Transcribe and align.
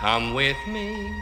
Come 0.00 0.32
with 0.32 0.56
me, 0.66 1.12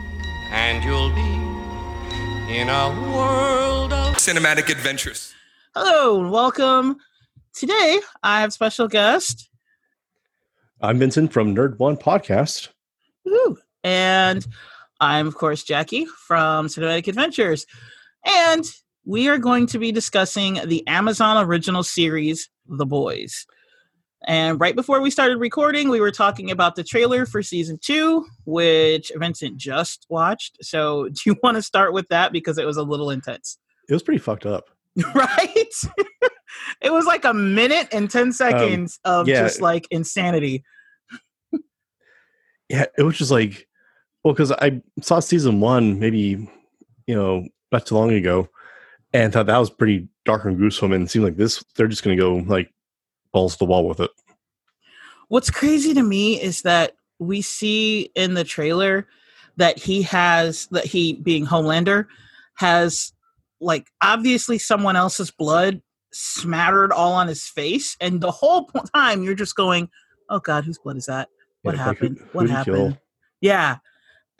and 0.52 0.84
you'll 0.84 1.10
be 1.10 2.54
in 2.54 2.68
a 2.68 3.10
world 3.12 3.92
of 3.92 4.14
cinematic 4.18 4.70
adventures. 4.70 5.34
Hello 5.74 6.20
and 6.20 6.30
welcome. 6.30 6.96
Today 7.52 7.98
I 8.22 8.40
have 8.40 8.52
special 8.52 8.86
guest. 8.86 9.50
I'm 10.80 11.00
Vincent 11.00 11.32
from 11.32 11.56
Nerd 11.56 11.80
One 11.80 11.96
Podcast. 11.96 12.68
Woo. 13.24 13.58
And 13.82 14.46
I'm 15.00 15.26
of 15.26 15.34
course 15.34 15.64
Jackie 15.64 16.06
from 16.28 16.68
Cinematic 16.68 17.08
Adventures. 17.08 17.66
And 18.24 18.64
we 19.04 19.26
are 19.26 19.38
going 19.38 19.66
to 19.66 19.80
be 19.80 19.90
discussing 19.90 20.60
the 20.64 20.86
Amazon 20.86 21.44
original 21.44 21.82
series, 21.82 22.48
The 22.68 22.86
Boys. 22.86 23.44
And 24.26 24.60
right 24.60 24.74
before 24.74 25.00
we 25.00 25.10
started 25.10 25.38
recording, 25.38 25.88
we 25.88 26.00
were 26.00 26.10
talking 26.10 26.50
about 26.50 26.74
the 26.74 26.82
trailer 26.82 27.24
for 27.24 27.42
season 27.42 27.78
two, 27.80 28.26
which 28.44 29.12
Vincent 29.16 29.56
just 29.56 30.06
watched. 30.08 30.58
So, 30.60 31.08
do 31.12 31.20
you 31.26 31.36
want 31.42 31.56
to 31.56 31.62
start 31.62 31.92
with 31.92 32.08
that 32.08 32.32
because 32.32 32.58
it 32.58 32.66
was 32.66 32.76
a 32.76 32.82
little 32.82 33.10
intense? 33.10 33.58
It 33.88 33.92
was 33.92 34.02
pretty 34.02 34.18
fucked 34.18 34.46
up. 34.46 34.70
right? 35.14 35.72
it 36.80 36.92
was 36.92 37.06
like 37.06 37.24
a 37.24 37.32
minute 37.32 37.88
and 37.92 38.10
10 38.10 38.32
seconds 38.32 38.98
um, 39.04 39.20
of 39.20 39.28
yeah. 39.28 39.42
just 39.42 39.60
like 39.60 39.86
insanity. 39.90 40.64
yeah, 42.68 42.86
it 42.96 43.02
was 43.02 43.16
just 43.16 43.30
like, 43.30 43.68
well, 44.24 44.34
because 44.34 44.50
I 44.52 44.82
saw 45.00 45.20
season 45.20 45.60
one 45.60 46.00
maybe, 46.00 46.50
you 47.06 47.14
know, 47.14 47.46
not 47.70 47.86
too 47.86 47.94
long 47.94 48.10
ago 48.10 48.48
and 49.12 49.32
thought 49.32 49.46
that 49.46 49.58
was 49.58 49.70
pretty 49.70 50.08
dark 50.24 50.44
and 50.44 50.56
gruesome 50.56 50.92
and 50.92 51.08
seemed 51.08 51.24
like 51.24 51.36
this, 51.36 51.64
they're 51.76 51.86
just 51.86 52.02
going 52.02 52.16
to 52.16 52.20
go 52.20 52.34
like 52.48 52.70
balls 53.38 53.52
to 53.52 53.58
the 53.58 53.64
wall 53.66 53.86
with 53.86 54.00
it. 54.00 54.10
What's 55.28 55.50
crazy 55.50 55.94
to 55.94 56.02
me 56.02 56.42
is 56.42 56.62
that 56.62 56.96
we 57.20 57.40
see 57.40 58.10
in 58.16 58.34
the 58.34 58.42
trailer 58.42 59.06
that 59.56 59.78
he 59.78 60.02
has 60.02 60.66
that 60.72 60.84
he 60.84 61.12
being 61.12 61.46
Homelander 61.46 62.06
has 62.56 63.12
like 63.60 63.86
obviously 64.02 64.58
someone 64.58 64.96
else's 64.96 65.30
blood 65.30 65.80
smattered 66.12 66.90
all 66.90 67.12
on 67.12 67.28
his 67.28 67.46
face 67.46 67.96
and 68.00 68.20
the 68.20 68.30
whole 68.30 68.64
time 68.94 69.22
you're 69.22 69.34
just 69.34 69.54
going 69.54 69.88
oh 70.30 70.40
god 70.40 70.64
whose 70.64 70.78
blood 70.78 70.96
is 70.96 71.06
that? 71.06 71.28
What 71.62 71.76
yeah, 71.76 71.84
happened 71.84 72.18
like 72.18 72.30
who, 72.30 72.38
what 72.38 72.50
happened? 72.50 72.98
Yeah. 73.40 73.76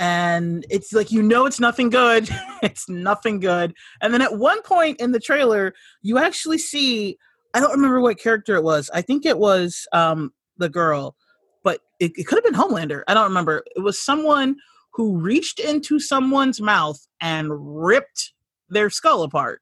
And 0.00 0.64
it's 0.70 0.92
like 0.92 1.12
you 1.12 1.22
know 1.22 1.46
it's 1.46 1.60
nothing 1.60 1.90
good. 1.90 2.28
It's 2.60 2.88
nothing 2.88 3.38
good. 3.38 3.72
And 4.00 4.12
then 4.12 4.20
at 4.20 4.36
one 4.36 4.62
point 4.62 5.00
in 5.00 5.12
the 5.12 5.20
trailer 5.20 5.74
you 6.02 6.18
actually 6.18 6.58
see 6.58 7.16
I 7.58 7.60
don't 7.60 7.72
remember 7.72 8.00
what 8.00 8.20
character 8.20 8.54
it 8.54 8.62
was. 8.62 8.88
I 8.94 9.02
think 9.02 9.26
it 9.26 9.36
was 9.36 9.88
um, 9.92 10.32
the 10.58 10.68
girl, 10.68 11.16
but 11.64 11.80
it, 11.98 12.12
it 12.14 12.28
could 12.28 12.36
have 12.36 12.44
been 12.44 12.54
Homelander. 12.54 13.02
I 13.08 13.14
don't 13.14 13.26
remember. 13.26 13.64
It 13.74 13.80
was 13.80 14.00
someone 14.00 14.54
who 14.92 15.18
reached 15.18 15.58
into 15.58 15.98
someone's 15.98 16.60
mouth 16.60 17.04
and 17.20 17.48
ripped 17.84 18.32
their 18.68 18.90
skull 18.90 19.24
apart. 19.24 19.60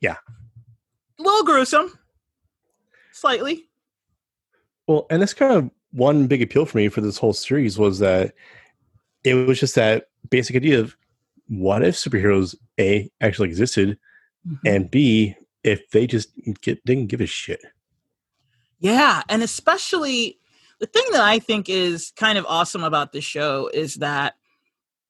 Yeah. 0.00 0.14
A 1.18 1.22
little 1.24 1.42
gruesome. 1.42 1.98
Slightly. 3.10 3.64
Well, 4.86 5.06
and 5.10 5.20
that's 5.20 5.34
kind 5.34 5.54
of 5.54 5.70
one 5.90 6.28
big 6.28 6.40
appeal 6.40 6.66
for 6.66 6.78
me 6.78 6.88
for 6.88 7.00
this 7.00 7.18
whole 7.18 7.32
series 7.32 7.80
was 7.80 7.98
that 7.98 8.32
it 9.24 9.34
was 9.34 9.58
just 9.58 9.74
that 9.74 10.04
basic 10.30 10.54
idea 10.54 10.78
of 10.78 10.96
what 11.48 11.82
if 11.82 11.96
superheroes 11.96 12.54
A 12.78 13.10
actually 13.20 13.48
existed 13.48 13.98
mm-hmm. 14.46 14.68
and 14.68 14.88
B 14.88 15.34
if 15.64 15.88
they 15.90 16.06
just 16.06 16.30
get, 16.60 16.84
didn't 16.84 17.06
give 17.06 17.20
a 17.20 17.26
shit. 17.26 17.60
Yeah, 18.78 19.22
and 19.28 19.42
especially 19.42 20.38
the 20.80 20.86
thing 20.86 21.04
that 21.12 21.20
I 21.20 21.38
think 21.38 21.68
is 21.68 22.12
kind 22.16 22.38
of 22.38 22.46
awesome 22.48 22.82
about 22.82 23.12
this 23.12 23.24
show 23.24 23.70
is 23.72 23.96
that 23.96 24.34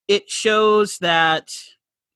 it 0.09 0.29
shows 0.29 0.99
that 0.99 1.51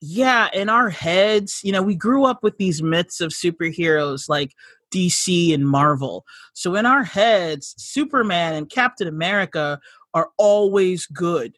yeah, 0.01 0.49
in 0.53 0.69
our 0.69 0.91
heads, 0.91 1.61
you 1.65 1.73
know, 1.73 1.83
we 1.83 1.95
grew 1.95 2.25
up 2.25 2.43
with 2.43 2.59
these 2.59 2.83
myths 2.83 3.21
of 3.21 3.33
superheroes 3.33 4.29
like 4.29 4.53
DC 4.95 5.53
and 5.55 5.67
Marvel. 5.67 6.25
So 6.53 6.75
in 6.75 6.87
our 6.87 7.03
heads, 7.03 7.75
Superman 7.79 8.55
and 8.55 8.69
Captain 8.69 9.09
America 9.09 9.81
are 10.15 10.31
always 10.39 11.07
good. 11.07 11.57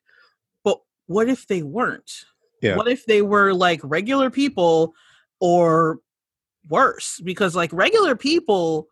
But 0.65 0.79
what 1.07 1.29
if 1.29 1.47
they 1.47 1.63
weren't? 1.63 2.11
Yeah. 2.63 2.77
What 2.77 2.89
if 2.89 3.07
they 3.07 3.23
were 3.23 3.53
like 3.53 3.81
regular 3.83 4.31
people 4.31 4.95
or 5.41 5.99
worse 6.69 7.21
because 7.25 7.55
like 7.57 7.73
regular 7.73 8.17
people 8.17 8.89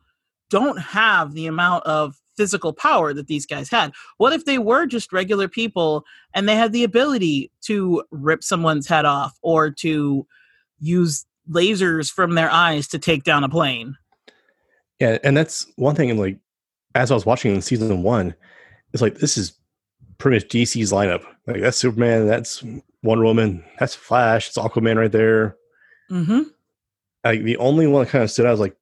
don't 0.51 0.79
have 0.79 1.35
the 1.35 1.47
amount 1.47 1.85
of 1.85 2.17
physical 2.37 2.73
power 2.73 3.13
that 3.15 3.27
these 3.27 3.47
guys 3.47 3.71
had. 3.71 3.93
What 4.19 4.33
if 4.33 4.45
they 4.45 4.59
were 4.59 4.87
just 4.87 5.13
regular 5.13 5.49
people 5.49 6.05
and 6.35 6.49
they 6.49 6.57
had 6.57 6.73
the 6.73 6.85
ability 6.85 7.51
to 7.63 8.05
rip 8.11 8.45
someone's 8.45 8.87
head 8.87 9.05
off 9.05 9.37
or 9.43 9.71
to 9.71 10.27
use 10.79 11.25
lasers 11.51 12.11
from 12.11 12.35
their 12.35 12.51
eyes 12.51 12.89
to 12.89 12.99
take 12.99 13.25
down 13.25 13.45
a 13.45 13.49
plane? 13.49 13.97
Yeah, 15.01 15.19
and 15.25 15.37
that's 15.37 15.67
one 15.77 15.95
thing. 15.95 16.11
And 16.11 16.21
like, 16.21 16.39
as 16.95 17.11
I 17.11 17.15
was 17.15 17.27
watching 17.27 17.55
in 17.55 17.63
season 17.63 18.03
one, 18.03 18.35
it's 18.93 19.03
like 19.03 19.17
this 19.17 19.37
is 19.37 19.53
pretty 20.19 20.37
much 20.37 20.49
DC's 20.49 20.93
lineup. 20.93 21.25
Like 21.47 21.61
that's 21.61 21.77
Superman, 21.77 22.27
that's 22.27 22.63
Wonder 23.03 23.25
Woman, 23.25 23.65
that's 23.79 23.95
Flash, 23.95 24.49
it's 24.49 24.59
Aquaman 24.59 24.97
right 24.97 25.13
there. 25.13 25.57
Mm-hmm 26.11 26.43
like 27.31 27.43
the 27.43 27.57
only 27.59 27.87
one 27.87 28.05
that 28.05 28.11
kind 28.11 28.25
of 28.25 28.31
stood 28.31 28.47
out 28.47 28.53
was 28.53 28.61
like 28.61 28.77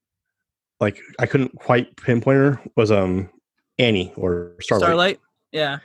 like 0.80 1.00
I 1.18 1.26
couldn't 1.26 1.56
quite 1.56 1.96
pinpoint 1.96 2.36
her 2.36 2.60
was 2.76 2.90
um 2.90 3.30
Annie 3.78 4.12
or 4.16 4.54
Starlight. 4.60 4.84
Starlight, 4.84 5.20
yeah. 5.52 5.78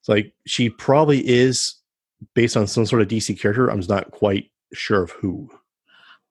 It's 0.00 0.08
like 0.08 0.32
she 0.46 0.70
probably 0.70 1.26
is 1.28 1.74
based 2.34 2.56
on 2.56 2.66
some 2.66 2.86
sort 2.86 3.02
of 3.02 3.08
DC 3.08 3.38
character. 3.40 3.68
I'm 3.68 3.78
just 3.78 3.90
not 3.90 4.10
quite 4.10 4.50
sure 4.72 5.02
of 5.02 5.10
who. 5.12 5.50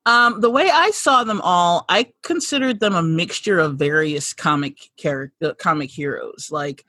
Um, 0.05 0.39
the 0.39 0.49
way 0.49 0.69
I 0.69 0.91
saw 0.91 1.25
them 1.25 1.41
all, 1.41 1.83
I 1.89 2.13
considered 2.23 2.79
them 2.79 2.95
a 2.95 3.03
mixture 3.03 3.59
of 3.59 3.75
various 3.75 4.33
comic 4.33 4.89
character, 4.95 5.49
uh, 5.49 5.53
comic 5.55 5.91
heroes. 5.91 6.47
Like 6.49 6.85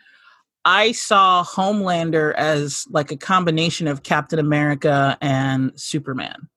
I 0.65 0.93
saw 0.93 1.43
Homelander 1.45 2.33
as 2.35 2.87
like 2.91 3.11
a 3.11 3.17
combination 3.17 3.89
of 3.89 4.05
Captain 4.05 4.39
America 4.39 5.19
and 5.21 5.73
Superman, 5.75 6.49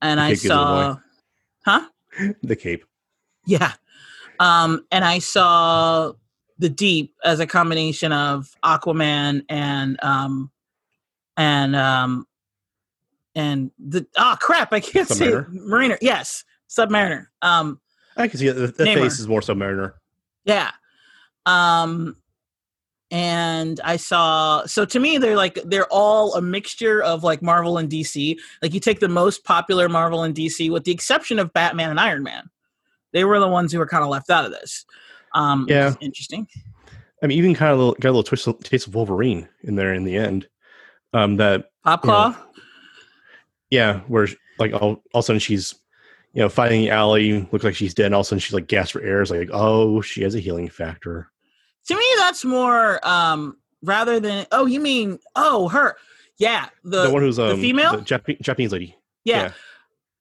and 0.00 0.18
I 0.18 0.32
saw 0.34 0.96
Huh? 1.66 1.86
the 2.42 2.56
cape. 2.56 2.84
Yeah. 3.44 3.72
Um, 4.38 4.86
and 4.92 5.04
I 5.04 5.18
saw 5.18 6.12
the 6.58 6.68
deep 6.68 7.14
as 7.24 7.40
a 7.40 7.46
combination 7.46 8.12
of 8.12 8.54
Aquaman 8.64 9.44
and 9.48 10.02
um 10.02 10.50
and 11.36 11.76
um 11.76 12.26
and 13.34 13.70
the 13.78 14.06
oh 14.16 14.36
crap, 14.40 14.72
I 14.72 14.80
can't 14.80 15.08
say 15.08 15.34
Mariner. 15.50 15.98
Yes, 16.00 16.44
Submariner. 16.70 17.26
Um 17.42 17.80
I 18.16 18.28
can 18.28 18.38
see 18.38 18.46
it. 18.46 18.54
The, 18.54 18.68
the 18.68 18.84
face 18.86 19.18
is 19.18 19.28
more 19.28 19.40
Submariner. 19.40 19.94
Yeah. 20.44 20.70
Um 21.44 22.16
and 23.10 23.80
I 23.84 23.96
saw 23.96 24.66
so 24.66 24.84
to 24.84 24.98
me 24.98 25.18
they're 25.18 25.36
like 25.36 25.60
they're 25.64 25.86
all 25.92 26.34
a 26.34 26.42
mixture 26.42 27.02
of 27.02 27.22
like 27.22 27.40
Marvel 27.40 27.78
and 27.78 27.88
DC. 27.88 28.36
Like 28.62 28.74
you 28.74 28.80
take 28.80 29.00
the 29.00 29.08
most 29.08 29.44
popular 29.44 29.88
Marvel 29.88 30.22
and 30.24 30.34
DC 30.34 30.70
with 30.70 30.84
the 30.84 30.92
exception 30.92 31.38
of 31.38 31.52
Batman 31.52 31.90
and 31.90 32.00
Iron 32.00 32.22
Man. 32.24 32.50
They 33.12 33.24
were 33.24 33.38
the 33.38 33.48
ones 33.48 33.72
who 33.72 33.78
were 33.78 33.86
kind 33.86 34.02
of 34.02 34.10
left 34.10 34.30
out 34.30 34.44
of 34.44 34.50
this. 34.50 34.84
Um 35.34 35.66
yeah. 35.68 35.94
interesting. 36.00 36.48
I 37.22 37.28
mean 37.28 37.38
even 37.38 37.54
kind 37.54 37.72
of 37.72 37.78
little, 37.78 37.94
got 37.94 38.08
a 38.08 38.14
little 38.16 38.22
twist 38.24 38.48
taste 38.62 38.88
of 38.88 38.94
Wolverine 38.94 39.48
in 39.62 39.76
there 39.76 39.94
in 39.94 40.04
the 40.04 40.16
end. 40.16 40.48
Um 41.12 41.36
that 41.36 41.70
Popclaw? 41.86 42.30
You 42.30 42.32
know, 42.32 42.36
yeah, 43.70 44.00
where 44.08 44.28
like 44.58 44.72
all, 44.72 44.80
all 44.82 45.02
of 45.14 45.20
a 45.20 45.22
sudden 45.22 45.40
she's 45.40 45.74
you 46.32 46.42
know, 46.42 46.50
fighting 46.50 46.90
Allie, 46.90 47.48
looks 47.50 47.64
like 47.64 47.74
she's 47.74 47.94
dead, 47.94 48.06
and 48.06 48.14
all 48.14 48.20
of 48.20 48.26
a 48.26 48.28
sudden 48.28 48.40
she's 48.40 48.52
like 48.52 48.66
gasps 48.66 48.90
for 48.90 49.00
air. 49.00 49.22
It's 49.22 49.30
like, 49.30 49.48
oh, 49.52 50.02
she 50.02 50.22
has 50.22 50.34
a 50.34 50.40
healing 50.40 50.68
factor 50.68 51.30
to 51.88 51.94
me 51.94 52.04
that's 52.18 52.44
more 52.44 53.06
um 53.06 53.56
rather 53.82 54.20
than 54.20 54.46
oh 54.52 54.66
you 54.66 54.80
mean 54.80 55.18
oh 55.34 55.68
her. 55.68 55.96
Yeah 56.38 56.68
the, 56.84 57.06
the 57.06 57.10
one 57.10 57.22
who's 57.22 57.38
um, 57.38 57.48
the 57.48 57.56
female? 57.56 57.96
the 57.96 58.02
Jap- 58.02 58.40
Japanese 58.40 58.72
lady. 58.72 58.96
Yeah. 59.24 59.42
yeah. 59.42 59.52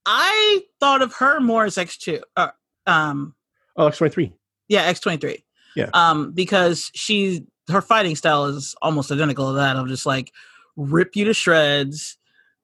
I 0.06 0.62
thought 0.80 1.02
of 1.02 1.14
her 1.16 1.40
more 1.40 1.66
as 1.66 1.78
X 1.78 1.98
two 1.98 2.22
uh, 2.38 2.50
um 2.88 3.36
oh 3.76 3.88
X 3.88 3.98
twenty 3.98 4.14
three 4.14 4.34
yeah 4.68 4.84
X 4.84 5.00
twenty 5.00 5.18
three 5.18 5.44
yeah. 5.76 5.90
Um 5.94 6.32
because 6.32 6.90
she 6.94 7.46
her 7.70 7.82
fighting 7.82 8.16
style 8.16 8.46
is 8.46 8.76
almost 8.82 9.12
identical 9.12 9.48
to 9.48 9.54
that 9.54 9.76
of 9.76 9.88
just 9.88 10.06
like 10.06 10.32
rip 10.78 11.16
you 11.16 11.26
to 11.26 11.34
shreds 11.34 12.18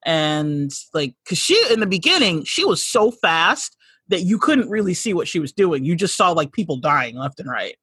and 0.04 0.70
like 0.94 1.14
because 1.24 1.38
she 1.38 1.60
in 1.72 1.80
the 1.80 1.86
beginning 1.86 2.44
she 2.44 2.64
was 2.64 2.84
so 2.84 3.10
fast 3.10 3.76
that 4.08 4.22
you 4.22 4.38
couldn't 4.38 4.68
really 4.68 4.94
see 4.94 5.14
what 5.14 5.28
she 5.28 5.38
was 5.38 5.52
doing. 5.52 5.84
You 5.84 5.94
just 5.94 6.16
saw 6.16 6.30
like 6.32 6.52
people 6.52 6.76
dying 6.76 7.16
left 7.16 7.40
and 7.40 7.50
right. 7.50 7.76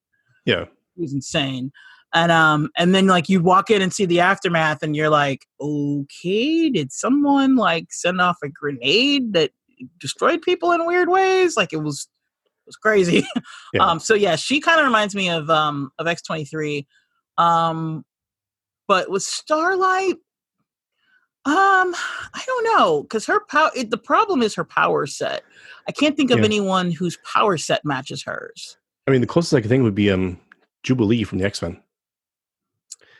Yeah 0.46 0.66
was 1.00 1.14
insane. 1.14 1.72
And 2.14 2.32
um 2.32 2.70
and 2.78 2.94
then 2.96 3.08
like 3.08 3.30
you 3.30 3.42
walk 3.42 3.70
in 3.70 3.82
and 3.82 3.94
see 3.94 4.06
the 4.06 4.20
aftermath 4.20 4.82
and 4.84 4.96
you're 4.96 5.10
like, 5.10 5.46
okay, 5.62 6.70
did 6.70 6.92
someone 6.92 7.56
like 7.56 7.88
send 7.92 8.20
off 8.20 8.38
a 8.44 8.50
grenade 8.50 9.34
that 9.34 9.52
destroyed 10.00 10.42
people 10.42 10.72
in 10.72 10.86
weird 10.86 11.10
ways? 11.10 11.56
Like 11.56 11.72
it 11.74 11.84
was 11.84 12.08
it 12.46 12.52
was 12.68 12.76
crazy. 12.76 13.26
Yeah. 13.74 13.86
um 13.86 14.00
so 14.00 14.16
yeah, 14.16 14.36
she 14.36 14.60
kind 14.60 14.80
of 14.80 14.86
reminds 14.86 15.14
me 15.14 15.30
of 15.30 15.50
um 15.50 15.92
of 16.00 16.08
X23. 16.08 16.86
Um 17.38 18.04
But 18.88 19.12
with 19.12 19.22
Starlight, 19.24 20.16
um, 21.46 21.96
I 21.96 22.44
don't 22.46 22.64
know 22.78 23.04
because 23.04 23.26
her 23.28 23.40
power. 23.46 23.72
The 23.76 23.98
problem 23.98 24.42
is 24.42 24.56
her 24.56 24.66
power 24.66 25.06
set. 25.08 25.44
I 25.88 25.92
can't 25.92 26.18
think 26.18 26.32
of 26.32 26.40
Yeah. 26.40 26.46
anyone 26.46 26.92
whose 26.92 27.18
power 27.24 27.58
set 27.58 27.86
matches 27.86 28.24
hers. 28.24 28.78
I 29.08 29.12
mean, 29.12 29.22
the 29.22 29.28
closest 29.28 29.54
I 29.54 29.62
could 29.62 29.70
think 29.70 29.84
would 29.84 29.96
be 29.96 30.12
um 30.12 30.40
Jubilee 30.90 31.24
from 31.24 31.38
the 31.38 31.46
X 31.46 31.62
Men. 31.62 31.80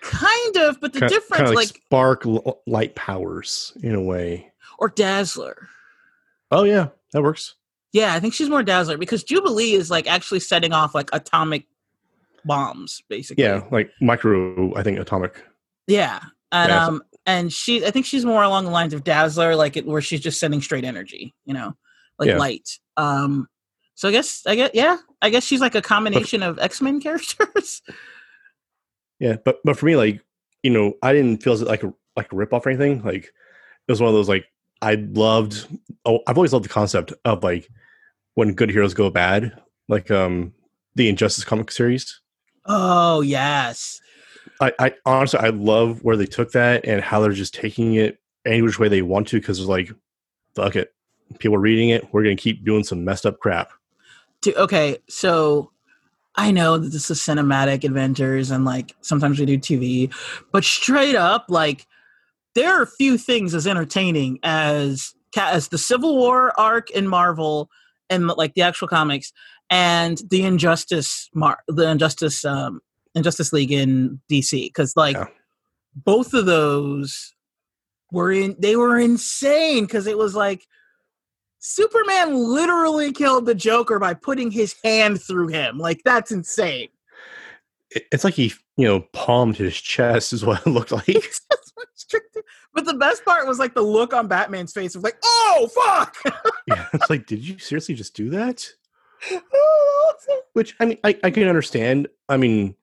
Kind 0.02 0.58
of, 0.58 0.80
but 0.82 0.94
the 0.94 1.02
Kind 1.02 1.12
difference, 1.12 1.50
of 1.50 1.56
like, 1.56 1.68
like, 1.68 1.82
spark 1.86 2.26
l- 2.26 2.62
light 2.66 2.96
powers 2.96 3.74
in 3.84 3.94
a 3.94 4.02
way. 4.02 4.52
or 4.80 4.90
Dazzler. 4.90 5.68
Oh 6.52 6.64
yeah, 6.64 6.88
that 7.14 7.22
works. 7.22 7.54
Yeah, 7.94 8.14
I 8.14 8.20
think 8.20 8.34
she's 8.34 8.50
more 8.50 8.64
Dazzler 8.64 8.98
because 8.98 9.24
Jubilee 9.24 9.74
is 9.74 9.92
like 9.92 10.10
actually 10.10 10.40
setting 10.40 10.74
off 10.74 10.96
like 10.96 11.10
atomic 11.14 11.66
bombs, 12.44 13.04
basically. 13.08 13.44
Yeah, 13.44 13.64
like 13.72 13.92
micro. 14.02 14.74
I 14.76 14.82
think 14.84 14.98
atomic. 15.00 15.44
Yeah. 15.88 16.20
And 16.52 16.70
Yeah, 16.70 16.86
um 16.88 17.04
and 17.28 17.54
she 17.54 17.86
I 17.86 17.92
think 17.92 18.06
she's 18.08 18.26
more 18.26 18.42
along 18.42 18.66
the 18.66 18.72
lines 18.72 18.94
of 18.96 19.04
Dazzler, 19.04 19.56
like 19.56 19.78
it 19.78 19.86
where 19.86 20.02
she's 20.02 20.22
just 20.22 20.40
sending 20.40 20.62
straight 20.62 20.86
energy, 20.86 21.36
you 21.46 21.54
know, 21.54 21.76
like 22.18 22.30
Yeah. 22.30 22.38
light. 22.38 22.68
Um 22.98 23.48
so 24.00 24.08
I 24.08 24.14
guess 24.14 24.48
I 24.48 24.56
guess 24.56 24.72
yeah, 24.74 24.96
I 25.22 25.30
guess 25.30 25.44
she's 25.44 25.60
like 25.60 25.76
a 25.76 25.82
combination 25.82 26.42
of 26.42 26.58
X-Men 26.58 27.02
characters. 27.02 27.82
Yeah, 29.20 29.36
but 29.44 29.58
but 29.66 29.78
for 29.78 29.88
me, 29.88 29.98
like 29.98 30.22
you 30.64 30.70
know, 30.70 30.94
I 31.04 31.12
didn't 31.12 31.44
feel 31.44 31.58
like 31.58 31.84
a 31.84 31.94
like 32.16 32.32
a 32.32 32.36
rip 32.38 32.54
off 32.54 32.66
or 32.66 32.70
anything. 32.70 33.04
Like 33.04 33.26
it 33.26 33.92
was 33.92 34.00
one 34.00 34.08
of 34.08 34.14
those 34.14 34.30
like 34.30 34.46
I 34.82 34.96
loved. 34.96 35.68
Oh, 36.06 36.22
I've 36.28 36.38
always 36.38 36.54
loved 36.54 36.64
the 36.64 36.70
concept 36.70 37.12
of 37.26 37.44
like 37.44 37.68
when 38.36 38.54
good 38.54 38.70
heroes 38.70 38.94
go 38.94 39.10
bad, 39.10 39.62
like 39.90 40.10
um 40.10 40.54
the 40.96 41.10
Injustice 41.10 41.44
comic 41.44 41.70
series. 41.70 42.22
oh, 42.68 43.20
yes. 43.20 44.00
I, 44.62 44.72
I 44.80 44.94
honestly 45.06 45.42
I 45.42 45.50
love 45.50 46.06
where 46.06 46.16
they 46.16 46.26
took 46.26 46.54
that 46.54 46.86
and 46.86 47.02
how 47.02 47.20
they're 47.20 47.34
just 47.34 47.54
taking 47.54 47.96
it 47.96 48.18
any 48.46 48.62
which 48.62 48.80
way 48.80 48.88
they 48.88 49.02
want 49.02 49.28
to 49.28 49.42
because 49.42 49.60
it's 49.60 49.68
like 49.68 49.92
fuck 50.56 50.78
it, 50.78 50.94
people 51.40 51.58
are 51.58 51.60
reading 51.60 51.90
it. 51.90 52.08
We're 52.14 52.24
gonna 52.24 52.38
keep 52.38 52.64
doing 52.64 52.86
some 52.86 53.04
messed 53.04 53.26
up 53.26 53.40
crap. 53.40 53.74
To, 54.44 54.56
okay, 54.62 54.98
so 55.10 55.72
I 56.36 56.52
know 56.52 56.78
that 56.78 56.90
this 56.90 57.12
is 57.12 57.20
cinematic 57.20 57.84
adventures 57.84 58.52
and 58.52 58.64
like 58.64 58.96
sometimes 59.02 59.40
we 59.40 59.46
do 59.46 59.58
TV, 59.58 60.14
but 60.52 60.64
straight 60.64 61.16
up, 61.16 61.46
like 61.50 61.86
there 62.56 62.74
are 62.74 62.84
a 62.84 62.88
few 62.88 63.18
things 63.18 63.54
as 63.54 63.68
entertaining 63.68 64.40
as 64.44 65.14
as 65.38 65.68
the 65.68 65.78
Civil 65.78 66.18
War 66.18 66.58
arc 66.60 66.90
in 66.92 67.08
Marvel 67.08 67.70
and 68.10 68.28
like 68.28 68.54
the 68.54 68.62
actual 68.62 68.88
comics 68.88 69.32
and 69.70 70.22
the 70.30 70.44
Injustice 70.44 71.30
Mar- 71.34 71.64
the 71.68 71.90
Injustice 71.90 72.46
um 72.46 72.80
Injustice 73.16 73.54
League 73.54 73.72
in 73.72 74.20
DC 74.32 74.68
because 74.68 74.96
like 74.96 75.16
Yeah. 75.16 75.28
both 75.96 76.34
of 76.34 76.46
those 76.46 77.36
were 78.12 78.32
in 78.32 78.56
they 78.58 78.76
were 78.76 78.98
insane 78.98 79.86
because 79.86 80.08
it 80.08 80.18
was 80.18 80.36
like 80.36 80.66
Superman 81.60 82.36
literally 82.36 83.12
killed 83.12 83.46
the 83.46 83.56
Joker 83.56 84.00
by 84.00 84.14
putting 84.14 84.50
his 84.50 84.76
hand 84.84 85.22
through 85.22 85.50
him. 85.50 85.78
Like 85.78 86.02
that's 86.04 86.32
insane. 86.32 86.90
It's 87.92 88.24
like 88.24 88.34
he 88.34 88.54
you 88.78 88.88
know 88.88 89.02
palmed 89.14 89.58
his 89.58 89.76
chest 89.76 90.32
is 90.32 90.46
what 90.46 90.66
it 90.66 90.70
looked 90.70 90.92
like. 90.94 91.06
He's 91.06 91.42
just 91.52 91.74
restricted. 91.78 92.44
But 92.74 92.86
the 92.86 92.94
best 92.94 93.26
part 93.26 93.46
was 93.48 93.60
like 93.60 93.74
the 93.74 93.82
look 93.82 94.14
on 94.14 94.28
Batman's 94.28 94.74
face 94.74 94.96
of 94.96 95.04
like, 95.04 95.18
oh 95.24 95.70
fuck. 95.76 96.16
yeah, 96.68 96.88
it's 96.94 97.10
like 97.10 97.26
did 97.26 97.46
you 97.46 97.60
seriously 97.60 97.96
just 97.96 98.16
do 98.16 98.30
that? 98.30 98.68
Which 100.54 100.76
I 100.80 100.86
mean, 100.86 100.98
I, 101.04 101.18
I 101.24 101.30
can 101.30 101.48
understand. 101.48 102.08
I 102.30 102.38
mean, 102.38 102.76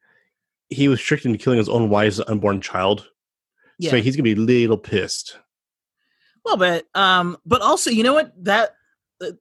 he 0.68 0.88
was 0.88 1.00
tricked 1.00 1.24
into 1.24 1.38
killing 1.38 1.58
his 1.58 1.68
own 1.68 1.88
wife's 1.88 2.20
unborn 2.20 2.60
child, 2.60 3.08
yeah. 3.78 3.90
so 3.90 3.96
he's 4.02 4.16
gonna 4.16 4.24
be 4.24 4.32
a 4.32 4.36
little 4.36 4.76
pissed. 4.76 5.38
Well, 6.46 6.56
but 6.56 6.84
um, 6.94 7.36
but 7.44 7.60
also, 7.60 7.90
you 7.90 8.04
know 8.04 8.14
what 8.14 8.32
that 8.44 8.70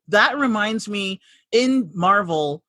that 0.07 0.37
reminds 0.39 0.89
me 0.89 1.21
in 1.51 1.91
Marvel. 1.93 2.63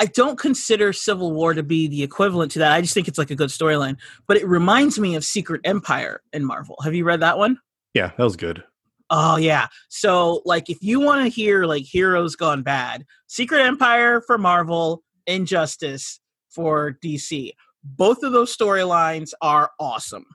I 0.00 0.06
don't 0.06 0.36
consider 0.36 0.92
Civil 0.92 1.32
War 1.32 1.54
to 1.54 1.62
be 1.62 1.86
the 1.86 2.02
equivalent 2.02 2.50
to 2.52 2.58
that. 2.58 2.72
I 2.72 2.80
just 2.80 2.94
think 2.94 3.06
it's 3.06 3.16
like 3.16 3.30
a 3.30 3.36
good 3.36 3.48
storyline. 3.48 3.96
But 4.26 4.38
it 4.38 4.46
reminds 4.46 4.98
me 4.98 5.14
of 5.14 5.24
Secret 5.24 5.60
Empire 5.64 6.20
in 6.32 6.44
Marvel. 6.44 6.76
Have 6.82 6.94
you 6.96 7.04
read 7.04 7.20
that 7.20 7.38
one? 7.38 7.60
Yeah, 7.94 8.10
that 8.18 8.24
was 8.24 8.34
good. 8.34 8.64
Oh 9.08 9.36
yeah. 9.36 9.68
So 9.88 10.42
like 10.44 10.68
if 10.68 10.78
you 10.82 10.98
want 10.98 11.22
to 11.22 11.28
hear 11.28 11.64
like 11.64 11.84
heroes 11.84 12.34
gone 12.34 12.64
bad, 12.64 13.04
Secret 13.28 13.60
Empire 13.60 14.20
for 14.20 14.36
Marvel, 14.36 15.04
Injustice 15.28 16.18
for 16.50 16.98
DC. 17.04 17.52
Both 17.84 18.24
of 18.24 18.32
those 18.32 18.54
storylines 18.54 19.30
are 19.40 19.70
awesome. 19.78 20.26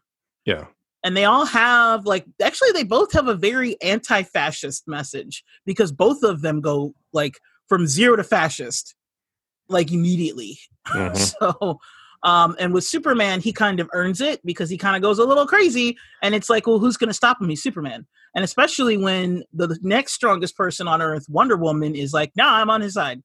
Yeah, 0.46 0.68
And 1.04 1.18
they 1.18 1.26
all 1.26 1.46
have 1.46 2.06
like 2.06 2.26
actually 2.42 2.72
they 2.74 2.84
both 2.84 3.12
have 3.14 3.28
a 3.28 3.36
very 3.36 3.80
anti-fascist 3.82 4.88
message 4.88 5.44
because 5.66 5.92
both 5.92 6.24
of 6.24 6.42
them 6.42 6.62
go 6.62 6.94
like 7.12 7.40
from 7.68 7.88
zero 7.88 8.16
to 8.16 8.24
fascist 8.24 8.96
like 9.70 9.92
immediately. 9.92 10.60
Mhm. 10.88 11.16
So 11.16 11.80
um 12.24 12.56
and 12.60 12.74
with 12.74 12.84
Superman 12.84 13.40
he 13.40 13.54
kind 13.54 13.80
of 13.80 13.88
earns 13.94 14.20
it 14.20 14.44
because 14.44 14.68
he 14.70 14.78
kind 14.78 14.96
of 14.96 15.04
goes 15.04 15.20
a 15.20 15.24
little 15.24 15.46
crazy 15.46 15.96
and 16.24 16.34
it's 16.34 16.50
like 16.50 16.66
well 16.66 16.80
who's 16.80 16.98
going 16.98 17.08
to 17.08 17.14
stop 17.14 17.40
him 17.40 17.50
he's 17.50 17.62
Superman. 17.62 18.08
And 18.34 18.44
especially 18.44 18.98
when 18.98 19.44
the, 19.54 19.68
the 19.68 19.80
next 19.84 20.14
strongest 20.14 20.58
person 20.58 20.88
on 20.88 21.02
earth 21.02 21.26
Wonder 21.30 21.56
Woman 21.56 21.94
is 21.96 22.14
like 22.14 22.32
nah 22.36 22.56
I'm 22.56 22.70
on 22.72 22.82
his 22.82 22.94
side. 22.94 23.22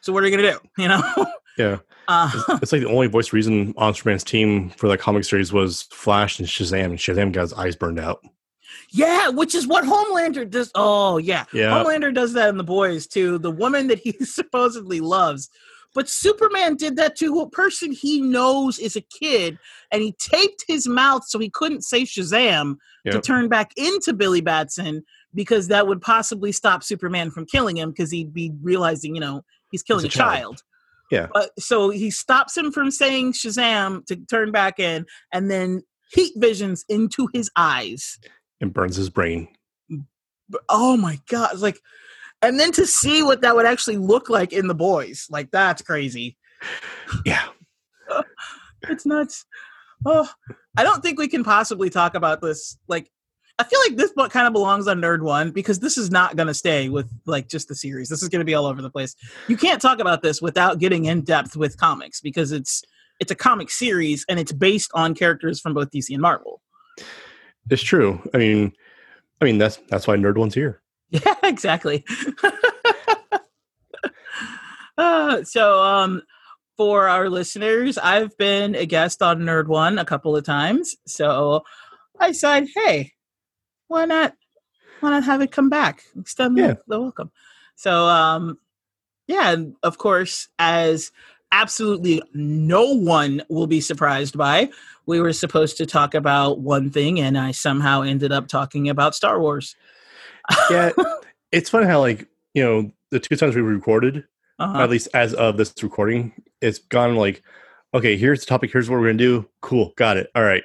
So 0.00 0.12
what 0.12 0.24
are 0.24 0.28
you 0.28 0.36
going 0.36 0.52
to 0.52 0.58
do, 0.60 0.68
you 0.82 0.88
know? 0.88 1.26
yeah. 1.58 1.78
Uh, 2.08 2.30
It's, 2.62 2.72
like 2.72 2.82
the 2.82 2.88
only 2.88 3.06
voice 3.06 3.32
reason 3.32 3.74
on 3.76 3.94
Superman's 3.94 4.24
team 4.24 4.70
for 4.70 4.88
that 4.88 4.98
comic 4.98 5.24
series 5.24 5.52
was 5.52 5.82
Flash 5.84 6.38
and 6.38 6.48
Shazam, 6.48 6.84
and 6.86 6.98
Shazam 6.98 7.32
got 7.32 7.42
his 7.42 7.52
eyes 7.54 7.76
burned 7.76 7.98
out. 8.00 8.24
Yeah, 8.90 9.28
which 9.28 9.54
is 9.54 9.66
what 9.66 9.84
Homelander 9.84 10.48
does. 10.48 10.70
Oh, 10.74 11.18
yeah. 11.18 11.44
Yeah. 11.52 11.70
Homelander 11.70 12.14
does 12.14 12.32
that 12.34 12.48
in 12.48 12.56
The 12.56 12.64
Boys, 12.64 13.06
too. 13.06 13.38
The 13.38 13.50
woman 13.50 13.88
that 13.88 13.98
he 13.98 14.12
supposedly 14.24 15.00
loves. 15.00 15.48
But 15.94 16.08
Superman 16.10 16.76
did 16.76 16.96
that 16.96 17.16
to 17.16 17.40
a 17.40 17.48
person 17.48 17.90
he 17.90 18.20
knows 18.20 18.78
is 18.78 18.96
a 18.96 19.00
kid, 19.00 19.58
and 19.90 20.02
he 20.02 20.12
taped 20.18 20.64
his 20.68 20.86
mouth 20.86 21.24
so 21.26 21.38
he 21.38 21.48
couldn't 21.48 21.82
say 21.82 22.02
Shazam 22.02 22.76
to 23.12 23.20
turn 23.20 23.48
back 23.48 23.70
into 23.76 24.12
Billy 24.12 24.40
Batson 24.42 25.02
because 25.34 25.68
that 25.68 25.86
would 25.86 26.02
possibly 26.02 26.52
stop 26.52 26.82
Superman 26.82 27.30
from 27.30 27.46
killing 27.46 27.76
him 27.78 27.90
because 27.92 28.10
he'd 28.10 28.34
be 28.34 28.52
realizing, 28.62 29.14
you 29.14 29.20
know, 29.20 29.42
he's 29.70 29.82
killing 29.82 30.04
He's 30.04 30.14
a 30.14 30.18
a 30.18 30.22
child. 30.22 30.40
child. 30.42 30.62
Yeah. 31.10 31.28
But 31.32 31.50
so 31.58 31.90
he 31.90 32.10
stops 32.10 32.56
him 32.56 32.72
from 32.72 32.90
saying 32.90 33.32
Shazam 33.34 34.04
to 34.06 34.16
turn 34.16 34.50
back 34.52 34.78
in, 34.80 35.06
and 35.32 35.50
then 35.50 35.82
heat 36.10 36.32
visions 36.36 36.84
into 36.88 37.28
his 37.32 37.50
eyes. 37.56 38.18
and 38.60 38.72
burns 38.72 38.96
his 38.96 39.10
brain. 39.10 39.48
Mm, 39.90 40.04
oh 40.68 40.96
my 40.96 41.18
god 41.28 41.58
like 41.58 41.80
and 42.42 42.60
then 42.60 42.70
to 42.72 42.86
see 42.86 43.22
what 43.22 43.40
that 43.40 43.56
would 43.56 43.66
actually 43.66 43.96
look 43.96 44.28
like 44.30 44.52
in 44.52 44.68
the 44.68 44.74
boys 44.74 45.26
like 45.30 45.50
that's 45.50 45.82
crazy 45.82 46.36
Yeah, 47.24 47.42
it's 48.88 49.04
nuts 49.06 49.44
oh 50.04 50.28
i 50.76 50.82
don't 50.84 51.02
think 51.02 51.18
we 51.18 51.26
can 51.28 51.42
possibly 51.42 51.90
talk 51.90 52.14
about 52.14 52.40
this 52.40 52.78
like 52.88 53.10
i 53.58 53.64
feel 53.64 53.80
like 53.88 53.96
this 53.96 54.12
book 54.12 54.30
kind 54.30 54.46
of 54.46 54.52
belongs 54.52 54.86
on 54.86 54.98
nerd 54.98 55.22
one 55.22 55.50
because 55.50 55.80
this 55.80 55.96
is 55.96 56.10
not 56.10 56.36
going 56.36 56.46
to 56.46 56.54
stay 56.54 56.88
with 56.88 57.10
like 57.26 57.48
just 57.48 57.68
the 57.68 57.74
series 57.74 58.08
this 58.08 58.22
is 58.22 58.28
going 58.28 58.40
to 58.40 58.44
be 58.44 58.54
all 58.54 58.66
over 58.66 58.82
the 58.82 58.90
place 58.90 59.14
you 59.48 59.56
can't 59.56 59.80
talk 59.80 59.98
about 59.98 60.22
this 60.22 60.40
without 60.42 60.78
getting 60.78 61.06
in 61.06 61.22
depth 61.22 61.56
with 61.56 61.76
comics 61.76 62.20
because 62.20 62.52
it's 62.52 62.82
it's 63.18 63.30
a 63.30 63.34
comic 63.34 63.70
series 63.70 64.24
and 64.28 64.38
it's 64.38 64.52
based 64.52 64.90
on 64.94 65.14
characters 65.14 65.60
from 65.60 65.74
both 65.74 65.90
dc 65.90 66.08
and 66.10 66.20
marvel 66.20 66.60
it's 67.70 67.82
true. 67.82 68.20
I 68.32 68.38
mean, 68.38 68.72
I 69.40 69.44
mean 69.44 69.58
that's 69.58 69.78
that's 69.88 70.06
why 70.06 70.16
Nerd 70.16 70.36
One's 70.36 70.54
here. 70.54 70.80
Yeah, 71.10 71.34
exactly. 71.42 72.04
uh, 74.98 75.42
so, 75.44 75.82
um, 75.82 76.22
for 76.76 77.08
our 77.08 77.28
listeners, 77.28 77.98
I've 77.98 78.36
been 78.38 78.74
a 78.74 78.86
guest 78.86 79.22
on 79.22 79.40
Nerd 79.40 79.66
One 79.66 79.98
a 79.98 80.04
couple 80.04 80.36
of 80.36 80.44
times. 80.44 80.94
So 81.06 81.62
I 82.20 82.32
said, 82.32 82.66
hey, 82.74 83.12
why 83.88 84.04
not? 84.04 84.34
Why 85.00 85.10
not 85.10 85.24
have 85.24 85.40
it 85.42 85.52
come 85.52 85.68
back? 85.68 86.02
Extend 86.18 86.56
Yeah. 86.58 86.74
the, 86.86 87.00
welcome. 87.00 87.30
So, 87.74 88.04
um, 88.06 88.58
yeah, 89.26 89.50
and 89.50 89.74
of 89.82 89.98
course, 89.98 90.48
as 90.58 91.12
absolutely 91.52 92.22
no 92.34 92.92
one 92.96 93.42
will 93.48 93.66
be 93.66 93.80
surprised 93.80 94.36
by, 94.38 94.70
we 95.06 95.20
were 95.20 95.32
supposed 95.32 95.76
to 95.78 95.86
talk 95.86 96.14
about 96.14 96.60
one 96.60 96.90
thing, 96.90 97.20
and 97.20 97.36
I 97.38 97.50
somehow 97.52 98.02
ended 98.02 98.32
up 98.32 98.48
talking 98.48 98.88
about 98.88 99.14
Star 99.14 99.40
Wars. 99.40 99.76
Yeah, 100.70 100.90
it's 101.52 101.70
funny 101.70 101.86
how 101.86 102.00
like 102.00 102.26
you 102.54 102.62
know 102.64 102.90
the 103.10 103.20
two 103.20 103.36
times 103.36 103.54
we 103.54 103.62
recorded, 103.62 104.24
Uh-huh. 104.58 104.80
at 104.80 104.90
least 104.90 105.08
as 105.14 105.34
of 105.34 105.56
this 105.56 105.74
recording, 105.82 106.32
it's 106.60 106.78
gone 106.78 107.16
like, 107.16 107.42
okay, 107.94 108.16
here's 108.16 108.40
the 108.40 108.46
topic, 108.46 108.72
here's 108.72 108.88
what 108.88 108.98
we're 109.00 109.06
gonna 109.08 109.18
do. 109.18 109.48
Cool, 109.60 109.92
got 109.96 110.16
it. 110.16 110.30
All 110.34 110.42
right, 110.44 110.64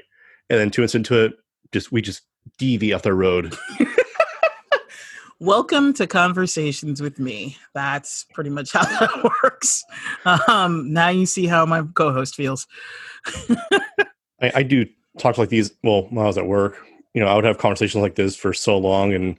and 0.50 0.60
then 0.60 0.72
two 0.72 0.82
months 0.82 0.96
into 0.96 1.26
it, 1.26 1.34
just 1.72 1.92
we 1.92 2.02
just 2.02 2.22
deviate 2.58 2.94
off 2.94 3.02
the 3.04 3.14
road. 3.14 3.56
Welcome 5.40 5.94
to 5.96 6.06
Conversations 6.06 7.02
with 7.02 7.18
Me. 7.18 7.58
That's 7.74 8.26
pretty 8.34 8.52
much 8.52 8.72
how 8.72 8.84
that 8.84 9.32
works. 9.44 9.84
Um, 10.48 10.94
now 10.94 11.10
you 11.10 11.26
see 11.26 11.48
how 11.48 11.66
my 11.66 11.82
co-host 11.96 12.36
feels. 12.36 12.68
I, 14.40 14.52
I 14.56 14.64
do 14.64 14.86
talked 15.18 15.40
like 15.40 15.50
these. 15.50 15.72
Well, 15.84 16.04
when 16.10 16.24
I 16.24 16.28
was 16.28 16.38
at 16.38 16.46
work, 16.46 16.78
you 17.16 17.22
know, 17.22 17.28
I 17.28 17.36
would 17.36 17.44
have 17.44 17.58
conversations 17.58 18.04
like 18.04 18.16
this 18.16 18.36
for 18.36 18.54
so 18.54 18.78
long, 18.78 19.14
and 19.14 19.36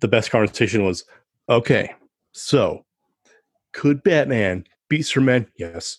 the 0.00 0.08
best 0.08 0.30
conversation 0.30 0.84
was, 0.84 1.04
okay, 1.48 1.92
so 2.30 2.84
could 3.72 4.04
Batman 4.04 4.64
beat 4.88 5.02
Superman? 5.02 5.48
Yes. 5.58 5.98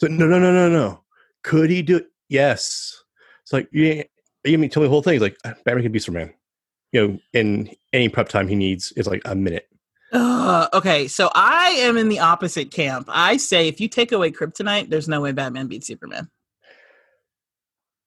So 0.00 0.08
no, 0.08 0.26
no, 0.26 0.38
no, 0.40 0.52
no, 0.52 0.68
no. 0.68 1.02
Could 1.44 1.70
he 1.70 1.82
do 1.82 1.98
it? 1.98 2.06
Yes. 2.28 3.04
It's 3.42 3.52
like 3.52 3.68
you, 3.70 3.84
ain't- 3.84 4.10
you 4.50 4.58
mean 4.58 4.70
tell 4.70 4.82
me 4.82 4.86
the 4.86 4.90
whole 4.90 5.02
thing? 5.02 5.14
It's 5.14 5.22
like 5.22 5.36
"Uh, 5.44 5.54
Batman 5.64 5.82
can 5.84 5.92
beat 5.92 6.02
Superman. 6.02 6.32
You 6.92 7.06
know, 7.08 7.18
in 7.34 7.70
any 7.92 8.08
prep 8.08 8.28
time 8.28 8.48
he 8.48 8.54
needs 8.56 8.92
is 8.92 9.06
like 9.06 9.22
a 9.24 9.34
minute. 9.34 9.68
Ugh, 10.12 10.68
okay, 10.72 11.06
so 11.06 11.30
I 11.34 11.68
am 11.80 11.98
in 11.98 12.08
the 12.08 12.20
opposite 12.20 12.70
camp. 12.70 13.08
I 13.10 13.36
say 13.36 13.68
if 13.68 13.78
you 13.80 13.88
take 13.88 14.10
away 14.12 14.30
kryptonite, 14.30 14.88
there's 14.88 15.06
no 15.08 15.20
way 15.20 15.32
Batman 15.32 15.66
beats 15.66 15.86
Superman. 15.86 16.30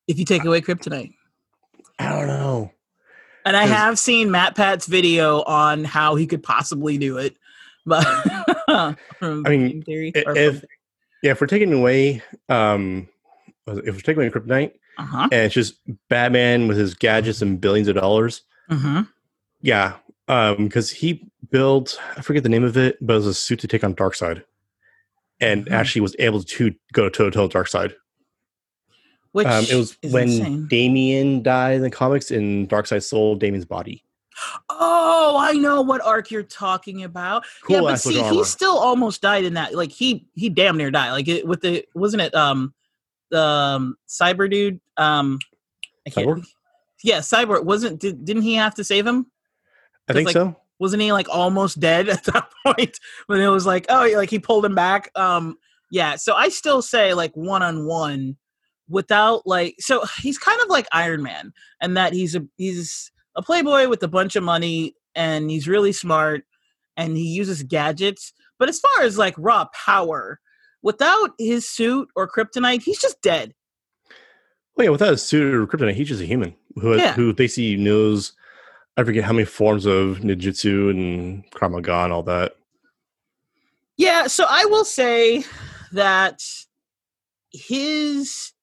If 0.07 0.17
you 0.17 0.25
take 0.25 0.43
away 0.45 0.61
kryptonite. 0.61 1.13
I 1.99 2.09
don't 2.17 2.27
know. 2.27 2.71
And 3.45 3.55
I 3.55 3.65
have 3.65 3.97
seen 3.99 4.29
MatPat's 4.29 4.87
video 4.87 5.41
on 5.43 5.83
how 5.83 6.15
he 6.15 6.25
could 6.27 6.41
possibly 6.43 6.97
do 6.97 7.17
it. 7.17 7.37
But 7.85 8.03
from 9.19 9.45
I 9.45 9.49
mean, 9.49 9.81
theory 9.83 10.11
i- 10.15 10.23
or 10.25 10.35
if- 10.37 10.63
Yeah, 11.23 11.31
if 11.31 11.41
we're 11.41 11.47
taking 11.47 11.71
away, 11.73 12.21
um, 12.49 13.07
if 13.67 13.75
we're 13.95 13.99
taking 14.01 14.17
away 14.23 14.29
Kryptonite, 14.31 14.73
uh 14.97 15.05
huh. 15.05 15.29
and 15.31 15.41
it's 15.45 15.53
just 15.55 15.75
Batman 16.09 16.67
with 16.67 16.77
his 16.77 16.93
gadgets 16.93 17.41
and 17.41 17.59
billions 17.61 17.87
of 17.87 17.95
dollars, 17.95 18.41
hmm 18.69 19.01
yeah, 19.61 19.93
um, 20.27 20.65
because 20.65 20.89
he 20.89 21.29
built, 21.51 21.99
I 22.17 22.21
forget 22.21 22.41
the 22.43 22.49
name 22.49 22.63
of 22.63 22.77
it, 22.77 22.97
but 22.99 23.13
it 23.13 23.17
was 23.17 23.27
a 23.27 23.33
suit 23.33 23.59
to 23.59 23.67
take 23.67 23.83
on 23.83 23.93
Darkseid, 23.93 24.43
and 25.39 25.65
Mhm. 25.65 25.71
actually 25.71 26.01
was 26.01 26.15
able 26.19 26.41
to 26.43 26.73
go 26.93 27.09
toe 27.09 27.25
to 27.25 27.31
toe 27.31 27.43
with 27.43 27.51
Darkseid. 27.53 27.93
Which 29.33 29.47
Um, 29.47 29.65
it 29.69 29.75
was 29.75 29.97
when 30.09 30.23
insane. 30.23 30.67
Damian 30.67 31.43
died 31.43 31.75
in 31.75 31.81
the 31.83 31.89
comics, 31.91 32.31
and 32.31 32.67
Darkseid 32.67 33.03
stole 33.03 33.35
Damian's 33.35 33.65
body. 33.65 34.03
Oh, 34.69 35.37
I 35.39 35.53
know 35.53 35.81
what 35.81 36.01
arc 36.01 36.31
you're 36.31 36.43
talking 36.43 37.03
about. 37.03 37.45
Cool 37.61 37.75
yeah, 37.75 37.81
but 37.81 37.97
see, 37.97 38.21
he 38.21 38.43
still 38.43 38.77
almost 38.77 39.21
died 39.21 39.43
in 39.45 39.53
that. 39.53 39.75
Like 39.75 39.91
he 39.91 40.25
he 40.33 40.49
damn 40.49 40.77
near 40.77 40.91
died. 40.91 41.11
Like 41.11 41.27
it, 41.27 41.45
with 41.47 41.61
the 41.61 41.85
wasn't 41.93 42.23
it 42.23 42.33
um 42.33 42.73
the 43.31 43.41
um, 43.41 43.95
cyber 44.07 44.49
dude 44.49 44.79
um 44.97 45.39
I 46.05 46.11
can't, 46.11 46.27
Cyborg? 46.27 46.45
yeah 47.03 47.19
cyber 47.19 47.63
wasn't 47.63 47.99
did, 47.99 48.23
didn't 48.23 48.43
he 48.43 48.55
have 48.55 48.75
to 48.75 48.83
save 48.83 49.07
him? 49.07 49.27
I 50.07 50.13
think 50.13 50.27
like, 50.27 50.33
so. 50.33 50.55
Wasn't 50.79 51.01
he 51.01 51.11
like 51.11 51.29
almost 51.29 51.79
dead 51.79 52.09
at 52.15 52.23
that 52.25 52.49
point 52.65 52.99
when 53.27 53.39
it 53.39 53.47
was 53.47 53.65
like 53.65 53.85
oh 53.89 54.09
like 54.15 54.29
he 54.29 54.39
pulled 54.39 54.65
him 54.65 54.75
back? 54.75 55.09
Um 55.15 55.57
yeah. 55.91 56.15
So 56.15 56.35
I 56.35 56.49
still 56.49 56.81
say 56.81 57.13
like 57.13 57.35
one 57.35 57.61
on 57.61 57.85
one 57.85 58.37
without 58.89 59.45
like 59.45 59.75
so 59.79 60.03
he's 60.21 60.37
kind 60.37 60.59
of 60.61 60.69
like 60.69 60.87
Iron 60.91 61.21
Man 61.21 61.53
and 61.81 61.97
that 61.97 62.13
he's 62.13 62.35
a 62.35 62.45
he's 62.57 63.11
a 63.35 63.41
playboy 63.41 63.87
with 63.87 64.03
a 64.03 64.07
bunch 64.07 64.35
of 64.35 64.43
money 64.43 64.95
and 65.15 65.49
he's 65.49 65.67
really 65.67 65.91
smart 65.91 66.43
and 66.97 67.15
he 67.15 67.27
uses 67.27 67.63
gadgets. 67.63 68.33
But 68.59 68.69
as 68.69 68.79
far 68.79 69.03
as 69.03 69.17
like 69.17 69.35
raw 69.37 69.65
power, 69.73 70.39
without 70.83 71.31
his 71.37 71.67
suit 71.67 72.09
or 72.15 72.27
kryptonite, 72.29 72.81
he's 72.83 72.99
just 72.99 73.21
dead. 73.21 73.53
Well, 74.75 74.85
yeah, 74.85 74.91
without 74.91 75.11
his 75.11 75.23
suit 75.23 75.53
or 75.53 75.67
kryptonite, 75.67 75.93
he's 75.95 76.07
just 76.09 76.21
a 76.21 76.25
human 76.25 76.55
who 76.75 76.95
Yeah. 76.97 77.13
who 77.13 77.33
basically 77.33 77.75
knows. 77.77 78.33
I 78.97 79.03
forget 79.03 79.23
how 79.23 79.33
many 79.33 79.45
forms 79.45 79.85
of 79.85 80.19
ninjutsu 80.19 80.89
and 80.91 81.49
Krav 81.51 81.71
Maga 81.71 82.03
and 82.03 82.13
all 82.13 82.23
that. 82.23 82.55
Yeah, 83.97 84.27
so 84.27 84.45
I 84.49 84.65
will 84.65 84.85
say 84.85 85.43
that 85.91 86.41
his 87.51 88.53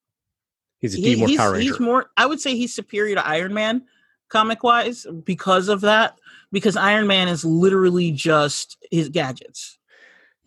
He's 0.81 0.95
a 0.95 0.99
he- 1.01 1.17
more 1.17 1.29
he's, 1.29 1.37
Power 1.39 1.53
Ranger. 1.53 1.71
he's 1.73 1.81
more 1.81 2.11
I 2.17 2.27
would 2.27 2.41
say 2.41 2.57
he's 2.57 2.75
superior 2.75 3.17
to 3.17 3.27
Iron 3.27 3.53
Man 3.55 3.85
comic 4.29 4.63
wise 4.63 5.07
because 5.25 5.69
of 5.69 5.81
that. 5.83 6.19
Because 6.53 6.77
Iron 6.77 7.07
Man 7.07 7.29
is 7.29 7.45
literally 7.45 8.11
just 8.11 8.79
his 8.91 9.09
gadgets. 9.11 9.78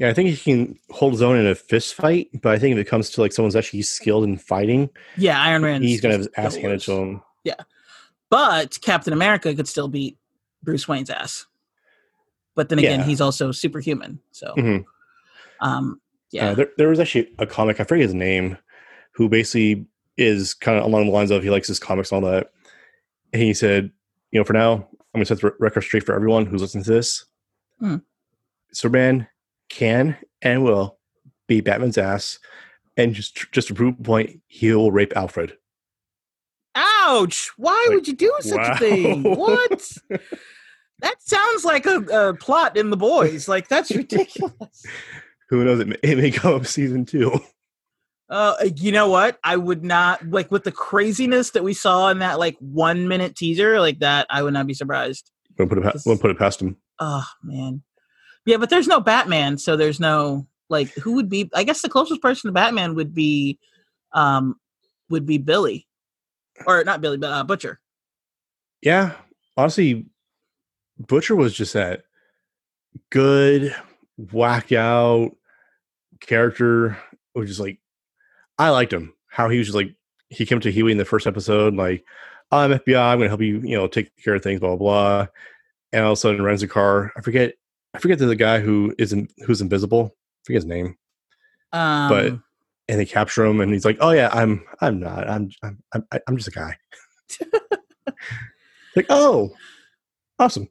Yeah, 0.01 0.09
I 0.09 0.13
think 0.15 0.29
he 0.29 0.37
can 0.37 0.79
hold 0.89 1.13
his 1.13 1.21
own 1.21 1.37
in 1.37 1.45
a 1.45 1.53
fist 1.53 1.93
fight, 1.93 2.29
but 2.41 2.51
I 2.53 2.57
think 2.57 2.73
if 2.73 2.79
it 2.79 2.89
comes 2.89 3.11
to 3.11 3.21
like 3.21 3.31
someone's 3.31 3.55
actually 3.55 3.83
skilled 3.83 4.23
in 4.23 4.35
fighting, 4.37 4.89
Yeah, 5.15 5.39
Iron 5.39 5.61
Man. 5.61 5.83
he's 5.83 6.01
gonna 6.01 6.13
have 6.13 6.21
his 6.21 6.29
ass 6.37 6.55
handed 6.55 6.81
to 6.81 6.91
him. 6.93 7.21
Yeah, 7.43 7.53
but 8.31 8.79
Captain 8.81 9.13
America 9.13 9.53
could 9.53 9.67
still 9.67 9.87
beat 9.87 10.17
Bruce 10.63 10.87
Wayne's 10.87 11.11
ass. 11.11 11.45
But 12.55 12.69
then 12.69 12.79
again, 12.79 13.01
Yeah. 13.01 13.05
he's 13.05 13.21
also 13.21 13.51
superhuman. 13.51 14.19
So, 14.31 14.55
Mhm. 14.57 14.85
um, 15.59 16.01
yeah, 16.31 16.49
Uh, 16.49 16.55
there, 16.55 16.69
there 16.77 16.87
was 16.89 16.99
actually 16.99 17.29
a 17.37 17.45
comic, 17.45 17.79
I 17.79 17.83
forget 17.83 18.05
his 18.05 18.13
name, 18.15 18.57
who 19.11 19.29
basically 19.29 19.85
is 20.17 20.53
kind 20.55 20.77
of 20.79 20.83
along 20.85 21.05
the 21.05 21.11
lines 21.11 21.29
of 21.29 21.43
he 21.43 21.49
likes 21.51 21.67
his 21.67 21.79
comics 21.79 22.11
and 22.11 22.23
all 22.25 22.31
that. 22.31 22.51
And 23.33 23.41
he 23.41 23.53
said, 23.53 23.91
you 24.31 24.39
know, 24.39 24.43
for 24.43 24.53
now, 24.53 24.73
I'm 25.13 25.19
going 25.19 25.25
to 25.25 25.25
set 25.25 25.41
the 25.41 25.53
record 25.59 25.81
straight 25.81 26.05
for 26.05 26.15
everyone 26.15 26.45
who's 26.47 26.61
listening 26.61 26.83
to 26.85 26.91
this. 26.91 27.25
Hmm. 27.79 27.97
Superman 28.73 29.27
can 29.71 30.17
and 30.41 30.63
will 30.63 30.99
beat 31.47 31.61
Batman's 31.65 31.97
ass. 31.97 32.39
And 32.97 33.13
just 33.15 33.51
just 33.51 33.69
to 33.69 33.73
prove 33.73 33.95
a 33.99 34.03
point, 34.03 34.41
he 34.47 34.71
will 34.73 34.91
rape 34.91 35.13
Alfred. 35.15 35.57
ouch! 36.75 37.49
Why 37.57 37.85
Like, 37.87 37.95
would 37.95 38.07
you 38.07 38.15
do 38.15 38.33
such 38.41 38.57
wow. 38.57 38.73
a 38.73 38.77
thing? 38.77 39.23
What? 39.35 39.91
that 40.99 41.15
sounds 41.19 41.65
like 41.65 41.85
a, 41.85 41.97
a 42.29 42.33
plot 42.35 42.77
in 42.77 42.89
the 42.89 42.97
boys. 42.97 43.47
Like 43.47 43.67
that's 43.67 43.91
ridiculous. 43.95 44.85
Who 45.49 45.63
knows? 45.65 45.79
It 45.79 45.87
may, 45.87 45.95
it 46.03 46.17
may 46.17 46.31
come 46.31 46.53
up 46.55 46.65
season 46.65 47.05
two. 47.05 47.39
Uh, 48.29 48.55
you 48.77 48.91
know 48.93 49.09
what? 49.09 49.37
I 49.43 49.57
would 49.57 49.83
not 49.83 50.25
like 50.29 50.51
with 50.51 50.63
the 50.63 50.71
craziness 50.71 51.51
that 51.51 51.63
we 51.63 51.73
saw 51.73 52.09
in 52.09 52.19
that 52.19 52.39
like 52.39 52.55
one 52.59 53.07
minute 53.07 53.35
teaser 53.35 53.79
like 53.79 53.99
that. 53.99 54.27
I 54.29 54.43
would 54.43 54.53
not 54.53 54.67
be 54.67 54.73
surprised. 54.73 55.31
Won't 55.57 55.69
put 55.69 55.79
it, 55.79 55.83
pa- 55.83 55.99
won't 56.05 56.21
put 56.21 56.31
it 56.31 56.37
past 56.37 56.61
him. 56.61 56.77
Oh 56.99 57.25
man, 57.43 57.83
yeah, 58.45 58.57
but 58.57 58.69
there's 58.69 58.87
no 58.87 58.99
Batman, 58.99 59.57
so 59.57 59.75
there's 59.75 59.99
no 59.99 60.47
like 60.69 60.89
who 60.93 61.13
would 61.13 61.29
be? 61.29 61.49
I 61.53 61.63
guess 61.63 61.81
the 61.81 61.89
closest 61.89 62.21
person 62.21 62.47
to 62.47 62.53
Batman 62.53 62.95
would 62.95 63.13
be, 63.13 63.59
um, 64.13 64.55
would 65.09 65.25
be 65.25 65.37
Billy, 65.37 65.87
or 66.65 66.83
not 66.83 67.01
Billy, 67.01 67.17
but 67.17 67.31
uh, 67.31 67.43
Butcher. 67.43 67.79
Yeah, 68.81 69.13
honestly, 69.57 70.05
Butcher 70.97 71.35
was 71.35 71.53
just 71.53 71.73
that 71.73 72.03
good, 73.09 73.75
whack 74.31 74.71
out 74.71 75.31
character. 76.19 76.97
Which 77.33 77.49
is 77.49 77.59
like, 77.61 77.79
I 78.57 78.69
liked 78.69 78.91
him. 78.91 79.13
How 79.27 79.47
he 79.47 79.57
was 79.57 79.67
just 79.67 79.75
like, 79.75 79.95
he 80.27 80.45
came 80.45 80.59
to 80.59 80.71
Hughie 80.71 80.91
in 80.91 80.97
the 80.97 81.05
first 81.05 81.27
episode, 81.27 81.75
like, 81.75 82.03
I'm 82.51 82.71
FBI, 82.71 82.97
I'm 82.97 83.19
to 83.21 83.29
help 83.29 83.41
you, 83.41 83.61
you 83.61 83.77
know, 83.77 83.87
take 83.87 84.11
care 84.21 84.35
of 84.35 84.43
things, 84.43 84.59
blah, 84.59 84.75
blah, 84.75 84.77
blah. 84.77 85.27
And 85.93 86.03
all 86.03 86.11
of 86.11 86.17
a 86.17 86.19
sudden 86.19 86.41
runs 86.41 86.61
a 86.61 86.67
car. 86.67 87.13
I 87.15 87.21
forget, 87.21 87.53
I 87.93 87.99
forget 87.99 88.19
the 88.19 88.35
guy 88.35 88.59
who 88.59 88.93
isn't 88.97 89.31
who's 89.45 89.61
invisible. 89.61 90.15
I 90.15 90.41
forget 90.45 90.61
his 90.63 90.65
name. 90.65 90.97
Um, 91.73 92.43
And 92.87 92.99
they 92.99 93.05
capture 93.05 93.45
him, 93.45 93.61
and 93.61 93.71
he's 93.71 93.85
like, 93.85 93.97
"Oh 94.01 94.11
yeah, 94.11 94.29
I'm, 94.33 94.63
I'm 94.81 94.99
not, 94.99 95.29
I'm, 95.29 95.49
I'm, 95.63 95.77
I'm, 96.27 96.35
just 96.37 96.49
a 96.49 96.51
guy." 96.51 96.75
like, 98.95 99.05
oh, 99.09 99.51
awesome. 100.39 100.67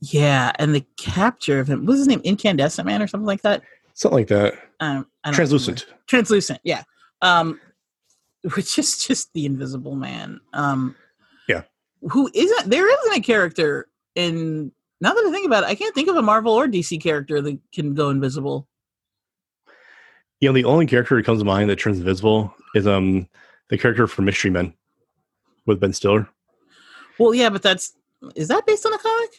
yeah, 0.00 0.52
and 0.58 0.74
the 0.74 0.84
capture 0.96 1.60
of 1.60 1.68
him 1.68 1.80
what 1.80 1.88
was 1.92 1.98
his 2.00 2.08
name 2.08 2.20
Incandescent 2.24 2.86
Man 2.86 3.02
or 3.02 3.06
something 3.06 3.26
like 3.26 3.42
that. 3.42 3.62
Something 3.94 4.18
like 4.18 4.28
that. 4.28 4.54
Um, 4.54 4.60
I 4.80 4.92
don't 4.92 5.06
remember. 5.24 5.36
Translucent. 5.36 5.86
translucent 6.06 6.60
yeah 6.64 6.82
um 7.22 7.58
which 8.54 8.78
is 8.78 8.98
just 9.06 9.32
the 9.32 9.46
invisible 9.46 9.96
man 9.96 10.38
um 10.52 10.94
Yeah. 11.48 11.62
who 12.02 12.30
isn't 12.34 12.68
there 12.70 12.86
isn't 12.86 13.16
a 13.16 13.22
character 13.22 13.88
in 14.14 14.70
now 15.00 15.12
that 15.12 15.24
i 15.26 15.30
think 15.30 15.46
about 15.46 15.62
it 15.64 15.66
i 15.68 15.74
can't 15.74 15.94
think 15.94 16.08
of 16.08 16.16
a 16.16 16.22
marvel 16.22 16.52
or 16.52 16.66
dc 16.66 17.00
character 17.02 17.40
that 17.40 17.58
can 17.72 17.94
go 17.94 18.10
invisible 18.10 18.66
You 20.40 20.48
know, 20.48 20.52
the 20.52 20.64
only 20.64 20.86
character 20.86 21.16
that 21.16 21.24
comes 21.24 21.40
to 21.40 21.44
mind 21.44 21.70
that 21.70 21.78
turns 21.78 21.98
invisible 21.98 22.54
is 22.74 22.86
um 22.86 23.28
the 23.68 23.78
character 23.78 24.06
from 24.06 24.26
Mystery 24.26 24.50
Men 24.50 24.72
with 25.66 25.80
Ben 25.80 25.92
Stiller. 25.92 26.28
well 27.18 27.34
yeah 27.34 27.48
but 27.50 27.62
that's 27.62 27.94
is 28.34 28.48
that 28.48 28.64
based 28.66 28.86
on 28.86 28.92
a 28.94 28.98
comic 28.98 29.30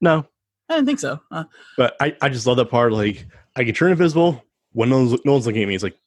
No, 0.00 0.26
i 0.68 0.74
didn't 0.74 0.86
think 0.86 0.98
so 1.00 1.20
uh, 1.30 1.44
but 1.76 1.96
I, 2.00 2.16
I 2.20 2.28
just 2.28 2.46
love 2.46 2.56
that 2.58 2.66
part. 2.70 2.92
Like, 2.92 3.26
I 3.56 3.64
can 3.64 3.74
turn 3.74 3.90
invisible 3.92 4.44
when 4.72 4.88
no 4.90 4.98
one's, 5.04 5.24
no 5.24 5.32
one's 5.32 5.46
looking 5.46 5.62
at 5.62 5.68
me. 5.68 5.74
It's 5.74 5.82
like, 5.84 5.98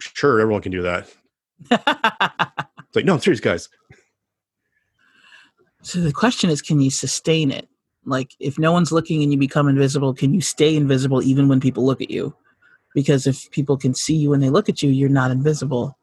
sure, 0.00 0.38
everyone 0.40 0.60
can 0.62 0.72
do 0.72 0.82
that. 0.82 1.08
It's 2.90 2.96
like, 2.96 3.04
no, 3.04 3.14
I'm 3.14 3.20
serious, 3.20 3.40
guys. 3.40 3.68
so 5.82 6.00
the 6.00 6.12
question 6.12 6.50
is 6.50 6.60
can 6.60 6.80
you 6.80 6.90
sustain 6.90 7.50
it 7.50 7.68
like 8.04 8.34
if 8.40 8.58
no 8.58 8.72
one's 8.72 8.92
looking 8.92 9.22
and 9.22 9.32
you 9.32 9.38
become 9.38 9.68
invisible 9.68 10.14
can 10.14 10.32
you 10.34 10.40
stay 10.40 10.76
invisible 10.76 11.22
even 11.22 11.48
when 11.48 11.60
people 11.60 11.84
look 11.84 12.00
at 12.00 12.10
you? 12.10 12.34
Because 12.94 13.26
if 13.26 13.50
people 13.50 13.76
can 13.76 13.94
see 13.94 14.16
you 14.16 14.30
when 14.30 14.40
they 14.40 14.50
look 14.50 14.68
at 14.68 14.82
you 14.82 14.90
you're 14.90 15.08
not 15.08 15.30
invisible. 15.30 15.98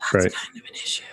That's 0.00 0.24
Right. 0.24 0.32
kind 0.32 0.56
of 0.56 0.64
an 0.64 0.74
issue. 0.74 1.04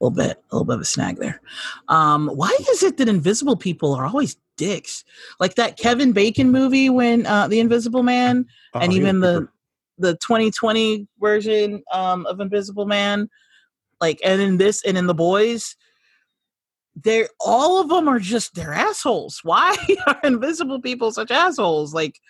A 0.00 0.04
little 0.04 0.16
bit 0.16 0.42
a 0.50 0.54
little 0.54 0.64
bit 0.64 0.74
of 0.76 0.80
a 0.80 0.84
snag 0.84 1.16
there. 1.16 1.40
Um 1.88 2.28
why 2.28 2.54
is 2.70 2.82
it 2.82 2.96
that 2.98 3.08
invisible 3.08 3.56
people 3.56 3.94
are 3.94 4.06
always 4.06 4.36
dicks? 4.56 5.04
Like 5.38 5.54
that 5.56 5.76
kevin 5.76 6.12
bacon 6.12 6.50
movie 6.50 6.90
when 6.90 7.26
uh 7.26 7.48
the 7.48 7.60
invisible 7.60 8.02
man 8.02 8.46
Oh, 8.74 8.80
and 8.80 8.92
even 8.92 9.20
the 9.20 9.48
the 10.00 10.14
2020 10.14 11.06
version 11.20 11.82
um, 11.92 12.26
of 12.26 12.40
Invisible 12.40 12.86
Man, 12.86 13.28
like, 14.00 14.18
and 14.24 14.40
in 14.40 14.56
this 14.56 14.82
and 14.84 14.96
in 14.98 15.06
the 15.06 15.14
boys, 15.14 15.76
they're 16.96 17.28
all 17.40 17.80
of 17.80 17.88
them 17.88 18.08
are 18.08 18.18
just 18.18 18.54
they're 18.54 18.72
assholes. 18.72 19.40
Why 19.44 19.76
are 20.06 20.20
invisible 20.24 20.80
people 20.80 21.12
such 21.12 21.30
assholes? 21.30 21.94
Like, 21.94 22.20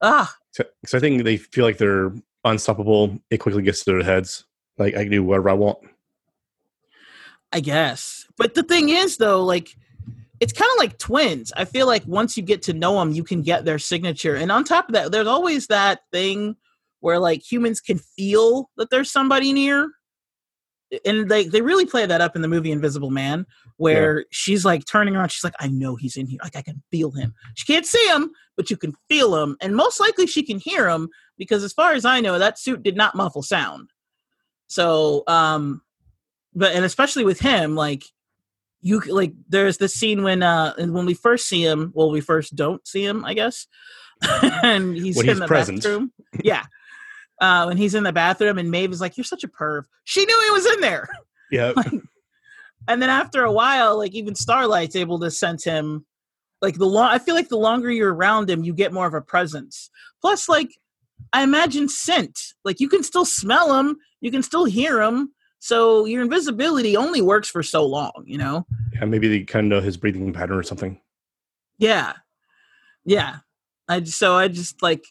ah, 0.00 0.34
So 0.52 0.64
I 0.94 1.00
think 1.00 1.24
they 1.24 1.36
feel 1.36 1.64
like 1.64 1.78
they're 1.78 2.12
unstoppable. 2.44 3.18
It 3.30 3.38
quickly 3.38 3.62
gets 3.62 3.84
to 3.84 3.92
their 3.92 4.02
heads. 4.02 4.44
Like 4.78 4.94
I 4.94 5.02
can 5.04 5.12
do 5.12 5.22
whatever 5.22 5.50
I 5.50 5.54
want. 5.54 5.78
I 7.52 7.60
guess. 7.60 8.26
But 8.38 8.54
the 8.54 8.62
thing 8.62 8.88
is, 8.88 9.18
though, 9.18 9.44
like 9.44 9.76
it's 10.40 10.52
kind 10.52 10.70
of 10.72 10.78
like 10.78 10.98
twins. 10.98 11.52
I 11.56 11.64
feel 11.64 11.86
like 11.86 12.04
once 12.06 12.36
you 12.36 12.42
get 12.42 12.62
to 12.62 12.72
know 12.72 12.98
them, 12.98 13.12
you 13.12 13.22
can 13.22 13.42
get 13.42 13.64
their 13.64 13.78
signature. 13.78 14.34
And 14.34 14.50
on 14.50 14.64
top 14.64 14.88
of 14.88 14.94
that, 14.94 15.12
there's 15.12 15.28
always 15.28 15.68
that 15.68 16.00
thing 16.10 16.56
where 16.98 17.18
like 17.18 17.42
humans 17.42 17.80
can 17.80 17.98
feel 17.98 18.68
that 18.76 18.90
there's 18.90 19.12
somebody 19.12 19.52
near. 19.52 19.90
And 21.04 21.30
they 21.30 21.44
they 21.46 21.62
really 21.62 21.86
play 21.86 22.04
that 22.06 22.20
up 22.20 22.36
in 22.36 22.42
the 22.42 22.48
movie 22.48 22.70
Invisible 22.70 23.10
Man, 23.10 23.46
where 23.76 24.26
she's 24.30 24.64
like 24.64 24.84
turning 24.84 25.16
around, 25.16 25.30
she's 25.30 25.44
like, 25.44 25.54
I 25.58 25.68
know 25.68 25.96
he's 25.96 26.16
in 26.16 26.26
here. 26.26 26.38
Like 26.42 26.56
I 26.56 26.62
can 26.62 26.82
feel 26.90 27.10
him. 27.12 27.34
She 27.54 27.64
can't 27.64 27.86
see 27.86 28.06
him, 28.08 28.30
but 28.56 28.70
you 28.70 28.76
can 28.76 28.94
feel 29.08 29.34
him. 29.36 29.56
And 29.60 29.74
most 29.74 30.00
likely 30.00 30.26
she 30.26 30.42
can 30.42 30.58
hear 30.58 30.88
him 30.88 31.08
because 31.38 31.64
as 31.64 31.72
far 31.72 31.92
as 31.92 32.04
I 32.04 32.20
know, 32.20 32.38
that 32.38 32.58
suit 32.58 32.82
did 32.82 32.96
not 32.96 33.14
muffle 33.14 33.42
sound. 33.42 33.88
So 34.66 35.24
um 35.26 35.80
but 36.54 36.74
and 36.74 36.84
especially 36.84 37.24
with 37.24 37.40
him, 37.40 37.74
like 37.74 38.04
you 38.82 39.00
like 39.00 39.32
there's 39.48 39.78
this 39.78 39.94
scene 39.94 40.22
when 40.22 40.42
uh 40.42 40.74
when 40.76 41.06
we 41.06 41.14
first 41.14 41.48
see 41.48 41.64
him, 41.64 41.92
well, 41.94 42.10
we 42.10 42.20
first 42.20 42.54
don't 42.54 42.86
see 42.86 43.04
him, 43.04 43.24
I 43.24 43.32
guess, 43.34 43.66
and 44.62 44.94
he's 44.94 45.16
When 45.16 45.26
in 45.28 45.30
he's 45.36 45.40
the 45.40 45.46
present. 45.46 45.82
bathroom. 45.82 46.12
Yeah, 46.42 46.64
uh, 47.42 47.64
when 47.66 47.76
he's 47.76 47.94
in 47.94 48.04
the 48.04 48.12
bathroom, 48.12 48.56
and 48.56 48.70
Maeve 48.70 48.92
is 48.92 49.00
like, 49.02 49.18
"You're 49.18 49.24
such 49.24 49.44
a 49.44 49.48
perv." 49.48 49.82
She 50.04 50.24
knew 50.24 50.42
he 50.46 50.50
was 50.52 50.64
in 50.66 50.80
there, 50.80 51.08
Yeah. 51.50 51.72
and 52.88 53.02
then 53.02 53.10
after 53.10 53.44
a 53.44 53.52
while, 53.52 53.98
like 53.98 54.12
even 54.14 54.34
Starlight's 54.34 54.96
able 54.96 55.18
to 55.20 55.30
sense 55.30 55.64
him. 55.64 56.06
Like 56.62 56.76
the 56.76 56.86
long, 56.86 57.10
I 57.10 57.18
feel 57.18 57.34
like 57.34 57.48
the 57.48 57.58
longer 57.58 57.90
you're 57.90 58.14
around 58.14 58.48
him, 58.48 58.62
you 58.64 58.72
get 58.72 58.92
more 58.92 59.06
of 59.06 59.14
a 59.14 59.20
presence. 59.20 59.90
Plus, 60.20 60.48
like 60.48 60.70
I 61.32 61.42
imagine 61.42 61.88
scent. 61.88 62.38
Like 62.64 62.78
you 62.80 62.88
can 62.88 63.02
still 63.02 63.24
smell 63.24 63.78
him, 63.78 63.96
you 64.20 64.30
can 64.30 64.42
still 64.42 64.64
hear 64.64 65.02
him. 65.02 65.32
So 65.58 66.04
your 66.06 66.22
invisibility 66.22 66.96
only 66.96 67.20
works 67.22 67.48
for 67.48 67.62
so 67.62 67.84
long, 67.84 68.24
you 68.26 68.38
know? 68.38 68.66
yeah. 68.94 69.04
Maybe 69.04 69.28
they 69.28 69.44
kind 69.44 69.72
of 69.72 69.84
his 69.84 69.96
breathing 69.96 70.32
pattern 70.32 70.56
or 70.58 70.62
something. 70.64 71.00
Yeah. 71.78 72.14
Yeah. 73.04 73.36
I 73.88 74.00
just, 74.00 74.18
so 74.18 74.34
I 74.34 74.48
just 74.48 74.82
like 74.82 75.04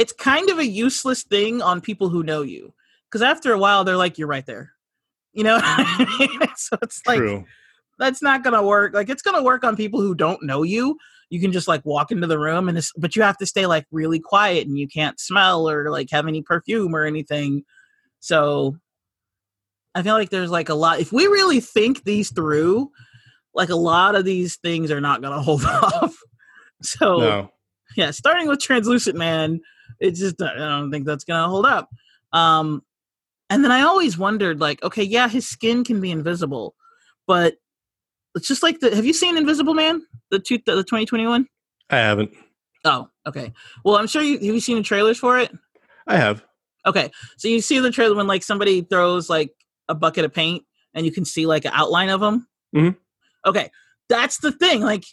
it's 0.00 0.12
kind 0.12 0.48
of 0.48 0.58
a 0.58 0.66
useless 0.66 1.22
thing 1.22 1.60
on 1.60 1.80
people 1.80 2.08
who 2.08 2.22
know 2.22 2.42
you. 2.42 2.72
Cuz 3.10 3.22
after 3.22 3.52
a 3.52 3.58
while 3.58 3.84
they're 3.84 3.96
like 3.96 4.18
you're 4.18 4.28
right 4.28 4.46
there. 4.46 4.72
You 5.32 5.44
know? 5.44 5.60
I 5.62 5.84
mm-hmm. 5.84 6.40
mean? 6.40 6.48
so 6.56 6.76
it's 6.82 7.00
like 7.06 7.18
True. 7.18 7.44
that's 7.98 8.22
not 8.22 8.42
going 8.42 8.54
to 8.54 8.62
work. 8.62 8.94
Like 8.94 9.08
it's 9.08 9.22
going 9.22 9.36
to 9.36 9.42
work 9.42 9.62
on 9.62 9.76
people 9.76 10.00
who 10.00 10.14
don't 10.14 10.42
know 10.42 10.62
you. 10.62 10.96
You 11.28 11.40
can 11.40 11.52
just 11.52 11.68
like 11.68 11.84
walk 11.84 12.10
into 12.10 12.26
the 12.26 12.38
room 12.38 12.68
and 12.68 12.78
it's, 12.78 12.92
but 12.96 13.14
you 13.14 13.22
have 13.22 13.38
to 13.38 13.46
stay 13.46 13.66
like 13.66 13.86
really 13.92 14.18
quiet 14.18 14.66
and 14.66 14.76
you 14.76 14.88
can't 14.88 15.20
smell 15.20 15.68
or 15.68 15.90
like 15.90 16.10
have 16.10 16.26
any 16.26 16.42
perfume 16.42 16.94
or 16.94 17.04
anything. 17.04 17.62
So 18.18 18.76
I 19.94 20.02
feel 20.02 20.14
like 20.14 20.30
there's 20.30 20.50
like 20.50 20.68
a 20.68 20.74
lot 20.74 21.00
if 21.00 21.12
we 21.12 21.26
really 21.26 21.60
think 21.60 22.04
these 22.04 22.32
through, 22.32 22.90
like 23.54 23.68
a 23.68 23.76
lot 23.76 24.14
of 24.14 24.24
these 24.24 24.56
things 24.56 24.90
are 24.90 25.00
not 25.00 25.20
going 25.20 25.32
to 25.36 25.42
hold 25.42 25.64
off. 25.64 26.16
So 26.82 27.18
No. 27.18 27.50
yeah, 27.96 28.10
starting 28.10 28.48
with 28.48 28.60
translucent 28.60 29.16
man, 29.16 29.60
it 29.98 30.12
just 30.12 30.40
I 30.40 30.54
don't 30.56 30.90
think 30.90 31.06
that's 31.06 31.24
gonna 31.24 31.48
hold 31.48 31.66
up. 31.66 31.88
Um, 32.32 32.82
and 33.48 33.64
then 33.64 33.72
I 33.72 33.82
always 33.82 34.16
wondered, 34.16 34.60
like, 34.60 34.82
okay, 34.84 35.02
yeah, 35.02 35.28
his 35.28 35.48
skin 35.48 35.82
can 35.82 36.00
be 36.00 36.10
invisible, 36.12 36.74
but 37.26 37.54
it's 38.36 38.46
just 38.46 38.62
like 38.62 38.78
the. 38.80 38.94
Have 38.94 39.04
you 39.04 39.12
seen 39.12 39.36
Invisible 39.36 39.74
Man, 39.74 40.02
the 40.30 40.38
two, 40.38 40.58
the 40.64 40.84
twenty 40.84 41.04
twenty 41.06 41.26
one? 41.26 41.48
I 41.90 41.96
haven't. 41.96 42.30
Oh, 42.84 43.08
okay. 43.26 43.52
Well, 43.84 43.96
I'm 43.96 44.06
sure 44.06 44.22
you 44.22 44.34
have 44.34 44.42
you 44.44 44.60
seen 44.60 44.76
the 44.76 44.82
trailers 44.82 45.18
for 45.18 45.38
it. 45.38 45.50
I 46.06 46.16
have. 46.16 46.44
Okay, 46.86 47.10
so 47.36 47.48
you 47.48 47.60
see 47.60 47.78
the 47.80 47.90
trailer 47.90 48.14
when 48.16 48.26
like 48.26 48.42
somebody 48.42 48.82
throws 48.82 49.28
like 49.28 49.50
a 49.88 49.94
bucket 49.94 50.24
of 50.24 50.32
paint 50.32 50.64
and 50.94 51.04
you 51.04 51.12
can 51.12 51.24
see 51.24 51.44
like 51.44 51.64
an 51.64 51.72
outline 51.74 52.08
of 52.08 52.20
them. 52.20 52.46
Mhm. 52.74 52.96
Okay, 53.44 53.70
that's 54.08 54.38
the 54.38 54.52
thing. 54.52 54.80
Like, 54.80 55.04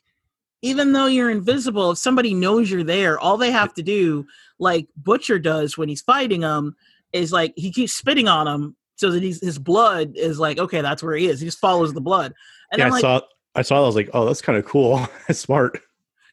even 0.61 0.93
though 0.93 1.05
you're 1.05 1.29
invisible, 1.29 1.91
if 1.91 1.97
somebody 1.97 2.33
knows 2.33 2.69
you're 2.69 2.83
there, 2.83 3.19
all 3.19 3.37
they 3.37 3.51
have 3.51 3.73
to 3.75 3.83
do, 3.83 4.25
like 4.59 4.87
Butcher 4.95 5.39
does 5.39 5.77
when 5.77 5.89
he's 5.89 6.01
fighting 6.01 6.41
them, 6.41 6.75
is 7.13 7.31
like 7.31 7.53
he 7.55 7.71
keeps 7.71 7.93
spitting 7.93 8.27
on 8.27 8.47
him 8.47 8.75
so 8.95 9.11
that 9.11 9.21
he's, 9.21 9.41
his 9.41 9.59
blood 9.59 10.13
is 10.15 10.39
like 10.39 10.57
okay, 10.57 10.81
that's 10.81 11.03
where 11.03 11.15
he 11.15 11.27
is. 11.27 11.39
He 11.39 11.47
just 11.47 11.59
follows 11.59 11.93
the 11.93 12.01
blood. 12.01 12.33
And 12.71 12.79
yeah, 12.79 12.91
I 12.91 12.99
saw. 12.99 13.21
I 13.55 13.61
saw. 13.61 13.77
I 13.77 13.85
was 13.85 13.95
like, 13.95 14.09
oh, 14.13 14.25
that's 14.25 14.41
kind 14.41 14.57
of 14.57 14.65
cool. 14.65 14.97
That's 15.27 15.39
smart. 15.39 15.79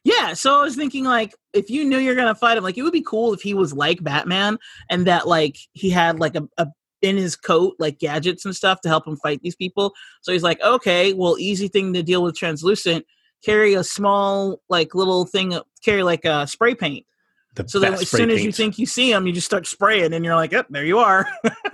Yeah, 0.03 0.33
so 0.33 0.59
I 0.59 0.63
was 0.63 0.75
thinking 0.75 1.03
like 1.03 1.33
if 1.53 1.71
you 1.71 1.83
knew 1.83 1.97
you're 1.97 2.15
gonna 2.15 2.35
fight 2.35 2.57
him, 2.57 2.63
like 2.63 2.77
it 2.77 2.83
would 2.83 2.93
be 2.93 3.01
cool 3.01 3.33
if 3.33 3.41
he 3.41 3.55
was 3.55 3.73
like 3.73 4.03
Batman 4.03 4.59
and 4.89 5.07
that 5.07 5.27
like 5.27 5.57
he 5.73 5.89
had 5.89 6.19
like 6.19 6.35
a, 6.35 6.47
a 6.59 6.67
in 7.01 7.17
his 7.17 7.35
coat 7.35 7.75
like 7.79 7.99
gadgets 7.99 8.45
and 8.45 8.55
stuff 8.55 8.81
to 8.81 8.89
help 8.89 9.07
him 9.07 9.17
fight 9.17 9.41
these 9.41 9.55
people. 9.55 9.93
So 10.21 10.31
he's 10.31 10.43
like, 10.43 10.61
okay, 10.61 11.13
well, 11.13 11.37
easy 11.39 11.67
thing 11.67 11.93
to 11.93 12.03
deal 12.03 12.21
with 12.21 12.37
translucent. 12.37 13.05
Carry 13.45 13.75
a 13.75 13.83
small 13.83 14.61
like 14.69 14.95
little 14.95 15.25
thing, 15.25 15.57
carry 15.83 16.03
like 16.03 16.25
a 16.25 16.47
spray 16.47 16.73
paint. 16.75 17.05
The 17.53 17.69
So 17.69 17.79
then 17.79 17.93
as 17.93 18.09
soon 18.09 18.31
as 18.31 18.43
you 18.43 18.51
think 18.51 18.79
you 18.79 18.85
see 18.85 19.11
them 19.11 19.27
you 19.27 19.33
just 19.33 19.45
start 19.45 19.67
spraying, 19.67 20.13
and 20.13 20.25
you're 20.25 20.35
like, 20.35 20.51
yep, 20.51 20.67
there 20.69 20.83
you 20.83 20.97
are. 20.97 21.27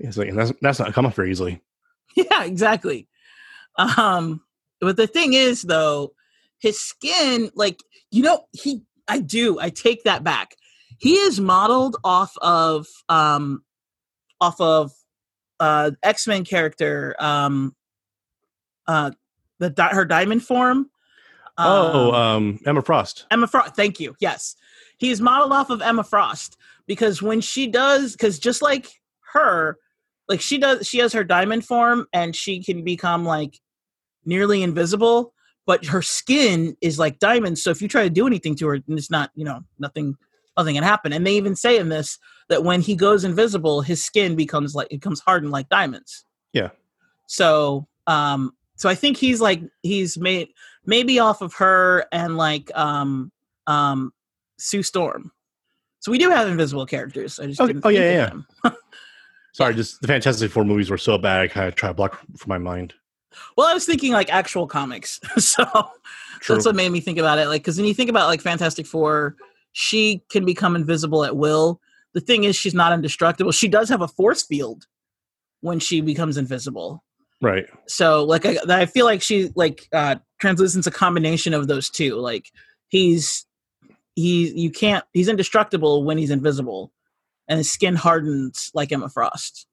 it's 0.00 0.16
like 0.16 0.28
and 0.28 0.38
that's 0.38 0.52
that's 0.60 0.78
not 0.80 0.92
coming 0.92 1.10
up 1.10 1.14
very 1.14 1.30
easily. 1.30 1.62
yeah, 2.16 2.44
exactly. 2.44 3.08
Um, 3.76 4.42
but 4.80 4.96
the 4.96 5.06
thing 5.06 5.32
is, 5.32 5.62
though, 5.62 6.12
his 6.58 6.80
skin, 6.80 7.50
like 7.54 7.80
you 8.14 8.22
know, 8.22 8.46
he, 8.52 8.82
I 9.08 9.18
do, 9.18 9.58
I 9.58 9.70
take 9.70 10.04
that 10.04 10.22
back. 10.22 10.54
He 10.98 11.14
is 11.14 11.40
modeled 11.40 11.96
off 12.04 12.32
of, 12.40 12.86
um, 13.08 13.64
off 14.40 14.60
of, 14.60 14.92
uh, 15.58 15.90
X 16.04 16.28
Men 16.28 16.44
character, 16.44 17.16
um, 17.18 17.74
uh, 18.86 19.10
the 19.58 19.70
di- 19.70 19.94
her 19.94 20.04
diamond 20.04 20.42
form. 20.44 20.90
oh, 21.58 22.08
Um, 22.08 22.14
um, 22.14 22.60
Emma 22.66 22.82
Frost. 22.82 23.26
Emma 23.30 23.46
Frost. 23.46 23.76
Thank 23.76 24.00
you. 24.00 24.14
Yes, 24.20 24.56
he 24.98 25.10
is 25.10 25.20
modeled 25.20 25.52
off 25.52 25.70
of 25.70 25.82
Emma 25.82 26.04
Frost 26.04 26.56
because 26.86 27.22
when 27.22 27.40
she 27.40 27.66
does, 27.66 28.12
because 28.12 28.38
just 28.38 28.62
like 28.62 28.90
her, 29.32 29.78
like 30.28 30.40
she 30.40 30.58
does, 30.58 30.86
she 30.86 30.98
has 30.98 31.12
her 31.12 31.24
diamond 31.24 31.64
form 31.64 32.06
and 32.12 32.34
she 32.34 32.62
can 32.62 32.82
become 32.84 33.24
like 33.24 33.60
nearly 34.24 34.62
invisible, 34.62 35.32
but 35.66 35.84
her 35.86 36.02
skin 36.02 36.76
is 36.80 36.98
like 36.98 37.18
diamonds. 37.18 37.62
So 37.62 37.70
if 37.70 37.80
you 37.82 37.88
try 37.88 38.02
to 38.04 38.10
do 38.10 38.26
anything 38.26 38.54
to 38.56 38.66
her, 38.68 38.78
it's 38.88 39.10
not, 39.10 39.30
you 39.34 39.44
know, 39.44 39.60
nothing, 39.78 40.16
nothing 40.56 40.74
can 40.74 40.84
happen. 40.84 41.12
And 41.12 41.26
they 41.26 41.34
even 41.36 41.56
say 41.56 41.78
in 41.78 41.88
this 41.88 42.18
that 42.48 42.64
when 42.64 42.80
he 42.80 42.96
goes 42.96 43.24
invisible, 43.24 43.80
his 43.82 44.04
skin 44.04 44.34
becomes 44.36 44.74
like 44.74 44.86
it 44.90 44.96
becomes 45.00 45.20
hardened 45.20 45.52
like 45.52 45.68
diamonds. 45.68 46.24
Yeah. 46.52 46.70
So, 47.26 47.86
um, 48.06 48.52
so 48.76 48.88
I 48.88 48.94
think 48.94 49.16
he's 49.16 49.40
like 49.40 49.62
he's 49.82 50.18
made 50.18 50.48
maybe 50.84 51.18
off 51.18 51.42
of 51.42 51.54
her 51.54 52.06
and 52.12 52.36
like 52.36 52.70
um 52.76 53.30
um 53.66 54.12
Sue 54.58 54.82
Storm. 54.82 55.30
So 56.00 56.12
we 56.12 56.18
do 56.18 56.28
have 56.30 56.48
invisible 56.48 56.86
characters. 56.86 57.38
I 57.38 57.46
just 57.46 57.60
Oh, 57.60 57.66
didn't 57.66 57.84
oh, 57.84 57.88
think 57.88 57.98
yeah, 57.98 58.04
of 58.04 58.14
yeah, 58.14 58.26
them. 58.26 58.46
Sorry, 59.52 59.74
just 59.74 60.00
the 60.00 60.08
Fantastic 60.08 60.50
Four 60.50 60.64
movies 60.64 60.90
were 60.90 60.98
so 60.98 61.16
bad. 61.16 61.40
I 61.40 61.48
kind 61.48 61.68
of 61.68 61.76
try 61.76 61.88
to 61.88 61.94
block 61.94 62.18
from 62.36 62.48
my 62.48 62.58
mind. 62.58 62.92
Well, 63.56 63.66
I 63.68 63.74
was 63.74 63.86
thinking 63.86 64.12
like 64.12 64.32
actual 64.32 64.66
comics. 64.66 65.20
so 65.38 65.64
True. 66.40 66.56
that's 66.56 66.66
what 66.66 66.74
made 66.74 66.90
me 66.90 67.00
think 67.00 67.18
about 67.18 67.38
it. 67.38 67.46
Like, 67.46 67.62
because 67.62 67.76
when 67.76 67.86
you 67.86 67.94
think 67.94 68.10
about 68.10 68.26
like 68.26 68.40
Fantastic 68.40 68.86
Four, 68.86 69.36
she 69.72 70.22
can 70.28 70.44
become 70.44 70.74
invisible 70.74 71.24
at 71.24 71.36
will. 71.36 71.80
The 72.14 72.20
thing 72.20 72.44
is, 72.44 72.56
she's 72.56 72.74
not 72.74 72.92
indestructible. 72.92 73.52
She 73.52 73.68
does 73.68 73.88
have 73.88 74.02
a 74.02 74.08
force 74.08 74.42
field 74.42 74.86
when 75.60 75.78
she 75.78 76.00
becomes 76.00 76.36
invisible. 76.36 77.03
Right. 77.42 77.66
So, 77.86 78.24
like, 78.24 78.46
I, 78.46 78.56
I 78.68 78.86
feel 78.86 79.04
like 79.06 79.22
she 79.22 79.50
like 79.54 79.88
uh 79.92 80.16
translucent's 80.40 80.86
a 80.86 80.90
combination 80.90 81.54
of 81.54 81.66
those 81.68 81.90
two. 81.90 82.16
Like, 82.16 82.50
he's 82.88 83.46
he 84.16 84.50
you 84.58 84.70
can't 84.70 85.04
he's 85.12 85.28
indestructible 85.28 86.04
when 86.04 86.18
he's 86.18 86.30
invisible, 86.30 86.92
and 87.48 87.58
his 87.58 87.70
skin 87.70 87.94
hardens 87.96 88.70
like 88.74 88.92
Emma 88.92 89.08
Frost. 89.08 89.66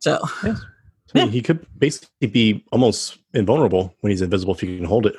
So, 0.00 0.18
I 0.42 0.56
mean, 1.14 1.26
Yeah. 1.26 1.26
he 1.28 1.42
could 1.42 1.66
basically 1.78 2.28
be 2.28 2.64
almost 2.72 3.18
invulnerable 3.34 3.94
when 4.00 4.10
he's 4.10 4.22
invisible 4.22 4.54
if 4.54 4.62
you 4.62 4.76
can 4.76 4.86
hold 4.86 5.06
it. 5.06 5.14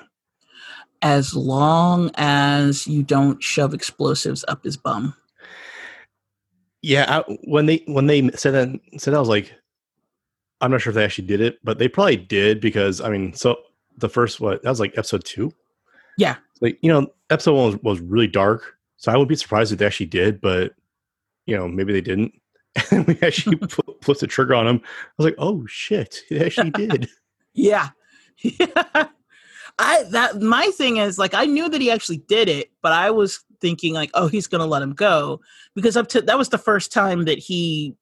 as 1.04 1.36
long 1.36 2.12
as 2.16 2.88
you 2.88 3.04
don't 3.04 3.42
shove 3.44 3.74
explosives 3.74 4.44
up 4.48 4.64
his 4.64 4.78
bum. 4.78 5.16
Yeah, 6.84 7.06
I, 7.28 7.32
when 7.44 7.68
they 7.68 7.84
when 7.88 8.08
they 8.08 8.30
said 8.32 8.52
that 8.54 8.80
said 9.00 9.14
that, 9.14 9.18
I 9.18 9.20
was 9.20 9.30
like, 9.30 9.54
I'm 10.62 10.72
not 10.72 10.82
sure 10.82 10.92
if 10.92 10.96
they 10.96 11.04
actually 11.04 11.28
did 11.28 11.42
it, 11.42 11.60
but 11.64 11.80
they 11.80 11.88
probably 11.88 12.18
did 12.18 12.62
because 12.62 13.02
I 13.02 13.10
mean, 13.10 13.34
so 13.34 13.58
the 13.98 14.10
first 14.10 14.40
what 14.40 14.62
that 14.64 14.70
was 14.70 14.80
like 14.80 14.98
episode 14.98 15.24
two. 15.24 15.52
Yeah. 16.18 16.36
like 16.60 16.78
you 16.82 16.92
know, 16.92 17.08
episode 17.30 17.54
one 17.54 17.66
was, 17.72 17.82
was 17.82 18.00
really 18.02 18.28
dark, 18.28 18.78
So 18.98 19.12
I 19.12 19.18
would 19.18 19.28
be 19.28 19.36
surprised 19.36 19.72
if 19.72 19.80
they 19.80 19.86
actually 19.86 20.08
did, 20.08 20.42
but 20.42 20.74
you 21.46 21.58
know, 21.58 21.68
maybe 21.68 21.94
they 21.94 22.02
didn't. 22.02 22.34
And 22.92 23.06
we 23.06 23.20
actually 23.22 23.56
put, 23.68 24.02
put 24.02 24.20
the 24.20 24.28
trigger 24.28 24.56
on 24.56 24.68
him. 24.68 24.82
I 24.84 25.10
was 25.18 25.26
like, 25.26 25.36
oh 25.38 25.66
shit, 25.68 26.22
they 26.30 26.46
actually 26.46 26.70
did. 26.72 27.10
Yeah. 27.54 27.90
Yeah. 28.38 29.08
I 29.80 30.04
that 30.12 30.42
my 30.42 30.68
thing 30.78 30.98
is 30.98 31.18
like 31.18 31.34
I 31.34 31.46
knew 31.46 31.70
that 31.70 31.82
he 31.82 31.90
actually 31.90 32.18
did 32.18 32.50
it, 32.50 32.72
but 32.82 32.92
I 32.92 33.12
was 33.12 33.44
thinking 33.62 33.94
like, 33.94 34.12
oh, 34.14 34.28
he's 34.28 34.48
gonna 34.48 34.66
let 34.66 34.82
him 34.82 34.94
go 34.94 35.42
because 35.76 35.98
up 35.98 36.08
to 36.10 36.22
that 36.22 36.38
was 36.38 36.50
the 36.50 36.58
first 36.58 36.92
time 36.92 37.26
that 37.26 37.40
he 37.40 37.96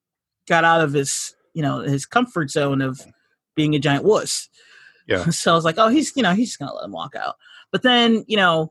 got 0.46 0.64
out 0.64 0.80
of 0.80 0.92
his 0.92 1.34
you 1.54 1.62
know 1.62 1.80
his 1.80 2.06
comfort 2.06 2.50
zone 2.50 2.80
of 2.80 3.00
being 3.56 3.74
a 3.74 3.78
giant 3.78 4.04
wuss. 4.04 4.48
Yeah. 5.06 5.24
So 5.30 5.52
I 5.52 5.54
was 5.54 5.64
like, 5.64 5.78
oh, 5.78 5.88
he's 5.88 6.12
you 6.16 6.22
know 6.22 6.32
he's 6.32 6.48
just 6.48 6.58
gonna 6.58 6.74
let 6.74 6.84
him 6.84 6.92
walk 6.92 7.14
out. 7.16 7.36
But 7.72 7.82
then 7.82 8.24
you 8.26 8.36
know, 8.36 8.70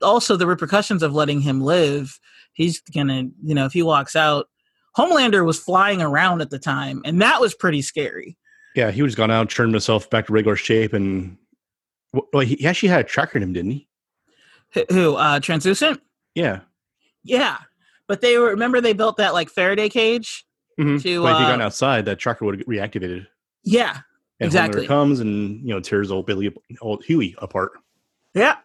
also 0.00 0.36
the 0.36 0.46
repercussions 0.46 1.02
of 1.02 1.14
letting 1.14 1.40
him 1.40 1.60
live. 1.60 2.18
He's 2.52 2.80
gonna 2.80 3.24
you 3.42 3.54
know 3.54 3.66
if 3.66 3.72
he 3.72 3.82
walks 3.82 4.16
out, 4.16 4.48
Homelander 4.96 5.44
was 5.44 5.58
flying 5.58 6.02
around 6.02 6.40
at 6.40 6.50
the 6.50 6.58
time, 6.58 7.02
and 7.04 7.20
that 7.22 7.40
was 7.40 7.54
pretty 7.54 7.82
scary. 7.82 8.36
Yeah, 8.74 8.90
he 8.90 9.02
was 9.02 9.14
gone 9.14 9.30
out, 9.30 9.50
turned 9.50 9.74
himself 9.74 10.08
back 10.08 10.26
to 10.26 10.32
regular 10.32 10.56
shape, 10.56 10.92
and 10.94 11.36
well, 12.12 12.44
he 12.44 12.66
actually 12.66 12.88
had 12.88 13.00
a 13.00 13.04
tracker 13.04 13.38
in 13.38 13.42
him, 13.42 13.52
didn't 13.52 13.70
he? 13.72 13.88
Who? 14.90 15.16
Uh, 15.16 15.40
translucent? 15.40 16.00
Yeah. 16.34 16.60
Yeah, 17.24 17.58
but 18.08 18.20
they 18.20 18.38
were 18.38 18.48
remember 18.48 18.80
they 18.80 18.94
built 18.94 19.16
that 19.18 19.32
like 19.34 19.48
Faraday 19.48 19.88
cage 19.88 20.44
Mm-hmm. 20.78 20.98
to. 20.98 21.22
But 21.22 21.32
if 21.32 21.38
he 21.38 21.44
Uh, 21.44 21.48
got 21.56 21.60
outside, 21.60 22.04
that 22.06 22.18
tracker 22.18 22.44
would 22.44 22.58
have 22.58 22.66
reactivated. 22.66 23.26
yeah, 23.64 24.00
And 24.40 24.46
Exactly. 24.46 24.86
Comes 24.86 25.20
and 25.20 25.60
you 25.66 25.74
know 25.74 25.80
tears 25.80 26.10
old 26.10 26.26
Billy, 26.26 26.54
old 26.80 27.04
Hughie 27.04 27.34
apart. 27.38 27.72
yeah. 28.34 28.56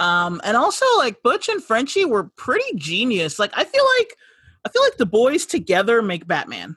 Um, 0.00 0.40
and 0.42 0.56
also 0.56 0.84
like 0.98 1.22
Butch 1.22 1.48
and 1.48 1.62
Frenchie 1.62 2.04
were 2.04 2.24
pretty 2.36 2.76
genius. 2.76 3.38
Like 3.38 3.52
I 3.54 3.62
feel 3.64 3.84
like 3.98 4.16
I 4.64 4.68
feel 4.70 4.82
like 4.82 4.96
the 4.96 5.06
boys 5.06 5.46
together 5.46 6.02
make 6.02 6.26
Batman. 6.26 6.76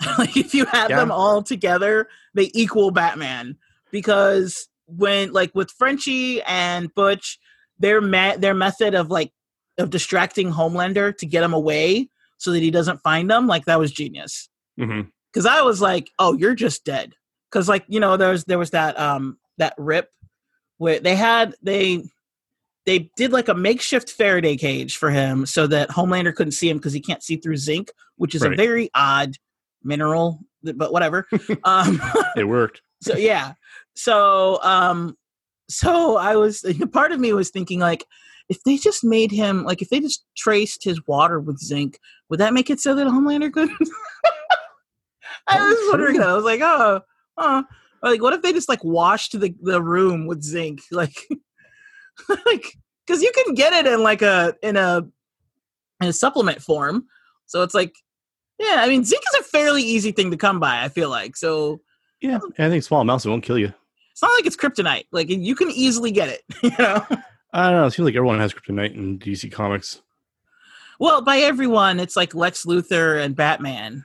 like 0.18 0.36
if 0.36 0.54
you 0.54 0.66
have 0.66 0.90
Yeah. 0.90 0.96
them 1.00 1.10
all 1.10 1.42
together, 1.42 2.08
they 2.34 2.50
equal 2.52 2.90
Batman 2.90 3.56
because 3.90 4.68
when 4.86 5.32
like 5.32 5.50
with 5.54 5.70
Frenchie 5.70 6.42
and 6.42 6.94
Butch, 6.94 7.38
their 7.78 8.00
ma- 8.02 8.36
their 8.36 8.54
method 8.54 8.94
of 8.94 9.10
like 9.10 9.32
of 9.78 9.88
distracting 9.88 10.52
Homelander 10.52 11.16
to 11.16 11.26
get 11.26 11.42
him 11.42 11.54
away 11.54 12.10
so 12.40 12.52
that 12.52 12.62
he 12.62 12.70
doesn't 12.70 13.02
find 13.02 13.30
them, 13.30 13.46
like 13.46 13.66
that 13.66 13.78
was 13.78 13.92
genius. 13.92 14.48
Mm-hmm. 14.78 15.08
Cause 15.32 15.46
I 15.46 15.62
was 15.62 15.80
like, 15.80 16.10
oh, 16.18 16.36
you're 16.36 16.54
just 16.54 16.84
dead. 16.84 17.12
Cause 17.52 17.68
like 17.68 17.84
you 17.86 18.00
know, 18.00 18.16
there 18.16 18.30
was 18.30 18.44
there 18.44 18.58
was 18.58 18.70
that 18.70 18.98
um 18.98 19.38
that 19.58 19.74
rip 19.78 20.08
where 20.78 20.98
they 20.98 21.14
had 21.14 21.54
they 21.62 22.02
they 22.86 23.10
did 23.16 23.30
like 23.30 23.48
a 23.48 23.54
makeshift 23.54 24.10
Faraday 24.10 24.56
cage 24.56 24.96
for 24.96 25.10
him 25.10 25.44
so 25.44 25.66
that 25.66 25.90
Homelander 25.90 26.34
couldn't 26.34 26.52
see 26.52 26.68
him 26.68 26.78
because 26.78 26.94
he 26.94 27.00
can't 27.00 27.22
see 27.22 27.36
through 27.36 27.58
zinc, 27.58 27.92
which 28.16 28.34
is 28.34 28.42
a 28.42 28.50
very 28.50 28.90
odd 28.94 29.36
mineral, 29.84 30.40
but 30.62 30.92
whatever. 30.92 31.28
um, 31.64 32.00
It 32.36 32.48
worked. 32.48 32.80
so 33.02 33.16
yeah, 33.16 33.52
so 33.94 34.58
um, 34.62 35.16
so 35.68 36.16
I 36.16 36.36
was 36.36 36.64
part 36.92 37.12
of 37.12 37.20
me 37.20 37.32
was 37.32 37.50
thinking 37.50 37.80
like, 37.80 38.04
if 38.50 38.62
they 38.64 38.76
just 38.76 39.04
made 39.04 39.30
him 39.30 39.62
like 39.64 39.80
if 39.80 39.88
they 39.88 40.00
just 40.00 40.24
traced 40.36 40.84
his 40.84 41.00
water 41.06 41.38
with 41.40 41.58
zinc, 41.58 41.98
would 42.28 42.40
that 42.40 42.52
make 42.52 42.68
it 42.68 42.80
so 42.80 42.94
that 42.96 43.06
Homelander 43.06 43.50
could? 43.50 43.70
I 45.46 45.56
Oh, 45.58 45.68
was 45.68 45.90
wondering 45.90 46.18
that. 46.18 46.28
I 46.28 46.34
was 46.34 46.44
like, 46.44 46.60
oh, 46.62 47.00
oh, 47.38 47.64
like 48.02 48.20
what 48.20 48.32
if 48.34 48.42
they 48.42 48.52
just 48.52 48.68
like 48.68 48.82
washed 48.84 49.38
the 49.38 49.54
the 49.62 49.80
room 49.80 50.26
with 50.26 50.42
zinc, 50.42 50.80
like, 50.90 51.16
like 52.44 52.76
because 53.06 53.22
you 53.22 53.32
can 53.32 53.54
get 53.54 53.72
it 53.72 53.86
in 53.90 54.02
like 54.02 54.20
a 54.20 54.54
in 54.62 54.76
a 54.76 55.06
in 56.02 56.08
a 56.08 56.12
supplement 56.12 56.60
form. 56.60 57.06
So 57.46 57.62
it's 57.62 57.74
like, 57.74 57.94
yeah, 58.58 58.76
I 58.78 58.88
mean, 58.88 59.04
zinc 59.04 59.22
is 59.34 59.40
a 59.40 59.44
fairly 59.44 59.82
easy 59.82 60.12
thing 60.12 60.30
to 60.32 60.36
come 60.36 60.58
by. 60.60 60.82
I 60.82 60.88
feel 60.88 61.08
like 61.08 61.36
so. 61.36 61.80
Yeah, 62.20 62.36
um 62.36 62.52
I 62.58 62.68
think 62.68 62.82
small 62.82 63.00
amounts 63.00 63.24
it 63.24 63.30
won't 63.30 63.44
kill 63.44 63.58
you. 63.58 63.72
It's 64.12 64.22
not 64.22 64.32
like 64.36 64.44
it's 64.46 64.56
kryptonite. 64.56 65.04
Like 65.12 65.30
you 65.30 65.54
can 65.54 65.70
easily 65.70 66.10
get 66.10 66.28
it. 66.28 66.42
You 66.62 66.72
know. 66.78 67.06
I 67.52 67.70
don't 67.70 67.80
know. 67.80 67.86
It 67.86 67.90
seems 67.92 68.04
like 68.06 68.14
everyone 68.14 68.38
has 68.38 68.52
kryptonite 68.52 68.94
in 68.94 69.18
DC 69.18 69.50
Comics. 69.50 70.02
Well, 70.98 71.22
by 71.22 71.38
everyone, 71.38 71.98
it's 71.98 72.16
like 72.16 72.34
Lex 72.34 72.64
Luthor 72.66 73.22
and 73.22 73.34
Batman. 73.34 74.04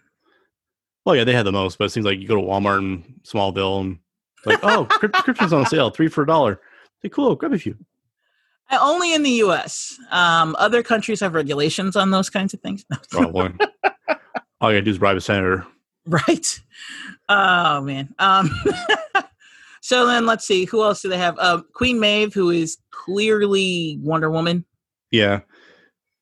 Well, 1.05 1.15
yeah, 1.15 1.23
they 1.25 1.33
had 1.33 1.45
the 1.45 1.51
most, 1.51 1.77
but 1.77 1.85
it 1.85 1.89
seems 1.89 2.05
like 2.05 2.19
you 2.19 2.27
go 2.27 2.35
to 2.35 2.41
Walmart 2.41 2.79
in 2.79 3.19
Smallville 3.23 3.81
and 3.81 3.99
like, 4.45 4.59
oh, 4.63 4.85
Kryp- 4.89 5.11
Krypton's 5.11 5.53
on 5.53 5.65
sale, 5.65 5.89
three 5.89 6.07
for 6.07 6.23
a 6.23 6.27
dollar. 6.27 6.59
Say, 7.01 7.09
cool, 7.09 7.35
grab 7.35 7.53
a 7.53 7.59
few. 7.59 7.77
Uh, 8.71 8.79
Only 8.81 9.13
in 9.13 9.21
the 9.21 9.29
U.S. 9.31 9.99
Um, 10.09 10.55
other 10.57 10.81
countries 10.81 11.19
have 11.19 11.35
regulations 11.35 11.95
on 11.95 12.09
those 12.11 12.29
kinds 12.29 12.53
of 12.53 12.61
things. 12.61 12.85
Oh 13.13 13.31
boy. 13.31 13.53
All 14.61 14.71
you 14.71 14.77
gotta 14.77 14.81
do 14.81 14.91
is 14.91 14.97
bribe 14.97 15.17
a 15.17 15.21
senator. 15.21 15.67
right? 16.07 16.59
Oh 17.29 17.81
man. 17.81 18.15
Um, 18.19 18.49
so 19.85 20.07
then 20.07 20.25
let's 20.25 20.47
see 20.47 20.65
who 20.65 20.81
else 20.81 21.03
do 21.03 21.09
they 21.09 21.17
have? 21.19 21.35
Uh, 21.37 21.61
Queen 21.75 21.99
Maeve, 21.99 22.33
who 22.33 22.49
is 22.49 22.75
clearly 22.89 23.99
Wonder 24.01 24.31
Woman. 24.31 24.65
Yeah. 25.11 25.41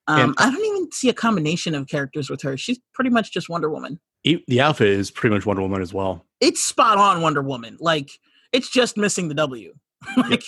Um, 0.08 0.19
And- 0.19 0.36
I 0.38 0.52
don't 0.52 0.65
even 0.65 0.91
see 0.91 1.08
a 1.08 1.13
combination 1.13 1.73
of 1.73 1.88
characters 1.88 2.30
with 2.30 2.41
her. 2.41 2.58
She's 2.58 2.78
pretty 2.93 3.10
much 3.10 3.32
just 3.32 3.47
Wonder 3.47 3.69
Woman. 3.69 4.02
The 4.26 4.60
outfit 4.60 4.89
is 4.89 5.12
pretty 5.12 5.34
much 5.34 5.45
Wonder 5.45 5.62
Woman 5.62 5.82
as 5.82 5.93
well. 5.93 6.26
It's 6.41 6.62
spot 6.62 6.97
on 6.97 7.21
Wonder 7.21 7.41
Woman. 7.41 7.78
Like 7.80 8.10
it's 8.52 8.69
just 8.69 8.97
missing 8.97 9.30
the 9.30 9.34
W. 9.36 9.73
like 10.17 10.43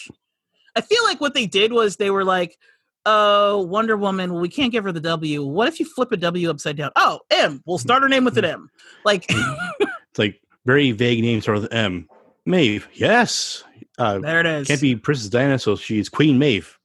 I 0.75 0.81
feel 0.81 1.01
like 1.05 1.21
what 1.21 1.33
they 1.33 1.45
did 1.45 1.71
was 1.71 1.95
they 1.95 2.09
were 2.09 2.25
like, 2.25 2.57
"Oh, 3.05 3.61
Wonder 3.61 3.95
Woman. 3.95 4.33
Well, 4.33 4.41
we 4.41 4.49
can't 4.49 4.73
give 4.73 4.83
her 4.83 4.91
the 4.91 4.99
W. 4.99 5.45
What 5.45 5.69
if 5.69 5.79
you 5.79 5.85
flip 5.85 6.11
a 6.11 6.17
W 6.17 6.49
upside 6.49 6.75
down? 6.75 6.91
Oh, 6.97 7.21
M. 7.31 7.63
We'll 7.65 7.77
start 7.77 8.03
her 8.03 8.09
name 8.09 8.25
with 8.25 8.37
an 8.37 8.43
M. 8.43 8.69
Like 9.05 9.25
It's 9.29 10.19
like 10.19 10.41
very 10.65 10.91
vague 10.91 11.21
names 11.21 11.43
start 11.43 11.61
with 11.61 11.71
M. 11.73 12.09
Maeve, 12.45 12.87
yes. 12.93 13.63
Uh, 13.97 14.19
there 14.19 14.39
it 14.39 14.45
is. 14.45 14.67
can't 14.67 14.81
be 14.81 14.95
Princess 14.95 15.29
Diana, 15.29 15.57
so 15.57 15.75
she's 15.75 16.09
Queen 16.09 16.37
Maeve. 16.37 16.77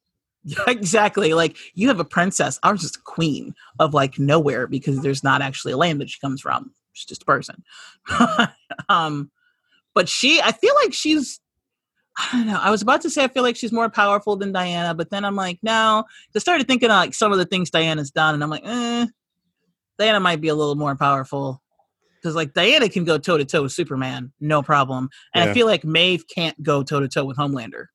Yeah, 0.45 0.59
exactly. 0.69 1.35
Like 1.35 1.57
you 1.75 1.89
have 1.89 2.01
a 2.01 2.05
princess. 2.05 2.59
I 2.63 2.73
was 2.73 2.81
just 2.81 2.97
a 2.97 3.03
queen 3.03 3.55
of 3.79 3.95
like 3.95 4.19
nowhere 4.19 4.67
because 4.67 5.01
there's 5.01 5.23
not 5.23 5.43
actually 5.43 5.73
a 5.73 5.77
land 5.77 6.01
that 6.01 6.11
she 6.11 6.19
comes 6.21 6.41
from. 6.41 6.73
She's 6.93 7.07
just 7.07 7.23
a 7.23 7.27
person. 7.27 7.63
um, 8.89 9.31
but 9.95 10.09
she, 10.09 10.41
I 10.41 10.53
feel 10.53 10.75
like 10.83 10.93
she's. 10.93 11.41
I 12.19 12.29
don't 12.33 12.49
know. 12.49 12.59
I 12.61 12.71
was 12.71 12.83
about 12.83 13.01
to 13.03 13.11
say 13.11 13.25
I 13.25 13.29
feel 13.29 13.43
like 13.43 13.57
she's 13.57 13.73
more 13.73 13.89
powerful 13.89 14.37
than 14.37 14.53
Diana, 14.53 14.95
but 14.95 15.11
then 15.11 15.25
I'm 15.25 15.37
like, 15.37 15.59
no. 15.63 16.05
I 16.35 16.39
started 16.39 16.67
thinking 16.67 16.91
of 16.91 16.97
like 16.97 17.15
some 17.15 17.33
of 17.33 17.39
the 17.39 17.47
things 17.47 17.71
Diana's 17.71 18.11
done, 18.11 18.35
and 18.35 18.43
I'm 18.43 18.51
like, 18.51 18.67
eh, 18.67 19.07
Diana 19.99 20.21
might 20.21 20.41
be 20.41 20.49
a 20.49 20.55
little 20.55 20.75
more 20.75 20.97
powerful 20.97 21.63
because 22.21 22.35
like 22.35 22.53
Diana 22.53 22.89
can 22.89 23.05
go 23.05 23.19
toe 23.19 23.39
to 23.39 23.45
toe 23.45 23.63
with 23.63 23.73
Superman, 23.73 24.33
no 24.41 24.63
problem, 24.63 25.09
and 25.35 25.49
I 25.49 25.55
feel 25.55 25.67
like 25.67 25.85
Maeve 25.85 26.25
can't 26.29 26.61
go 26.63 26.83
toe 26.83 27.01
to 27.01 27.09
toe 27.09 27.25
with 27.25 27.37
Homelander. 27.37 27.87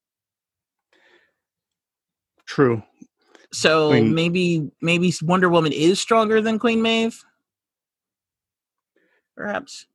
True. 2.45 2.83
So 3.51 3.91
I 3.91 4.01
mean- 4.01 4.13
maybe 4.13 4.71
maybe 4.81 5.13
Wonder 5.21 5.49
Woman 5.49 5.71
is 5.71 5.99
stronger 5.99 6.41
than 6.41 6.59
Queen 6.59 6.81
Maeve. 6.81 7.19
Perhaps 9.35 9.85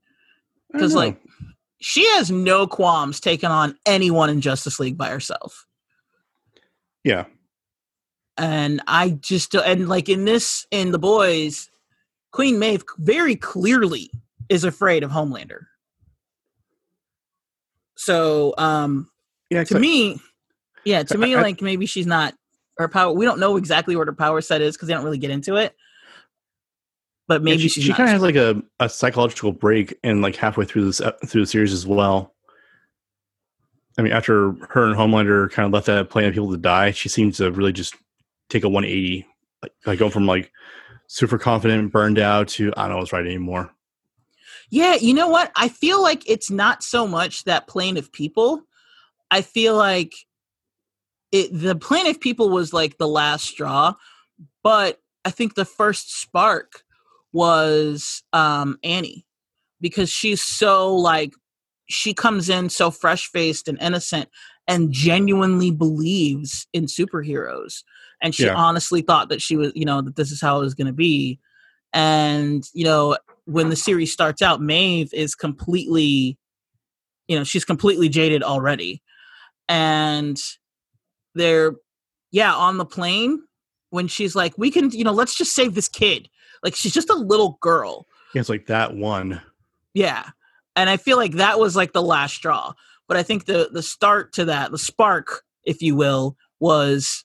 because 0.70 0.94
like 0.94 1.20
she 1.80 2.06
has 2.16 2.30
no 2.30 2.66
qualms 2.66 3.20
taking 3.20 3.48
on 3.48 3.76
anyone 3.86 4.28
in 4.28 4.40
Justice 4.40 4.78
League 4.78 4.98
by 4.98 5.08
herself, 5.08 5.66
yeah. 7.04 7.24
and 8.36 8.82
I 8.86 9.10
just 9.10 9.54
and 9.54 9.88
like 9.88 10.10
in 10.10 10.26
this 10.26 10.66
in 10.70 10.92
the 10.92 10.98
boys, 10.98 11.70
Queen 12.32 12.58
Maeve 12.58 12.84
very 12.98 13.34
clearly 13.34 14.10
is 14.50 14.64
afraid 14.64 15.02
of 15.02 15.10
Homelander. 15.10 15.60
So 17.96 18.54
um 18.58 19.10
Yeah, 19.48 19.64
to 19.64 19.78
me, 19.78 20.20
yeah, 20.84 21.02
to 21.04 21.16
me, 21.18 21.34
I- 21.34 21.40
like 21.42 21.62
maybe 21.62 21.86
she's 21.86 22.06
not 22.06 22.34
her 22.78 22.88
power. 22.88 23.12
We 23.12 23.24
don't 23.24 23.40
know 23.40 23.56
exactly 23.56 23.96
what 23.96 24.06
her 24.06 24.12
power 24.14 24.40
set 24.40 24.60
is 24.60 24.76
because 24.76 24.88
they 24.88 24.94
don't 24.94 25.04
really 25.04 25.18
get 25.18 25.30
into 25.30 25.56
it. 25.56 25.74
But 27.28 27.42
maybe 27.42 27.62
she, 27.62 27.68
she's 27.68 27.84
she 27.84 27.92
kind 27.92 28.08
of 28.08 28.12
has 28.14 28.22
like 28.22 28.34
a, 28.36 28.60
a 28.80 28.88
psychological 28.88 29.52
break 29.52 29.96
and 30.02 30.20
like 30.20 30.34
halfway 30.34 30.64
through 30.64 30.86
this 30.86 31.00
ep- 31.00 31.20
through 31.26 31.42
the 31.42 31.46
series 31.46 31.72
as 31.72 31.86
well. 31.86 32.34
I 33.98 34.02
mean, 34.02 34.12
after 34.12 34.52
her 34.70 34.86
and 34.86 34.96
Homelander 34.96 35.50
kind 35.52 35.66
of 35.66 35.72
left 35.72 35.86
that 35.86 36.10
plan 36.10 36.24
of 36.26 36.32
people 36.32 36.50
to 36.50 36.56
die, 36.56 36.90
she 36.92 37.08
seems 37.08 37.36
to 37.36 37.50
really 37.52 37.72
just 37.72 37.94
take 38.48 38.64
a 38.64 38.68
180, 38.68 39.26
like, 39.62 39.72
like 39.84 39.98
go 39.98 40.08
from 40.10 40.26
like 40.26 40.50
super 41.06 41.38
confident, 41.38 41.92
burned 41.92 42.18
out 42.18 42.48
to 42.48 42.72
I 42.76 42.82
don't 42.84 42.92
know 42.92 42.96
what's 42.98 43.12
right 43.12 43.26
anymore. 43.26 43.70
Yeah, 44.70 44.94
you 44.94 45.14
know 45.14 45.28
what? 45.28 45.50
I 45.56 45.68
feel 45.68 46.00
like 46.00 46.28
it's 46.28 46.50
not 46.50 46.82
so 46.82 47.06
much 47.06 47.44
that 47.44 47.66
plane 47.66 47.96
of 47.96 48.12
people. 48.12 48.62
I 49.30 49.42
feel 49.42 49.76
like 49.76 50.12
it 51.32 51.50
the 51.52 51.76
plane 51.76 52.06
of 52.06 52.20
people 52.20 52.48
was 52.50 52.72
like 52.72 52.98
the 52.98 53.08
last 53.08 53.44
straw, 53.44 53.94
but 54.62 55.00
I 55.24 55.30
think 55.30 55.54
the 55.54 55.64
first 55.64 56.20
spark 56.20 56.82
was 57.32 58.22
um 58.32 58.78
Annie 58.82 59.26
because 59.80 60.10
she's 60.10 60.42
so 60.42 60.94
like 60.94 61.32
she 61.88 62.14
comes 62.14 62.48
in 62.48 62.68
so 62.68 62.90
fresh 62.90 63.28
faced 63.28 63.68
and 63.68 63.80
innocent 63.80 64.28
and 64.68 64.92
genuinely 64.92 65.70
believes 65.70 66.68
in 66.72 66.84
superheroes 66.84 67.82
and 68.22 68.34
she 68.34 68.44
Yeah. 68.44 68.54
honestly 68.54 69.02
thought 69.02 69.28
that 69.30 69.42
she 69.42 69.56
was, 69.56 69.72
you 69.74 69.84
know, 69.84 70.00
that 70.02 70.14
this 70.16 70.30
is 70.30 70.40
how 70.40 70.58
it 70.58 70.60
was 70.60 70.74
going 70.74 70.86
to 70.86 70.92
be. 70.92 71.40
And 71.92 72.64
you 72.72 72.84
know, 72.84 73.16
when 73.50 73.68
the 73.68 73.76
series 73.76 74.12
starts 74.12 74.42
out, 74.42 74.60
Maeve 74.60 75.12
is 75.12 75.34
completely, 75.34 76.38
you 77.28 77.36
know, 77.36 77.44
she's 77.44 77.64
completely 77.64 78.08
jaded 78.08 78.42
already, 78.42 79.02
and 79.68 80.40
they're, 81.34 81.74
yeah, 82.30 82.54
on 82.54 82.78
the 82.78 82.84
plane 82.84 83.42
when 83.90 84.08
she's 84.08 84.34
like, 84.34 84.56
"We 84.56 84.70
can, 84.70 84.90
you 84.90 85.04
know, 85.04 85.12
let's 85.12 85.36
just 85.36 85.54
save 85.54 85.74
this 85.74 85.88
kid." 85.88 86.28
Like 86.62 86.74
she's 86.76 86.92
just 86.92 87.10
a 87.10 87.14
little 87.14 87.58
girl. 87.60 88.06
Yeah, 88.34 88.40
it's 88.40 88.48
like 88.48 88.66
that 88.66 88.94
one. 88.94 89.40
Yeah. 89.94 90.30
And 90.76 90.88
I 90.88 90.96
feel 90.96 91.16
like 91.16 91.32
that 91.32 91.58
was 91.58 91.76
like 91.76 91.92
the 91.92 92.02
last 92.02 92.34
straw. 92.34 92.72
But 93.08 93.16
I 93.16 93.22
think 93.22 93.46
the 93.46 93.70
the 93.72 93.82
start 93.82 94.32
to 94.34 94.44
that, 94.46 94.70
the 94.70 94.78
spark, 94.78 95.42
if 95.64 95.82
you 95.82 95.96
will, 95.96 96.36
was 96.60 97.24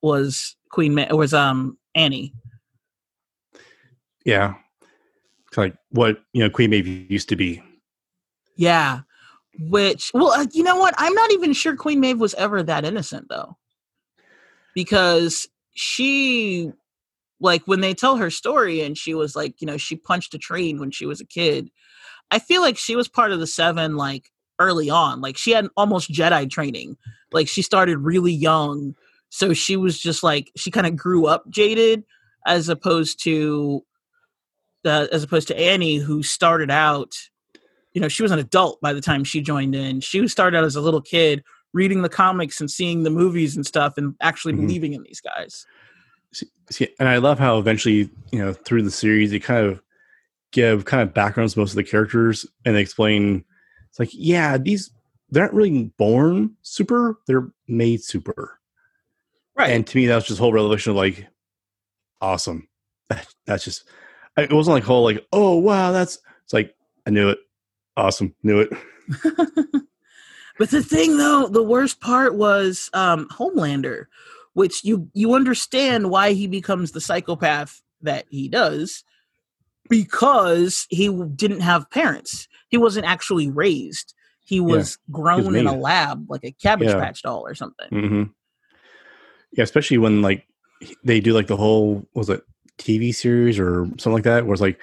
was 0.00 0.56
Queen 0.70 0.94
Ma- 0.94 1.12
was 1.14 1.34
um 1.34 1.76
Annie. 1.94 2.32
Yeah. 4.24 4.54
Like 5.58 5.74
what, 5.90 6.22
you 6.32 6.42
know, 6.42 6.48
Queen 6.48 6.70
Maeve 6.70 6.86
used 6.86 7.28
to 7.30 7.36
be. 7.36 7.60
Yeah. 8.56 9.00
Which 9.58 10.12
well, 10.14 10.28
uh, 10.28 10.46
you 10.52 10.62
know 10.62 10.76
what? 10.76 10.94
I'm 10.98 11.14
not 11.14 11.32
even 11.32 11.52
sure 11.52 11.74
Queen 11.74 11.98
Maeve 11.98 12.20
was 12.20 12.34
ever 12.34 12.62
that 12.62 12.84
innocent 12.84 13.26
though. 13.28 13.56
Because 14.72 15.48
she 15.74 16.70
like 17.40 17.62
when 17.66 17.80
they 17.80 17.92
tell 17.92 18.16
her 18.16 18.30
story 18.30 18.82
and 18.82 18.96
she 18.96 19.14
was 19.14 19.34
like, 19.34 19.60
you 19.60 19.66
know, 19.66 19.76
she 19.76 19.96
punched 19.96 20.32
a 20.34 20.38
train 20.38 20.78
when 20.78 20.92
she 20.92 21.06
was 21.06 21.20
a 21.20 21.26
kid. 21.26 21.70
I 22.30 22.38
feel 22.38 22.62
like 22.62 22.78
she 22.78 22.94
was 22.94 23.08
part 23.08 23.32
of 23.32 23.40
the 23.40 23.46
7 23.46 23.96
like 23.96 24.30
early 24.60 24.90
on. 24.90 25.20
Like 25.20 25.36
she 25.36 25.50
had 25.50 25.68
almost 25.76 26.12
Jedi 26.12 26.48
training. 26.48 26.96
Like 27.32 27.48
she 27.48 27.62
started 27.62 27.98
really 27.98 28.32
young. 28.32 28.94
So 29.30 29.52
she 29.54 29.76
was 29.76 29.98
just 29.98 30.22
like 30.22 30.52
she 30.56 30.70
kind 30.70 30.86
of 30.86 30.94
grew 30.94 31.26
up 31.26 31.48
jaded 31.50 32.04
as 32.46 32.68
opposed 32.68 33.22
to 33.24 33.84
the 34.84 35.08
as 35.12 35.22
opposed 35.22 35.48
to 35.48 35.58
Annie 35.58 35.96
who 35.96 36.22
started 36.22 36.70
out 36.70 37.14
you 37.94 38.02
know, 38.02 38.08
she 38.08 38.22
was 38.22 38.30
an 38.30 38.38
adult 38.38 38.80
by 38.80 38.92
the 38.92 39.00
time 39.00 39.24
she 39.24 39.40
joined 39.40 39.74
in. 39.74 40.00
She 40.00 40.28
started 40.28 40.56
out 40.56 40.62
as 40.62 40.76
a 40.76 40.80
little 40.80 41.00
kid 41.00 41.42
reading 41.72 42.02
the 42.02 42.08
comics 42.08 42.60
and 42.60 42.70
seeing 42.70 43.02
the 43.02 43.10
movies 43.10 43.56
and 43.56 43.66
stuff 43.66 43.94
and 43.96 44.14
actually 44.20 44.52
Mhm. 44.52 44.60
believing 44.60 44.92
in 44.92 45.02
these 45.02 45.20
guys. 45.20 45.66
See, 46.70 46.88
and 47.00 47.08
I 47.08 47.16
love 47.16 47.38
how 47.38 47.58
eventually, 47.58 48.10
you 48.30 48.38
know, 48.38 48.52
through 48.52 48.82
the 48.82 48.90
series, 48.90 49.30
they 49.30 49.40
kind 49.40 49.66
of 49.66 49.82
give 50.52 50.84
kind 50.84 51.02
of 51.02 51.14
backgrounds 51.14 51.54
to 51.54 51.60
most 51.60 51.70
of 51.70 51.76
the 51.76 51.82
characters 51.82 52.46
and 52.64 52.76
they 52.76 52.82
explain 52.82 53.44
it's 53.88 53.98
like, 53.98 54.10
yeah, 54.12 54.58
these 54.58 54.90
they 55.30 55.40
aren't 55.40 55.54
really 55.54 55.90
born 55.98 56.54
super, 56.62 57.18
they're 57.26 57.50
made 57.66 58.02
super. 58.04 58.60
Right. 59.56 59.70
And 59.70 59.86
to 59.86 59.96
me, 59.96 60.06
that 60.06 60.14
was 60.14 60.26
just 60.26 60.38
a 60.38 60.42
whole 60.42 60.52
revelation 60.52 60.90
of 60.90 60.96
like, 60.96 61.26
awesome. 62.20 62.68
That's 63.46 63.64
just, 63.64 63.84
it 64.42 64.52
wasn't 64.52 64.74
like 64.74 64.84
whole 64.84 65.04
like, 65.04 65.26
oh 65.32 65.56
wow, 65.56 65.92
that's. 65.92 66.18
It's 66.44 66.52
like 66.52 66.74
I 67.06 67.10
knew 67.10 67.28
it, 67.28 67.38
awesome, 67.96 68.34
knew 68.42 68.60
it. 68.60 68.70
but 70.58 70.70
the 70.70 70.82
thing 70.82 71.16
though, 71.18 71.46
the 71.48 71.62
worst 71.62 72.00
part 72.00 72.34
was 72.34 72.88
um 72.94 73.28
Homelander, 73.28 74.06
which 74.54 74.84
you 74.84 75.10
you 75.12 75.34
understand 75.34 76.10
why 76.10 76.32
he 76.32 76.46
becomes 76.46 76.92
the 76.92 77.00
psychopath 77.00 77.82
that 78.02 78.24
he 78.30 78.48
does 78.48 79.04
because 79.88 80.86
he 80.90 81.08
didn't 81.34 81.60
have 81.60 81.90
parents. 81.90 82.48
He 82.68 82.76
wasn't 82.76 83.06
actually 83.06 83.50
raised. 83.50 84.14
He 84.40 84.60
was 84.60 84.98
grown 85.10 85.54
in 85.56 85.66
a 85.66 85.76
lab 85.76 86.30
like 86.30 86.44
a 86.44 86.52
cabbage 86.52 86.88
Yeah. 86.88 87.00
patch 87.00 87.22
doll 87.22 87.46
or 87.46 87.54
something. 87.54 87.88
hmm 87.90 88.22
Yeah, 89.52 89.64
especially 89.64 89.98
when 89.98 90.22
like 90.22 90.46
they 91.04 91.20
do 91.20 91.34
like 91.34 91.48
the 91.48 91.56
whole 91.56 92.06
what 92.12 92.20
was 92.20 92.30
it 92.30 92.42
TV 92.78 93.14
series 93.14 93.58
or 93.58 93.86
something 93.98 94.12
like 94.12 94.24
that, 94.24 94.46
where 94.46 94.54
it's 94.54 94.62
like, 94.62 94.80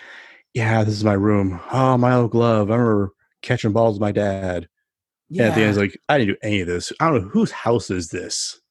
yeah, 0.54 0.84
this 0.84 0.96
is 0.96 1.04
my 1.04 1.14
room. 1.14 1.60
Oh, 1.72 1.98
my 1.98 2.14
old 2.14 2.32
glove. 2.32 2.72
I 2.72 2.76
remember 2.76 3.12
catching 3.42 3.74
balls 3.74 3.96
with 3.96 4.02
my 4.02 4.12
dad. 4.12 4.68
And 5.32 5.42
at 5.42 5.56
the 5.56 5.62
end, 5.62 5.70
it's 5.72 5.80
like, 5.80 6.00
I 6.08 6.18
didn't 6.18 6.36
do 6.36 6.40
any 6.44 6.62
of 6.62 6.68
this. 6.68 6.94
I 7.00 7.10
don't 7.10 7.24
know 7.24 7.30
whose 7.30 7.52
house 7.52 7.90
is 7.90 8.10
this. 8.10 8.62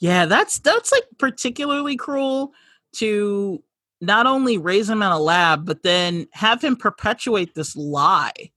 Yeah, 0.00 0.26
that's 0.26 0.58
that's 0.58 0.90
like 0.90 1.04
particularly 1.18 1.96
cruel 1.96 2.52
to 2.94 3.62
not 4.00 4.26
only 4.26 4.58
raise 4.58 4.90
him 4.90 5.02
in 5.02 5.10
a 5.10 5.18
lab, 5.18 5.64
but 5.64 5.82
then 5.82 6.26
have 6.32 6.62
him 6.62 6.76
perpetuate 6.76 7.54
this 7.54 7.76
lie 7.76 8.50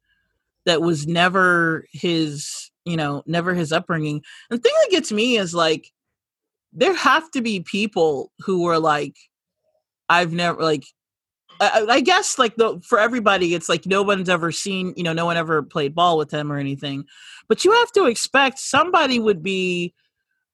that 0.66 0.82
was 0.82 1.08
never 1.08 1.86
his, 1.92 2.70
you 2.86 2.98
know, 2.98 3.24
never 3.28 3.54
his 3.54 3.72
upbringing. 3.72 4.22
And 4.50 4.60
the 4.60 4.62
thing 4.62 4.74
that 4.82 4.92
gets 4.92 5.12
me 5.12 5.38
is 5.38 5.54
like 5.54 5.92
there 6.74 6.96
have 6.96 7.30
to 7.32 7.42
be 7.42 7.62
people 7.62 8.32
who 8.40 8.64
were 8.64 8.80
like, 8.80 9.16
I've 10.10 10.34
never 10.34 10.62
like 10.62 10.86
I, 11.60 11.82
I 11.82 11.94
I 11.96 12.02
guess 12.02 12.38
like 12.38 12.56
the 12.56 12.80
for 12.82 13.00
everybody 13.00 13.54
it's 13.54 13.70
like 13.70 13.86
no 13.86 14.02
one's 14.04 14.30
ever 14.30 14.52
seen 14.52 14.94
you 14.96 15.04
know 15.04 15.14
no 15.14 15.26
one 15.26 15.38
ever 15.38 15.64
played 15.64 15.96
ball 15.96 16.18
with 16.18 16.32
him 16.32 16.52
or 16.52 16.58
anything 16.58 17.06
but 17.48 17.66
you 17.66 17.72
have 17.72 17.92
to 17.94 18.06
expect 18.06 18.60
somebody 18.60 19.20
would 19.20 19.44
be 19.44 19.94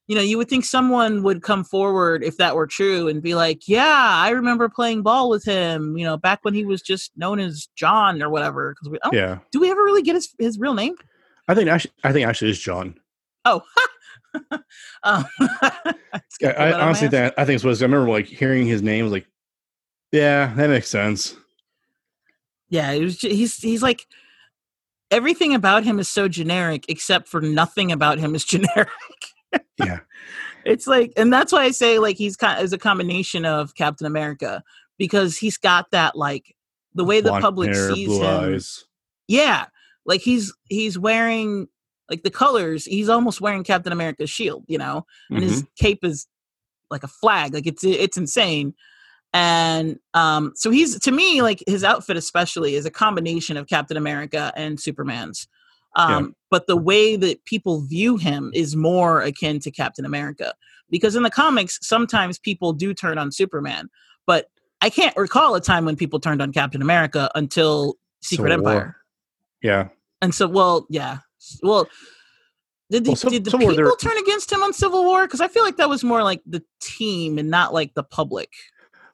you 0.07 0.15
know, 0.15 0.21
you 0.21 0.37
would 0.37 0.49
think 0.49 0.65
someone 0.65 1.23
would 1.23 1.41
come 1.41 1.63
forward 1.63 2.23
if 2.23 2.37
that 2.37 2.55
were 2.55 2.67
true 2.67 3.07
and 3.07 3.21
be 3.21 3.35
like, 3.35 3.67
"Yeah, 3.69 3.85
I 3.87 4.29
remember 4.31 4.67
playing 4.67 5.01
ball 5.01 5.29
with 5.29 5.45
him." 5.45 5.97
You 5.97 6.03
know, 6.03 6.17
back 6.17 6.39
when 6.43 6.53
he 6.53 6.65
was 6.65 6.81
just 6.81 7.11
known 7.15 7.39
as 7.39 7.69
John 7.75 8.21
or 8.21 8.29
whatever. 8.29 8.73
Because 8.73 8.89
we 8.89 8.99
oh, 9.03 9.11
Yeah, 9.13 9.39
do 9.51 9.61
we 9.61 9.71
ever 9.71 9.81
really 9.81 10.01
get 10.01 10.15
his 10.15 10.33
his 10.37 10.59
real 10.59 10.73
name? 10.73 10.95
I 11.47 11.55
think 11.55 11.69
actually, 11.69 11.93
I 12.03 12.11
think 12.11 12.27
actually 12.27 12.51
is 12.51 12.59
John. 12.59 12.95
Oh, 13.45 13.63
um, 15.03 15.25
Yeah, 16.41 16.49
I 16.49 16.73
honestly 16.73 17.07
think 17.07 17.33
I 17.37 17.45
think 17.45 17.63
it 17.63 17.65
was. 17.65 17.81
I 17.81 17.85
remember 17.85 18.09
like 18.09 18.25
hearing 18.25 18.65
his 18.65 18.81
name 18.81 19.05
was 19.05 19.13
like, 19.13 19.27
yeah, 20.13 20.53
that 20.55 20.69
makes 20.69 20.87
sense. 20.89 21.35
yeah, 22.69 22.91
it 22.91 23.01
was. 23.03 23.17
ju- 23.17 23.27
He's 23.29 23.57
he's 23.57 23.83
like 23.83 24.07
everything 25.11 25.53
about 25.53 25.83
him 25.83 25.99
is 25.99 26.07
so 26.07 26.27
generic, 26.27 26.85
except 26.87 27.27
for 27.27 27.41
nothing 27.41 27.91
about 27.91 28.17
him 28.19 28.33
is 28.35 28.45
generic. 28.55 28.87
Yeah, 29.77 29.99
it's 30.65 30.87
like 30.87 31.11
and 31.17 31.31
that's 31.33 31.51
why 31.51 31.63
i 31.63 31.71
say 31.71 31.99
like 31.99 32.17
he's 32.17 32.35
kind 32.37 32.57
of 32.57 32.63
is 32.63 32.73
a 32.73 32.77
combination 32.77 33.45
of 33.45 33.75
captain 33.75 34.07
america 34.07 34.63
because 34.97 35.37
he's 35.37 35.57
got 35.57 35.91
that 35.91 36.15
like 36.15 36.55
the 36.95 37.03
way 37.03 37.19
the 37.21 37.31
public 37.41 37.73
hair, 37.73 37.93
sees 37.93 38.07
him 38.17 38.23
eyes. 38.23 38.85
yeah 39.27 39.65
like 40.05 40.21
he's 40.21 40.53
he's 40.69 40.97
wearing 40.97 41.67
like 42.09 42.23
the 42.23 42.31
colors 42.31 42.85
he's 42.85 43.09
almost 43.09 43.41
wearing 43.41 43.63
captain 43.63 43.91
america's 43.91 44.29
shield 44.29 44.63
you 44.67 44.77
know 44.77 45.05
and 45.29 45.39
Mhm. 45.39 45.43
his 45.43 45.63
cape 45.77 46.03
is 46.03 46.27
like 46.89 47.03
a 47.03 47.07
flag 47.07 47.53
like 47.53 47.67
it's 47.67 47.83
it's 47.83 48.17
insane 48.17 48.73
and 49.33 49.97
um 50.13 50.51
so 50.55 50.69
he's 50.69 50.99
to 50.99 51.11
me 51.11 51.41
like 51.41 51.63
his 51.67 51.83
outfit 51.83 52.15
especially 52.17 52.75
is 52.75 52.85
a 52.85 52.91
combination 52.91 53.57
of 53.57 53.67
captain 53.67 53.97
america 53.97 54.51
and 54.55 54.79
superman's. 54.79 55.47
Um 55.95 56.35
but 56.49 56.67
the 56.67 56.77
way 56.77 57.15
that 57.15 57.43
people 57.45 57.81
view 57.81 58.17
him 58.17 58.51
is 58.53 58.75
more 58.75 59.21
akin 59.21 59.59
to 59.61 59.71
captain 59.71 60.05
america. 60.05 60.53
Because 60.89 61.15
in 61.15 61.23
the 61.23 61.31
comics 61.31 61.79
sometimes 61.81 62.37
people 62.37 62.73
do 62.73 62.93
turn 62.93 63.17
on 63.17 63.31
superman 63.31 63.89
but 64.27 64.49
i 64.81 64.89
can't 64.89 65.15
recall 65.17 65.55
a 65.55 65.61
time 65.61 65.85
when 65.85 65.95
people 65.95 66.19
turned 66.19 66.41
on 66.41 66.51
captain 66.53 66.81
america 66.81 67.29
until 67.35 67.95
secret 68.21 68.51
Civil 68.51 68.63
War. 68.63 68.73
empire. 68.73 68.95
Yeah, 69.61 69.87
and 70.21 70.33
so 70.35 70.47
well 70.47 70.85
yeah. 70.89 71.19
Well 71.61 71.87
did 72.91 73.05
the, 73.05 73.11
Well, 73.11 73.15
some- 73.15 73.31
did 73.31 73.45
the 73.45 73.57
people 73.57 73.95
turn 73.95 74.17
against 74.17 74.51
him 74.51 74.61
on 74.61 74.73
civil 74.73 75.03
war? 75.03 75.25
Because 75.25 75.41
i 75.41 75.47
feel 75.47 75.63
like 75.63 75.77
that 75.77 75.89
was 75.89 76.03
more 76.03 76.21
like 76.23 76.41
the 76.45 76.63
team 76.81 77.37
and 77.39 77.49
not 77.49 77.73
like 77.73 77.93
the 77.95 78.03
public 78.03 78.49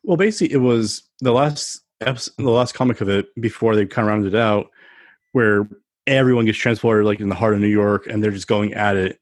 Well, 0.04 0.18
basically, 0.18 0.54
it 0.54 0.60
was 0.60 1.04
the 1.20 1.32
last 1.32 1.82
episode, 2.02 2.34
the 2.38 2.50
last 2.50 2.74
comic 2.74 3.02
of 3.02 3.10
it 3.10 3.28
before 3.40 3.76
they 3.76 3.86
kind 3.86 4.08
of 4.08 4.12
rounded 4.12 4.34
it 4.34 4.40
out, 4.40 4.70
where 5.34 5.68
everyone 6.08 6.46
gets 6.46 6.58
transported 6.58 7.06
like 7.06 7.20
in 7.20 7.30
the 7.30 7.36
heart 7.36 7.54
of 7.54 7.60
New 7.60 7.68
York, 7.68 8.08
and 8.08 8.24
they're 8.24 8.32
just 8.32 8.48
going 8.48 8.74
at 8.74 8.96
it, 8.96 9.20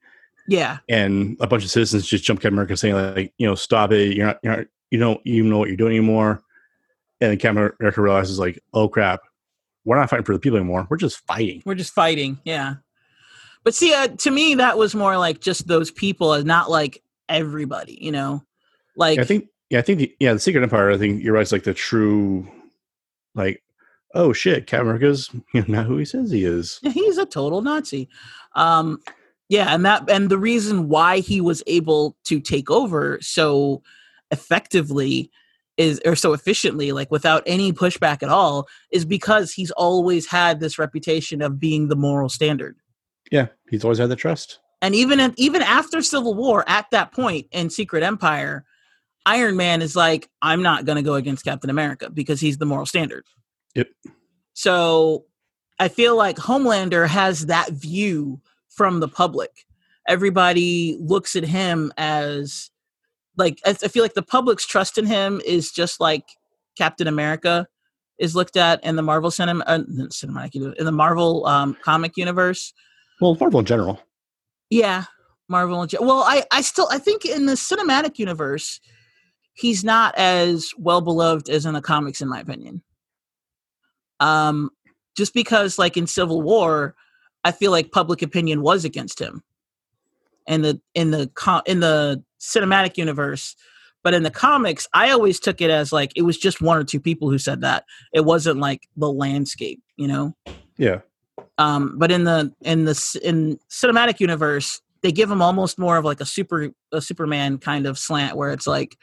yeah. 0.48 0.78
And 0.88 1.38
a 1.40 1.48
bunch 1.48 1.64
of 1.64 1.70
citizens 1.70 2.08
just 2.08 2.24
jump 2.24 2.40
Captain 2.40 2.54
America 2.54 2.78
saying 2.78 2.96
like, 2.96 3.34
you 3.38 3.46
know, 3.46 3.56
stop 3.56 3.92
it, 3.92 4.16
you're 4.16 4.28
not, 4.28 4.40
you're 4.42 4.58
not, 4.58 4.66
you 4.90 4.98
don't 5.00 5.22
even 5.26 5.50
know 5.50 5.58
what 5.60 5.68
you're 5.68 5.78
doing 5.78 5.98
anymore, 5.98 6.42
and 7.20 7.32
then 7.32 7.38
Captain 7.38 7.72
America 7.80 8.02
realizes 8.02 8.40
like, 8.40 8.60
oh 8.74 8.88
crap, 8.88 9.22
we're 9.84 9.98
not 9.98 10.10
fighting 10.10 10.26
for 10.26 10.34
the 10.34 10.40
people 10.40 10.58
anymore, 10.58 10.88
we're 10.90 10.98
just 10.98 11.18
fighting. 11.28 11.62
we're 11.66 11.76
just 11.76 11.94
fighting. 11.94 12.40
Yeah. 12.46 12.76
But 13.64 13.76
see 13.76 13.94
uh, 13.94 14.08
to 14.08 14.32
me 14.32 14.56
that 14.56 14.78
was 14.78 14.96
more 14.96 15.18
like 15.18 15.42
just 15.42 15.68
those 15.68 15.92
people 15.92 16.34
and 16.34 16.46
not 16.46 16.70
like 16.70 17.04
everybody 17.28 17.98
you 18.02 18.12
know? 18.12 18.44
Like 18.96 19.20
I 19.20 19.26
think, 19.26 19.50
yeah, 19.70 19.80
I 19.80 19.82
think, 19.82 20.00
the, 20.00 20.16
yeah, 20.20 20.34
the 20.34 20.40
Secret 20.40 20.64
Empire. 20.64 20.92
I 20.92 20.98
think 20.98 21.24
you're 21.24 21.34
right. 21.34 21.42
It's 21.42 21.52
like 21.52 21.64
the 21.64 21.74
true, 21.74 22.48
like, 23.36 23.64
oh 24.14 24.34
shit, 24.34 24.72
America's 24.74 25.30
you 25.54 25.62
know, 25.62 25.66
not 25.68 25.86
who 25.86 25.98
he 25.98 26.06
says 26.06 26.32
he 26.32 26.46
is. 26.46 26.80
He's 26.82 27.18
a 27.18 27.26
total 27.26 27.62
Nazi. 27.62 28.10
Um, 28.56 29.00
yeah, 29.50 29.74
and 29.74 29.86
that 29.86 30.10
and 30.10 30.30
the 30.30 30.38
reason 30.38 30.90
why 30.90 31.20
he 31.20 31.40
was 31.40 31.64
able 31.68 32.18
to 32.26 32.40
take 32.40 32.70
over 32.70 33.18
so 33.22 33.82
effectively 34.32 35.32
is 35.78 36.02
or 36.06 36.16
so 36.16 36.34
efficiently, 36.34 36.92
like 36.92 37.12
without 37.12 37.44
any 37.46 37.72
pushback 37.72 38.24
at 38.24 38.30
all, 38.30 38.68
is 38.92 39.06
because 39.06 39.54
he's 39.54 39.72
always 39.72 40.28
had 40.28 40.60
this 40.60 40.78
reputation 40.78 41.42
of 41.42 41.60
being 41.60 41.88
the 41.88 41.96
moral 41.96 42.30
standard. 42.30 42.76
Yeah, 43.32 43.48
he's 43.70 43.84
always 43.84 44.00
had 44.00 44.10
the 44.10 44.16
trust. 44.16 44.60
And 44.82 44.96
even 44.96 45.34
even 45.38 45.62
after 45.62 46.02
Civil 46.02 46.34
War, 46.34 46.64
at 46.68 46.88
that 46.92 47.14
point 47.14 47.48
in 47.52 47.70
Secret 47.70 48.04
Empire, 48.04 48.66
Iron 49.28 49.58
Man 49.58 49.82
is 49.82 49.96
like, 49.96 50.30
I'm 50.42 50.62
not 50.64 50.86
going 50.86 50.96
to 50.96 51.02
go 51.02 51.16
against 51.16 51.44
Captain 51.44 51.70
America 51.70 52.10
because 52.10 52.40
he's 52.40 52.58
the 52.58 52.66
moral 52.66 52.86
standard. 52.86 53.26
Yep. 53.76 53.90
So 54.54 55.26
I 55.80 55.90
feel 55.90 56.16
like 56.16 56.38
Homelander 56.38 57.08
has 57.08 57.46
that 57.48 57.72
view 57.72 58.42
from 58.70 59.00
the 59.02 59.08
public. 59.08 59.52
Everybody 60.08 60.98
looks 61.00 61.36
at 61.36 61.44
him 61.44 61.92
as 61.98 62.72
like 63.36 63.60
I 63.66 63.72
I 63.72 63.88
feel 63.90 64.02
like 64.04 64.14
the 64.16 64.24
public's 64.24 64.66
trust 64.66 64.98
in 64.98 65.06
him 65.06 65.42
is 65.46 65.72
just 65.72 66.00
like 66.00 66.24
Captain 66.78 67.08
America 67.08 67.68
is 68.18 68.34
looked 68.36 68.56
at 68.58 68.84
in 68.84 68.96
the 68.96 69.04
Marvel 69.04 69.30
cinema, 69.30 69.64
uh, 69.68 69.80
cinematic 70.10 70.56
in 70.56 70.86
the 70.86 70.92
Marvel 70.92 71.46
um, 71.46 71.76
comic 71.84 72.18
universe. 72.18 72.74
Well, 73.22 73.36
Marvel 73.40 73.60
in 73.60 73.66
general. 73.66 74.02
Yeah, 74.70 75.04
Marvel. 75.50 75.82
and- 75.82 75.94
Well, 76.00 76.24
I 76.26 76.46
I 76.52 76.62
still 76.62 76.88
I 76.90 76.98
think 76.98 77.26
in 77.26 77.46
the 77.46 77.54
cinematic 77.54 78.18
universe, 78.18 78.80
he's 79.58 79.84
not 79.84 80.16
as 80.18 80.72
well 80.78 81.02
beloved 81.02 81.50
as 81.50 81.66
in 81.66 81.74
the 81.74 81.82
comics, 81.82 82.22
in 82.22 82.30
my 82.30 82.40
opinion. 82.40 82.82
Um, 84.20 84.70
just 85.16 85.34
because 85.34 85.78
like 85.78 85.98
in 85.98 86.08
Civil 86.08 86.42
War, 86.42 86.96
I 87.44 87.52
feel 87.52 87.72
like 87.72 87.92
public 87.92 88.22
opinion 88.22 88.62
was 88.62 88.86
against 88.86 89.20
him. 89.20 89.44
In 90.48 90.62
the 90.62 90.80
in 90.96 91.12
the 91.12 91.30
in 91.66 91.82
the 91.82 92.24
cinematic 92.40 92.98
universe, 92.98 93.56
but 94.04 94.14
in 94.14 94.24
the 94.24 94.32
comics, 94.32 94.88
I 94.94 95.12
always 95.12 95.40
took 95.40 95.60
it 95.60 95.70
as 95.70 95.92
like 95.92 96.14
it 96.16 96.22
was 96.22 96.38
just 96.38 96.62
one 96.62 96.78
or 96.78 96.84
two 96.86 97.02
people 97.02 97.30
who 97.30 97.38
said 97.38 97.62
that. 97.62 97.84
It 98.14 98.24
wasn't 98.24 98.60
like 98.60 98.88
the 98.96 99.12
landscape, 99.12 99.82
you 99.98 100.08
know 100.08 100.34
Yeah. 100.78 101.00
um 101.58 101.98
but 101.98 102.12
in 102.12 102.24
the 102.24 102.54
in 102.62 102.86
the 102.86 103.20
in 103.24 103.60
cinematic 103.70 104.20
universe 104.20 104.80
they 105.02 105.12
give 105.12 105.30
him 105.30 105.42
almost 105.42 105.78
more 105.78 105.98
of 105.98 106.06
like 106.06 106.22
a 106.22 106.26
super 106.26 106.70
a 106.92 107.02
superman 107.02 107.58
kind 107.58 107.86
of 107.86 107.98
slant 107.98 108.38
where 108.38 108.52
it's 108.52 108.68
like 108.68 108.98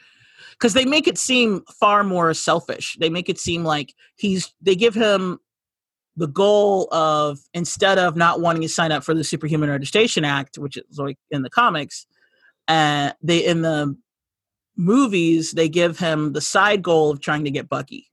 because 0.59 0.73
they 0.73 0.85
make 0.85 1.07
it 1.07 1.17
seem 1.17 1.61
far 1.79 2.03
more 2.03 2.33
selfish. 2.33 2.97
They 2.99 3.09
make 3.09 3.29
it 3.29 3.39
seem 3.39 3.63
like 3.63 3.93
he's 4.15 4.53
they 4.61 4.75
give 4.75 4.95
him 4.95 5.39
the 6.17 6.27
goal 6.27 6.87
of 6.93 7.39
instead 7.53 7.97
of 7.97 8.15
not 8.15 8.39
wanting 8.39 8.61
to 8.61 8.69
sign 8.69 8.91
up 8.91 9.03
for 9.03 9.13
the 9.13 9.23
superhuman 9.23 9.69
registration 9.69 10.23
act 10.23 10.57
which 10.57 10.77
is 10.77 10.97
like 10.97 11.17
in 11.29 11.41
the 11.41 11.49
comics 11.49 12.05
uh 12.69 13.11
they 13.21 13.45
in 13.45 13.61
the 13.63 13.95
movies 14.77 15.51
they 15.51 15.69
give 15.69 15.99
him 15.99 16.33
the 16.33 16.41
side 16.41 16.81
goal 16.81 17.11
of 17.11 17.19
trying 17.21 17.45
to 17.45 17.51
get 17.51 17.69
bucky. 17.69 18.11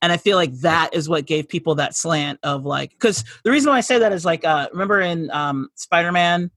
And 0.00 0.10
I 0.10 0.16
feel 0.16 0.36
like 0.36 0.52
that 0.60 0.90
is 0.92 1.08
what 1.08 1.26
gave 1.26 1.48
people 1.48 1.76
that 1.76 1.96
slant 1.96 2.40
of 2.42 2.64
like 2.64 2.90
because 2.90 3.24
the 3.44 3.50
reason 3.50 3.70
why 3.70 3.78
I 3.78 3.82
say 3.82 3.98
that 3.98 4.12
is 4.12 4.24
like 4.24 4.44
uh 4.44 4.68
remember 4.72 5.00
in 5.00 5.30
um 5.30 5.68
Spider-Man 5.76 6.50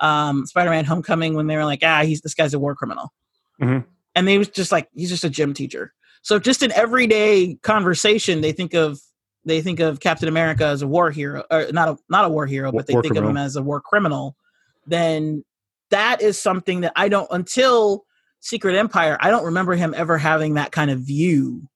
um 0.00 0.46
Spider-Man 0.46 0.84
Homecoming 0.86 1.34
when 1.34 1.46
they 1.46 1.56
were 1.56 1.64
like 1.64 1.80
ah 1.82 2.02
he's 2.02 2.20
this 2.22 2.34
guy's 2.34 2.54
a 2.54 2.58
war 2.58 2.74
criminal. 2.74 3.12
Mhm. 3.60 3.84
And 4.14 4.26
they 4.26 4.38
was 4.38 4.48
just 4.48 4.72
like 4.72 4.88
he's 4.94 5.10
just 5.10 5.24
a 5.24 5.30
gym 5.30 5.54
teacher 5.54 5.92
so 6.22 6.38
just 6.38 6.62
in 6.62 6.72
everyday 6.72 7.54
conversation 7.62 8.40
they 8.40 8.52
think 8.52 8.74
of 8.74 9.00
they 9.44 9.62
think 9.62 9.80
of 9.80 10.00
Captain 10.00 10.28
America 10.28 10.64
as 10.66 10.82
a 10.82 10.86
war 10.86 11.10
hero 11.10 11.42
or 11.50 11.66
not 11.72 11.88
a 11.88 11.96
not 12.08 12.24
a 12.24 12.28
war 12.28 12.46
hero 12.46 12.70
but 12.70 12.86
they 12.86 12.92
war 12.92 13.02
think 13.02 13.16
of 13.16 13.24
him 13.24 13.36
as 13.36 13.56
a 13.56 13.62
war 13.62 13.80
criminal 13.80 14.36
then 14.86 15.44
that 15.90 16.20
is 16.20 16.40
something 16.40 16.82
that 16.82 16.92
I 16.96 17.08
don't 17.08 17.28
until 17.30 18.04
Secret 18.40 18.76
Empire 18.76 19.16
I 19.20 19.30
don't 19.30 19.44
remember 19.44 19.74
him 19.74 19.94
ever 19.96 20.18
having 20.18 20.54
that 20.54 20.72
kind 20.72 20.90
of 20.90 21.00
view 21.00 21.68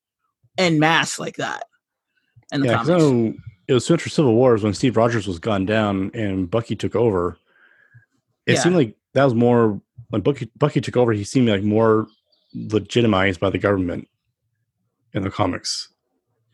en 0.58 0.78
mass 0.78 1.18
like 1.18 1.36
that 1.36 1.64
in 2.52 2.60
the 2.60 2.66
Yeah, 2.66 2.74
comics. 2.74 2.88
know 2.88 3.34
it 3.66 3.72
was 3.72 3.90
after 3.90 4.08
Civil 4.10 4.34
wars 4.34 4.62
when 4.62 4.74
Steve 4.74 4.96
Rogers 4.96 5.26
was 5.26 5.38
gone 5.38 5.64
down 5.64 6.10
and 6.14 6.50
Bucky 6.50 6.76
took 6.76 6.94
over. 6.94 7.38
It 8.46 8.54
Yeah. 8.54 8.62
seemed 8.62 8.76
like 8.76 8.94
that 9.14 9.24
was 9.24 9.34
more 9.34 9.80
when 10.10 10.20
Bucky 10.20 10.50
Bucky 10.56 10.80
took 10.80 10.96
over. 10.96 11.12
He 11.12 11.24
seemed 11.24 11.48
like 11.48 11.62
more 11.62 12.06
legitimized 12.54 13.40
by 13.40 13.50
the 13.50 13.58
government 13.58 14.08
in 15.12 15.22
the 15.22 15.30
comics, 15.30 15.88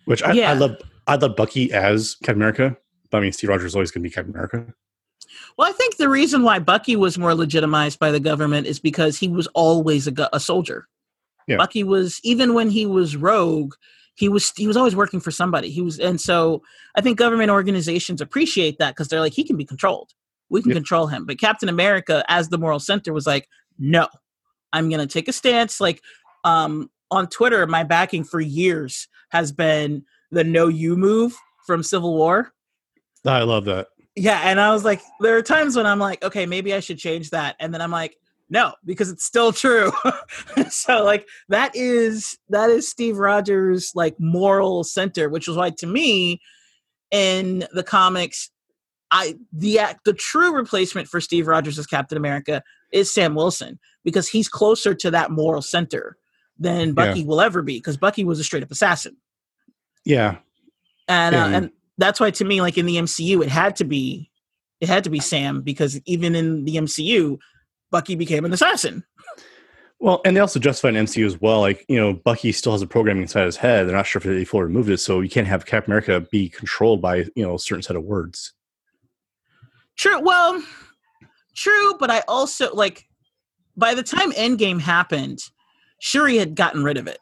which 0.04 0.22
I, 0.22 0.32
Yeah. 0.32 0.50
I 0.50 0.54
love. 0.54 0.76
I 1.06 1.16
love 1.16 1.34
Bucky 1.34 1.72
as 1.72 2.14
Captain 2.22 2.36
America, 2.36 2.76
but 3.10 3.18
I 3.18 3.20
mean 3.20 3.32
Steve 3.32 3.50
Rogers 3.50 3.66
is 3.66 3.74
always 3.74 3.90
going 3.90 4.02
to 4.02 4.08
be 4.08 4.12
Captain 4.14 4.32
America. 4.32 4.66
Well, 5.56 5.68
I 5.68 5.72
think 5.72 5.96
the 5.96 6.08
reason 6.08 6.42
why 6.42 6.58
Bucky 6.60 6.94
was 6.96 7.18
more 7.18 7.34
legitimized 7.34 7.98
by 7.98 8.10
the 8.12 8.20
government 8.20 8.66
is 8.66 8.78
because 8.78 9.18
he 9.18 9.26
was 9.28 9.46
always 9.48 10.06
a, 10.06 10.28
a 10.32 10.38
soldier. 10.40 10.86
Yeah. 11.48 11.56
Bucky 11.56 11.82
was 11.82 12.20
even 12.22 12.54
when 12.54 12.70
he 12.70 12.86
was 12.86 13.16
rogue, 13.16 13.74
he 14.14 14.28
was 14.28 14.52
he 14.56 14.66
was 14.68 14.76
always 14.76 14.94
working 14.94 15.18
for 15.20 15.30
somebody. 15.30 15.70
He 15.70 15.82
was, 15.82 15.98
and 15.98 16.20
so 16.20 16.62
I 16.94 17.00
think 17.00 17.18
government 17.18 17.50
organizations 17.50 18.20
appreciate 18.20 18.78
that 18.78 18.94
because 18.94 19.08
they're 19.08 19.20
like 19.20 19.32
he 19.32 19.42
can 19.44 19.56
be 19.56 19.64
controlled. 19.64 20.12
We 20.48 20.62
can 20.62 20.70
Yeah. 20.70 20.76
control 20.76 21.06
him. 21.08 21.26
But 21.26 21.40
Captain 21.40 21.68
America, 21.68 22.24
as 22.28 22.48
the 22.50 22.58
moral 22.58 22.78
center, 22.80 23.12
was 23.12 23.26
like, 23.26 23.48
no, 23.78 24.08
I'm 24.72 24.88
going 24.88 25.00
to 25.00 25.12
take 25.12 25.28
a 25.28 25.32
stance. 25.32 25.80
Like 25.80 26.02
um, 26.44 26.90
on 27.10 27.28
Twitter, 27.28 27.66
my 27.66 27.84
backing 27.84 28.24
for 28.24 28.40
years 28.40 29.08
has 29.30 29.52
been 29.52 30.04
the 30.30 30.44
no 30.44 30.68
you 30.68 30.96
move 30.96 31.34
from 31.66 31.82
Civil 31.82 32.14
War. 32.14 32.52
I 33.26 33.42
love 33.42 33.64
that. 33.66 33.88
Yeah, 34.16 34.40
and 34.44 34.60
I 34.60 34.72
was 34.72 34.84
like, 34.84 35.00
there 35.20 35.36
are 35.36 35.42
times 35.42 35.76
when 35.76 35.86
I'm 35.86 35.98
like, 35.98 36.24
okay, 36.24 36.44
maybe 36.46 36.74
I 36.74 36.80
should 36.80 36.98
change 36.98 37.30
that, 37.30 37.56
and 37.60 37.72
then 37.72 37.80
I'm 37.80 37.90
like, 37.90 38.16
no, 38.50 38.74
because 38.84 39.08
it's 39.10 39.24
still 39.24 39.52
true. 39.52 39.92
so 40.68 41.04
like 41.04 41.28
that 41.48 41.70
is 41.74 42.36
that 42.48 42.68
is 42.68 42.88
Steve 42.88 43.18
Rogers' 43.18 43.92
like 43.94 44.18
moral 44.18 44.82
center, 44.82 45.28
which 45.28 45.46
is 45.46 45.56
why 45.56 45.70
to 45.70 45.86
me, 45.86 46.40
in 47.12 47.66
the 47.72 47.84
comics, 47.84 48.50
I 49.12 49.36
the 49.52 49.78
act 49.78 50.04
the 50.04 50.12
true 50.12 50.54
replacement 50.54 51.06
for 51.06 51.20
Steve 51.20 51.46
Rogers 51.46 51.78
as 51.78 51.86
Captain 51.86 52.18
America 52.18 52.62
is 52.92 53.12
Sam 53.12 53.34
Wilson 53.34 53.78
because 54.04 54.28
he's 54.28 54.48
closer 54.48 54.94
to 54.94 55.10
that 55.10 55.30
moral 55.30 55.62
center 55.62 56.16
than 56.58 56.92
Bucky 56.92 57.24
will 57.24 57.40
ever 57.40 57.62
be 57.62 57.78
because 57.78 57.96
Bucky 57.96 58.24
was 58.24 58.38
a 58.38 58.44
straight 58.44 58.62
up 58.62 58.70
assassin 58.70 59.16
Yeah, 60.04 60.36
and 61.08 61.34
uh, 61.34 61.48
and 61.52 61.70
that's 61.98 62.20
why 62.20 62.30
to 62.30 62.44
me 62.44 62.60
like 62.60 62.78
in 62.78 62.86
the 62.86 62.96
mcu 62.96 63.42
it 63.42 63.48
had 63.48 63.76
to 63.76 63.84
be 63.84 64.30
it 64.80 64.88
had 64.88 65.04
to 65.04 65.10
be 65.10 65.20
sam 65.20 65.60
because 65.60 66.00
even 66.06 66.34
in 66.34 66.64
the 66.64 66.76
mcu 66.76 67.38
bucky 67.90 68.14
became 68.14 68.44
an 68.44 68.52
assassin 68.52 69.04
Well, 70.02 70.22
and 70.24 70.34
they 70.34 70.40
also 70.40 70.58
justify 70.58 70.88
an 70.88 70.94
MCU 70.94 71.26
as 71.26 71.38
well. 71.42 71.60
Like, 71.60 71.84
you 71.86 71.98
know, 71.98 72.14
Bucky 72.14 72.52
still 72.52 72.72
has 72.72 72.80
a 72.80 72.86
programming 72.86 73.20
inside 73.20 73.44
his 73.44 73.58
head. 73.58 73.86
They're 73.86 73.94
not 73.94 74.06
sure 74.06 74.18
if 74.18 74.24
they 74.24 74.46
fully 74.46 74.62
removed 74.62 74.88
it, 74.88 74.96
so 74.96 75.20
you 75.20 75.28
can't 75.28 75.46
have 75.46 75.66
Captain 75.66 75.92
America 75.92 76.26
be 76.32 76.48
controlled 76.48 77.02
by, 77.02 77.26
you 77.36 77.44
know, 77.46 77.56
a 77.56 77.58
certain 77.58 77.82
set 77.82 77.96
of 77.96 78.02
words. 78.02 78.54
true 79.96 80.18
well 80.22 80.62
true 81.54 81.96
but 81.98 82.10
i 82.10 82.22
also 82.28 82.72
like 82.74 83.06
by 83.76 83.94
the 83.94 84.02
time 84.02 84.32
endgame 84.32 84.80
happened 84.80 85.38
shuri 86.00 86.36
had 86.36 86.54
gotten 86.54 86.82
rid 86.84 86.96
of 86.96 87.06
it 87.06 87.18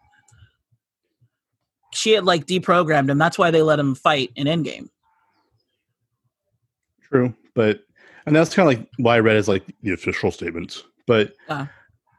she 1.95 2.13
had 2.13 2.25
like 2.25 2.47
deprogrammed 2.47 3.11
him 3.11 3.19
that's 3.19 3.39
why 3.39 3.51
they 3.51 3.63
let 3.63 3.79
him 3.79 3.95
fight 3.95 4.31
in 4.37 4.47
endgame 4.47 4.89
True, 7.11 7.35
but 7.55 7.81
and 8.27 8.37
that's 8.37 8.55
kind 8.55 8.71
of 8.71 8.79
like 8.79 8.89
why 8.99 9.17
I 9.17 9.21
read 9.21 9.37
as 9.37 9.49
like 9.49 9.65
the 9.83 9.93
official 9.95 10.31
statement. 10.31 10.85
But 11.07 11.33
Uh. 11.49 11.65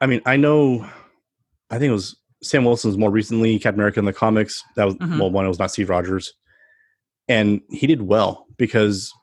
I 0.01 0.07
mean, 0.07 0.19
I 0.25 0.35
know, 0.35 0.83
I 1.69 1.77
think 1.77 1.89
it 1.89 1.93
was 1.93 2.17
Sam 2.41 2.65
Wilson's 2.65 2.97
more 2.97 3.11
recently 3.11 3.59
Captain 3.59 3.79
America 3.79 3.99
in 3.99 4.05
the 4.05 4.13
comics. 4.13 4.63
That 4.77 4.85
was 4.85 4.95
Mhm. 4.95 5.19
well, 5.19 5.29
one 5.29 5.45
it 5.45 5.49
was 5.49 5.59
not 5.59 5.69
Steve 5.71 5.89
Rogers, 5.89 6.33
and 7.27 7.61
he 7.69 7.85
did 7.85 8.01
well 8.01 8.47
because 8.57 9.13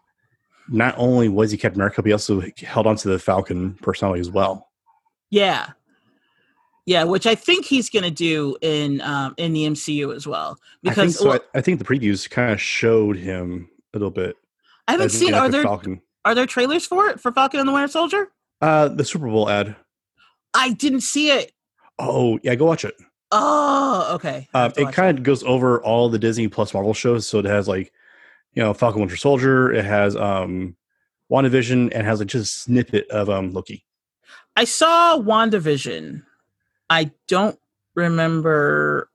not 0.69 0.95
only 0.97 1.29
was 1.29 1.51
he 1.51 1.57
Captain 1.57 1.81
America, 1.81 2.03
but 2.03 2.07
he 2.07 2.13
also 2.13 2.43
held 2.59 2.87
on 2.87 2.97
to 2.97 3.09
the 3.09 3.19
Falcon 3.19 3.75
personality 3.83 4.21
as 4.21 4.31
well. 4.31 4.69
yeah 5.31 5.71
yeah 6.87 7.03
which 7.03 7.27
i 7.27 7.35
think 7.35 7.67
he's 7.67 7.91
gonna 7.91 8.11
do 8.13 8.57
in 8.63 9.01
um 9.01 9.35
in 9.39 9.53
the 9.53 9.67
mcu 9.67 10.15
as 10.15 10.25
well 10.25 10.57
I 10.85 10.95
think 10.95 10.97
because 10.97 11.19
so. 11.19 11.29
well, 11.29 11.41
I, 11.55 11.59
I 11.59 11.61
think 11.61 11.81
the 11.81 11.85
previews 11.85 12.31
kind 12.31 12.53
of 12.53 12.61
showed 12.61 13.17
him 13.17 13.69
a 13.93 13.99
little 13.99 14.11
bit. 14.13 14.37
I 14.87 14.93
haven't 14.93 15.11
seen 15.11 15.35
are 15.35 15.49
there 15.49 15.65
Falcon. 15.65 16.01
Are 16.25 16.35
there 16.35 16.47
trailers 16.47 16.87
for 16.87 17.09
it 17.09 17.21
for 17.21 17.33
Falcon 17.33 17.59
and 17.59 17.69
the 17.69 17.73
Winter 17.73 17.89
Soldier? 17.89 18.29
Uh, 18.61 18.89
the 18.89 19.05
Super 19.05 19.27
Bowl 19.27 19.51
ad. 19.51 19.75
I 20.55 20.73
didn't 20.73 21.01
see 21.01 21.31
it. 21.31 21.51
Oh 21.99 22.39
yeah, 22.45 22.55
go 22.55 22.67
watch 22.67 22.85
it. 22.85 22.95
Oh, 23.33 24.13
okay. 24.15 24.49
Uh, 24.55 24.71
it 24.77 24.93
kind 24.93 25.19
of 25.19 25.25
goes 25.25 25.43
over 25.43 25.83
all 25.83 26.09
the 26.09 26.19
Disney 26.19 26.47
Plus 26.47 26.73
Marvel 26.73 26.95
shows. 26.95 27.27
So 27.27 27.41
it 27.41 27.45
has 27.47 27.67
like, 27.67 27.93
you 28.57 28.63
know, 28.63 28.75
Falcon 28.75 29.01
Winter 29.01 29.17
Soldier. 29.17 29.73
It 29.73 29.85
has 29.85 30.17
um, 30.17 30.75
WandaVision 31.31 31.93
and 31.95 32.07
has 32.07 32.19
like 32.19 32.29
just 32.29 32.45
a 32.45 32.59
snippet 32.59 33.09
of 33.11 33.31
um 33.31 33.53
Loki. 33.53 33.85
I 34.57 34.65
saw 34.65 35.19
WandaVision. 35.19 36.23
I 36.91 37.13
don't 37.29 37.59
remember 37.95 39.09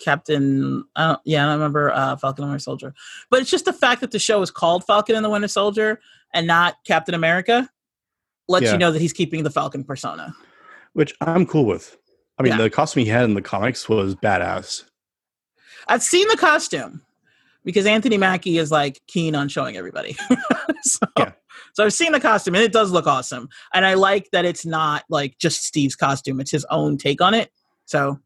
Captain. 0.00 0.84
I 0.96 1.06
don't, 1.08 1.20
yeah, 1.24 1.42
I 1.44 1.46
don't 1.46 1.54
remember 1.60 1.90
uh, 1.92 2.16
Falcon 2.16 2.42
and 2.44 2.50
Winter 2.52 2.62
Soldier. 2.62 2.94
But 3.30 3.40
it's 3.40 3.50
just 3.50 3.64
the 3.64 3.72
fact 3.72 4.00
that 4.00 4.10
the 4.10 4.18
show 4.18 4.42
is 4.42 4.50
called 4.50 4.84
Falcon 4.84 5.14
and 5.14 5.24
the 5.24 5.30
Winter 5.30 5.48
Soldier 5.48 6.00
and 6.34 6.46
not 6.46 6.76
Captain 6.84 7.14
America 7.14 7.70
lets 8.48 8.64
Yeah. 8.66 8.72
you 8.72 8.78
know 8.78 8.90
that 8.90 9.00
he's 9.00 9.12
keeping 9.12 9.44
the 9.44 9.50
Falcon 9.50 9.84
persona. 9.84 10.34
which 10.94 11.14
I'm 11.22 11.46
cool 11.46 11.64
with. 11.64 11.96
I 12.38 12.42
mean, 12.42 12.52
Yeah. 12.52 12.58
the 12.58 12.68
costume 12.70 13.04
he 13.04 13.08
had 13.08 13.24
in 13.24 13.32
the 13.34 13.40
comics 13.40 13.88
was 13.88 14.14
badass. 14.14 14.84
I've 15.88 16.02
seen 16.02 16.28
the 16.28 16.36
costume, 16.36 17.02
because 17.64 17.86
Anthony 17.86 18.18
Mackie 18.18 18.58
is 18.58 18.70
like 18.70 19.00
keen 19.06 19.34
on 19.34 19.48
showing 19.48 19.76
everybody. 19.76 20.16
so, 20.82 21.00
Yeah. 21.18 21.32
so 21.74 21.84
I've 21.84 21.92
seen 21.92 22.12
the 22.12 22.20
costume 22.20 22.54
and 22.54 22.64
it 22.64 22.72
does 22.72 22.90
look 22.90 23.06
awesome. 23.06 23.48
And 23.72 23.84
I 23.86 23.94
like 23.94 24.30
that 24.32 24.44
it's 24.44 24.66
not 24.66 25.04
like 25.08 25.38
just 25.38 25.62
Steve's 25.64 25.96
costume, 25.96 26.40
it's 26.40 26.50
his 26.50 26.66
own 26.70 26.98
take 26.98 27.20
on 27.20 27.34
it. 27.34 27.50
So 27.86 28.18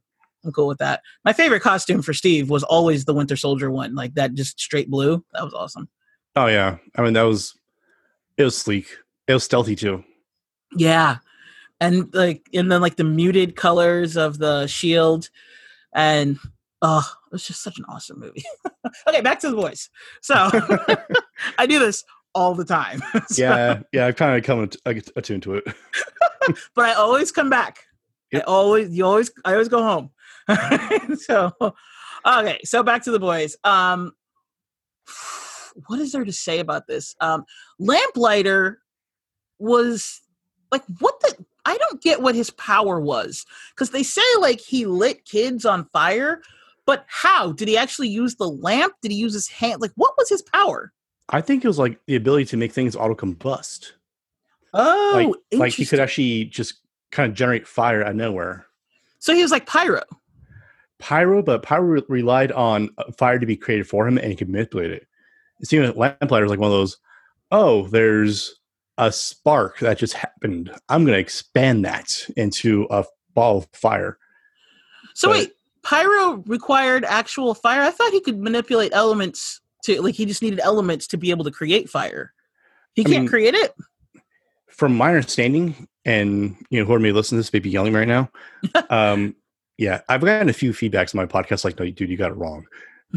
I'm 0.45 0.53
cool 0.53 0.68
with 0.68 0.78
that. 0.78 1.03
My 1.24 1.32
favorite 1.32 1.61
costume 1.61 2.03
for 2.03 2.12
Steve 2.14 2.51
was 2.51 2.62
always 2.62 3.05
the 3.05 3.14
Winter 3.14 3.37
Soldier 3.37 3.70
one, 3.70 3.95
like 3.95 4.14
that 4.14 4.34
just 4.34 4.61
straight 4.61 4.91
blue. 4.91 5.24
That 5.32 5.45
was 5.45 5.55
awesome. 5.55 5.89
Oh 6.37 6.47
yeah. 6.47 6.76
I 6.97 7.03
mean 7.03 7.14
that 7.14 7.22
was 7.22 7.55
it 8.37 8.45
was 8.45 8.57
sleek. 8.57 8.87
It 9.26 9.32
was 9.34 9.45
stealthy 9.45 9.74
too. 9.76 10.05
Yeah. 10.76 11.18
And 11.80 12.12
like 12.14 12.49
and 12.55 12.70
then 12.70 12.80
like 12.80 12.97
the 12.97 13.05
muted 13.05 13.57
colors 13.57 14.16
of 14.16 14.39
the 14.39 14.66
shield 14.66 15.28
and 15.95 16.39
oh 16.80 17.11
was 17.37 17.47
just 17.47 17.62
such 17.62 17.78
an 17.78 17.84
awesome 17.89 18.18
movie. 18.18 18.45
okay, 19.09 19.20
back 19.20 19.39
to 19.41 19.51
the 19.51 19.57
boys. 19.57 19.91
So 20.22 20.34
I 21.59 21.66
do 21.66 21.78
this 21.78 22.03
all 22.34 22.55
the 22.55 22.64
time. 22.64 23.01
So- 23.28 23.43
Yeah, 23.43 23.82
yeah, 23.93 24.07
I 24.07 24.12
kind 24.12 24.37
of 24.37 24.43
come 24.45 24.62
at- 24.62 24.76
I 24.87 24.95
get 24.95 25.11
attuned 25.16 25.43
to 25.45 25.55
it. 25.55 25.64
but 26.74 26.84
I 26.87 26.93
always 26.95 27.30
come 27.32 27.51
back. 27.51 27.84
I 28.34 28.41
always 28.41 28.91
you 28.97 29.05
always 29.05 29.30
I 29.45 29.53
always 29.53 29.68
go 29.68 29.82
home. 29.82 30.11
so 31.18 31.53
okay, 32.26 32.59
so 32.64 32.82
back 32.82 33.03
to 33.05 33.11
the 33.11 33.18
boys. 33.20 33.57
Um 33.64 34.12
what 35.87 35.99
is 36.01 36.12
there 36.12 36.24
to 36.24 36.32
say 36.32 36.59
about 36.59 36.87
this? 36.87 37.14
Um 37.20 37.45
Lamplighter 37.78 38.80
was 39.59 40.20
like 40.72 40.82
what 40.99 41.18
the 41.20 41.45
I 41.64 41.76
don't 41.78 42.03
get 42.03 42.20
what 42.22 42.34
his 42.34 42.51
power 42.51 43.01
was 43.01 43.45
cuz 43.76 43.91
they 43.91 44.03
say 44.03 44.22
like 44.41 44.61
he 44.61 44.87
lit 44.87 45.24
kids 45.24 45.64
on 45.64 45.89
fire, 45.93 46.43
but 46.87 47.05
how? 47.09 47.53
Did 47.53 47.68
he 47.68 47.76
actually 47.76 48.09
use 48.09 48.37
the 48.37 48.49
lamp? 48.49 48.95
Did 49.03 49.11
he 49.11 49.16
use 49.18 49.34
his 49.34 49.49
hand? 49.49 49.80
Like 49.82 49.93
what 49.97 50.14
was 50.16 50.28
his 50.28 50.43
power? 50.43 50.93
I 51.28 51.41
think 51.41 51.64
it 51.64 51.68
was 51.68 51.78
like 51.78 51.99
the 52.07 52.16
ability 52.16 52.45
to 52.47 52.57
make 52.57 52.72
things 52.72 52.95
auto 52.97 53.14
combust. 53.14 53.93
Oh, 54.72 55.12
Like 55.53 55.59
like 55.61 55.72
he 55.72 55.87
could 55.87 56.01
actually 56.01 56.45
just 56.47 56.80
kind 57.11 57.30
of 57.30 57.37
generate 57.37 57.66
fire 57.66 58.03
out 58.03 58.11
of 58.11 58.16
nowhere. 58.16 58.66
so 59.18 59.34
he 59.34 59.43
was 59.43 59.51
like 59.51 59.66
pyro. 59.66 60.03
Pyro, 60.99 61.43
but 61.43 61.62
Pyro 61.62 62.03
relied 62.09 62.53
on 62.53 62.89
uh, 62.97 63.12
fire 63.18 63.39
to 63.39 63.45
be 63.45 63.55
created 63.57 63.87
for 63.87 64.09
him, 64.09 64.16
and 64.16 64.28
he 64.30 64.37
could 64.37 64.49
manipulate 64.49 64.91
it. 64.93 65.07
It 65.61 65.66
seemed 65.68 65.95
like 65.95 65.97
Lamplighter 66.20 66.45
was 66.45 66.51
like 66.51 66.59
one 66.59 66.70
of 66.70 66.76
those. 66.76 66.97
Oh, 67.51 67.87
there's 67.89 68.55
a 68.97 69.12
spark 69.12 69.78
that 69.80 69.99
just 69.99 70.14
happened. 70.14 70.70
I'm 70.89 71.05
going 71.05 71.12
to 71.14 71.20
expand 71.20 71.84
that 71.84 72.26
into 72.39 72.87
a 72.91 73.05
ball 73.34 73.59
of 73.59 73.68
fire. 73.74 74.16
So 75.14 75.28
But- 75.28 75.37
wait, 75.37 75.53
pyro 75.87 76.43
required 76.47 77.05
actual 77.05 77.55
fire. 77.55 77.82
I 77.82 77.91
thought 77.91 78.12
he 78.12 78.20
could 78.20 78.41
manipulate 78.41 78.93
elements 78.93 79.61
to 79.84 80.03
like 80.03 80.16
he 80.16 80.26
just 80.26 80.43
needed 80.43 80.59
elements 80.61 81.07
to 81.09 81.16
be 81.16 81.30
able 81.30 81.45
to 81.45 81.51
create 81.51 81.89
fire. 81.89 82.32
He 82.95 83.03
I 83.03 83.05
can't 83.05 83.22
mean- 83.22 83.28
create 83.28 83.55
it. 83.55 83.72
From 84.68 84.95
my 84.95 85.09
understanding, 85.09 85.89
and 86.05 86.55
you 86.68 86.78
know, 86.78 86.84
whoever 86.84 87.01
may 87.01 87.12
listen 87.12 87.37
to 87.37 87.39
this 87.39 87.53
may 87.53 87.61
be 87.61 87.70
yelling 87.70 87.95
right 87.95 88.07
now. 88.07 88.30
um, 88.91 89.34
yeah, 89.78 90.03
I've 90.07 90.20
gotten 90.20 90.51
a 90.51 90.53
few 90.53 90.72
feedbacks 90.72 91.14
on 91.14 91.18
my 91.18 91.26
podcast, 91.26 91.64
like, 91.64 91.78
"No, 91.78 91.89
dude, 91.89 92.11
you 92.11 92.18
got 92.18 92.32
it 92.32 92.37
wrong." 92.37 92.66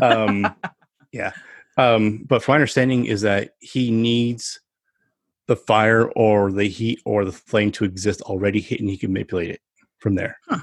Um, 0.01 0.55
yeah, 1.11 1.33
um, 1.75 2.23
but 2.29 2.41
from 2.41 2.53
my 2.53 2.55
understanding 2.57 3.07
is 3.07 3.21
that 3.21 3.55
he 3.59 3.91
needs 3.91 4.61
the 5.47 5.57
fire 5.57 6.09
or 6.11 6.49
the 6.49 6.69
heat 6.69 7.01
or 7.03 7.25
the 7.25 7.33
flame 7.33 7.73
to 7.73 7.83
exist 7.83 8.21
already, 8.21 8.61
hit, 8.61 8.79
and 8.79 8.89
he 8.89 8.97
can 8.97 9.11
manipulate 9.11 9.49
it 9.49 9.61
from 9.97 10.15
there. 10.15 10.37
Huh. 10.47 10.59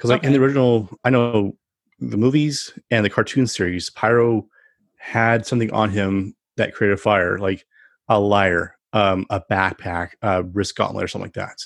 Because, 0.00 0.08
like 0.08 0.24
in 0.24 0.32
the 0.32 0.38
original, 0.40 0.88
I 1.04 1.10
know 1.10 1.54
the 1.98 2.16
movies 2.16 2.72
and 2.90 3.04
the 3.04 3.10
cartoon 3.10 3.46
series, 3.46 3.90
Pyro 3.90 4.48
had 4.96 5.44
something 5.44 5.70
on 5.72 5.90
him 5.90 6.34
that 6.56 6.72
created 6.72 6.98
fire, 6.98 7.38
like 7.38 7.66
a 8.08 8.18
lyre, 8.18 8.78
um, 8.94 9.26
a 9.28 9.42
backpack, 9.50 10.12
a 10.22 10.42
wrist 10.42 10.74
gauntlet, 10.74 11.04
or 11.04 11.08
something 11.08 11.26
like 11.26 11.34
that. 11.34 11.62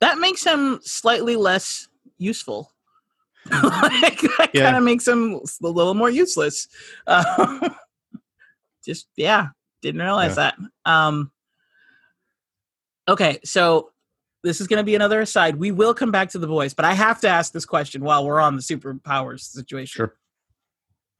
That 0.00 0.18
makes 0.18 0.42
him 0.42 0.80
slightly 0.82 1.36
less 1.36 1.86
useful. 2.16 2.72
like, 3.52 4.20
that 4.20 4.50
Yeah. 4.52 4.64
kind 4.64 4.76
of 4.76 4.82
makes 4.82 5.06
him 5.06 5.34
a 5.62 5.68
little 5.68 5.94
more 5.94 6.10
useless. 6.10 6.66
Uh, 7.06 7.68
just 8.84 9.06
yeah, 9.14 9.50
didn't 9.80 10.02
realize 10.02 10.34
that. 10.34 10.56
Um, 10.84 11.30
okay, 13.06 13.38
so 13.44 13.92
this 14.44 14.60
is 14.60 14.66
going 14.66 14.78
to 14.78 14.84
be 14.84 14.94
another 14.94 15.20
aside. 15.20 15.56
We 15.56 15.70
will 15.72 15.94
come 15.94 16.10
back 16.12 16.28
to 16.30 16.38
the 16.38 16.46
boys, 16.46 16.74
but 16.74 16.84
I 16.84 16.94
have 16.94 17.20
to 17.22 17.28
ask 17.28 17.52
this 17.52 17.66
question 17.66 18.02
while 18.02 18.24
we're 18.24 18.40
on 18.40 18.56
the 18.56 18.62
superpowers 18.62 19.40
situation. 19.40 19.86
Sure. 19.96 20.14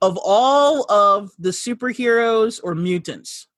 of 0.00 0.18
all 0.22 0.90
of 0.90 1.32
the 1.38 1.50
superheroes 1.50 2.60
or 2.62 2.74
mutants, 2.74 3.48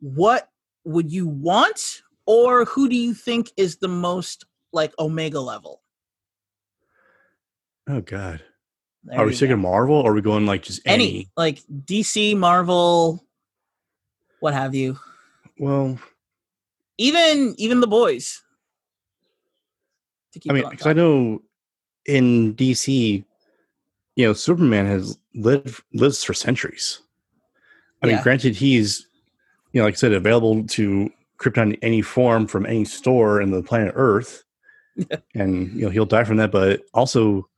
what 0.00 0.48
would 0.84 1.10
you 1.10 1.26
want, 1.26 2.02
or 2.26 2.64
who 2.66 2.88
do 2.88 2.96
you 2.96 3.14
think 3.14 3.50
is 3.56 3.78
the 3.78 3.88
most 3.88 4.44
like 4.72 4.92
Omega 4.98 5.40
level? 5.40 5.80
Oh 7.88 8.00
God, 8.00 8.42
There 9.04 9.18
are 9.20 9.26
we 9.26 9.36
go. 9.36 9.56
Marvel, 9.56 9.96
or 9.96 10.12
are 10.12 10.14
we 10.14 10.22
going 10.22 10.46
like 10.46 10.62
just 10.62 10.80
any 10.86 10.94
any? 11.04 11.30
like 11.36 11.62
DC, 11.84 12.36
Marvel, 12.36 13.24
what 14.40 14.54
have 14.54 14.74
you? 14.74 14.98
Well, 15.58 15.98
Even 16.98 17.54
even 17.58 17.80
the 17.80 17.86
boys. 17.86 18.42
I 20.48 20.52
mean, 20.52 20.68
because 20.68 20.86
I 20.86 20.92
know 20.92 21.42
in 22.06 22.54
DC, 22.54 23.24
you 24.16 24.26
know, 24.26 24.32
Superman 24.32 24.86
has 24.86 25.18
lived 25.34 25.82
lives 25.92 26.24
for 26.24 26.34
centuries. 26.34 27.00
I 28.02 28.06
mean, 28.06 28.20
granted, 28.22 28.54
he's 28.54 29.06
you 29.72 29.80
know, 29.80 29.86
like 29.86 29.94
I 29.94 29.96
said, 29.96 30.12
available 30.12 30.64
to 30.64 31.10
Krypton 31.38 31.74
in 31.74 31.78
any 31.82 32.02
form 32.02 32.46
from 32.46 32.66
any 32.66 32.84
store 32.84 33.40
in 33.40 33.50
the 33.50 33.62
planet 33.62 33.92
Earth, 33.96 34.44
and 35.34 35.72
you 35.72 35.82
know 35.82 35.90
he'll 35.90 36.06
die 36.06 36.24
from 36.24 36.36
that. 36.36 36.52
But 36.52 36.82
also, 36.94 37.48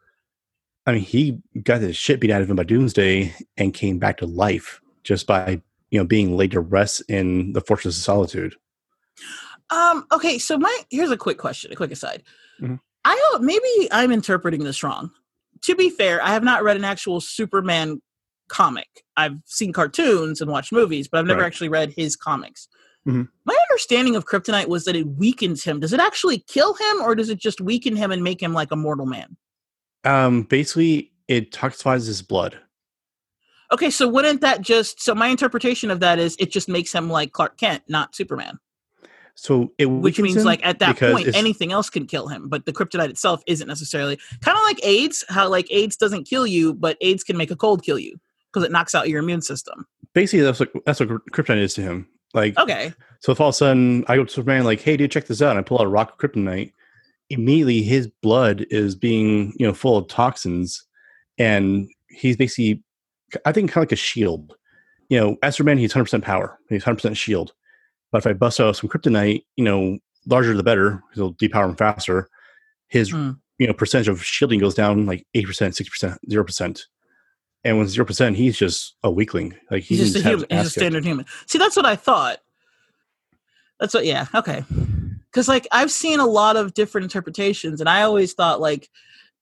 I 0.86 0.92
mean, 0.92 1.02
he 1.02 1.40
got 1.62 1.80
his 1.80 1.96
shit 1.96 2.20
beat 2.20 2.30
out 2.30 2.42
of 2.42 2.50
him 2.50 2.56
by 2.56 2.62
Doomsday 2.62 3.34
and 3.56 3.74
came 3.74 3.98
back 3.98 4.18
to 4.18 4.26
life 4.26 4.80
just 5.02 5.26
by 5.26 5.60
you 5.90 5.98
know 5.98 6.06
being 6.06 6.36
laid 6.36 6.52
to 6.52 6.60
rest 6.60 7.02
in 7.08 7.52
the 7.52 7.60
Fortress 7.60 7.96
of 7.98 8.02
Solitude. 8.02 8.54
Um. 9.70 10.06
Okay. 10.12 10.38
So 10.38 10.58
my 10.58 10.74
here's 10.90 11.10
a 11.10 11.16
quick 11.16 11.38
question, 11.38 11.72
a 11.72 11.76
quick 11.76 11.90
aside. 11.90 12.22
Mhm. 12.60 12.78
I 13.04 13.14
don't. 13.32 13.42
Maybe 13.44 13.88
I'm 13.92 14.12
interpreting 14.12 14.64
this 14.64 14.82
wrong. 14.82 15.10
To 15.62 15.74
be 15.74 15.90
fair, 15.90 16.22
I 16.22 16.28
have 16.30 16.44
not 16.44 16.62
read 16.62 16.76
an 16.76 16.84
actual 16.84 17.20
Superman 17.20 18.00
comic. 18.48 19.04
I've 19.16 19.36
seen 19.44 19.72
cartoons 19.72 20.40
and 20.40 20.50
watched 20.50 20.72
movies, 20.72 21.08
but 21.08 21.18
I've 21.18 21.26
never 21.26 21.40
Right. 21.40 21.46
actually 21.46 21.68
read 21.68 21.92
his 21.96 22.14
comics. 22.14 22.68
Mhm. 23.08 23.28
My 23.44 23.56
understanding 23.70 24.14
of 24.16 24.24
Kryptonite 24.26 24.68
was 24.68 24.84
that 24.84 24.94
it 24.96 25.06
weakens 25.06 25.64
him. 25.64 25.80
Does 25.80 25.92
it 25.92 26.00
actually 26.00 26.40
kill 26.40 26.74
him, 26.74 27.00
or 27.02 27.14
does 27.14 27.28
it 27.28 27.38
just 27.38 27.60
weaken 27.60 27.96
him 27.96 28.10
and 28.12 28.22
make 28.22 28.40
him 28.42 28.52
like 28.52 28.70
a 28.70 28.76
mortal 28.76 29.06
man? 29.06 29.36
Um, 30.04 30.42
basically, 30.42 31.12
it 31.26 31.50
toxifies 31.52 32.06
his 32.06 32.22
blood. 32.22 32.58
Okay, 33.72 33.90
so 33.90 34.06
wouldn't 34.06 34.40
that 34.42 34.60
just? 34.60 35.00
So 35.02 35.14
my 35.14 35.26
interpretation 35.28 35.90
of 35.90 35.98
that 36.00 36.18
is 36.20 36.36
it 36.38 36.52
just 36.52 36.68
makes 36.68 36.92
him 36.92 37.10
like 37.10 37.32
Clark 37.32 37.58
Kent, 37.58 37.82
not 37.88 38.14
Superman. 38.14 38.58
So 39.38 39.72
it 39.78 39.86
which 39.86 40.18
means 40.18 40.36
him 40.36 40.44
like 40.44 40.64
at 40.64 40.78
that 40.78 40.98
point 40.98 41.34
anything 41.34 41.70
else 41.70 41.90
can 41.90 42.06
kill 42.06 42.28
him 42.28 42.48
but 42.48 42.64
the 42.64 42.72
kryptonite 42.72 43.10
itself 43.10 43.42
isn't 43.46 43.68
necessarily 43.68 44.18
kind 44.40 44.56
of 44.56 44.64
like 44.64 44.80
aids 44.82 45.24
how 45.28 45.48
like 45.48 45.66
aids 45.70 45.94
doesn't 45.96 46.24
kill 46.24 46.46
you 46.46 46.72
but 46.72 46.96
aids 47.02 47.22
can 47.22 47.36
make 47.36 47.50
a 47.50 47.56
cold 47.56 47.84
kill 47.84 47.98
you 47.98 48.18
because 48.50 48.64
it 48.64 48.72
knocks 48.72 48.94
out 48.94 49.10
your 49.10 49.20
immune 49.20 49.42
system 49.42 49.86
basically 50.14 50.42
that's 50.42 50.58
what 50.58 50.70
that's 50.86 51.00
what 51.00 51.08
kryptonite 51.32 51.58
is 51.58 51.74
to 51.74 51.82
him. 51.82 52.08
Like, 52.34 52.58
okay 52.58 52.92
so 53.20 53.32
if 53.32 53.40
all 53.40 53.48
of 53.48 53.54
a 53.54 53.56
sudden 53.56 54.04
I 54.08 54.16
go 54.16 54.24
to 54.24 54.32
Superman, 54.32 54.64
like, 54.64 54.80
hey, 54.80 54.96
dude, 54.96 55.10
check 55.10 55.26
this 55.26 55.42
out, 55.42 55.50
and 55.50 55.58
I 55.58 55.62
pull 55.62 55.78
out 55.78 55.86
a 55.86 55.88
rock 55.88 56.12
of 56.12 56.18
kryptonite, 56.18 56.72
immediately 57.30 57.82
his 57.82 58.08
blood 58.22 58.66
is 58.70 58.94
being 58.94 59.52
you 59.58 59.66
know 59.66 59.74
full 59.74 59.96
of 59.96 60.08
toxins, 60.08 60.84
and 61.38 61.88
he's 62.08 62.36
basically, 62.36 62.82
I 63.44 63.52
think, 63.52 63.70
kind 63.70 63.82
of 63.82 63.88
like 63.88 63.92
a 63.92 63.96
shield. 63.96 64.54
You 65.08 65.20
know, 65.20 65.36
as 65.42 65.56
Superman, 65.56 65.78
he's 65.78 65.92
hundred 65.92 66.04
percent 66.04 66.24
power, 66.24 66.58
he's 66.68 66.84
hundred 66.84 66.96
percent 66.96 67.16
shield. 67.16 67.52
But 68.12 68.18
if 68.18 68.26
I 68.26 68.32
bust 68.32 68.60
out 68.60 68.76
some 68.76 68.88
kryptonite, 68.88 69.44
you 69.56 69.64
know, 69.64 69.98
larger 70.26 70.54
the 70.56 70.62
better, 70.62 71.02
it'll 71.12 71.34
depower 71.34 71.68
him 71.68 71.76
faster. 71.76 72.28
His 72.88 73.10
Hmm. 73.10 73.32
you 73.58 73.66
know 73.66 73.72
percentage 73.72 74.08
of 74.08 74.24
shielding 74.24 74.60
goes 74.60 74.74
down 74.74 75.06
like 75.06 75.26
eight 75.34 75.46
percent, 75.46 75.76
six 75.76 75.88
percent, 75.88 76.18
zero 76.30 76.44
percent. 76.44 76.86
And 77.64 77.78
when 77.78 77.88
zero 77.88 78.06
percent, 78.06 78.36
he's 78.36 78.56
just 78.56 78.94
a 79.02 79.10
weakling. 79.10 79.54
Like 79.70 79.82
he 79.82 79.96
he's 79.96 80.12
just 80.12 80.24
a 80.24 80.28
human 80.28 80.46
he's 80.50 80.66
a 80.66 80.70
standard 80.70 81.04
human 81.04 81.26
see 81.46 81.58
that's 81.58 81.74
what 81.76 81.86
i 81.86 81.96
thought 81.96 82.38
that's 83.80 83.92
what 83.92 84.06
yeah 84.06 84.26
okay 84.34 84.64
because 85.30 85.48
like 85.48 85.66
i've 85.72 85.90
seen 85.90 86.20
a 86.20 86.26
lot 86.26 86.56
of 86.56 86.74
different 86.74 87.02
interpretations 87.04 87.80
and 87.80 87.88
i 87.88 88.02
always 88.02 88.32
thought 88.34 88.60
like 88.60 88.88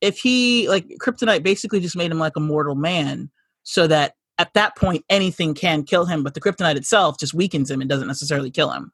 if 0.01 0.19
he 0.19 0.69
like 0.69 0.89
kryptonite 1.01 1.43
basically 1.43 1.81
just 1.81 1.97
made 1.97 2.11
him 2.11 2.19
like 2.19 2.37
a 2.37 2.41
mortal 2.41 2.75
man 2.75 3.31
so 3.63 3.87
that 3.87 4.15
at 4.39 4.53
that 4.55 4.77
point 4.77 5.05
anything 5.09 5.55
can 5.55 5.83
kill 5.83 6.07
him 6.07 6.23
but 6.23 6.35
the 6.35 6.41
kryptonite 6.41 6.77
itself 6.77 7.19
just 7.19 7.35
weakens 7.35 7.71
him 7.71 7.81
and 7.81 7.89
doesn't 7.89 8.09
necessarily 8.09 8.51
kill 8.51 8.71
him 8.71 8.91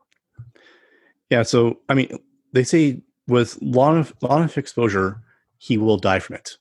Yeah, 1.31 1.43
so 1.45 1.79
I 1.89 1.95
mean, 1.95 2.19
they 2.53 2.65
say 2.65 3.03
with 3.29 3.57
long 3.63 3.95
enough, 3.95 4.13
long 4.21 4.41
enough 4.41 4.59
exposure, 4.59 5.23
he 5.59 5.79
will 5.79 5.97
die 5.97 6.19
from 6.19 6.37
it. 6.37 6.59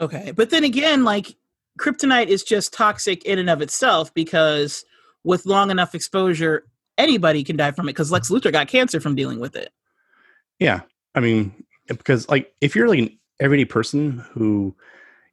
Okay, 0.00 0.32
but 0.34 0.50
then 0.50 0.64
again, 0.64 1.04
like 1.04 1.36
kryptonite 1.78 2.28
is 2.28 2.42
just 2.42 2.72
toxic 2.72 3.24
in 3.24 3.38
and 3.38 3.50
of 3.50 3.60
itself 3.60 4.12
because 4.14 4.84
with 5.24 5.46
long 5.46 5.70
enough 5.70 5.94
exposure, 5.94 6.64
anybody 6.96 7.44
can 7.44 7.56
die 7.56 7.72
from 7.72 7.88
it. 7.88 7.92
Because 7.92 8.10
Lex 8.10 8.30
Luthor 8.30 8.50
got 8.50 8.68
cancer 8.68 9.00
from 9.00 9.14
dealing 9.14 9.38
with 9.38 9.54
it. 9.54 9.70
Yeah, 10.58 10.80
I 11.14 11.20
mean, 11.20 11.64
because 11.88 12.28
like 12.28 12.54
if 12.60 12.74
you're 12.74 12.88
like 12.88 13.00
an 13.00 13.18
everyday 13.38 13.66
person 13.66 14.24
who, 14.30 14.74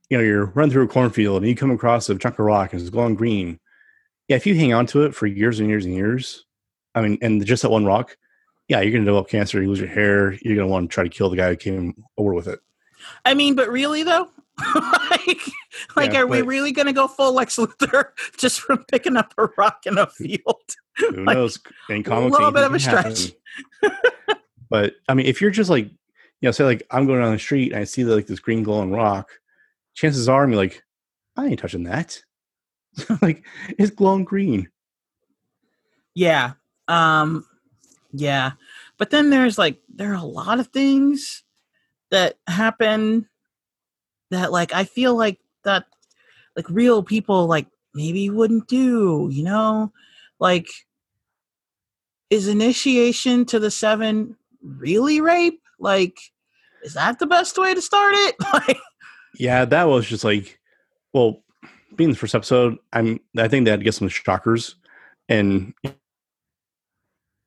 you 0.10 0.18
know, 0.18 0.24
you're 0.24 0.46
running 0.48 0.72
through 0.72 0.84
a 0.84 0.88
cornfield 0.88 1.42
and 1.42 1.50
you 1.50 1.56
come 1.56 1.72
across 1.72 2.10
a 2.10 2.16
chunk 2.18 2.40
of 2.40 2.46
rock 2.46 2.74
and 2.74 2.82
it's 2.82 2.90
glowing 2.90 3.16
green, 3.16 3.60
yeah, 4.28 4.36
if 4.36 4.46
you 4.46 4.56
hang 4.56 4.74
on 4.74 4.86
to 4.88 5.04
it 5.04 5.14
for 5.16 5.28
years 5.28 5.60
and 5.60 5.70
years 5.70 5.86
and 5.86 5.94
years, 5.94 6.46
I 6.96 7.02
mean, 7.02 7.18
and 7.22 7.44
just 7.46 7.64
that 7.64 7.72
one 7.72 7.86
rock, 7.86 8.16
yeah, 8.68 8.82
you're 8.82 8.92
gonna 8.92 9.06
develop 9.06 9.28
cancer. 9.30 9.62
You 9.62 9.70
lose 9.70 9.80
your 9.80 9.90
hair. 9.90 10.34
You're 10.42 10.56
gonna 10.56 10.68
want 10.68 10.90
to 10.90 10.94
try 10.94 11.04
to 11.04 11.10
kill 11.10 11.30
the 11.30 11.36
guy 11.38 11.50
who 11.50 11.56
came 11.56 12.04
over 12.18 12.34
with 12.34 12.48
it. 12.48 12.60
I 13.26 13.34
mean, 13.34 13.56
but 13.56 13.70
really 13.70 14.04
though, 14.04 14.30
like, 15.10 15.42
like, 15.96 16.14
Yeah, 16.14 16.22
are 16.22 16.28
we 16.28 16.42
really 16.42 16.72
going 16.72 16.86
to 16.86 16.94
go 16.94 17.08
full 17.08 17.34
Lex 17.34 17.56
Luthor 17.58 18.10
just 18.38 18.62
from 18.62 18.86
picking 18.86 19.18
up 19.18 19.34
a 19.38 19.48
rock 19.58 19.86
in 19.86 19.98
a 19.98 20.08
field? 20.08 20.76
Who 20.98 21.12
Like, 21.26 21.36
knows? 21.36 21.60
In 21.90 22.04
comics, 22.04 22.32
little 22.32 22.52
bit 22.52 22.64
of 22.64 22.74
a 22.74 22.80
stretch. 22.80 23.32
but 24.70 24.94
I 25.10 25.14
mean, 25.14 25.26
if 25.26 25.42
you're 25.42 25.52
just 25.52 25.70
like, 25.70 25.86
you 25.86 26.48
know, 26.48 26.52
say 26.52 26.66
like 26.66 26.84
I'm 26.92 27.06
going 27.08 27.22
down 27.22 27.34
the 27.34 27.40
street 27.40 27.72
and 27.72 27.82
I 27.82 27.84
see 27.86 28.04
like 28.04 28.28
this 28.28 28.40
green 28.40 28.64
glowing 28.64 28.92
rock, 28.92 29.32
chances 29.94 30.30
are 30.30 30.44
I'm 30.44 30.52
like, 30.52 30.84
I 31.36 31.48
ain't 31.48 31.60
touching 31.60 31.84
that. 31.84 32.22
like 33.22 33.44
it's 33.78 33.92
glowing 33.92 34.24
green. 34.24 34.70
Yeah. 36.14 36.54
Um 36.88 37.46
yeah. 38.12 38.52
But 38.98 39.10
then 39.10 39.30
there's 39.30 39.58
like 39.58 39.80
there 39.94 40.12
are 40.12 40.22
a 40.22 40.24
lot 40.24 40.60
of 40.60 40.68
things 40.68 41.44
that 42.12 42.38
happen 42.48 43.28
that 44.30 44.52
like 44.52 44.74
I 44.74 44.84
feel 44.84 45.16
like 45.16 45.40
that 45.64 45.86
like 46.56 46.70
real 46.70 47.02
people 47.02 47.48
like 47.48 47.68
maybe 47.96 48.30
wouldn't 48.30 48.68
do, 48.68 49.30
you 49.32 49.44
know? 49.44 49.92
Like 50.40 50.68
is 52.30 52.48
initiation 52.48 53.46
to 53.46 53.60
the 53.60 53.72
7 53.72 54.36
really 54.62 55.22
rape? 55.22 55.62
Like 55.80 56.20
is 56.84 56.94
that 56.94 57.18
the 57.18 57.26
best 57.26 57.58
way 57.58 57.74
to 57.74 57.82
start 57.82 58.14
it? 58.16 58.36
Like 58.54 58.78
Yeah, 59.36 59.66
that 59.66 59.86
was 59.86 60.08
just 60.08 60.24
like, 60.24 60.60
well, 61.14 61.44
being 61.96 62.10
the 62.10 62.16
first 62.16 62.36
episode, 62.36 62.78
I'm 62.92 63.20
I 63.38 63.48
think 63.48 63.66
they 63.66 63.72
had 63.72 63.80
to 63.80 63.84
get 63.84 63.94
some 63.94 64.08
shockers, 64.08 64.76
and 65.30 65.74
you 65.84 65.92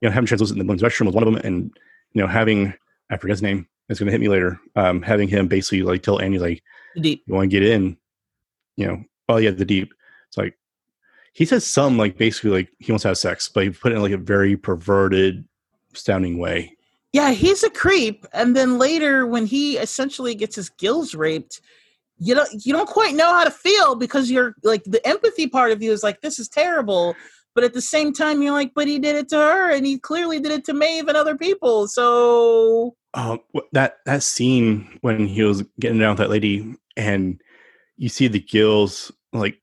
know 0.02 0.10
having 0.10 0.26
translucent 0.26 0.58
in 0.58 0.66
the 0.66 0.70
women's 0.70 0.82
restroom 0.82 1.06
was 1.06 1.14
one 1.14 1.26
of 1.26 1.32
them, 1.32 1.42
and 1.44 1.70
you 2.12 2.22
know 2.22 2.28
having 2.28 2.74
I 3.10 3.16
forget 3.16 3.34
his 3.34 3.42
name, 3.42 3.68
it's 3.88 3.98
gonna 3.98 4.10
hit 4.10 4.20
me 4.20 4.28
later. 4.28 4.60
Um, 4.74 5.02
having 5.02 5.28
him 5.28 5.48
basically 5.48 5.82
like 5.82 6.02
tell 6.02 6.20
Annie 6.20 6.38
like, 6.38 6.62
deep. 7.00 7.22
you 7.26 7.34
want 7.34 7.50
to 7.50 7.60
get 7.60 7.68
in, 7.68 7.96
you 8.76 8.86
know, 8.86 9.04
oh 9.28 9.36
yeah, 9.36 9.50
the 9.50 9.64
deep. 9.64 9.92
It's 10.28 10.36
like 10.36 10.56
he 11.32 11.44
says 11.44 11.66
some 11.66 11.98
like 11.98 12.16
basically 12.16 12.50
like 12.50 12.68
he 12.78 12.92
wants 12.92 13.02
to 13.02 13.08
have 13.08 13.18
sex, 13.18 13.48
but 13.48 13.64
he 13.64 13.70
put 13.70 13.92
it 13.92 13.96
in 13.96 14.02
like 14.02 14.12
a 14.12 14.18
very 14.18 14.56
perverted, 14.56 15.44
sounding 15.94 16.38
way. 16.38 16.75
Yeah, 17.12 17.30
he's 17.30 17.62
a 17.62 17.70
creep. 17.70 18.26
And 18.32 18.54
then 18.54 18.78
later, 18.78 19.26
when 19.26 19.46
he 19.46 19.78
essentially 19.78 20.34
gets 20.34 20.56
his 20.56 20.68
gills 20.68 21.14
raped, 21.14 21.60
you 22.18 22.34
don't 22.34 22.48
you 22.64 22.72
don't 22.72 22.88
quite 22.88 23.14
know 23.14 23.30
how 23.30 23.44
to 23.44 23.50
feel 23.50 23.94
because 23.94 24.30
you're 24.30 24.54
like 24.62 24.82
the 24.84 25.06
empathy 25.06 25.46
part 25.46 25.70
of 25.70 25.82
you 25.82 25.92
is 25.92 26.02
like 26.02 26.20
this 26.20 26.38
is 26.38 26.48
terrible, 26.48 27.14
but 27.54 27.64
at 27.64 27.74
the 27.74 27.80
same 27.80 28.12
time 28.12 28.42
you're 28.42 28.52
like, 28.52 28.72
but 28.74 28.88
he 28.88 28.98
did 28.98 29.16
it 29.16 29.28
to 29.30 29.36
her, 29.36 29.70
and 29.70 29.86
he 29.86 29.98
clearly 29.98 30.40
did 30.40 30.52
it 30.52 30.64
to 30.64 30.74
Maeve 30.74 31.08
and 31.08 31.16
other 31.16 31.36
people. 31.36 31.88
So 31.88 32.96
Um, 33.14 33.40
that 33.72 33.98
that 34.06 34.22
scene 34.22 34.98
when 35.02 35.26
he 35.26 35.42
was 35.42 35.62
getting 35.78 35.98
down 35.98 36.10
with 36.10 36.18
that 36.18 36.30
lady, 36.30 36.74
and 36.96 37.40
you 37.96 38.08
see 38.08 38.28
the 38.28 38.40
gills. 38.40 39.12
Like 39.32 39.58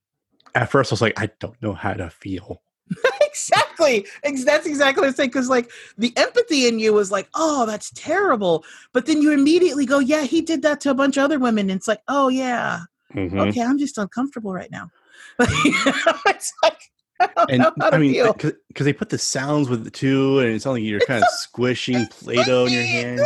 at 0.53 0.69
first, 0.69 0.91
I 0.91 0.93
was 0.93 1.01
like, 1.01 1.19
I 1.19 1.29
don't 1.39 1.59
know 1.61 1.73
how 1.73 1.93
to 1.93 2.09
feel. 2.09 2.61
exactly, 3.21 4.05
that's 4.23 4.65
exactly 4.65 5.07
the 5.07 5.13
I'm. 5.13 5.27
Because 5.27 5.49
like 5.49 5.71
the 5.97 6.15
empathy 6.17 6.67
in 6.67 6.79
you 6.79 6.93
was 6.93 7.11
like, 7.11 7.27
oh, 7.33 7.65
that's 7.65 7.91
terrible, 7.91 8.63
but 8.93 9.05
then 9.05 9.21
you 9.21 9.31
immediately 9.31 9.85
go, 9.85 9.99
yeah, 9.99 10.23
he 10.23 10.41
did 10.41 10.61
that 10.63 10.81
to 10.81 10.89
a 10.91 10.93
bunch 10.93 11.17
of 11.17 11.23
other 11.23 11.39
women, 11.39 11.69
and 11.69 11.77
it's 11.77 11.87
like, 11.87 12.01
oh 12.07 12.27
yeah. 12.29 12.81
Mhm. 13.13 13.49
okay, 13.49 13.61
I'm 13.61 13.77
just 13.77 13.97
uncomfortable 13.97 14.53
right 14.53 14.71
now. 14.71 14.89
it's 15.39 16.51
like 16.63 16.79
I 17.19 17.45
And 17.49 17.59
know 17.59 17.73
how 17.79 17.89
to 17.91 17.95
I 17.95 17.99
mean, 17.99 18.31
because 18.33 18.85
they 18.85 18.93
put 18.93 19.09
the 19.09 19.17
sounds 19.17 19.69
with 19.69 19.85
it 19.85 19.93
too, 19.93 20.39
and 20.39 20.49
it's 20.49 20.65
not 20.65 20.71
like 20.71 20.83
you're 20.83 20.99
kind 21.01 21.23
of 21.23 21.29
squishing 21.29 22.05
Play-Doh 22.07 22.65
in 22.65 22.73
your 22.73 22.83
hand. 22.83 23.21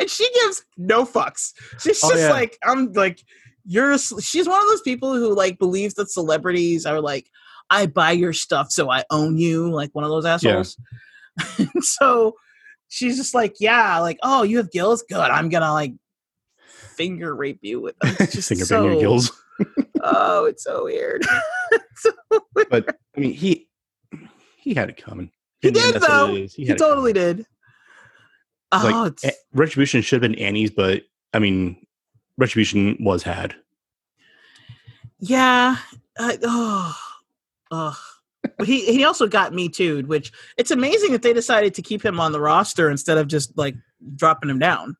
And 0.00 0.08
she 0.08 0.28
gives 0.32 0.64
no 0.76 1.04
fucks. 1.04 1.54
She's 1.80 2.00
Oh, 2.04 2.10
just 2.10 2.22
yeah. 2.22 2.30
like 2.30 2.56
I'm 2.64 2.92
like 2.92 3.24
you're. 3.64 3.98
She's 3.98 4.48
one 4.48 4.62
of 4.62 4.68
those 4.68 4.80
people 4.82 5.14
who 5.14 5.34
like 5.34 5.58
believes 5.58 5.94
that 5.94 6.10
celebrities 6.10 6.86
are 6.86 7.00
like 7.00 7.28
I 7.70 7.86
buy 7.86 8.12
your 8.12 8.32
stuff 8.32 8.70
so 8.70 8.90
I 8.90 9.04
own 9.10 9.36
you, 9.38 9.70
like 9.70 9.90
one 9.92 10.04
of 10.04 10.10
those 10.10 10.24
assholes. 10.24 10.76
And 11.58 11.68
so 11.84 12.34
she's 12.88 13.16
just 13.16 13.34
like, 13.34 13.56
yeah, 13.60 13.98
like 14.00 14.18
oh, 14.22 14.42
you 14.42 14.56
have 14.58 14.70
gills, 14.70 15.02
good. 15.08 15.18
I'm 15.30 15.48
gonna 15.48 15.72
like 15.72 15.92
finger 16.96 17.34
rape 17.34 17.60
you 17.62 17.80
with 17.80 17.98
them. 17.98 18.16
It's 18.20 18.32
just 18.34 18.48
Finger 18.48 18.64
so, 18.64 18.84
your 18.88 19.00
gills. 19.00 19.32
Oh, 20.02 20.44
it's 20.46 20.64
so 20.64 20.84
weird. 20.84 21.24
It's 21.72 22.02
so 22.02 22.12
weird. 22.54 22.68
But 22.70 22.96
I 23.16 23.20
mean, 23.20 23.32
he 23.32 23.68
he 24.56 24.72
had 24.74 24.88
it 24.88 24.96
coming. 24.96 25.30
He 25.60 25.68
In 25.68 25.74
the 25.74 25.80
end, 25.80 25.92
did, 25.94 26.02
that's 26.02 26.08
what 26.12 26.30
it 26.30 26.32
though. 26.32 26.36
is. 26.36 26.54
He 26.54 26.66
totally 26.74 27.12
did. 27.12 27.44
Oh, 28.72 29.10
like 29.10 29.18
eh, 29.24 29.30
retribution 29.52 30.00
should 30.02 30.22
have 30.22 30.30
been 30.30 30.38
Annie's, 30.40 30.70
but 30.70 31.02
I 31.34 31.38
mean, 31.40 31.84
retribution 32.36 32.96
was 33.00 33.22
had. 33.22 33.54
yeah. 35.18 35.76
I, 36.20 36.36
oh, 36.42 36.96
oh. 37.70 37.98
But 38.56 38.68
he 38.68 38.84
he 38.86 39.04
also 39.04 39.26
got 39.26 39.52
me 39.52 39.68
too, 39.68 40.02
which 40.06 40.32
it's 40.56 40.70
amazing 40.70 41.12
that 41.12 41.22
they 41.22 41.32
decided 41.32 41.74
to 41.74 41.82
keep 41.82 42.04
him 42.04 42.20
on 42.20 42.32
the 42.32 42.40
roster 42.40 42.88
instead 42.88 43.18
of 43.18 43.26
just 43.26 43.56
like 43.58 43.74
dropping 44.14 44.48
him 44.48 44.58
down. 44.58 44.96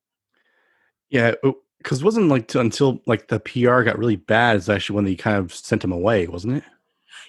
Yeah, 1.09 1.35
because 1.79 2.03
wasn't 2.03 2.29
like 2.29 2.53
until 2.55 3.01
like 3.07 3.29
the 3.29 3.41
PR 3.41 3.83
got 3.83 3.99
really 3.99 4.17
bad 4.17 4.57
is 4.57 4.69
actually 4.69 4.97
when 4.97 5.05
they 5.05 5.15
kind 5.15 5.37
of 5.37 5.55
sent 5.55 5.85
him 5.85 5.93
away, 5.93 6.27
wasn't 6.27 6.57
it? 6.57 6.65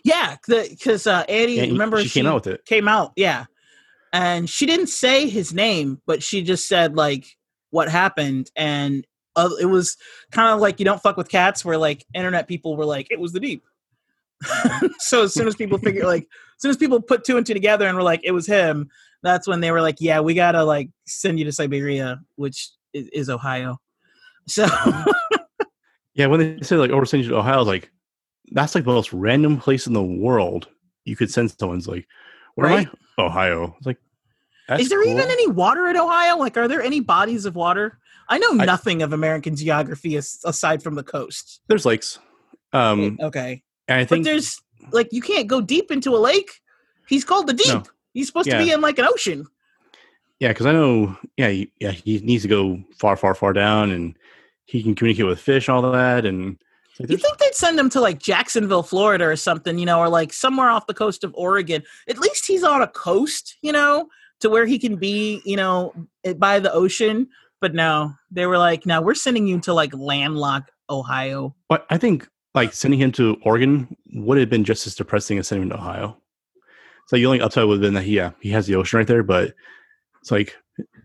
Yeah, 0.04 0.38
because 0.46 1.08
uh, 1.08 1.26
Annie, 1.30 1.60
And 1.60 1.72
remember 1.74 2.02
she 2.02 2.10
came 2.10 2.26
out 2.26 2.36
with 2.36 2.48
it. 2.48 2.66
came 2.66 2.88
out, 2.88 3.14
yeah, 3.16 3.46
and 4.12 4.50
she 4.50 4.66
didn't 4.66 4.88
say 4.88 5.28
his 5.28 5.54
name, 5.54 6.02
but 6.06 6.24
she 6.24 6.42
just 6.42 6.68
said 6.68 6.96
like 6.96 7.26
what 7.70 7.90
happened, 7.90 8.50
and 8.56 9.06
uh, 9.36 9.50
it 9.62 9.66
was 9.66 9.98
kind 10.32 10.54
of 10.54 10.60
like 10.60 10.80
you 10.80 10.86
don't 10.86 11.02
fuck 11.02 11.18
with 11.18 11.30
cats, 11.30 11.64
where 11.64 11.78
like 11.78 12.06
internet 12.14 12.48
people 12.48 12.76
were 12.76 12.86
like 12.86 13.08
it 13.12 13.20
was 13.20 13.32
the 13.32 13.40
deep. 13.40 13.64
so 15.00 15.24
as 15.24 15.34
soon 15.34 15.48
as 15.48 15.56
people 15.56 15.78
figure 15.78 16.06
like 16.06 16.24
as 16.24 16.62
soon 16.62 16.70
as 16.72 16.78
people 16.78 17.02
put 17.02 17.24
two 17.24 17.38
and 17.38 17.46
two 17.46 17.54
together 17.54 17.88
and 17.88 17.96
were 17.96 18.04
like 18.04 18.22
it 18.24 18.32
was 18.32 18.48
him, 18.48 18.90
that's 19.24 19.48
when 19.48 19.60
they 19.62 19.72
were 19.72 19.82
like, 19.82 19.98
yeah, 20.00 20.20
we 20.20 20.34
gotta 20.34 20.64
like 20.64 20.90
send 21.06 21.40
you 21.40 21.46
to 21.46 21.52
Siberia, 21.52 22.20
which 22.36 22.70
is, 22.94 23.08
is 23.14 23.30
Ohio. 23.30 23.78
So 24.48 24.68
Yeah, 26.16 26.28
when 26.28 26.40
they 26.40 26.60
said 26.62 26.80
like, 26.80 26.92
"Oh, 26.92 26.98
we're 26.98 27.06
sending 27.06 27.26
you 27.30 27.34
to 27.36 27.40
Ohio," 27.40 27.64
like, 27.64 27.92
that's 28.52 28.76
like 28.76 28.84
the 28.84 28.92
most 28.92 29.14
random 29.14 29.58
place 29.58 29.88
in 29.88 29.94
the 29.94 30.04
world 30.04 30.68
you 31.06 31.16
could 31.16 31.32
send 31.32 31.52
someone's 31.52 31.88
like, 31.88 32.08
"Where 32.56 32.68
Right? 32.68 32.88
am 32.88 32.94
I?" 33.18 33.24
Ohio. 33.24 33.76
It's 33.78 33.86
like, 33.86 33.98
is 34.80 34.90
there 34.90 35.02
cool. 35.02 35.12
even 35.12 35.30
any 35.32 35.48
water 35.48 35.88
in 35.88 35.96
Ohio? 35.98 36.38
Like, 36.38 36.58
are 36.58 36.68
there 36.68 36.82
any 36.82 37.00
bodies 37.00 37.46
of 37.46 37.56
water? 37.56 38.00
I 38.28 38.38
know 38.38 38.52
I- 38.60 38.66
nothing 38.66 39.02
of 39.02 39.14
American 39.14 39.56
geography 39.56 40.16
as, 40.18 40.40
aside 40.46 40.84
from 40.84 40.96
the 40.96 41.04
coast. 41.04 41.62
There's 41.68 41.86
lakes. 41.86 42.20
Um, 42.74 43.18
okay, 43.22 43.64
and 43.90 44.00
I 44.00 44.04
but 44.04 44.10
think 44.10 44.26
there's 44.26 44.62
like 44.92 45.10
you 45.12 45.22
can't 45.22 45.48
go 45.48 45.60
deep 45.60 45.92
into 45.92 46.16
a 46.16 46.18
lake. 46.18 46.62
He's 47.08 47.26
called 47.26 47.48
the 47.48 47.54
deep. 47.54 47.68
No. 47.68 47.84
He's 48.14 48.28
supposed 48.28 48.50
to 48.50 48.58
be 48.58 48.72
in 48.72 48.82
like 48.82 48.98
an 49.00 49.06
ocean. 49.06 49.46
yeah, 50.40 50.50
because 50.50 50.66
I 50.66 50.72
know. 50.72 51.18
Yeah, 51.38 51.50
he, 51.50 51.72
yeah, 51.80 51.92
he 51.92 52.20
needs 52.20 52.44
to 52.44 52.50
go 52.50 52.82
far, 52.98 53.16
far, 53.16 53.36
far 53.36 53.54
down, 53.54 53.92
and 53.92 54.16
he 54.66 54.82
can 54.84 54.96
communicate 54.96 55.26
with 55.26 55.40
fish, 55.40 55.70
all 55.70 55.82
that, 55.92 56.26
and 56.26 56.58
like, 57.00 57.10
You 57.10 57.18
think 57.18 57.38
they'd 57.38 57.56
send 57.56 57.80
him 57.80 57.90
to 57.92 58.02
like 58.02 58.20
Jacksonville, 58.20 58.84
Florida, 58.84 59.26
or 59.26 59.36
something, 59.36 59.78
you 59.78 59.86
know, 59.86 60.00
or 60.00 60.10
like 60.10 60.34
somewhere 60.34 60.70
off 60.70 60.88
the 60.88 60.94
coast 60.94 61.24
of 61.24 61.34
Oregon? 61.36 61.84
At 62.08 62.20
least 62.20 62.46
he's 62.46 62.64
on 62.64 62.82
a 62.82 62.88
coast, 62.88 63.58
you 63.62 63.72
know, 63.72 64.08
to 64.42 64.50
where 64.50 64.66
he 64.66 64.78
can 64.78 64.98
be, 64.98 65.42
you 65.46 65.56
know, 65.56 65.94
eh, 66.24 66.34
by 66.34 66.60
the 66.60 66.72
ocean. 66.74 67.28
But 67.62 67.74
no, 67.74 68.14
they 68.32 68.46
were 68.46 68.58
like, 68.58 68.86
"No, 68.86 69.02
we're 69.02 69.16
sending 69.16 69.48
you 69.48 69.60
to 69.62 69.74
like 69.74 69.94
landlocked 69.94 70.72
Ohio." 70.90 71.56
But 71.68 71.86
I 71.90 71.98
think 71.98 72.28
like 72.54 72.74
sending 72.74 73.00
him 73.00 73.12
to 73.14 73.38
Oregon 73.44 73.96
would 74.14 74.38
have 74.38 74.50
been 74.50 74.64
just 74.64 74.88
as 74.88 74.96
depressing 74.96 75.38
as 75.38 75.48
sending 75.48 75.64
him 75.64 75.70
to 75.70 75.78
Ohio. 75.78 76.18
So 77.08 77.16
the 77.16 77.26
only 77.26 77.42
upside 77.42 77.66
would 77.66 77.76
have 77.76 77.82
been 77.82 77.94
that 77.96 78.04
he, 78.04 78.16
yeah, 78.16 78.32
he 78.40 78.52
has 78.52 78.68
the 78.68 78.76
ocean 78.76 78.98
right 78.98 79.08
there, 79.08 79.24
but 79.24 79.54
it's 80.22 80.32
like 80.32 80.56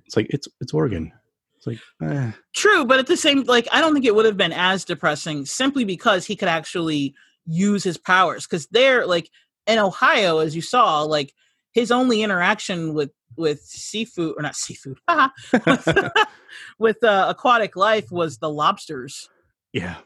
it's 0.06 0.16
like 0.16 0.26
it's 0.30 0.48
it's 0.60 0.74
Oregon. 0.74 1.12
It's 1.56 1.66
like 1.66 1.78
eh. 2.02 2.32
True, 2.54 2.84
but 2.84 2.98
at 2.98 3.06
the 3.06 3.16
same 3.16 3.42
like 3.44 3.66
I 3.72 3.80
don't 3.80 3.94
think 3.94 4.04
it 4.04 4.14
would 4.14 4.26
have 4.26 4.36
been 4.36 4.52
as 4.52 4.84
depressing 4.84 5.46
simply 5.46 5.84
because 5.84 6.26
he 6.26 6.36
could 6.36 6.48
actually 6.48 7.14
use 7.46 7.84
his 7.84 7.98
powers 7.98 8.46
cuz 8.46 8.66
they're 8.70 9.06
like 9.06 9.30
in 9.66 9.78
Ohio 9.78 10.38
as 10.38 10.54
you 10.54 10.62
saw 10.62 11.02
like 11.02 11.32
his 11.72 11.90
only 11.90 12.22
interaction 12.22 12.94
with 12.94 13.10
with 13.36 13.60
seafood 13.62 14.34
or 14.36 14.42
not 14.42 14.56
seafood 14.56 14.98
with, 15.66 15.98
with 16.78 17.04
uh, 17.04 17.26
aquatic 17.28 17.76
life 17.76 18.10
was 18.10 18.38
the 18.38 18.50
lobsters. 18.50 19.28
yeah, 19.72 19.96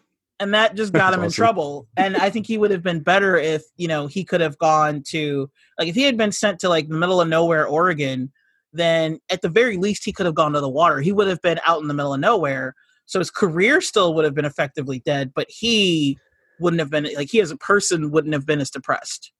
and 0.41 0.55
that 0.55 0.75
just 0.75 0.93
got 0.93 1.15
him 1.15 1.23
in 1.23 1.31
trouble. 1.31 1.89
And 1.97 2.17
I 2.17 2.31
think 2.31 2.47
he 2.47 2.59
would 2.59 2.71
have 2.71 2.83
been 2.83 3.01
better 3.01 3.37
if 3.37 3.63
you 3.77 3.89
know 3.89 4.07
he 4.07 4.25
could 4.25 4.41
have 4.41 4.59
gone 4.59 5.03
to 5.09 5.51
like 5.79 5.89
if 5.89 5.95
he 5.95 6.03
had 6.03 6.17
been 6.17 6.33
sent 6.33 6.61
to 6.61 6.69
like 6.69 6.89
the 6.89 6.97
middle 6.97 7.21
of 7.21 7.29
nowhere, 7.29 7.67
Oregon. 7.67 8.33
Then 8.73 9.19
at 9.31 9.41
the 9.41 9.49
very 9.49 9.79
least 9.79 10.05
he 10.05 10.13
could 10.13 10.27
have 10.27 10.35
gone 10.35 10.53
to 10.53 10.61
the 10.61 10.69
water. 10.69 11.01
He 11.01 11.13
would 11.13 11.27
have 11.27 11.41
been 11.41 11.59
out 11.67 11.81
in 11.81 11.89
the 11.89 11.95
middle 11.95 12.13
of 12.13 12.21
nowhere, 12.21 12.75
so 13.07 13.19
his 13.19 13.31
career 13.31 13.81
still 13.81 14.15
would 14.15 14.25
have 14.25 14.35
been 14.35 14.45
effectively 14.45 15.01
dead. 15.01 15.33
But 15.35 15.47
he 15.49 16.19
wouldn't 16.61 16.81
have 16.81 16.91
been 16.91 17.09
like 17.17 17.31
he 17.31 17.41
as 17.41 17.51
a 17.51 17.57
person 17.57 18.11
wouldn't 18.11 18.35
have 18.35 18.47
been 18.47 18.61
as 18.61 18.71
depressed. 18.71 19.33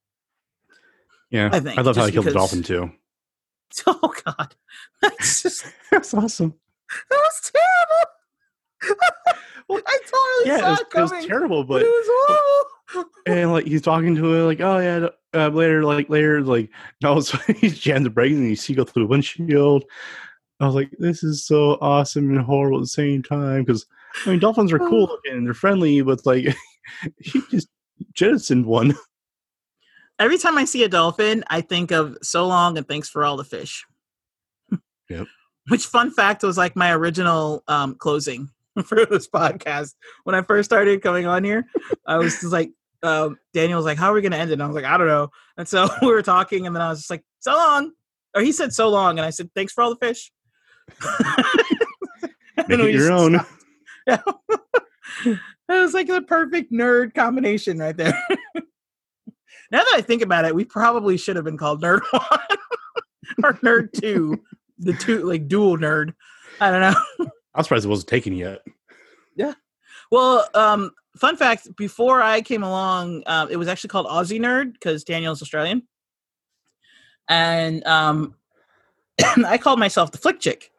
Yeah, 1.31 1.51
I 1.53 1.61
think, 1.61 1.79
I 1.79 1.83
love 1.83 1.97
how 1.97 2.07
he 2.07 2.13
killed 2.13 2.27
the 2.27 2.33
dolphin 2.33 2.63
too. 2.63 2.91
Oh 3.87 4.15
God, 4.25 4.55
that's 5.03 5.43
just 5.43 5.67
That's 5.91 6.15
awesome. 6.15 6.55
that 7.11 7.17
was 7.17 7.53
terrible. 7.53 8.11
I 8.83 9.99
totally 10.07 10.47
Yeah, 10.47 10.59
saw 10.61 10.83
it 10.83 11.01
was, 11.01 11.13
it 11.13 11.15
it 11.15 11.17
was 11.17 11.27
terrible, 11.27 11.65
but 11.65 11.75
but 11.75 11.83
it 11.83 11.89
was 11.89 12.07
horrible. 12.11 13.11
and 13.27 13.53
like 13.53 13.67
he's 13.67 13.83
talking 13.83 14.15
to 14.15 14.25
her 14.25 14.43
like, 14.45 14.61
oh 14.61 14.79
yeah, 14.79 15.09
uh, 15.35 15.49
later, 15.49 15.85
like 15.85 16.09
later, 16.09 16.43
like 16.43 16.71
no, 17.03 17.21
so 17.21 17.39
he 17.57 17.69
jams 17.69 18.05
the 18.05 18.11
brakes 18.11 18.35
and 18.35 18.49
you 18.49 18.57
see 18.57 18.75
go 18.75 18.85
through 18.85 19.05
the 19.05 19.09
windshield. 19.09 19.85
I 20.61 20.67
was 20.67 20.75
like, 20.75 20.91
this 20.99 21.23
is 21.23 21.45
so 21.45 21.79
awesome 21.81 22.31
and 22.31 22.45
horrible 22.45 22.79
at 22.79 22.83
the 22.83 22.89
same 22.89 23.23
time 23.23 23.65
because 23.65 23.87
I 24.27 24.31
mean, 24.31 24.39
dolphins 24.39 24.73
are 24.73 24.79
cool 24.79 25.03
looking 25.09 25.33
and 25.33 25.47
they're 25.47 25.55
friendly, 25.55 26.01
but 26.03 26.25
like 26.25 26.57
he 27.21 27.43
just 27.51 27.69
jettisoned 28.15 28.67
one. 28.67 28.95
Every 30.19 30.39
time 30.39 30.59
I 30.59 30.65
see 30.65 30.83
a 30.83 30.89
dolphin, 30.89 31.45
I 31.49 31.61
think 31.61 31.93
of 31.93 32.19
so 32.23 32.47
long 32.47 32.77
and 32.77 32.89
thanks 32.89 33.09
for 33.09 33.25
all 33.25 33.37
the 33.37 33.45
fish. 33.45 33.87
Yep. 35.09 35.27
Which 35.69 35.87
fun 35.87 36.11
fact 36.11 36.43
was 36.43 36.59
like 36.59 36.75
my 36.75 36.93
original 36.93 37.63
um, 37.69 37.95
closing 37.95 38.51
for 38.87 39.07
this 39.07 39.29
podcast. 39.29 39.95
When 40.25 40.35
I 40.35 40.43
first 40.43 40.69
started 40.69 41.03
coming 41.03 41.27
on 41.27 41.45
here, 41.45 41.67
I 42.07 42.17
was 42.19 42.35
just 42.41 42.53
like, 42.53 42.71
um, 43.03 43.39
Daniel 43.53 43.79
was 43.79 43.87
like, 43.87 43.99
"How 43.99 44.11
are 44.11 44.15
we 44.15 44.23
going 44.23 44.33
to 44.33 44.39
end 44.39 44.51
it?" 44.51 44.55
And 44.55 44.63
I 44.63 44.67
was 44.67 44.75
like, 44.75 44.85
"I 44.85 44.97
don't 44.97 45.07
know." 45.07 45.29
And 45.57 45.69
so 45.69 45.89
we 46.03 46.09
were 46.09 46.23
talking, 46.23 46.67
and 46.67 46.75
then 46.75 46.83
I 46.83 46.91
was 46.91 47.01
just 47.01 47.11
like, 47.11 47.25
"So 47.41 47.53
long," 47.53 47.93
or 48.35 48.43
he 48.43 48.53
said, 48.53 48.73
"So 48.73 48.89
long," 48.89 49.19
and 49.19 49.27
I 49.27 49.31
said, 49.31 49.51
"Thanks 49.55 49.73
for 49.73 49.83
all 49.83 49.95
the 49.95 50.07
fish." 50.07 50.33
Make 52.69 52.81
it 52.81 52.95
your 52.95 53.13
own. 53.13 53.41
Yeah. 54.07 54.23
that 55.25 55.39
was 55.69 55.95
like 55.95 56.09
the 56.09 56.23
perfect 56.23 56.73
nerd 56.73 57.15
combination 57.15 57.79
right 57.79 57.97
there. 57.97 58.21
now 59.71 59.79
that 59.79 59.93
I 59.95 60.01
think 60.01 60.23
about 60.23 60.45
it, 60.45 60.55
we 60.55 60.65
probably 60.65 61.17
should 61.17 61.37
have 61.37 61.45
been 61.45 61.59
called 61.59 61.83
Nerd 61.83 62.01
One 62.11 62.59
or 63.45 63.53
Nerd 63.55 63.93
Two, 63.93 64.43
the 64.79 64.95
two 64.95 65.25
like 65.25 65.47
dual 65.47 65.77
nerd. 65.79 66.15
I 66.61 66.71
don't 66.71 66.81
know. 66.81 67.31
I'm 67.59 67.65
surprised 67.65 67.85
it 67.85 67.89
wasn't 67.89 68.09
taken 68.09 68.35
yet. 68.35 68.61
Yeah. 69.35 69.55
Well, 70.13 70.47
um, 70.55 70.93
fun 71.17 71.37
fact: 71.37 71.75
before 71.77 72.23
I 72.23 72.41
came 72.41 72.63
along, 72.63 73.25
um, 73.27 73.49
it 73.51 73.57
was 73.57 73.67
actually 73.67 73.89
called 73.89 74.07
Aussie 74.07 74.39
Nerd 74.39 74.75
because 74.75 75.03
Daniel's 75.03 75.43
Australian, 75.43 75.83
and 77.29 77.85
um, 77.85 78.37
I 79.45 79.59
called 79.59 79.81
myself 79.81 80.13
the 80.13 80.19
Flick 80.19 80.39
Chick 80.39 80.71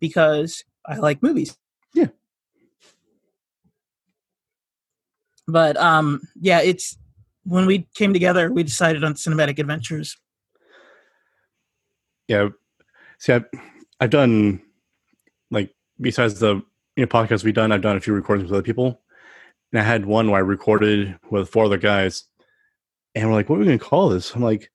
because 0.00 0.64
I 0.84 0.96
like 0.96 1.22
movies. 1.22 1.56
Yeah. 1.94 2.08
But 5.46 5.76
um, 5.76 6.22
yeah, 6.40 6.60
it's 6.60 6.98
when 7.44 7.66
we 7.66 7.86
came 7.94 8.12
together, 8.12 8.52
we 8.52 8.64
decided 8.64 9.04
on 9.04 9.14
cinematic 9.14 9.60
adventures. 9.60 10.16
Yeah. 12.26 12.48
See, 13.20 13.32
I've, 13.32 13.46
I've 14.00 14.10
done 14.10 14.60
like 15.50 15.74
besides 16.00 16.38
the 16.38 16.56
you 16.96 17.04
know 17.04 17.06
podcasts 17.06 17.44
we've 17.44 17.54
done, 17.54 17.72
I've 17.72 17.82
done 17.82 17.96
a 17.96 18.00
few 18.00 18.12
recordings 18.12 18.50
with 18.50 18.58
other 18.58 18.64
people, 18.64 19.00
and 19.72 19.80
I 19.80 19.84
had 19.84 20.06
one 20.06 20.30
where 20.30 20.38
I 20.38 20.44
recorded 20.44 21.18
with 21.30 21.48
four 21.50 21.64
other 21.64 21.78
guys, 21.78 22.24
and 23.14 23.28
we're 23.28 23.34
like, 23.34 23.48
"What 23.48 23.56
are 23.56 23.60
we 23.60 23.66
going 23.66 23.78
to 23.78 23.84
call 23.84 24.08
this?" 24.08 24.34
I'm 24.34 24.42
like, 24.42 24.70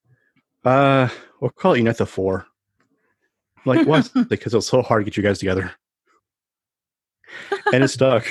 "Uh, 0.66 1.10
we'll 1.40 1.52
call 1.52 1.74
it 1.74 1.80
Unite 1.80 1.98
the 1.98 2.06
Four. 2.06 2.46
I'm 3.66 3.78
like, 3.78 3.88
what? 3.88 4.10
because 4.30 4.54
it 4.54 4.58
was 4.58 4.68
so 4.68 4.82
hard 4.82 5.02
to 5.02 5.06
get 5.10 5.18
you 5.18 5.24
guys 5.24 5.40
together, 5.40 5.72
and 7.74 7.84
it 7.84 7.90
stuck. 7.90 8.26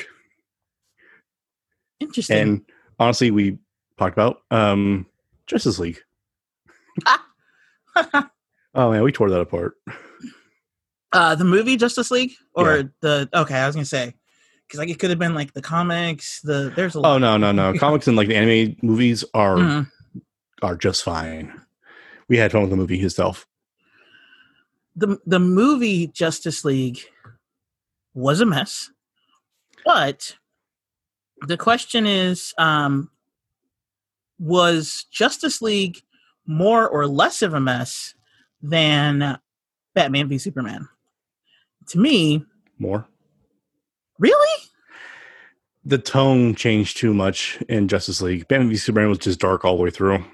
Interesting. 2.01 2.37
And 2.37 2.63
honestly, 2.99 3.31
we 3.31 3.59
talked 3.99 4.15
about 4.15 4.43
um 4.51 5.07
Justice 5.47 5.79
League. 5.79 6.01
Oh 8.75 8.91
man, 8.91 9.03
we 9.03 9.13
tore 9.13 9.31
that 9.31 9.41
apart. 9.41 9.77
Uh, 11.13 11.35
the 11.35 11.45
movie 11.45 11.77
Justice 11.77 12.11
League, 12.11 12.33
or 12.55 12.77
Yeah. 12.79 12.83
the 13.01 13.29
okay, 13.35 13.57
I 13.57 13.67
was 13.67 13.75
gonna 13.77 13.85
say 13.85 14.15
because 14.67 14.79
like 14.79 14.89
it 14.89 14.99
could 14.99 15.11
have 15.11 15.19
been 15.19 15.35
like 15.35 15.53
the 15.53 15.63
comics. 15.63 16.41
The 16.43 16.73
there's 16.75 16.95
a 16.95 17.01
lot. 17.01 17.15
Oh 17.15 17.19
no, 17.19 17.37
no, 17.37 17.53
no! 17.53 17.75
Comics 17.79 18.07
and 18.09 18.17
like 18.17 18.29
the 18.29 18.37
anime 18.37 18.77
movies 18.83 19.25
are 19.35 19.57
Mhm. 19.57 19.91
are 20.63 20.77
just 20.77 21.03
fine. 21.05 21.53
We 22.29 22.39
had 22.39 22.53
fun 22.53 22.63
with 22.63 22.71
the 22.71 22.77
movie 22.77 23.01
itself. 23.01 23.47
the 24.97 25.19
the 25.27 25.39
movie 25.41 26.07
Justice 26.09 26.65
League 26.65 27.01
was 28.15 28.41
a 28.41 28.47
mess, 28.47 28.91
but 29.87 30.37
the 31.47 31.57
question 31.57 32.07
is, 32.07 32.53
um, 32.59 33.11
was 34.39 35.07
Justice 35.11 35.63
League 35.63 36.03
more 36.47 36.89
or 36.89 37.07
less 37.07 37.43
of 37.43 37.55
a 37.55 37.61
mess 37.61 38.15
than 38.61 39.39
Batman 39.95 40.29
v 40.29 40.39
Superman? 40.39 40.89
To 41.89 41.99
me, 41.99 42.45
More 42.79 43.07
really, 44.19 44.63
the 45.85 45.99
tone 45.99 46.55
changed 46.55 46.97
too 46.97 47.13
much 47.13 47.61
in 47.69 47.89
Justice 47.89 48.23
League. 48.23 48.47
Batman 48.49 48.69
v 48.69 48.77
Superman 48.77 49.09
was 49.09 49.19
just 49.19 49.41
dark 49.41 49.65
all 49.65 49.77
the 49.77 49.83
way 49.83 49.91
through. 49.91 50.25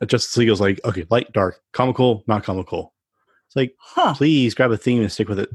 Uh, 0.00 0.06
Justice 0.06 0.36
League 0.36 0.50
was 0.50 0.60
like 0.60 0.80
okay, 0.84 1.06
light, 1.10 1.32
dark, 1.32 1.60
comical, 1.72 2.24
not 2.26 2.44
comical. 2.44 2.92
It's 3.46 3.56
like 3.56 3.74
huh? 3.78 4.14
please 4.14 4.54
grab 4.54 4.72
a 4.72 4.76
theme 4.76 5.00
and 5.00 5.12
stick 5.12 5.28
with 5.28 5.38
it. 5.38 5.50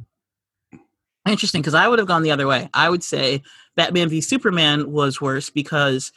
Interesting, 1.27 1.61
because 1.61 1.73
I 1.73 1.88
would 1.88 1.99
have 1.99 2.07
gone 2.07 2.23
the 2.23 2.31
other 2.31 2.47
way. 2.47 2.69
I 2.73 2.89
would 2.89 3.03
say 3.03 3.41
Batman 3.75 4.09
v 4.09 4.21
Superman 4.21 4.91
was 4.91 5.19
worse 5.19 5.49
because 5.49 6.11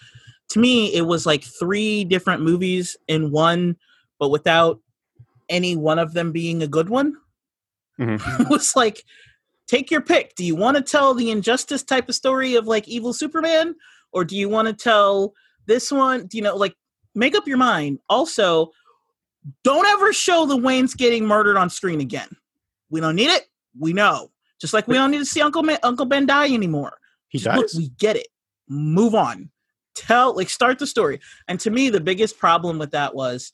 to 0.50 0.60
me 0.60 0.94
it 0.94 1.02
was 1.02 1.26
like 1.26 1.42
three 1.42 2.04
different 2.04 2.42
movies 2.42 2.96
in 3.08 3.32
one, 3.32 3.76
but 4.20 4.28
without 4.28 4.80
any 5.48 5.76
one 5.76 5.98
of 5.98 6.14
them 6.14 6.30
being 6.30 6.62
a 6.62 6.68
good 6.68 6.88
one. 6.88 7.16
Mhm. 7.98 8.40
it 8.40 8.48
was 8.50 8.74
like, 8.76 9.04
take 9.66 9.90
your 9.90 10.00
pick. 10.00 10.34
Do 10.34 10.44
you 10.44 10.56
want 10.56 10.76
to 10.76 10.82
tell 10.82 11.14
the 11.14 11.30
injustice 11.30 11.82
type 11.82 12.08
of 12.08 12.14
story 12.14 12.54
of 12.54 12.66
like 12.66 12.86
evil 12.88 13.12
Superman, 13.12 13.74
or 14.12 14.24
do 14.24 14.36
you 14.36 14.48
want 14.48 14.68
to 14.68 14.74
tell 14.74 15.32
this 15.66 15.90
one? 15.90 16.26
Do 16.26 16.36
you 16.36 16.42
know, 16.42 16.56
like, 16.56 16.74
make 17.14 17.34
up 17.34 17.46
your 17.46 17.56
mind. 17.58 17.98
Also, 18.08 18.70
don't 19.64 19.86
ever 19.86 20.12
show 20.12 20.46
the 20.46 20.56
Waynes 20.56 20.96
getting 20.96 21.26
murdered 21.26 21.56
on 21.56 21.70
screen 21.70 22.00
again. 22.00 22.28
We 22.90 23.00
don't 23.00 23.16
need 23.16 23.30
it. 23.30 23.46
We 23.78 23.92
know. 23.92 24.30
Just 24.60 24.74
like 24.74 24.86
we 24.86 24.94
don't 24.94 25.10
need 25.10 25.18
to 25.18 25.24
see 25.24 25.40
Uncle 25.40 25.62
Ma- 25.62 25.78
Uncle 25.82 26.04
Ben 26.04 26.26
die 26.26 26.52
anymore. 26.52 26.98
He 27.28 27.38
Just 27.38 27.56
look, 27.56 27.68
we 27.74 27.88
get 27.98 28.16
it. 28.16 28.28
Move 28.68 29.14
on. 29.14 29.50
Tell 29.94 30.36
like 30.36 30.50
start 30.50 30.78
the 30.78 30.86
story. 30.86 31.20
And 31.48 31.58
to 31.60 31.70
me, 31.70 31.88
the 31.88 32.00
biggest 32.00 32.38
problem 32.38 32.78
with 32.78 32.90
that 32.90 33.14
was 33.14 33.52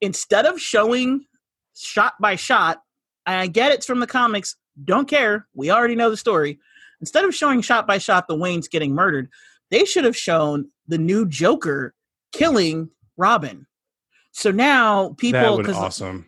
instead 0.00 0.46
of 0.46 0.60
showing 0.60 1.26
shot 1.74 2.14
by 2.20 2.36
shot, 2.36 2.78
I 3.26 3.46
get 3.46 3.72
it's 3.72 3.86
from 3.86 4.00
the 4.00 4.06
comics, 4.06 4.56
don't 4.84 5.08
care. 5.08 5.46
We 5.54 5.70
already 5.70 5.94
know 5.96 6.10
the 6.10 6.16
story. 6.16 6.58
Instead 7.00 7.24
of 7.24 7.34
showing 7.34 7.60
shot 7.60 7.86
by 7.86 7.98
shot 7.98 8.28
the 8.28 8.36
Waynes 8.36 8.70
getting 8.70 8.94
murdered, 8.94 9.28
they 9.70 9.84
should 9.84 10.04
have 10.04 10.16
shown 10.16 10.70
the 10.86 10.98
new 10.98 11.26
Joker 11.26 11.94
killing 12.32 12.90
Robin. 13.16 13.66
So 14.32 14.50
now 14.50 15.08
that 15.08 15.18
people 15.18 15.40
would 15.56 15.66
'cause- 15.66 15.74
awesome. 15.76 16.26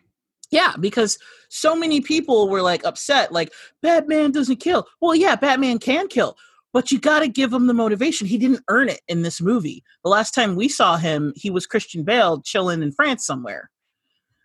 yeah, 0.51 0.75
because 0.81 1.19
so 1.49 1.77
many 1.77 2.01
people 2.01 2.49
were 2.49 2.63
like 2.63 2.85
upset, 2.85 3.33
like 3.33 3.53
Batman 3.83 4.33
doesn't 4.33 4.57
kill. 4.57 4.87
Well, 5.01 5.15
yeah, 5.15 5.37
Batman 5.37 5.79
can 5.79 6.09
kill, 6.09 6.37
but 6.73 6.91
you 6.91 6.99
got 6.99 7.21
to 7.21 7.29
give 7.29 7.53
him 7.53 7.67
the 7.67 7.75
motivation. 7.75 8.27
He 8.27 8.39
didn't 8.39 8.65
earn 8.69 8.89
it 8.89 9.01
in 9.09 9.23
this 9.23 9.41
movie. 9.41 9.85
The 10.05 10.11
last 10.11 10.35
time 10.35 10.57
we 10.57 10.69
saw 10.69 10.97
him, 10.97 11.33
he 11.37 11.51
was 11.51 11.67
Christian 11.67 12.03
Bale 12.03 12.41
chilling 12.43 12.83
in 12.83 12.93
France 12.93 13.25
somewhere. 13.25 13.71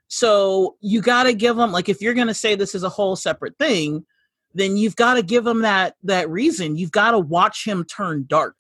So 0.08 0.76
you 0.82 1.02
got 1.02 1.24
to 1.24 1.34
give 1.34 1.58
him 1.58 1.72
like 1.72 1.90
if 1.90 2.02
you're 2.02 2.14
going 2.14 2.28
to 2.28 2.34
say 2.34 2.56
this 2.56 2.76
is 2.76 2.84
a 2.84 2.90
whole 2.90 3.16
separate 3.16 3.58
thing, 3.58 4.06
then 4.54 4.78
you've 4.78 4.96
got 4.96 5.16
to 5.16 5.24
give 5.24 5.46
him 5.48 5.62
that 5.62 5.96
that 6.04 6.30
reason. 6.30 6.78
You've 6.78 6.92
got 6.92 7.12
to 7.12 7.20
watch 7.20 7.66
him 7.66 7.84
turn 7.86 8.26
dark. 8.28 8.60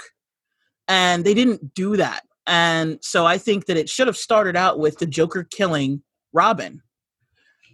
And 0.87 1.23
they 1.23 1.33
didn't 1.33 1.73
do 1.73 1.95
that. 1.97 2.23
And 2.45 2.97
so 3.01 3.25
I 3.25 3.37
think 3.37 3.67
that 3.67 3.77
it 3.77 3.87
should 3.89 4.07
have 4.07 4.17
started 4.17 4.55
out 4.55 4.79
with 4.79 4.97
the 4.97 5.05
Joker 5.05 5.43
killing 5.43 6.01
Robin 6.33 6.81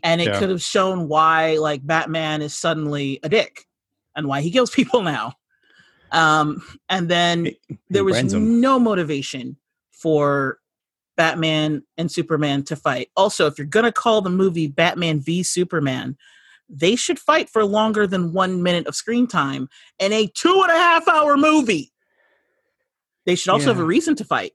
and 0.04 0.22
it 0.22 0.28
Yeah. 0.28 0.40
could 0.40 0.50
have 0.50 0.62
shown 0.62 1.08
why 1.08 1.58
like 1.58 1.86
batman 1.86 2.42
is 2.42 2.56
suddenly 2.56 3.20
a 3.24 3.30
dick 3.30 3.66
and 4.16 4.28
why 4.28 4.42
he 4.42 4.52
kills 4.52 4.70
people 4.80 5.02
now 5.02 5.34
um 6.12 6.62
and 6.90 7.10
then 7.10 7.46
He- 7.46 7.60
there 7.90 8.04
was 8.04 8.24
no 8.34 8.80
motivation 8.80 9.58
for 9.92 10.60
batman 11.20 11.84
and 11.98 12.10
superman 12.10 12.64
to 12.64 12.78
fight 12.78 13.10
also 13.18 13.46
if 13.46 13.58
you're 13.58 13.68
gonna 13.68 13.92
call 13.92 14.22
the 14.22 14.30
movie 14.30 14.68
batman 14.68 15.20
v 15.20 15.44
superman 15.44 16.18
they 16.70 16.96
should 16.96 17.20
fight 17.20 17.50
for 17.50 17.66
longer 17.66 18.06
than 18.06 18.32
one 18.32 18.62
minute 18.62 18.86
of 18.86 18.96
screen 18.96 19.26
time 19.28 19.68
in 19.98 20.14
a 20.14 20.28
two 20.28 20.62
and 20.62 20.72
a 20.72 20.78
half 20.78 21.08
hour 21.08 21.36
movie. 21.36 21.92
They 23.26 23.36
should 23.36 23.50
also 23.50 23.74
have 23.74 23.80
a 23.80 23.86
reason 23.86 24.16
to 24.16 24.24
fight, 24.24 24.54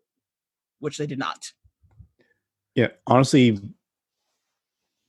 which 0.78 0.98
they 0.98 1.06
did 1.06 1.18
not. 1.18 1.52
Yeah, 2.74 2.88
honestly, 3.06 3.60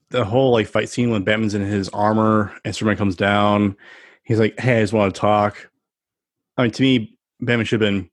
the 0.09 0.25
whole 0.25 0.51
like 0.51 0.67
fight 0.67 0.89
scene 0.89 1.09
when 1.09 1.23
Batman's 1.23 1.53
in 1.53 1.61
his 1.61 1.89
armor 1.89 2.53
and 2.63 2.75
Superman 2.75 2.97
comes 2.97 3.15
down, 3.15 3.75
he's 4.23 4.39
like, 4.39 4.59
"Hey, 4.59 4.77
I 4.77 4.81
just 4.81 4.93
want 4.93 5.13
to 5.13 5.19
talk." 5.19 5.69
I 6.57 6.63
mean, 6.63 6.71
to 6.71 6.81
me, 6.81 7.17
Batman 7.39 7.65
should 7.65 7.81
have 7.81 7.87
been, 7.87 8.09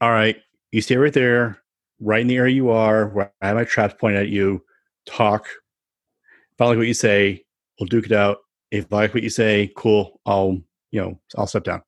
"All 0.00 0.10
right, 0.10 0.36
you 0.70 0.80
stay 0.82 0.96
right 0.96 1.12
there, 1.12 1.62
right 2.00 2.20
in 2.20 2.26
the 2.26 2.36
area 2.36 2.54
you 2.54 2.70
are, 2.70 3.08
where 3.08 3.32
I 3.40 3.48
have 3.48 3.56
my 3.56 3.64
traps 3.64 3.94
pointed 3.98 4.22
at 4.22 4.28
you. 4.28 4.62
Talk. 5.06 5.46
If 5.46 6.60
I 6.60 6.66
like 6.66 6.78
what 6.78 6.86
you 6.86 6.94
say, 6.94 7.44
we'll 7.78 7.86
duke 7.86 8.06
it 8.06 8.12
out. 8.12 8.38
If 8.70 8.92
I 8.92 8.96
like 8.96 9.14
what 9.14 9.22
you 9.22 9.30
say, 9.30 9.72
cool. 9.76 10.20
I'll, 10.26 10.58
you 10.90 11.00
know, 11.00 11.20
I'll 11.36 11.46
step 11.46 11.64
down." 11.64 11.82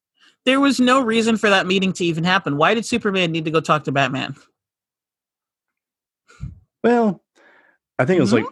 There 0.44 0.60
was 0.60 0.80
no 0.80 1.00
reason 1.00 1.36
for 1.36 1.50
that 1.50 1.66
meeting 1.66 1.92
to 1.94 2.04
even 2.04 2.24
happen. 2.24 2.56
Why 2.56 2.74
did 2.74 2.86
Superman 2.86 3.32
need 3.32 3.44
to 3.44 3.50
go 3.50 3.60
talk 3.60 3.84
to 3.84 3.92
Batman? 3.92 4.34
Well, 6.82 7.22
I 7.98 8.04
think 8.04 8.18
it 8.18 8.22
was 8.22 8.32
like, 8.32 8.46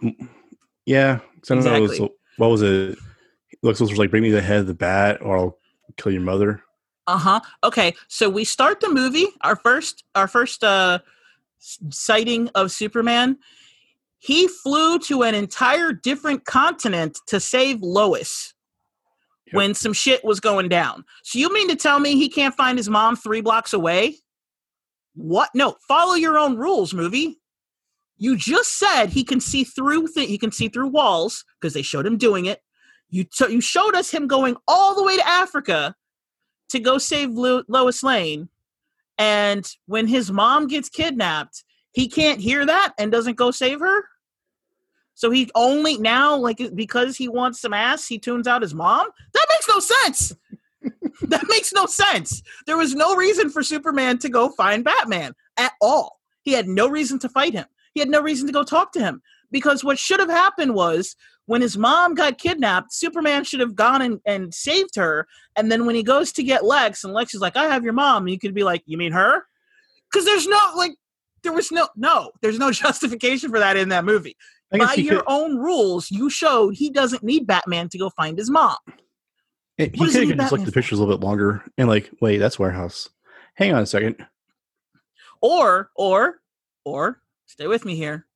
yeah. 0.85 1.19
I 1.49 1.55
don't 1.55 1.63
know. 1.63 1.75
It 1.75 1.81
was, 1.81 1.91
Exactly. 1.91 2.15
what 2.37 2.47
was 2.49 2.61
it? 2.61 2.99
Lex 3.63 3.79
was 3.79 3.97
like, 3.97 4.11
bring 4.11 4.23
me 4.23 4.29
the 4.29 4.41
head 4.41 4.59
of 4.59 4.67
the 4.67 4.73
bat, 4.73 5.19
or 5.21 5.37
I'll 5.37 5.57
kill 5.95 6.11
your 6.11 6.21
mother. 6.21 6.61
Uh 7.07 7.17
huh. 7.17 7.39
Okay, 7.63 7.95
so 8.09 8.29
we 8.29 8.43
start 8.43 8.81
the 8.81 8.89
movie. 8.89 9.27
Our 9.41 9.55
first, 9.55 10.03
our 10.13 10.27
first 10.27 10.63
uh, 10.63 10.99
sighting 11.59 12.49
of 12.55 12.71
Superman. 12.71 13.37
He 14.19 14.47
flew 14.47 14.99
to 14.99 15.23
an 15.23 15.35
entire 15.35 15.93
different 15.93 16.45
continent 16.45 17.19
to 17.27 17.39
save 17.39 17.81
Lois 17.81 18.53
Yep. 19.47 19.53
when 19.55 19.73
some 19.73 19.93
shit 19.93 20.25
was 20.25 20.39
going 20.41 20.67
down. 20.67 21.05
So 21.23 21.39
you 21.39 21.53
mean 21.53 21.69
to 21.69 21.75
tell 21.75 21.99
me 21.99 22.15
he 22.15 22.27
can't 22.27 22.55
find 22.55 22.77
his 22.77 22.89
mom 22.89 23.15
three 23.15 23.39
blocks 23.41 23.71
away? 23.71 24.17
What? 25.15 25.49
No, 25.55 25.75
follow 25.87 26.15
your 26.15 26.37
own 26.37 26.57
rules, 26.57 26.93
movie. 26.93 27.39
You 28.17 28.35
just 28.35 28.77
said 28.77 29.07
he 29.07 29.23
can 29.23 29.39
see 29.39 29.63
through 29.63 30.07
th- 30.07 30.27
he 30.27 30.37
can 30.37 30.51
see 30.51 30.67
through 30.67 30.87
walls 30.89 31.45
because 31.61 31.73
they 31.73 31.81
showed 31.81 32.05
him 32.05 32.17
doing 32.17 32.45
it. 32.45 32.61
You 33.09 33.23
t- 33.23 33.51
you 33.51 33.61
showed 33.61 33.95
us 33.95 34.09
him 34.09 34.27
going 34.27 34.57
all 34.67 34.95
the 34.95 35.03
way 35.03 35.15
to 35.15 35.27
Africa 35.27 35.95
to 36.69 36.79
go 36.79 36.97
save 36.97 37.29
Lo- 37.31 37.63
Lois 37.67 38.03
Lane, 38.03 38.49
and 39.17 39.67
when 39.85 40.07
his 40.07 40.31
mom 40.31 40.67
gets 40.67 40.89
kidnapped, 40.89 41.63
he 41.91 42.07
can't 42.07 42.39
hear 42.39 42.65
that 42.65 42.93
and 42.97 43.11
doesn't 43.11 43.37
go 43.37 43.51
save 43.51 43.79
her. 43.79 44.03
So 45.15 45.31
he 45.31 45.49
only 45.55 45.97
now 45.97 46.35
like 46.35 46.61
because 46.75 47.17
he 47.17 47.27
wants 47.27 47.59
some 47.59 47.73
ass, 47.73 48.07
he 48.07 48.19
tunes 48.19 48.45
out 48.47 48.61
his 48.61 48.75
mom. 48.75 49.07
That 49.33 49.45
makes 49.49 49.67
no 49.67 49.79
sense. 49.79 50.35
that 51.23 51.45
makes 51.49 51.73
no 51.73 51.87
sense. 51.87 52.43
There 52.67 52.77
was 52.77 52.93
no 52.93 53.15
reason 53.15 53.49
for 53.49 53.63
Superman 53.63 54.19
to 54.19 54.29
go 54.29 54.49
find 54.49 54.83
Batman 54.83 55.33
at 55.57 55.73
all. 55.81 56.19
He 56.43 56.53
had 56.53 56.67
no 56.67 56.87
reason 56.87 57.17
to 57.19 57.29
fight 57.29 57.53
him. 57.53 57.65
He 57.93 57.99
had 57.99 58.09
no 58.09 58.21
reason 58.21 58.45
to 58.45 58.53
go 58.53 58.63
talk 58.63 58.91
to 58.91 58.99
him 58.99 59.23
because 59.51 59.83
what 59.83 59.97
should 59.97 60.19
have 60.19 60.29
happened 60.29 60.75
was 60.75 61.15
when 61.47 61.61
his 61.61 61.77
mom 61.77 62.13
got 62.13 62.37
kidnapped, 62.37 62.93
Superman 62.93 63.43
should 63.43 63.61
have 63.61 63.73
gone 63.73 64.01
and, 64.01 64.19
and 64.25 64.53
saved 64.53 64.95
her. 64.95 65.27
And 65.55 65.71
then 65.71 65.85
when 65.85 65.95
he 65.95 66.03
goes 66.03 66.31
to 66.33 66.43
get 66.43 66.65
Lex, 66.65 67.03
and 67.03 67.13
Lex 67.13 67.33
is 67.33 67.41
like, 67.41 67.57
I 67.57 67.65
have 67.65 67.83
your 67.83 67.93
mom, 67.93 68.27
you 68.27 68.37
could 68.37 68.53
be 68.53 68.63
like, 68.63 68.83
You 68.85 68.97
mean 68.97 69.13
her? 69.13 69.43
Because 70.11 70.25
there's 70.25 70.45
no, 70.45 70.59
like, 70.75 70.91
there 71.43 71.53
was 71.53 71.71
no, 71.71 71.87
no, 71.95 72.31
there's 72.41 72.59
no 72.59 72.71
justification 72.83 73.49
for 73.49 73.59
that 73.59 73.77
in 73.77 73.89
that 73.89 74.05
movie. 74.05 74.35
By 74.71 74.95
your 74.95 75.17
could, 75.17 75.25
own 75.27 75.57
rules, 75.57 76.11
you 76.11 76.29
showed 76.29 76.75
he 76.75 76.89
doesn't 76.89 77.23
need 77.23 77.47
Batman 77.47 77.87
to 77.89 77.97
go 77.97 78.09
find 78.09 78.37
his 78.37 78.49
mom. 78.49 78.75
he 79.77 79.87
could 79.89 80.13
have 80.13 80.37
just 80.37 80.51
looked 80.51 80.61
at 80.63 80.65
the 80.65 80.71
pictures 80.73 80.99
a 80.99 81.01
little 81.01 81.17
bit 81.17 81.25
longer 81.25 81.63
and 81.77 81.87
like, 81.87 82.11
wait, 82.19 82.37
that's 82.39 82.59
warehouse. 82.59 83.07
Hang 83.55 83.73
on 83.73 83.81
a 83.81 83.85
second. 83.85 84.17
Or, 85.41 85.91
or, 85.95 86.41
or, 86.83 87.21
stay 87.45 87.67
with 87.67 87.85
me 87.85 87.95
here. 87.95 88.26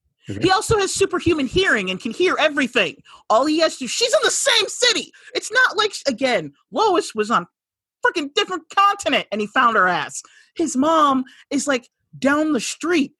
He 0.42 0.52
also 0.52 0.78
has 0.78 0.94
superhuman 0.94 1.48
hearing 1.48 1.90
and 1.90 2.00
can 2.00 2.12
hear 2.12 2.36
everything. 2.40 2.96
All 3.30 3.46
he 3.46 3.60
has 3.60 3.78
to, 3.78 3.88
she's 3.88 4.14
in 4.14 4.20
the 4.24 4.32
same 4.32 4.68
city. 4.68 5.12
It's 5.36 5.52
not 5.52 5.78
like, 5.78 5.94
again, 6.08 6.54
Lois 6.72 7.14
was 7.16 7.32
on 7.32 7.48
freaking 8.06 8.34
different 8.34 8.64
continent 8.76 9.28
and 9.32 9.42
he 9.42 9.48
found 9.48 9.78
her 9.78 9.88
ass. 9.88 10.22
His 10.56 10.76
mom 10.76 11.24
is 11.50 11.68
like 11.68 11.90
down 12.20 12.54
the 12.54 12.60
street. 12.60 13.14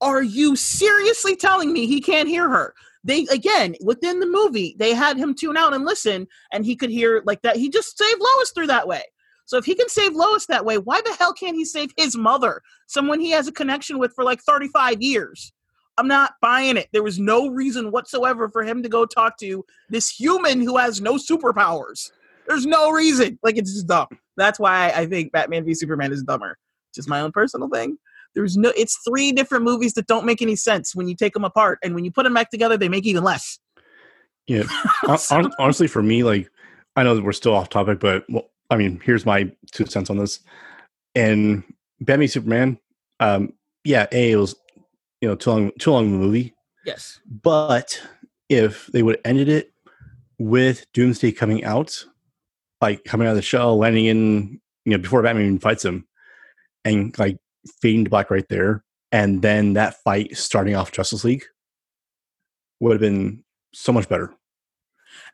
Are 0.00 0.22
you 0.22 0.56
seriously 0.56 1.36
telling 1.36 1.72
me 1.72 1.86
he 1.86 2.00
can't 2.00 2.28
hear 2.28 2.48
her? 2.48 2.74
They, 3.02 3.26
again, 3.30 3.76
within 3.82 4.20
the 4.20 4.26
movie, 4.26 4.76
they 4.78 4.94
had 4.94 5.16
him 5.16 5.34
tune 5.34 5.56
out 5.56 5.74
and 5.74 5.84
listen 5.84 6.26
and 6.52 6.64
he 6.64 6.76
could 6.76 6.90
hear 6.90 7.22
like 7.24 7.42
that. 7.42 7.56
He 7.56 7.68
just 7.70 7.96
saved 7.96 8.20
Lois 8.20 8.50
through 8.50 8.68
that 8.68 8.86
way. 8.88 9.02
So 9.46 9.56
if 9.56 9.64
he 9.64 9.74
can 9.74 9.88
save 9.88 10.14
Lois 10.14 10.46
that 10.46 10.64
way, 10.64 10.78
why 10.78 11.00
the 11.00 11.14
hell 11.18 11.32
can't 11.32 11.56
he 11.56 11.64
save 11.64 11.90
his 11.96 12.16
mother, 12.16 12.62
someone 12.86 13.20
he 13.20 13.30
has 13.30 13.48
a 13.48 13.52
connection 13.52 13.98
with 13.98 14.12
for 14.14 14.22
like 14.22 14.40
35 14.42 15.02
years? 15.02 15.52
I'm 16.00 16.08
not 16.08 16.32
buying 16.40 16.78
it. 16.78 16.88
There 16.94 17.02
was 17.02 17.18
no 17.18 17.48
reason 17.48 17.90
whatsoever 17.90 18.48
for 18.48 18.64
him 18.64 18.82
to 18.82 18.88
go 18.88 19.04
talk 19.04 19.36
to 19.40 19.62
this 19.90 20.08
human 20.08 20.62
who 20.62 20.78
has 20.78 21.02
no 21.02 21.16
superpowers. 21.16 22.10
There's 22.48 22.64
no 22.64 22.90
reason. 22.90 23.38
Like 23.42 23.58
it's 23.58 23.74
just 23.74 23.86
dumb. 23.86 24.06
That's 24.38 24.58
why 24.58 24.92
I 24.96 25.04
think 25.04 25.30
Batman 25.30 25.66
v 25.66 25.74
Superman 25.74 26.10
is 26.10 26.22
dumber. 26.22 26.56
Just 26.94 27.06
my 27.06 27.20
own 27.20 27.32
personal 27.32 27.68
thing. 27.68 27.98
There's 28.34 28.56
no. 28.56 28.72
It's 28.78 28.98
three 29.06 29.30
different 29.30 29.62
movies 29.62 29.92
that 29.92 30.06
don't 30.06 30.24
make 30.24 30.40
any 30.40 30.56
sense 30.56 30.94
when 30.94 31.06
you 31.06 31.14
take 31.14 31.34
them 31.34 31.44
apart, 31.44 31.78
and 31.84 31.94
when 31.94 32.06
you 32.06 32.10
put 32.10 32.22
them 32.22 32.32
back 32.32 32.50
together, 32.50 32.78
they 32.78 32.88
make 32.88 33.04
even 33.04 33.22
less. 33.22 33.58
Yeah. 34.46 34.62
Hon- 35.04 35.52
honestly, 35.58 35.86
for 35.86 36.02
me, 36.02 36.22
like, 36.22 36.50
I 36.96 37.02
know 37.02 37.14
that 37.14 37.22
we're 37.22 37.32
still 37.32 37.54
off 37.54 37.68
topic, 37.68 38.00
but 38.00 38.24
well, 38.30 38.48
I 38.70 38.76
mean, 38.76 39.02
here's 39.04 39.26
my 39.26 39.52
two 39.70 39.84
cents 39.84 40.08
on 40.08 40.16
this. 40.16 40.40
And 41.14 41.62
Batman 42.00 42.20
v 42.20 42.26
Superman, 42.28 42.78
um, 43.18 43.52
yeah, 43.84 44.06
a 44.12 44.32
it 44.32 44.36
was 44.36 44.54
you 45.20 45.28
know 45.28 45.34
too 45.36 45.50
long 45.50 45.70
too 45.78 45.90
long 45.92 46.10
movie, 46.10 46.54
Yes. 46.84 47.20
but 47.42 48.00
if 48.48 48.86
they 48.88 49.02
would 49.02 49.16
have 49.16 49.22
ended 49.24 49.48
it 49.48 49.72
with 50.38 50.86
Doomsday 50.92 51.32
coming 51.32 51.64
out, 51.64 52.04
like 52.80 53.04
coming 53.04 53.26
out 53.26 53.30
of 53.32 53.36
the 53.36 53.42
shell, 53.42 53.76
landing 53.78 54.06
in 54.06 54.60
you 54.84 54.92
know 54.92 54.98
before 54.98 55.22
Batman 55.22 55.44
even 55.46 55.58
fights 55.58 55.84
him, 55.84 56.06
and 56.84 57.16
like 57.18 57.36
fading 57.80 58.04
to 58.04 58.10
black 58.10 58.30
right 58.30 58.48
there, 58.48 58.82
and 59.12 59.42
then 59.42 59.74
that 59.74 60.02
fight 60.02 60.36
starting 60.36 60.74
off 60.74 60.92
Justice 60.92 61.24
League 61.24 61.44
would 62.80 62.92
have 62.92 63.00
been 63.00 63.44
so 63.74 63.92
much 63.92 64.08
better 64.08 64.32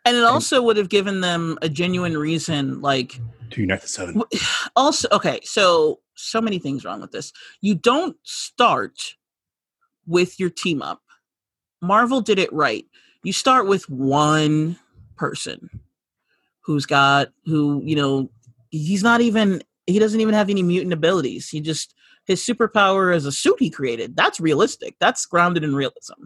And 0.05 0.17
it 0.17 0.25
also 0.25 0.61
would 0.63 0.77
have 0.77 0.89
given 0.89 1.21
them 1.21 1.57
a 1.63 1.69
genuine 1.69 2.19
reason, 2.19 2.81
like 2.81 3.21
to 3.51 3.61
unite 3.61 3.83
the 3.83 3.89
seven. 3.89 4.23
Also 4.77 5.09
okay 5.13 5.39
so 5.45 6.01
so 6.17 6.41
many 6.41 6.59
things 6.59 6.85
wrong 6.85 7.01
with 7.01 7.13
this 7.13 7.33
you 7.61 7.75
don't 7.77 8.17
start 8.25 9.15
with 10.07 10.39
your 10.39 10.51
team 10.51 10.83
up. 10.83 11.03
Marvel 11.83 12.21
did 12.21 12.39
it 12.39 12.53
right. 12.53 12.85
You 13.23 13.33
start 13.33 13.67
with 13.67 13.89
one 13.89 14.79
person 15.17 15.81
who's 16.61 16.87
got 16.87 17.29
who 17.45 17.81
you 17.85 17.97
know 17.97 18.31
he's 18.71 19.03
not 19.03 19.21
even 19.21 19.63
he 19.87 19.99
doesn't 19.99 20.21
even 20.21 20.35
have 20.35 20.51
any 20.51 20.63
mutant 20.63 20.93
abilities. 20.93 21.49
He 21.49 21.61
just 21.61 21.95
his 22.25 22.45
superpower 22.45 23.15
is 23.15 23.25
a 23.25 23.33
suit 23.33 23.57
he 23.59 23.71
created 23.71 24.17
that's 24.17 24.41
realistic. 24.41 24.97
That's 25.01 25.25
grounded 25.27 25.65
in 25.65 25.75
realism. 25.75 26.25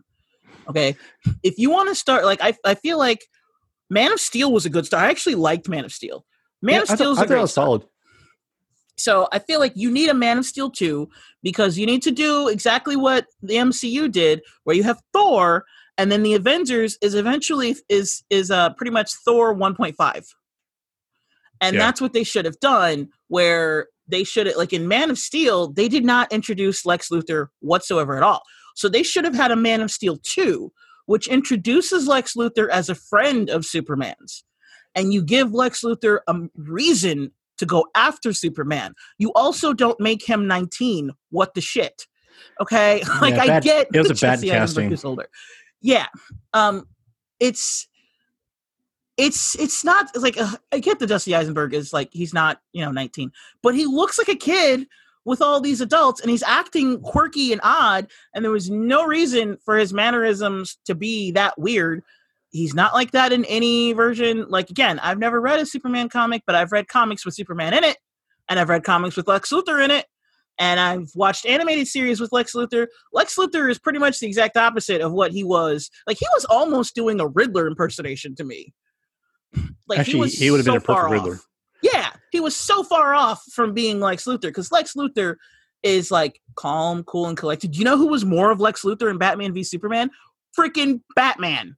Okay? 0.68 0.96
If 1.42 1.58
you 1.58 1.70
want 1.70 1.88
to 1.88 1.94
start 1.94 2.24
like 2.24 2.40
I, 2.42 2.56
I 2.64 2.74
feel 2.74 2.98
like 2.98 3.26
man 3.88 4.12
of 4.12 4.20
steel 4.20 4.52
was 4.52 4.66
a 4.66 4.70
good 4.70 4.86
start. 4.86 5.04
I 5.04 5.10
actually 5.10 5.34
liked 5.34 5.68
man 5.68 5.84
of 5.84 5.92
steel. 5.92 6.24
Man 6.62 6.76
Yeah, 6.76 6.82
of 6.82 6.88
steel 6.88 7.12
is 7.12 7.20
a 7.20 7.26
great 7.26 7.48
solid. 7.48 7.82
So 9.00 9.28
I 9.32 9.38
feel 9.38 9.60
like 9.60 9.72
you 9.74 9.90
need 9.90 10.08
a 10.10 10.14
Man 10.14 10.38
of 10.38 10.44
Steel 10.44 10.70
2 10.70 11.08
because 11.42 11.78
you 11.78 11.86
need 11.86 12.02
to 12.02 12.10
do 12.10 12.48
exactly 12.48 12.96
what 12.96 13.26
the 13.42 13.54
MCU 13.54 14.10
did, 14.10 14.42
where 14.64 14.76
you 14.76 14.82
have 14.82 15.00
Thor, 15.12 15.64
and 15.98 16.10
then 16.12 16.22
the 16.22 16.34
Avengers 16.34 16.96
is 17.02 17.14
eventually 17.14 17.76
is 17.88 18.22
is 18.30 18.50
uh 18.50 18.70
pretty 18.74 18.90
much 18.92 19.12
Thor 19.24 19.54
1.5. 19.54 20.24
And 21.60 21.74
Yeah. 21.74 21.80
that's 21.80 22.00
what 22.00 22.12
they 22.12 22.24
should 22.24 22.44
have 22.44 22.58
done, 22.60 23.08
where 23.28 23.88
they 24.08 24.24
should 24.24 24.46
have 24.46 24.56
like 24.56 24.72
in 24.72 24.88
Man 24.88 25.10
of 25.10 25.18
Steel, 25.18 25.68
they 25.72 25.88
did 25.88 26.04
not 26.04 26.32
introduce 26.32 26.84
Lex 26.86 27.08
Luthor 27.10 27.48
whatsoever 27.60 28.16
at 28.16 28.22
all. 28.22 28.42
So 28.74 28.88
they 28.88 29.02
should 29.02 29.24
have 29.24 29.34
had 29.34 29.50
a 29.50 29.56
Man 29.56 29.80
of 29.80 29.90
Steel 29.90 30.18
2, 30.22 30.72
which 31.06 31.28
introduces 31.28 32.06
Lex 32.08 32.34
Luthor 32.34 32.68
as 32.70 32.88
a 32.88 32.94
friend 32.94 33.50
of 33.50 33.64
Superman's. 33.66 34.44
And 34.94 35.12
you 35.12 35.22
give 35.22 35.52
Lex 35.52 35.82
Luthor 35.82 36.20
a 36.26 36.34
reason 36.56 37.32
to 37.60 37.66
go 37.66 37.86
after 37.94 38.32
Superman. 38.32 38.94
You 39.18 39.32
also 39.34 39.72
don't 39.72 40.00
make 40.00 40.26
him 40.28 40.46
19. 40.48 41.12
What 41.30 41.54
the 41.54 41.60
shit? 41.60 42.06
Okay? 42.60 43.02
like 43.20 43.34
Yeah, 43.36 43.42
I 43.42 43.46
bad- 43.46 43.62
get 43.62 43.86
it 43.94 43.98
was 43.98 44.10
a 44.10 44.14
bad 44.14 44.42
casting. 44.42 44.90
is 44.92 45.04
older. 45.04 45.28
Yeah. 45.80 46.06
Um 46.52 46.86
it's 47.38 47.86
it's 49.16 49.58
it's 49.58 49.84
not 49.84 50.08
it's 50.14 50.22
like 50.24 50.38
uh, 50.40 50.56
I 50.72 50.78
get 50.78 50.98
the 50.98 51.06
Jesse 51.06 51.34
Eisenberg 51.34 51.74
is 51.74 51.92
like 51.92 52.08
he's 52.12 52.32
not, 52.32 52.60
you 52.72 52.84
know, 52.84 52.90
19, 52.90 53.30
but 53.62 53.74
he 53.74 53.86
looks 53.86 54.18
like 54.18 54.28
a 54.28 54.34
kid 54.34 54.86
with 55.26 55.42
all 55.42 55.60
these 55.60 55.82
adults 55.82 56.20
and 56.22 56.30
he's 56.30 56.42
acting 56.42 56.98
quirky 57.02 57.52
and 57.52 57.60
odd 57.62 58.06
and 58.34 58.42
there 58.42 58.50
was 58.52 58.70
no 58.70 59.04
reason 59.04 59.58
for 59.64 59.76
his 59.76 59.92
mannerisms 59.92 60.78
to 60.86 60.94
be 60.94 61.30
that 61.32 61.58
weird 61.58 62.02
he's 62.50 62.74
not 62.74 62.92
like 62.92 63.12
that 63.12 63.32
in 63.32 63.44
any 63.46 63.92
version. 63.92 64.46
Like 64.48 64.70
again, 64.70 64.98
I've 64.98 65.18
never 65.18 65.40
read 65.40 65.60
a 65.60 65.66
Superman 65.66 66.08
comic, 66.08 66.42
but 66.46 66.54
I've 66.54 66.72
read 66.72 66.88
comics 66.88 67.24
with 67.24 67.34
Superman 67.34 67.74
in 67.74 67.84
it, 67.84 67.96
and 68.48 68.60
I've 68.60 68.68
read 68.68 68.84
comics 68.84 69.16
with 69.16 69.28
Lex 69.28 69.50
Luthor 69.50 69.82
in 69.82 69.90
it, 69.90 70.06
and 70.58 70.78
I've 70.78 71.10
watched 71.14 71.46
animated 71.46 71.88
series 71.88 72.20
with 72.20 72.32
Lex 72.32 72.54
Luthor. 72.54 72.86
Lex 73.12 73.36
Luthor 73.36 73.70
is 73.70 73.78
pretty 73.78 73.98
much 73.98 74.18
the 74.18 74.26
exact 74.26 74.56
opposite 74.56 75.00
of 75.00 75.12
what 75.12 75.32
he 75.32 75.44
was. 75.44 75.90
Like 76.06 76.18
he 76.18 76.26
was 76.34 76.44
almost 76.46 76.94
doing 76.94 77.20
a 77.20 77.26
Riddler 77.26 77.66
impersonation 77.66 78.34
to 78.36 78.44
me. 78.44 78.72
Like 79.88 80.00
Actually, 80.00 80.12
he 80.12 80.20
was 80.20 80.34
he 80.34 80.50
would 80.50 80.58
have 80.58 80.66
so 80.66 80.72
been 80.72 80.82
a 80.82 80.84
perfect 80.84 81.00
far 81.00 81.10
Riddler. 81.10 81.34
off. 81.34 81.46
Yeah, 81.82 82.10
he 82.30 82.40
was 82.40 82.56
so 82.56 82.82
far 82.82 83.14
off 83.14 83.42
from 83.52 83.72
being 83.72 84.00
Lex 84.00 84.24
Luthor 84.24 84.42
because 84.42 84.70
Lex 84.70 84.94
Luthor 84.94 85.36
is 85.82 86.10
like 86.10 86.40
calm, 86.56 87.02
cool, 87.04 87.26
and 87.26 87.36
collected. 87.36 87.72
Do 87.72 87.78
you 87.78 87.84
know 87.84 87.96
who 87.96 88.08
was 88.08 88.24
more 88.24 88.50
of 88.50 88.60
Lex 88.60 88.82
Luthor 88.82 89.10
in 89.10 89.18
Batman 89.18 89.54
v 89.54 89.64
Superman? 89.64 90.10
Freaking 90.56 91.00
Batman. 91.16 91.76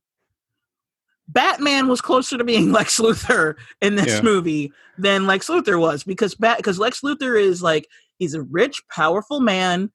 Batman 1.32 1.88
was 1.88 2.00
closer 2.00 2.36
to 2.38 2.44
being 2.44 2.72
Lex 2.72 2.98
Luthor 3.00 3.54
in 3.80 3.96
this 3.96 4.06
Yeah. 4.16 4.20
movie 4.22 4.72
than 4.98 5.26
Lex 5.26 5.48
Luthor 5.48 5.80
was 5.80 6.04
because 6.04 6.34
Bat 6.34 6.58
because 6.58 6.78
Lex 6.78 7.00
Luthor 7.00 7.40
is 7.40 7.62
like 7.62 7.88
he's 8.18 8.34
a 8.34 8.42
rich, 8.42 8.82
powerful 8.90 9.40
man 9.40 9.90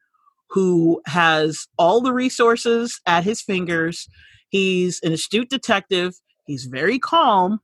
who 0.49 1.01
has 1.05 1.67
all 1.77 2.01
the 2.01 2.13
resources 2.13 2.99
at 3.05 3.23
his 3.23 3.41
fingers. 3.41 4.07
He's 4.49 4.99
an 5.03 5.11
astute 5.13 5.49
detective. 5.49 6.15
He's 6.45 6.65
very 6.65 6.99
calm, 6.99 7.59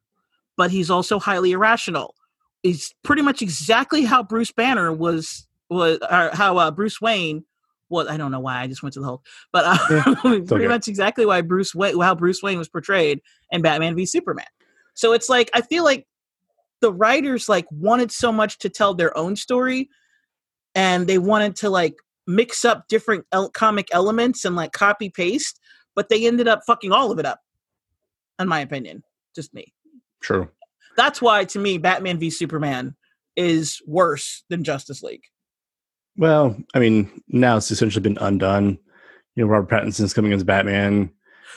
but 0.58 0.70
he's 0.70 0.90
also 0.90 1.18
highly 1.20 1.54
irrational. 1.54 2.14
He's 2.62 2.94
pretty 3.04 3.22
much 3.22 3.42
exactly 3.42 4.04
how 4.04 4.22
Bruce 4.24 4.52
Banner 4.52 4.92
was 4.92 5.48
was 5.70 5.98
or 6.10 6.30
how 6.34 6.58
uh, 6.58 6.72
Bruce 6.72 7.00
Wayne 7.02 7.46
was. 7.94 8.08
I 8.08 8.18
don't 8.18 8.32
know 8.32 8.40
why 8.40 8.60
I 8.60 8.68
just 8.68 8.84
went 8.84 8.94
to 8.94 9.00
the 9.00 9.06
Hulk, 9.06 9.26
but 9.52 9.64
uh, 9.66 9.78
Yeah, 9.90 10.16
pretty 10.22 10.44
okay. 10.54 10.68
much 10.68 10.88
exactly 10.88 11.26
why 11.26 11.42
Bruce 11.42 11.74
Wayne 11.74 12.00
how 12.00 12.16
Bruce 12.16 12.42
Wayne 12.44 12.58
was 12.58 12.68
portrayed 12.68 13.22
in 13.52 13.62
Batman 13.62 13.96
v 13.96 14.06
Superman. 14.06 14.48
So 14.94 15.14
it's 15.14 15.30
like 15.30 15.50
I 15.54 15.62
feel 15.62 15.84
like 15.84 16.08
the 16.82 16.92
writers 16.92 17.48
like 17.48 17.66
wanted 17.72 18.12
so 18.12 18.32
much 18.32 18.60
to 18.60 18.70
tell 18.70 18.94
their 18.94 19.18
own 19.18 19.36
story, 19.36 19.90
and 20.76 21.08
they 21.08 21.18
wanted 21.18 21.56
to 21.58 21.70
like 21.70 21.96
mix 22.28 22.66
up 22.66 22.88
different 22.88 23.26
el- 23.32 23.50
comic 23.50 23.88
elements 23.92 24.46
and 24.46 24.56
like 24.56 24.72
copy 24.72 25.10
paste, 25.10 25.60
but 25.96 26.10
they 26.10 26.26
ended 26.28 26.48
up 26.48 26.62
fucking 26.68 26.92
all 26.92 27.12
of 27.12 27.20
it 27.20 27.26
up. 27.26 27.40
In 28.40 28.48
my 28.48 28.60
opinion, 28.60 29.04
just 29.36 29.54
me. 29.54 29.74
True. 30.20 30.50
That's 30.98 31.22
why 31.22 31.46
to 31.46 31.60
me, 31.60 31.78
Batman 31.78 32.20
v 32.20 32.30
Superman 32.30 32.96
is 33.36 33.82
worse 33.86 34.44
than 34.50 34.64
Justice 34.64 35.02
League. 35.04 35.24
Well, 36.18 36.56
I 36.74 36.80
mean, 36.80 37.10
now 37.28 37.58
it's 37.58 37.72
essentially 37.72 38.02
been 38.04 38.18
undone. 38.20 38.78
You 39.36 39.44
know, 39.46 39.50
Robert 39.52 39.70
Pattinson's 39.70 40.14
coming 40.14 40.32
as 40.34 40.44
Batman. 40.44 41.10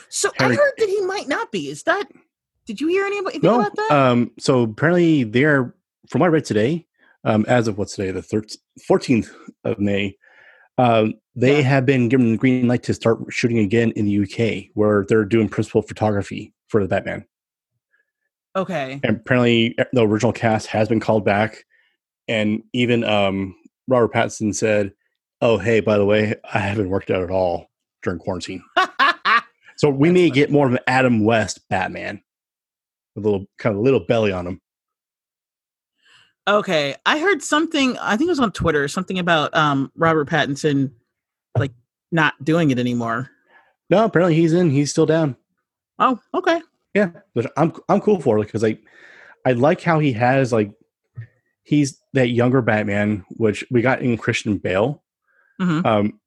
So 0.09 0.31
Harry- 0.37 0.53
I 0.53 0.57
heard 0.57 0.73
that 0.77 0.89
he 0.89 1.01
might 1.01 1.27
not 1.27 1.51
be. 1.51 1.69
Is 1.69 1.83
that? 1.83 2.07
Did 2.65 2.81
you 2.81 2.87
hear 2.87 3.05
anything 3.05 3.41
No, 3.43 3.59
about 3.61 3.75
that? 3.75 3.91
um, 3.91 4.31
so 4.39 4.63
apparently 4.63 5.23
they're 5.23 5.73
from 6.09 6.21
what 6.21 6.27
I 6.27 6.29
read 6.29 6.45
today, 6.45 6.85
um, 7.25 7.45
as 7.47 7.67
of 7.67 7.77
what's 7.77 7.95
today, 7.95 8.11
the 8.11 8.21
13th, 8.21 8.57
14th 8.89 9.29
of 9.65 9.77
May, 9.79 10.15
um, 10.77 11.13
they 11.35 11.57
Yeah. 11.57 11.61
have 11.67 11.85
been 11.85 12.07
given 12.07 12.31
the 12.31 12.37
green 12.37 12.67
light 12.67 12.83
to 12.83 12.93
start 12.93 13.19
shooting 13.29 13.59
again 13.59 13.91
in 13.91 14.05
the 14.05 14.11
UK, 14.11 14.69
where 14.73 15.05
they're 15.07 15.25
doing 15.25 15.49
principal 15.49 15.81
photography 15.81 16.53
for 16.69 16.81
the 16.81 16.87
Batman. 16.87 17.25
okay. 18.55 18.99
And 19.03 19.17
apparently, 19.17 19.75
the 19.93 20.01
original 20.01 20.31
cast 20.33 20.67
has 20.67 20.87
been 20.89 20.99
called 21.01 21.23
back, 21.25 21.65
and 22.27 22.63
even 22.73 23.03
um, 23.03 23.55
Robert 23.87 24.13
Pattinson 24.13 24.53
said, 24.53 24.93
"Oh, 25.41 25.57
hey, 25.57 25.79
by 25.79 25.97
the 25.97 26.05
way, 26.05 26.35
I 26.53 26.59
haven't 26.59 26.89
worked 26.89 27.11
out 27.11 27.23
at 27.23 27.31
all 27.31 27.67
during 28.03 28.19
quarantine." 28.19 28.63
So 29.79 29.91
we 29.91 30.07
That's 30.07 30.13
may 30.15 30.29
funny. 30.29 30.31
get 30.31 30.49
more 30.51 30.65
of 30.65 30.73
an 30.73 30.79
Adam 30.87 31.23
West 31.23 31.59
Batman, 31.69 32.23
with 33.15 33.23
a 33.25 33.29
little 33.29 33.45
kind 33.59 33.75
of 33.75 33.79
a 33.79 33.83
little 33.83 33.99
belly 33.99 34.31
on 34.31 34.47
him. 34.47 34.61
Okay, 36.47 36.95
I 37.05 37.19
heard 37.19 37.43
something. 37.43 37.97
I 37.99 38.17
think 38.17 38.27
it 38.27 38.31
was 38.31 38.39
on 38.39 38.51
Twitter. 38.51 38.87
Something 38.87 39.19
about 39.19 39.55
um 39.55 39.91
Robert 39.95 40.27
Pattinson, 40.27 40.91
like 41.55 41.73
not 42.11 42.33
doing 42.43 42.71
it 42.71 42.79
anymore. 42.79 43.29
No, 43.91 44.05
apparently 44.05 44.35
he's 44.35 44.53
in. 44.53 44.71
He's 44.71 44.89
still 44.89 45.05
down. 45.05 45.35
Oh, 45.99 46.19
okay. 46.33 46.61
Yeah, 46.95 47.11
but 47.35 47.51
I'm 47.55 47.73
I'm 47.87 48.01
cool 48.01 48.19
for 48.19 48.39
it 48.39 48.45
because 48.45 48.63
I 48.63 48.79
I 49.45 49.51
like 49.51 49.81
how 49.81 49.99
he 49.99 50.11
has 50.13 50.51
like 50.51 50.71
he's 51.67 52.01
that 52.13 52.29
younger 52.29 52.61
Batman, 52.61 53.25
which 53.31 53.65
we 53.69 53.81
got 53.81 54.01
in 54.01 54.17
Christian 54.17 54.57
Bale. 54.57 55.03
Mhm. 55.59 55.85
Um, 55.85 56.19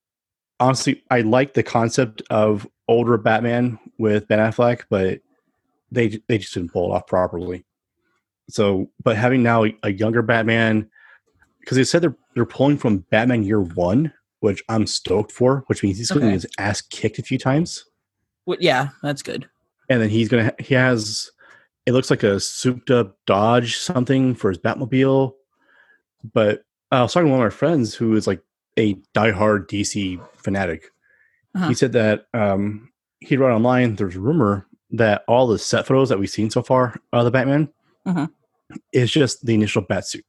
honestly, 0.59 1.03
I 1.11 1.22
like 1.22 1.55
the 1.55 1.62
concept 1.62 2.22
of 2.28 2.66
older 2.88 3.16
Batman 3.16 3.78
with 3.99 4.28
Ben 4.28 4.38
Affleck, 4.38 4.82
but 4.91 5.20
they 5.91 6.20
they 6.28 6.36
just 6.38 6.53
didn't 6.53 6.72
pull 6.72 6.93
it 6.93 6.95
off 6.95 7.07
properly. 7.07 7.64
So, 8.51 8.91
but 9.03 9.16
having 9.16 9.43
now 9.43 9.64
a, 9.84 9.93
younger 9.93 10.22
Batman, 10.22 10.91
because 11.61 11.76
they 11.76 11.84
said 11.84 12.03
they're 12.03 12.16
they're 12.34 12.45
pulling 12.45 12.76
from 12.78 12.99
Batman 13.11 13.43
Year 13.45 13.61
One, 13.61 14.12
which 14.41 14.62
I'm 14.68 14.86
stoked 14.86 15.32
for, 15.32 15.64
which 15.68 15.82
means 15.82 15.99
he's 15.99 16.11
going 16.11 16.20
to 16.22 16.26
get 16.28 16.34
his 16.34 16.47
ass 16.59 16.80
kicked 16.80 17.18
a 17.18 17.22
few 17.22 17.38
times 17.38 17.84
Well, 18.47 18.59
yeah, 18.61 18.91
that's 19.03 19.22
good. 19.22 19.49
and 19.88 20.03
then 20.03 20.11
he's 20.11 20.28
gonna 20.28 20.53
he 20.59 20.74
has 20.74 21.30
it 21.86 21.92
looks 21.92 22.10
like 22.10 22.22
a 22.22 22.38
souped 22.40 22.90
up 22.90 23.16
Dodge 23.26 23.76
something 23.78 24.34
for 24.34 24.50
his 24.50 24.58
Batmobile. 24.58 25.32
But 26.32 26.64
I 26.90 27.02
was 27.02 27.12
talking 27.12 27.26
to 27.28 27.32
one 27.32 27.40
of 27.40 27.46
my 27.52 27.56
friends 27.56 27.94
who 27.94 28.14
is 28.16 28.26
like 28.26 28.42
a 28.78 28.94
diehard 29.14 29.66
DC 29.68 30.20
fanatic. 30.36 30.90
Uh-huh. 31.54 31.68
He 31.68 31.74
said 31.74 31.92
that 31.92 32.26
um, 32.34 32.90
he 33.20 33.36
read 33.36 33.52
online. 33.52 33.96
There's 33.96 34.16
a 34.16 34.20
rumor 34.20 34.66
that 34.90 35.24
all 35.28 35.46
the 35.46 35.58
set 35.58 35.86
photos 35.86 36.08
that 36.08 36.18
we've 36.18 36.28
seen 36.30 36.50
so 36.50 36.62
far 36.62 36.96
of 37.12 37.24
the 37.24 37.30
Batman 37.30 37.68
Mhm. 38.06 38.30
is 38.92 39.10
just 39.10 39.44
the 39.46 39.54
initial 39.54 39.82
bat 39.82 40.06
suit. 40.06 40.24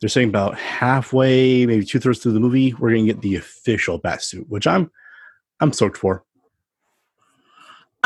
They're 0.00 0.08
saying 0.10 0.28
about 0.28 0.58
halfway, 0.58 1.64
maybe 1.66 1.84
two 1.84 1.98
thirds 2.00 2.18
through 2.18 2.32
the 2.32 2.40
movie, 2.40 2.74
we're 2.74 2.90
gonna 2.90 3.04
get 3.06 3.22
the 3.22 3.36
official 3.36 3.98
bat 3.98 4.22
suit, 4.22 4.46
which 4.48 4.66
I'm 4.66 4.90
I'm 5.60 5.72
stoked 5.72 5.96
for. 5.96 6.22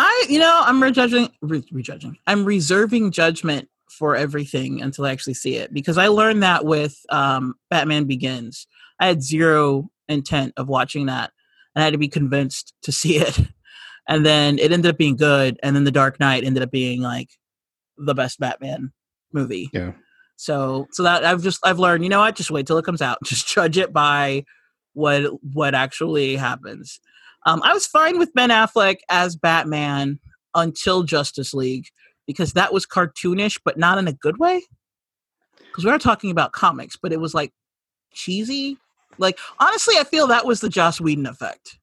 I, 0.00 0.26
you 0.30 0.38
know, 0.38 0.62
I'm 0.64 0.82
rejudging, 0.82 1.30
re- 1.42 1.64
rejudging. 1.70 2.16
I'm 2.26 2.46
reserving 2.46 3.10
judgment 3.10 3.68
for 3.90 4.16
everything 4.16 4.80
until 4.80 5.04
I 5.04 5.12
actually 5.12 5.34
see 5.34 5.56
it 5.56 5.74
because 5.74 5.98
I 5.98 6.06
learned 6.08 6.42
that 6.42 6.64
with 6.64 6.96
um, 7.10 7.54
Batman 7.68 8.04
Begins. 8.04 8.66
I 8.98 9.08
had 9.08 9.22
zero 9.22 9.90
intent 10.08 10.54
of 10.56 10.68
watching 10.68 11.04
that, 11.06 11.32
and 11.74 11.82
I 11.82 11.84
had 11.84 11.92
to 11.92 11.98
be 11.98 12.08
convinced 12.08 12.72
to 12.82 12.92
see 12.92 13.18
it. 13.18 13.38
And 14.08 14.26
then 14.26 14.58
it 14.58 14.72
ended 14.72 14.90
up 14.90 14.98
being 14.98 15.14
good, 15.14 15.60
and 15.62 15.76
then 15.76 15.84
The 15.84 15.92
Dark 15.92 16.18
Knight 16.18 16.42
ended 16.42 16.64
up 16.64 16.72
being 16.72 17.00
like 17.00 17.28
the 17.96 18.14
best 18.14 18.40
Batman 18.40 18.92
movie. 19.32 19.70
Yeah. 19.72 19.92
So, 20.34 20.88
so 20.90 21.04
that 21.04 21.24
I've 21.24 21.44
just 21.44 21.64
I've 21.64 21.78
learned, 21.78 22.02
you 22.02 22.10
know 22.10 22.18
what? 22.18 22.34
Just 22.34 22.50
wait 22.50 22.66
till 22.66 22.78
it 22.78 22.84
comes 22.84 23.02
out. 23.02 23.18
Just 23.24 23.46
judge 23.46 23.78
it 23.78 23.92
by 23.92 24.46
what 24.94 25.30
what 25.44 25.76
actually 25.76 26.34
happens. 26.34 26.98
Um, 27.46 27.62
I 27.64 27.72
was 27.72 27.86
fine 27.86 28.18
with 28.18 28.32
Ben 28.34 28.50
Affleck 28.50 28.98
as 29.08 29.36
Batman 29.36 30.18
until 30.54 31.02
Justice 31.02 31.54
League 31.54 31.86
because 32.26 32.52
that 32.52 32.72
was 32.72 32.86
cartoonish, 32.86 33.58
but 33.64 33.78
not 33.78 33.98
in 33.98 34.06
a 34.08 34.12
good 34.12 34.38
way. 34.38 34.62
Because 35.58 35.84
we 35.84 35.90
are 35.90 35.98
talking 35.98 36.30
about 36.30 36.52
comics, 36.52 36.96
but 36.96 37.12
it 37.12 37.20
was 37.20 37.32
like 37.34 37.52
cheesy. 38.12 38.76
Like 39.18 39.38
honestly, 39.58 39.96
I 39.98 40.04
feel 40.04 40.26
that 40.26 40.46
was 40.46 40.60
the 40.60 40.68
Joss 40.68 41.00
Whedon 41.00 41.26
effect. 41.26 41.78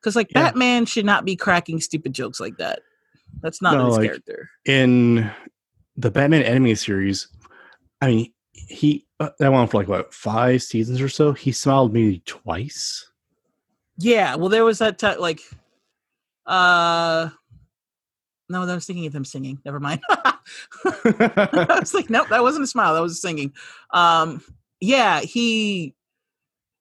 Because 0.00 0.16
like 0.16 0.30
Yeah. 0.30 0.42
Batman 0.44 0.86
should 0.86 1.04
not 1.06 1.24
be 1.24 1.36
cracking 1.36 1.80
stupid 1.80 2.12
jokes 2.12 2.40
like 2.40 2.56
that. 2.58 2.80
That's 3.42 3.60
not 3.60 3.74
No, 3.74 3.86
his 3.86 3.96
like- 3.98 4.06
character. 4.06 4.50
in 4.64 5.30
the 5.96 6.10
Batman 6.10 6.42
animated 6.42 6.78
series, 6.78 7.28
I 8.00 8.06
mean, 8.08 8.32
he 8.52 9.06
uh, 9.20 9.30
that 9.38 9.50
went 9.50 9.60
on 9.62 9.68
for 9.68 9.78
like 9.78 9.88
what 9.88 10.12
five 10.14 10.62
seasons 10.62 11.00
or 11.00 11.08
so. 11.08 11.32
He 11.32 11.52
smiled 11.52 11.92
maybe 11.92 12.22
twice. 12.26 13.10
Yeah, 13.98 14.34
well, 14.36 14.48
there 14.48 14.64
was 14.64 14.78
that 14.78 14.98
ti 14.98 15.14
like, 15.16 15.40
uh, 16.46 17.28
no, 18.48 18.62
I 18.62 18.74
was 18.74 18.86
thinking 18.86 19.06
of 19.06 19.14
him 19.14 19.24
singing. 19.24 19.58
Never 19.64 19.80
mind. 19.80 20.00
I 20.08 21.76
was 21.80 21.94
like, 21.94 22.10
nope, 22.10 22.28
that 22.30 22.42
wasn't 22.42 22.64
a 22.64 22.66
smile. 22.68 22.94
That 22.94 23.02
was 23.02 23.20
singing. 23.20 23.52
Um, 23.92 24.42
yeah, 24.80 25.20
he 25.20 25.94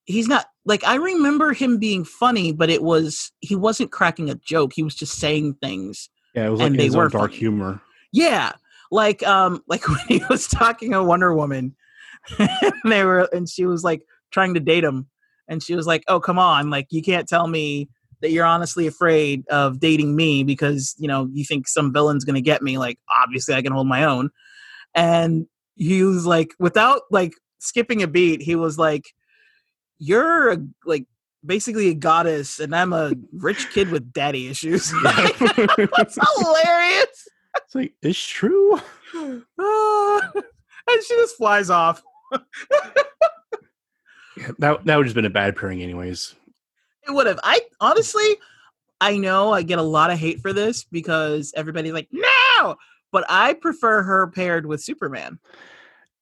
he's 0.05 0.27
not 0.27 0.47
like 0.65 0.83
I 0.83 0.95
remember 0.95 1.53
him 1.53 1.77
being 1.77 2.03
funny, 2.03 2.51
but 2.51 2.69
it 2.69 2.83
was 2.83 3.31
he 3.39 3.55
wasn't 3.55 3.91
cracking 3.91 4.29
a 4.29 4.35
joke. 4.35 4.73
He 4.73 4.83
was 4.83 4.95
just 4.95 5.17
saying 5.19 5.55
things. 5.61 6.09
yeah, 6.35 6.47
it 6.47 6.49
was 6.49 6.59
like 6.59 6.71
And 6.71 6.79
they 6.79 6.89
were 6.89 7.09
dark 7.09 7.31
funny. 7.31 7.35
humor. 7.37 7.81
Yeah, 8.11 8.53
like 8.91 9.23
um, 9.23 9.63
like 9.67 9.87
when 9.87 9.99
he 10.07 10.21
was 10.29 10.47
talking 10.47 10.91
to 10.91 11.03
Wonder 11.03 11.33
Woman, 11.33 11.75
and 12.39 12.73
they 12.85 13.03
were 13.05 13.29
and 13.31 13.47
she 13.47 13.65
was 13.65 13.83
like 13.83 14.03
trying 14.31 14.53
to 14.55 14.59
date 14.59 14.83
him, 14.83 15.07
and 15.53 15.63
she 15.63 15.75
was 15.75 15.87
like, 15.87 16.03
"Oh, 16.07 16.19
come 16.19 16.37
on, 16.37 16.69
like 16.69 16.87
you 16.89 17.01
can't 17.01 17.27
tell 17.27 17.47
me." 17.47 17.89
That 18.21 18.31
you're 18.31 18.45
honestly 18.45 18.87
afraid 18.87 19.45
of 19.49 19.81
dating 19.81 20.15
me 20.15 20.45
because 20.45 20.95
you 20.97 21.09
know 21.09 21.27
you 21.33 21.43
think 21.43 21.67
some 21.67 21.91
villain's 21.91 22.23
gonna 22.23 22.39
get 22.39 22.61
me. 22.61 22.77
Like 22.77 22.97
obviously 23.21 23.53
I 23.53 23.61
can 23.61 23.73
hold 23.73 23.85
my 23.85 24.05
own, 24.05 24.29
and 24.95 25.45
he 25.75 26.03
was 26.03 26.25
like 26.25 26.53
without 26.57 27.01
like 27.11 27.33
skipping 27.59 28.01
a 28.01 28.07
beat 28.07 28.41
he 28.41 28.55
was 28.55 28.77
like 28.77 29.05
you're 29.99 30.51
a, 30.51 30.57
like 30.85 31.05
basically 31.45 31.89
a 31.89 31.93
goddess, 31.93 32.59
and 32.59 32.75
I'm 32.75 32.93
a 32.93 33.13
rich 33.33 33.69
kid 33.71 33.89
with 33.89 34.13
daddy 34.13 34.47
issues. 34.47 34.91
That's 35.03 36.17
hilarious. 36.37 37.27
It's 37.55 37.75
like 37.75 37.93
it's 38.01 38.25
true. 38.25 38.79
Ah, 39.59 40.31
and 40.35 41.03
she 41.03 41.15
just 41.15 41.37
flies 41.37 41.69
off. 41.69 42.01
That 44.59 44.85
that 44.85 44.97
would 44.97 45.03
just 45.03 45.15
been 45.15 45.25
a 45.25 45.29
bad 45.29 45.55
pairing, 45.55 45.81
anyways. 45.81 46.35
It 47.07 47.11
would 47.11 47.27
have. 47.27 47.39
I 47.43 47.61
honestly, 47.79 48.37
I 49.01 49.17
know 49.17 49.51
I 49.53 49.61
get 49.63 49.79
a 49.79 49.83
lot 49.83 50.11
of 50.11 50.17
hate 50.17 50.41
for 50.41 50.53
this 50.53 50.83
because 50.85 51.53
everybody's 51.55 51.93
like, 51.93 52.07
no, 52.11 52.75
but 53.11 53.25
I 53.29 53.53
prefer 53.53 54.01
her 54.03 54.27
paired 54.27 54.65
with 54.65 54.81
Superman. 54.81 55.39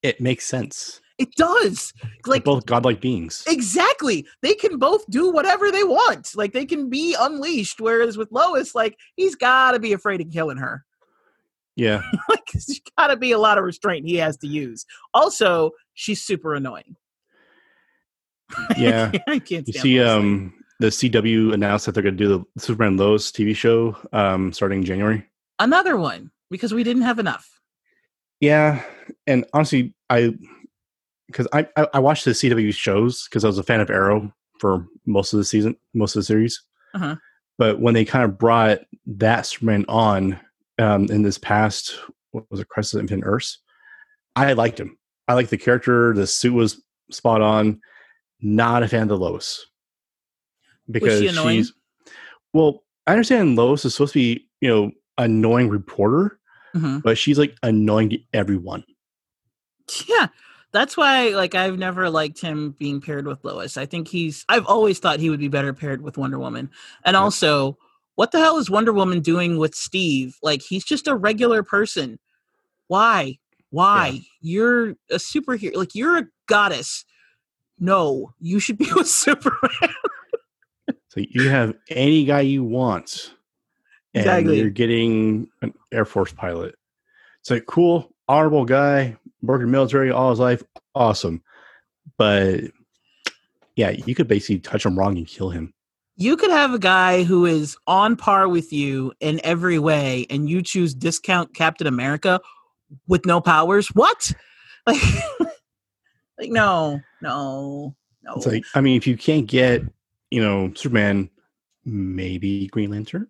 It 0.01 0.19
makes 0.19 0.45
sense. 0.47 0.99
It 1.19 1.35
does. 1.35 1.93
Like 2.03 2.27
Like 2.27 2.43
both 2.43 2.65
godlike 2.65 2.99
beings. 2.99 3.43
exactly. 3.47 4.25
They 4.41 4.55
can 4.55 4.79
both 4.79 5.05
do 5.11 5.31
whatever 5.31 5.71
they 5.71 5.83
want. 5.83 6.35
Like 6.35 6.51
they 6.53 6.65
can 6.65 6.89
be 6.89 7.15
unleashed. 7.19 7.79
Whereas 7.79 8.17
with 8.17 8.31
Lois, 8.31 8.73
like 8.73 8.97
he's 9.15 9.35
gotta 9.35 9.79
be 9.79 9.93
afraid 9.93 10.21
of 10.21 10.31
killing 10.31 10.57
her. 10.57 10.83
Yeah. 11.75 12.01
like 12.29 12.43
there's 12.51 12.81
gotta 12.97 13.15
be 13.17 13.31
a 13.33 13.37
lot 13.37 13.59
of 13.59 13.63
restraint 13.63 14.07
he 14.07 14.15
has 14.15 14.37
to 14.37 14.47
use. 14.47 14.87
Also, 15.13 15.71
she's 15.93 16.23
super 16.23 16.55
annoying. 16.55 16.95
Yeah. 18.77 19.11
I 19.27 19.39
can't 19.39 19.67
You 19.67 19.73
see, 19.73 19.99
um, 20.01 20.53
the 20.79 20.87
CW 20.87 21.53
announced 21.53 21.85
that 21.85 21.93
they're 21.93 22.03
going 22.03 22.17
to 22.17 22.23
do 22.23 22.27
the 22.55 22.61
Superman 22.61 22.97
Lois 22.97 23.31
TV 23.31 23.55
show 23.55 23.95
um, 24.13 24.51
starting 24.53 24.83
January. 24.83 25.25
another 25.59 25.97
one 25.97 26.31
because 26.49 26.73
we 26.73 26.83
didn't 26.83 27.03
have 27.03 27.19
enough. 27.19 27.47
Yeah, 28.39 28.83
and 29.27 29.45
honestly, 29.53 29.93
I 30.09 30.33
because 31.27 31.47
I, 31.53 31.67
I 31.77 31.87
I 31.93 31.99
watched 31.99 32.25
the 32.25 32.31
CW 32.31 32.73
shows 32.73 33.27
because 33.27 33.43
I 33.43 33.47
was 33.47 33.59
a 33.59 33.63
fan 33.63 33.79
of 33.81 33.89
Arrow 33.91 34.33
for 34.59 34.87
most 35.05 35.33
of 35.33 35.37
the 35.37 35.45
season, 35.45 35.75
most 35.93 36.15
of 36.15 36.21
the 36.21 36.25
series. 36.25 36.59
Uh-huh. 36.95 37.15
But 37.59 37.79
when 37.79 37.93
they 37.93 38.03
kind 38.05 38.25
of 38.25 38.39
brought 38.39 38.79
that 39.05 39.45
Superman 39.45 39.85
on 39.87 40.39
um, 40.79 41.05
in 41.11 41.21
this 41.21 41.37
past, 41.37 41.95
what 42.31 42.45
was 42.49 42.59
it, 42.59 42.69
Crisis 42.69 42.95
of 42.95 43.01
Infinite 43.01 43.25
Earths? 43.25 43.59
I 44.35 44.53
liked 44.53 44.79
him. 44.79 44.97
I 45.27 45.35
liked 45.35 45.51
the 45.51 45.57
character. 45.57 46.13
The 46.13 46.25
suit 46.25 46.53
was 46.53 46.81
spot 47.11 47.41
on. 47.41 47.79
Not 48.41 48.83
a 48.83 48.87
fan 48.87 49.03
of 49.03 49.09
the 49.09 49.17
Lois 49.17 49.65
because 50.89 51.19
she 51.19 51.29
she's 51.29 51.73
well. 52.53 52.83
I 53.07 53.11
understand 53.11 53.55
Lois 53.55 53.85
is 53.85 53.93
supposed 53.93 54.13
to 54.13 54.19
be 54.19 54.47
you 54.61 54.69
know 54.69 54.91
annoying 55.17 55.69
reporter, 55.69 56.39
Mhm. 56.75 57.03
but 57.03 57.17
she's 57.17 57.37
like 57.37 57.55
annoying 57.63 58.09
to 58.11 58.19
everyone. 58.33 58.83
Yeah. 60.07 60.27
That's 60.71 60.95
why 60.95 61.29
like 61.29 61.53
I've 61.53 61.77
never 61.77 62.09
liked 62.09 62.39
him 62.39 62.71
being 62.79 63.01
paired 63.01 63.27
with 63.27 63.43
Lois. 63.43 63.75
I 63.77 63.85
think 63.85 64.07
he's 64.07 64.45
I've 64.49 64.65
always 64.65 64.99
thought 64.99 65.19
he 65.19 65.29
would 65.29 65.39
be 65.39 65.49
better 65.49 65.73
paired 65.73 66.01
with 66.01 66.17
Wonder 66.17 66.39
Woman. 66.39 66.69
And 67.03 67.15
Yep. 67.15 67.21
also, 67.21 67.77
what 68.15 68.31
the 68.31 68.39
hell 68.39 68.57
is 68.57 68.69
Wonder 68.69 68.93
Woman 68.93 69.19
doing 69.19 69.57
with 69.57 69.75
Steve? 69.75 70.37
Like 70.41 70.61
he's 70.61 70.85
just 70.85 71.07
a 71.07 71.15
regular 71.15 71.61
person. 71.61 72.19
Why? 72.87 73.37
Why? 73.69 74.21
You're 74.41 74.91
a 75.09 75.15
superhero. 75.17 75.75
Like 75.75 75.93
you're 75.93 76.17
a 76.17 76.27
goddess. 76.47 77.03
No, 77.81 78.33
you 78.39 78.59
should 78.59 78.77
be 78.77 78.87
with 78.95 79.07
Superman. 79.09 79.93
So 81.09 81.19
you 81.29 81.49
have 81.49 81.73
any 81.89 82.23
guy 82.23 82.41
you 82.41 82.63
want, 82.63 83.33
and 84.13 84.21
Exactly. 84.21 84.59
you're 84.59 84.69
getting 84.69 85.49
an 85.61 85.73
Air 85.91 86.05
Force 86.05 86.31
pilot. 86.31 86.75
It's 87.41 87.49
like 87.49 87.65
cool, 87.65 88.13
honorable 88.29 88.63
guy, 88.65 89.17
working 89.41 89.69
military 89.71 90.09
all 90.11 90.29
his 90.29 90.39
life, 90.39 90.63
awesome. 90.95 91.41
But 92.17 92.61
yeah, 93.75 93.89
you 93.89 94.15
could 94.15 94.27
basically 94.29 94.59
touch 94.59 94.85
him 94.85 94.97
wrong 94.97 95.17
and 95.17 95.27
kill 95.27 95.49
him. 95.49 95.73
you 96.17 96.37
could 96.37 96.51
have 96.51 96.73
a 96.73 96.79
guy 96.79 97.23
who 97.23 97.45
is 97.45 97.75
on 97.87 98.15
par 98.15 98.47
with 98.47 98.71
you 98.71 99.11
in 99.19 99.41
every 99.43 99.79
way 99.79 100.25
and 100.29 100.49
you 100.49 100.61
choose 100.61 100.93
discount 100.93 101.53
captain 101.55 101.87
america 101.87 102.39
with 103.07 103.25
no 103.25 103.39
powers 103.41 103.87
what 103.95 104.31
like 104.87 105.01
like 106.41 106.49
no 106.51 106.99
no 107.21 107.95
no 108.23 108.33
It's 108.35 108.47
like 108.47 108.65
I 108.75 108.81
mean, 108.81 108.97
if 108.97 109.07
you 109.07 109.15
can't 109.15 109.45
get 109.47 109.83
you 110.29 110.41
know 110.41 110.73
Superman, 110.75 111.29
maybe 111.85 112.67
Green 112.67 112.89
Lantern. 112.89 113.27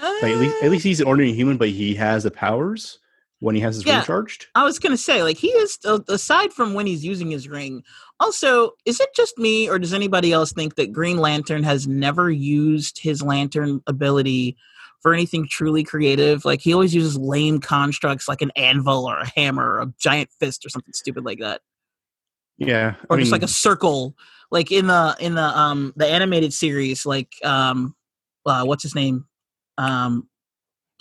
Like 0.00 0.32
at 0.34 0.38
least 0.40 0.56
Uh, 0.62 0.64
at 0.66 0.70
least 0.70 0.84
he's 0.84 1.00
an 1.00 1.06
ordinary 1.06 1.32
human, 1.32 1.56
but 1.56 1.68
he 1.68 1.94
has 1.94 2.24
the 2.24 2.30
powers 2.30 2.98
when 3.40 3.54
he 3.54 3.60
has 3.60 3.76
his 3.76 3.86
Yeah. 3.86 3.96
ring 3.96 4.04
charged. 4.04 4.46
i 4.54 4.64
was 4.64 4.78
gonna 4.78 4.96
say 4.96 5.22
like 5.22 5.36
he 5.36 5.48
is 5.48 5.78
aside 6.08 6.52
from 6.52 6.72
when 6.72 6.86
he's 6.86 7.04
using 7.04 7.30
his 7.30 7.46
ring 7.46 7.82
also 8.20 8.70
is 8.86 9.00
it 9.00 9.10
just 9.14 9.36
me 9.36 9.68
or 9.68 9.78
does 9.78 9.92
anybody 9.92 10.32
else 10.32 10.52
think 10.52 10.76
that 10.76 10.92
green 10.92 11.18
lantern 11.18 11.62
has 11.62 11.86
never 11.86 12.30
used 12.30 12.98
his 12.98 13.20
lantern 13.22 13.82
ability 13.86 14.56
for 15.04 15.12
anything 15.12 15.46
truly 15.46 15.84
creative 15.84 16.46
like 16.46 16.62
he 16.62 16.72
always 16.72 16.94
uses 16.94 17.18
lame 17.18 17.60
constructs 17.60 18.26
like 18.26 18.40
an 18.40 18.50
anvil 18.56 19.04
or 19.04 19.18
a 19.18 19.30
hammer 19.36 19.74
or 19.74 19.82
a 19.82 19.92
giant 19.98 20.30
fist 20.40 20.64
or 20.64 20.70
something 20.70 20.94
stupid 20.94 21.26
like 21.26 21.40
that. 21.40 21.60
Yeah, 22.56 22.94
or 23.10 23.18
I 23.18 23.20
just 23.20 23.30
like 23.30 23.42
a 23.42 23.48
circle. 23.48 24.16
Like 24.50 24.72
in 24.72 24.86
the 24.86 25.14
in 25.20 25.34
the 25.34 25.42
um 25.42 25.92
the 25.94 26.06
animated 26.06 26.54
series 26.54 27.04
like 27.04 27.34
um 27.44 27.94
uh, 28.46 28.64
what's 28.64 28.82
his 28.82 28.94
name? 28.94 29.26
Um 29.76 30.26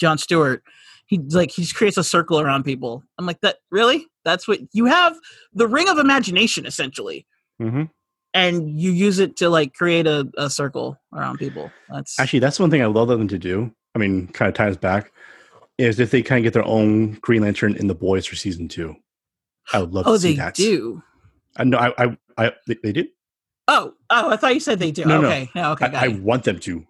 john 0.01 0.17
stewart. 0.17 0.63
He 1.05 1.19
like 1.29 1.51
he 1.51 1.61
just 1.61 1.75
creates 1.75 1.95
a 1.95 2.03
circle 2.03 2.41
around 2.41 2.63
people. 2.63 3.03
I'm 3.17 3.25
like 3.25 3.39
that 3.39 3.59
really? 3.71 4.07
That's 4.25 4.49
what 4.49 4.59
you 4.73 4.83
have 4.85 5.15
the 5.53 5.67
ring 5.67 5.87
of 5.87 5.97
imagination 5.97 6.65
essentially. 6.65 7.25
Mhm. 7.61 7.89
and 8.33 8.69
you 8.81 8.91
use 8.91 9.19
it 9.19 9.37
to 9.37 9.47
like 9.49 9.73
create 9.75 10.07
a, 10.07 10.27
a 10.37 10.49
circle 10.49 10.97
around 11.13 11.37
people. 11.37 11.71
That's 11.87 12.19
Actually, 12.19 12.39
that's 12.39 12.59
one 12.59 12.69
thing 12.69 12.81
I 12.81 12.87
love 12.87 13.07
them 13.07 13.29
to 13.29 13.37
do. 13.37 13.71
I 13.95 13.99
mean, 13.99 14.27
kind 14.27 14.49
of 14.49 14.55
ties 14.55 14.77
back 14.77 15.11
is 15.77 15.99
if 15.99 16.11
they 16.11 16.21
kind 16.21 16.39
of 16.39 16.43
get 16.43 16.53
their 16.53 16.65
own 16.67 17.13
Green 17.21 17.41
Lantern 17.41 17.75
in 17.75 17.87
the 17.87 17.95
Boys 17.95 18.25
for 18.25 18.35
season 18.35 18.67
two. 18.67 18.95
I 19.71 19.79
would 19.79 19.93
love 19.93 20.07
oh 20.07 20.13
to 20.13 20.19
see 20.19 20.31
they 20.31 20.37
that. 20.37 20.55
do 20.55 21.01
I 21.55 21.63
know. 21.63 21.77
I, 21.77 22.03
I, 22.05 22.17
I 22.37 22.51
they, 22.67 22.77
they 22.83 22.91
do. 22.91 23.07
oh 23.69 23.93
oh 24.09 24.29
i 24.31 24.35
thought 24.35 24.53
you 24.53 24.59
said 24.59 24.77
they 24.79 24.91
do 24.91 25.05
No, 25.05 25.21
no. 25.21 25.27
okay 25.27 25.49
no, 25.55 25.71
okay 25.71 25.87
got 25.87 26.03
I, 26.03 26.05
I 26.05 26.07
want 26.09 26.43
them 26.43 26.59
to 26.59 26.85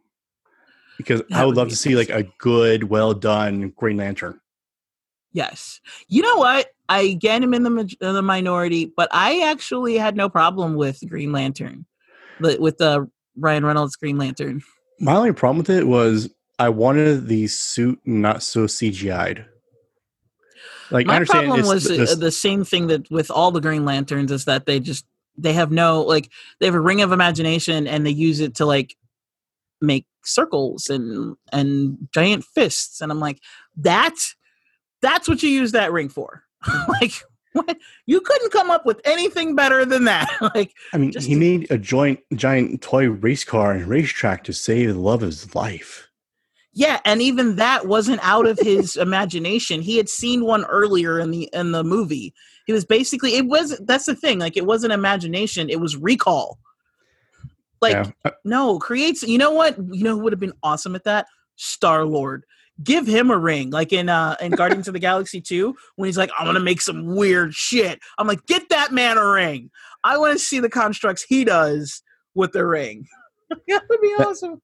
because 0.98 1.22
That 1.30 1.40
I 1.40 1.46
would 1.46 1.50
would 1.56 1.58
love 1.58 1.70
to 1.70 1.76
see 1.76 1.96
like 1.96 2.10
a 2.10 2.24
good, 2.38 2.86
well 2.86 3.14
done 3.14 3.74
Green 3.76 3.98
Lantern. 3.98 4.40
Yes. 5.32 5.82
You 6.08 6.22
know 6.22 6.38
what? 6.38 6.68
I 6.90 7.02
again 7.02 7.44
am 7.44 7.54
in 7.54 7.64
the 7.64 7.96
uh, 8.02 8.12
the 8.14 8.22
minority, 8.22 8.92
but 8.96 9.10
I 9.12 9.50
actually 9.50 9.98
had 9.98 10.16
no 10.16 10.30
problem 10.30 10.76
with 10.76 11.00
Green 11.08 11.32
Lantern, 11.32 11.86
but 12.40 12.60
with 12.60 12.78
the 12.78 13.10
Ryan 13.38 13.66
Reynolds 13.66 13.96
Green 13.96 14.18
Lantern. 14.18 14.62
My 15.00 15.16
only 15.16 15.34
problem 15.34 15.58
with 15.58 15.70
it 15.70 15.88
was 15.88 16.30
I 16.60 16.70
wanted 16.70 17.28
the 17.28 17.48
suit 17.48 18.00
not 18.06 18.44
so 18.44 18.66
CGI'd. 18.66 19.46
Like 20.92 21.08
I 21.08 21.10
My 21.10 21.16
understand 21.16 21.48
problem 21.48 21.60
it's 21.62 21.74
was 21.74 21.88
th- 21.88 22.10
uh, 22.10 22.16
the 22.16 22.32
same 22.32 22.64
thing 22.64 22.88
that 22.88 23.10
with 23.10 23.32
all 23.32 23.52
the 23.52 23.62
Green 23.62 23.86
Lanterns 23.86 24.32
is 24.32 24.46
that 24.46 24.66
they 24.66 24.80
just 24.80 25.06
they 25.38 25.54
have 25.54 25.72
no 25.72 26.02
like 26.02 26.30
they 26.60 26.68
have 26.68 26.76
a 26.76 26.80
ring 26.80 27.02
of 27.02 27.12
imagination 27.12 27.88
and 27.88 28.06
they 28.06 28.12
use 28.12 28.40
it 28.40 28.56
to 28.56 28.66
like 28.66 28.96
make 29.82 30.06
circles 30.24 30.90
and 30.90 31.36
and 31.52 31.98
giant 32.14 32.44
fists 32.44 33.02
and 33.02 33.12
I'm 33.12 33.20
like 33.20 33.40
that's 33.76 34.36
that's 35.02 35.28
what 35.28 35.42
you 35.42 35.50
use 35.50 35.72
that 35.72 35.92
ring 35.92 36.10
for. 36.10 36.44
like 36.88 37.14
what 37.54 37.78
you 38.06 38.22
couldn't 38.22 38.52
come 38.52 38.70
up 38.70 38.86
with 38.86 39.02
anything 39.06 39.56
better 39.56 39.86
than 39.86 40.06
that. 40.06 40.30
like 40.56 40.74
I 40.94 40.98
mean, 40.98 41.14
he 41.20 41.36
made 41.36 41.72
a 41.72 41.78
joint 41.78 42.20
giant 42.36 42.82
toy 42.82 43.10
race 43.10 43.44
car 43.44 43.72
and 43.72 43.88
racetrack 43.88 44.44
to 44.46 44.54
save 44.54 44.94
the 44.94 45.00
love 45.00 45.24
of 45.24 45.30
his 45.30 45.56
life. 45.56 46.10
Yeah, 46.76 47.00
and 47.06 47.22
even 47.22 47.58
that 47.58 47.86
wasn't 47.88 48.20
out 48.24 48.48
of 48.48 48.58
his 48.60 48.96
imagination. 48.96 49.82
He 49.82 49.98
had 49.98 50.10
seen 50.10 50.44
one 50.44 50.66
earlier 50.66 51.20
in 51.20 51.30
the 51.30 51.50
in 51.54 51.72
the 51.72 51.84
movie. 51.84 52.34
He 52.66 52.74
was 52.74 52.84
basically 52.84 53.36
it 53.36 53.46
was 53.46 53.80
that's 53.86 54.06
the 54.06 54.16
thing. 54.16 54.40
Like 54.40 54.58
it 54.58 54.66
wasn't 54.66 54.94
imagination, 54.94 55.70
it 55.70 55.80
was 55.80 55.96
recall. 55.96 56.58
Like 57.80 57.94
yeah. 57.94 58.12
Uh, 58.26 58.32
no, 58.44 58.80
creates 58.80 59.22
you 59.22 59.38
know 59.38 59.52
what? 59.52 59.78
You 59.78 60.04
know 60.04 60.16
who 60.16 60.24
would 60.24 60.34
have 60.34 60.40
been 60.40 60.54
awesome 60.64 60.96
at 60.96 61.04
that? 61.04 61.28
Star 61.58 62.06
Lord. 62.06 62.44
Give 62.84 63.06
him 63.06 63.30
a 63.30 63.38
ring, 63.38 63.70
like 63.70 63.94
in 63.94 64.10
uh 64.10 64.36
in 64.42 64.52
Guardians 64.54 64.88
of 64.88 64.96
the 64.96 65.00
Galaxy 65.00 65.42
2, 65.42 65.76
when 65.96 66.08
he's 66.08 66.18
like, 66.18 66.32
I'm 66.40 66.48
gonna 66.48 66.60
make 66.60 66.82
some 66.82 67.16
weird 67.16 67.54
shit. 67.54 68.00
I'm 68.18 68.26
like, 68.26 68.44
get 68.48 68.70
that 68.70 68.92
man 68.92 69.20
a 69.20 69.28
ring. 69.28 69.70
I 70.04 70.18
want 70.18 70.34
to 70.34 70.40
see 70.40 70.60
the 70.60 70.70
constructs 70.70 71.24
he 71.24 71.46
does 71.46 72.02
with 72.34 72.52
the 72.52 72.66
ring. 72.66 73.06
that 73.68 73.84
would 73.88 74.02
be 74.02 74.16
awesome. 74.20 74.60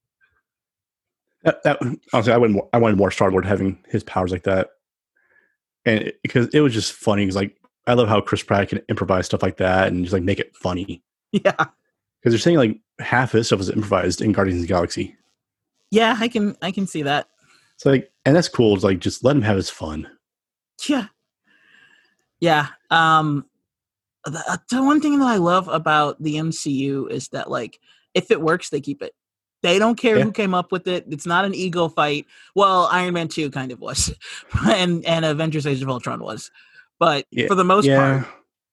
That, 1.44 1.64
that 1.64 1.80
honestly, 2.14 2.34
I 2.34 2.38
wouldn't. 2.38 2.62
I 2.74 2.78
wanted 2.78 2.98
more 2.98 3.12
Star 3.12 3.32
Lord 3.32 3.46
having 3.46 3.84
his 3.88 4.04
powers 4.04 4.32
like 4.32 4.44
that, 4.44 4.72
and 5.86 6.00
it, 6.00 6.20
because 6.22 6.48
it 6.54 6.60
was 6.62 6.74
just 6.74 6.94
funny. 6.94 7.24
Because 7.24 7.36
like 7.36 7.60
I 7.90 7.94
love 7.94 8.08
how 8.08 8.22
Chris 8.22 8.44
Pratt 8.44 8.70
can 8.70 8.82
improvise 8.88 9.26
stuff 9.26 9.42
like 9.42 9.58
that 9.58 9.88
and 9.88 10.04
just 10.04 10.14
like 10.14 10.24
make 10.24 10.40
it 10.40 10.56
funny. 10.56 11.04
Yeah. 11.32 11.52
Because 11.52 12.34
they're 12.34 12.40
saying 12.40 12.58
like 12.58 12.80
half 12.98 13.36
of 13.36 13.38
his 13.38 13.46
stuff 13.46 13.60
is 13.60 13.70
improvised 13.70 14.20
in 14.20 14.32
Guardians 14.32 14.64
of 14.64 14.68
the 14.68 14.74
Galaxy. 14.74 15.16
Yeah, 15.92 16.18
I 16.20 16.28
can 16.28 16.58
I 16.64 16.72
can 16.72 16.88
see 16.88 17.04
that. 17.04 17.28
It's 17.76 17.86
like, 17.86 18.12
and 18.26 18.36
that's 18.36 18.50
cool. 18.50 18.74
It's 18.74 18.84
like 18.84 18.98
just 18.98 19.24
let 19.24 19.36
him 19.36 19.44
have 19.44 19.56
his 19.56 19.70
fun. 19.70 20.10
Yeah. 20.88 21.06
Yeah. 22.40 22.70
Um 22.90 23.46
the, 24.26 24.60
the 24.72 24.84
one 24.84 25.02
thing 25.02 25.20
that 25.20 25.28
I 25.28 25.38
love 25.38 25.68
about 25.68 26.20
the 26.20 26.38
MCU 26.38 27.12
is 27.12 27.28
that 27.28 27.52
like 27.52 27.80
if 28.16 28.32
it 28.32 28.42
works, 28.42 28.72
they 28.72 28.82
keep 28.82 29.04
it. 29.04 29.14
They 29.62 29.78
don't 29.80 29.96
care 29.96 30.18
Yeah. 30.18 30.24
who 30.24 30.32
came 30.32 30.54
up 30.54 30.72
with 30.72 30.88
it. 30.88 31.06
It's 31.10 31.26
not 31.26 31.46
an 31.46 31.54
ego 31.54 31.90
fight. 31.90 32.26
Well, 32.56 32.88
Iron 32.92 33.14
Man 33.14 33.28
2 33.28 33.52
kind 33.52 33.72
of 33.72 33.80
was. 33.80 34.14
and 34.68 35.06
and 35.06 35.26
Avengers 35.26 35.68
Age 35.68 35.82
of 35.82 35.90
Ultron 35.90 36.22
was. 36.22 36.50
But 37.00 37.26
Yeah, 37.32 37.48
for 37.48 37.56
the 37.56 37.64
most 37.64 37.86
yeah. 37.86 38.24
part, 38.24 38.28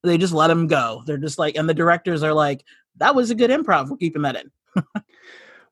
they 0.05 0.19
just 0.19 0.33
let 0.33 0.49
them 0.49 0.67
go. 0.67 1.03
They're 1.07 1.17
just 1.19 1.39
like 1.39 1.57
and 1.57 1.69
the 1.69 1.75
directors 1.75 2.23
are 2.23 2.33
like, 2.33 2.65
that 2.99 3.15
was 3.15 3.31
a 3.31 3.35
good 3.35 3.51
improv. 3.51 3.89
We're 3.91 3.97
keeping 3.97 4.23
that 4.23 4.37
in. 4.37 4.51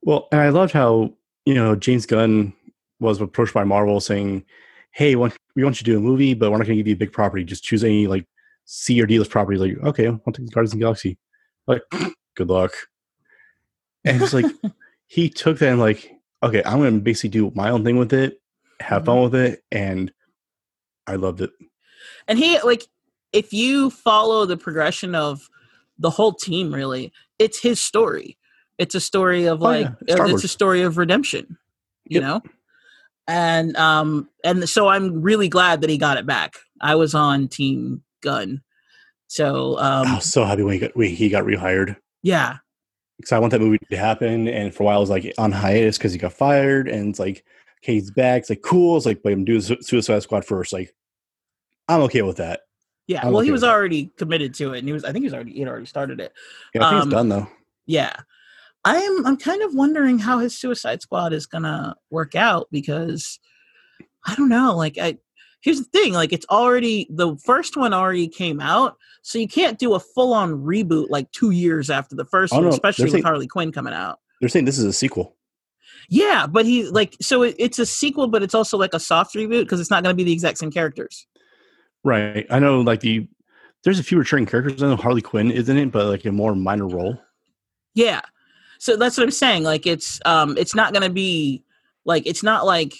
Well, 0.02 0.28
and 0.32 0.40
I 0.40 0.50
loved 0.50 0.72
how 0.72 1.14
you 1.46 1.54
know 1.54 1.74
James 1.76 2.06
Gunn 2.06 2.52
was 3.00 3.20
approached 3.20 3.54
by 3.54 3.64
Marvel 3.64 4.00
saying, 4.00 4.44
"Hey, 4.90 5.14
we 5.14 5.20
want, 5.20 5.36
you 5.56 5.70
to 5.70 5.84
do 5.84 5.96
a 5.96 6.00
movie, 6.00 6.34
but 6.34 6.50
we're 6.50 6.58
not 6.58 6.66
going 6.66 6.76
to 6.76 6.82
give 6.82 6.88
you 6.88 6.94
a 6.94 6.98
big 6.98 7.12
property. 7.12 7.42
Just 7.44 7.64
choose 7.64 7.82
any 7.84 8.06
like 8.06 8.26
C 8.66 9.00
or 9.00 9.06
D 9.06 9.18
list 9.18 9.30
property." 9.30 9.58
Like, 9.58 9.78
okay, 9.84 10.06
I'll 10.08 10.20
take 10.32 10.44
the 10.46 10.52
Guardians 10.52 10.72
of 10.74 10.78
the 10.78 10.84
Galaxy. 10.84 11.18
Like, 11.66 11.82
good 12.36 12.48
luck. 12.50 12.72
And 14.04 14.20
it's 14.20 14.34
like 14.34 14.44
he 15.07 15.28
took 15.28 15.59
that 15.59 15.70
and 15.70 15.80
like, 15.80 16.11
okay, 16.42 16.62
I'm 16.64 16.82
to 16.82 16.90
basically 17.00 17.30
do 17.30 17.52
my 17.55 17.70
own 17.70 17.84
thing 17.84 17.96
with 17.96 18.12
it, 18.12 18.40
have 18.80 19.05
fun 19.05 19.22
with 19.22 19.34
it, 19.34 19.62
and 19.70 20.12
I 21.07 21.16
loved 21.16 21.40
it. 21.40 21.50
and 22.28 22.38
he 22.38 22.59
like 22.62 22.86
if 23.32 23.52
you 23.52 23.90
follow 23.90 24.46
the 24.46 24.57
progression 24.57 25.14
of 25.14 25.48
the 25.98 26.11
whole 26.11 26.32
team 26.32 26.72
really 26.74 27.12
it's 27.38 27.61
his 27.61 27.80
story 27.80 28.38
it's 28.78 28.94
a 28.94 29.00
story 29.00 29.46
of 29.46 29.61
Oh, 29.62 29.66
like 29.66 29.86
yeah. 30.07 30.24
It's 30.26 30.44
a 30.44 30.48
story 30.48 30.82
of 30.82 30.96
redemption 30.98 31.59
you 32.07 32.20
Yep. 32.20 32.22
know 32.22 32.42
and 33.28 33.76
um 33.76 34.28
and 34.44 34.68
so 34.68 34.88
i'm 34.88 35.22
really 35.22 35.48
glad 35.48 35.80
that 35.82 35.90
he 35.90 35.98
got 35.98 36.16
it 36.16 36.26
back 36.26 36.55
i 36.80 36.94
was 36.94 37.14
on 37.14 37.48
team 37.48 38.02
Gunn 38.22 38.62
so 39.26 39.78
um 39.78 40.07
I 40.09 40.14
was 40.16 40.24
so 40.32 40.44
happy 40.44 40.62
when 40.62 40.74
he 40.74 40.80
got 40.80 40.96
when 40.96 41.11
he 41.11 41.28
got 41.28 41.44
rehired. 41.44 41.96
yeah 42.22 42.57
because 43.18 43.32
I 43.32 43.38
want 43.38 43.50
that 43.52 43.60
movie 43.60 43.78
to 43.90 43.96
happen. 43.96 44.48
And 44.48 44.74
for 44.74 44.82
a 44.82 44.86
while, 44.86 44.96
I 44.96 45.00
was 45.00 45.10
like 45.10 45.32
on 45.38 45.52
hiatus 45.52 45.98
because 45.98 46.12
he 46.12 46.18
got 46.18 46.32
fired. 46.32 46.88
And 46.88 47.10
it's 47.10 47.18
like, 47.18 47.44
okay, 47.82 47.94
he's 47.94 48.10
back. 48.10 48.40
It's 48.42 48.50
like 48.50 48.62
cool. 48.62 48.96
It's 48.96 49.06
like, 49.06 49.22
but 49.22 49.32
I'm 49.32 49.44
doing 49.44 49.60
Suicide 49.60 50.22
Squad 50.22 50.44
first. 50.44 50.72
Like, 50.72 50.94
I'm 51.88 52.00
okay 52.02 52.22
with 52.22 52.38
that. 52.38 52.60
yeah 53.06 53.20
I'm 53.22 53.28
well 53.32 53.38
okay 53.40 53.46
he 53.46 53.52
was 53.52 53.60
that. 53.60 53.70
already 53.70 54.10
committed 54.16 54.54
to 54.54 54.72
it 54.72 54.78
and 54.78 54.88
he 54.88 54.92
was 54.94 55.04
i 55.04 55.12
think 55.12 55.22
he 55.22 55.26
was 55.26 55.34
already 55.34 55.52
he 55.52 55.60
had 55.60 55.68
already 55.68 55.84
started 55.86 56.18
it 56.20 56.32
Yeah, 56.74 56.86
I 56.86 56.90
think 56.90 57.02
Um, 57.02 57.08
it's 57.08 57.14
done 57.14 57.28
though. 57.28 57.46
yeah 57.84 58.16
i'm 58.86 59.26
i'm 59.26 59.36
kind 59.36 59.62
of 59.62 59.74
wondering 59.74 60.18
how 60.18 60.38
his 60.38 60.56
suicide 60.58 61.02
squad 61.02 61.34
is 61.34 61.44
gonna 61.44 61.94
work 62.10 62.34
out 62.34 62.66
because 62.72 63.38
i 64.26 64.34
don't 64.34 64.48
know 64.48 64.74
like 64.74 64.96
i 64.96 65.18
here's 65.64 65.78
the 65.78 65.84
thing 65.98 66.12
like 66.12 66.32
it's 66.32 66.46
already 66.50 67.06
the 67.10 67.36
first 67.44 67.76
one 67.76 67.92
already 67.94 68.28
came 68.28 68.60
out 68.60 68.96
so 69.22 69.38
you 69.38 69.48
can't 69.48 69.78
do 69.78 69.94
a 69.94 70.00
full-on 70.00 70.52
reboot 70.62 71.06
like 71.08 71.30
two 71.32 71.50
years 71.50 71.88
after 71.90 72.14
the 72.14 72.24
first 72.26 72.52
Oh, 72.52 72.56
one 72.56 72.64
no, 72.66 72.70
especially 72.70 73.04
with 73.06 73.12
saying- 73.12 73.24
harley 73.24 73.46
quinn 73.46 73.72
coming 73.72 73.94
out 73.94 74.20
They're 74.40 74.48
saying 74.50 74.66
this 74.66 74.78
is 74.78 74.84
a 74.84 74.92
sequel. 74.92 75.36
yeah 76.10 76.46
but 76.46 76.66
he 76.66 76.86
like 76.88 77.16
so 77.22 77.42
it, 77.42 77.54
it's 77.58 77.78
a 77.78 77.86
sequel 77.86 78.28
but 78.28 78.42
it's 78.42 78.54
also 78.54 78.76
like 78.76 78.92
a 78.94 79.00
soft 79.00 79.34
reboot 79.34 79.62
because 79.62 79.80
it's 79.80 79.90
not 79.90 80.02
going 80.02 80.12
to 80.14 80.16
be 80.16 80.24
the 80.24 80.32
exact 80.32 80.58
same 80.58 80.70
characters 80.70 81.26
Right. 82.06 82.46
I 82.50 82.58
know, 82.58 82.82
like, 82.82 83.00
the 83.00 83.26
there's 83.82 83.98
a 83.98 84.02
few 84.02 84.18
returning 84.18 84.44
characters. 84.44 84.82
I 84.82 84.88
know 84.88 84.96
Harley 84.96 85.22
Quinn 85.22 85.50
is 85.50 85.70
in 85.70 85.78
it, 85.78 85.90
but 85.90 86.04
like 86.06 86.26
a 86.26 86.32
more 86.32 86.54
minor 86.54 86.86
role. 86.86 87.18
Yeah. 87.94 88.20
So 88.78 88.96
that's 88.98 89.16
what 89.16 89.24
I'm 89.24 89.30
saying. 89.30 89.62
Like 89.62 89.86
it's 89.86 90.20
um 90.26 90.54
it's 90.58 90.74
not 90.74 90.92
gonna 90.92 91.08
be 91.08 91.64
like 92.04 92.26
it's 92.26 92.42
not 92.42 92.66
like 92.66 92.92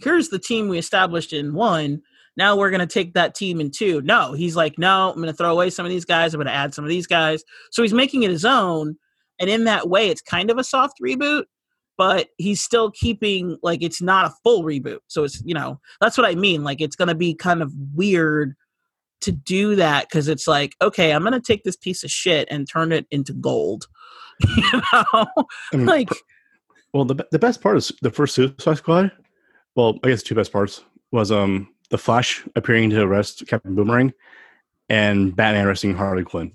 here's 0.00 0.28
the 0.28 0.38
team 0.38 0.68
we 0.68 0.76
established 0.76 1.32
in 1.32 1.54
one. 1.54 2.02
Now 2.36 2.56
we're 2.56 2.70
gonna 2.70 2.86
take 2.86 3.14
that 3.14 3.34
team 3.34 3.60
in 3.60 3.70
two. 3.70 4.00
No, 4.02 4.32
he's 4.32 4.56
like, 4.56 4.78
no, 4.78 5.10
I'm 5.10 5.20
gonna 5.20 5.32
throw 5.32 5.52
away 5.52 5.70
some 5.70 5.86
of 5.86 5.90
these 5.90 6.04
guys, 6.04 6.34
I'm 6.34 6.40
gonna 6.40 6.50
add 6.50 6.74
some 6.74 6.84
of 6.84 6.88
these 6.88 7.06
guys. 7.06 7.42
So 7.70 7.82
he's 7.82 7.92
making 7.92 8.22
it 8.22 8.30
his 8.30 8.44
own. 8.44 8.96
And 9.38 9.48
in 9.48 9.64
that 9.64 9.88
way, 9.88 10.08
it's 10.08 10.20
kind 10.20 10.50
of 10.50 10.58
a 10.58 10.64
soft 10.64 10.98
reboot, 11.02 11.44
but 11.96 12.28
he's 12.36 12.62
still 12.62 12.90
keeping 12.90 13.56
like 13.62 13.82
it's 13.82 14.02
not 14.02 14.26
a 14.26 14.34
full 14.42 14.62
reboot. 14.62 14.98
So 15.06 15.24
it's 15.24 15.42
you 15.44 15.54
know, 15.54 15.80
that's 16.00 16.16
what 16.16 16.26
I 16.26 16.34
mean. 16.34 16.62
Like 16.64 16.80
it's 16.80 16.96
gonna 16.96 17.14
be 17.14 17.34
kind 17.34 17.62
of 17.62 17.72
weird 17.94 18.54
to 19.22 19.32
do 19.32 19.76
that 19.76 20.08
because 20.08 20.28
it's 20.28 20.46
like, 20.46 20.74
okay, 20.80 21.12
I'm 21.12 21.24
gonna 21.24 21.40
take 21.40 21.64
this 21.64 21.76
piece 21.76 22.04
of 22.04 22.10
shit 22.10 22.48
and 22.50 22.68
turn 22.68 22.92
it 22.92 23.06
into 23.10 23.32
gold. 23.32 23.86
you 24.56 24.72
know? 24.72 25.04
I 25.72 25.76
mean, 25.76 25.86
like 25.86 26.08
well, 26.92 27.04
the 27.04 27.26
the 27.30 27.38
best 27.38 27.60
part 27.60 27.76
is 27.76 27.92
the 28.02 28.10
first 28.10 28.34
Suicide 28.34 28.78
Squad. 28.78 29.12
Well, 29.76 29.98
I 30.02 30.08
guess 30.08 30.22
two 30.22 30.34
best 30.34 30.52
parts 30.52 30.82
was 31.12 31.30
um 31.30 31.68
the 31.90 31.98
Flash 31.98 32.42
appearing 32.56 32.90
to 32.90 33.02
arrest 33.02 33.44
Captain 33.46 33.74
Boomerang, 33.74 34.12
and 34.88 35.34
Batman 35.34 35.66
arresting 35.66 35.94
Harley 35.94 36.24
Quinn. 36.24 36.52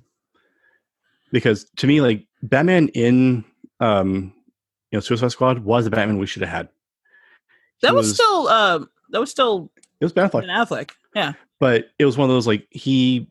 Because 1.32 1.66
to 1.78 1.88
me, 1.88 2.02
like 2.02 2.26
Batman 2.44 2.90
in 2.90 3.44
um 3.80 4.34
you 4.92 4.98
know 4.98 5.02
Suicide 5.02 5.32
Squad 5.32 5.60
was 5.60 5.86
the 5.86 5.92
Batman 5.92 6.18
we 6.18 6.28
should 6.28 6.42
have 6.42 6.52
had. 6.52 6.70
That 7.82 7.94
was, 7.94 8.14
still 8.14 8.48
um 8.48 8.90
that 9.10 9.20
was 9.20 9.30
still 9.30 9.72
it 10.00 10.06
was 10.06 10.14
Ben 10.14 10.30
Affleck. 10.30 10.42
Ben 10.42 10.50
Affleck. 10.50 10.92
Yeah. 11.14 11.34
but 11.60 11.92
it 12.00 12.06
was 12.06 12.18
one 12.18 12.30
of 12.30 12.36
those 12.36 12.48
like 12.48 12.68
he 12.72 13.30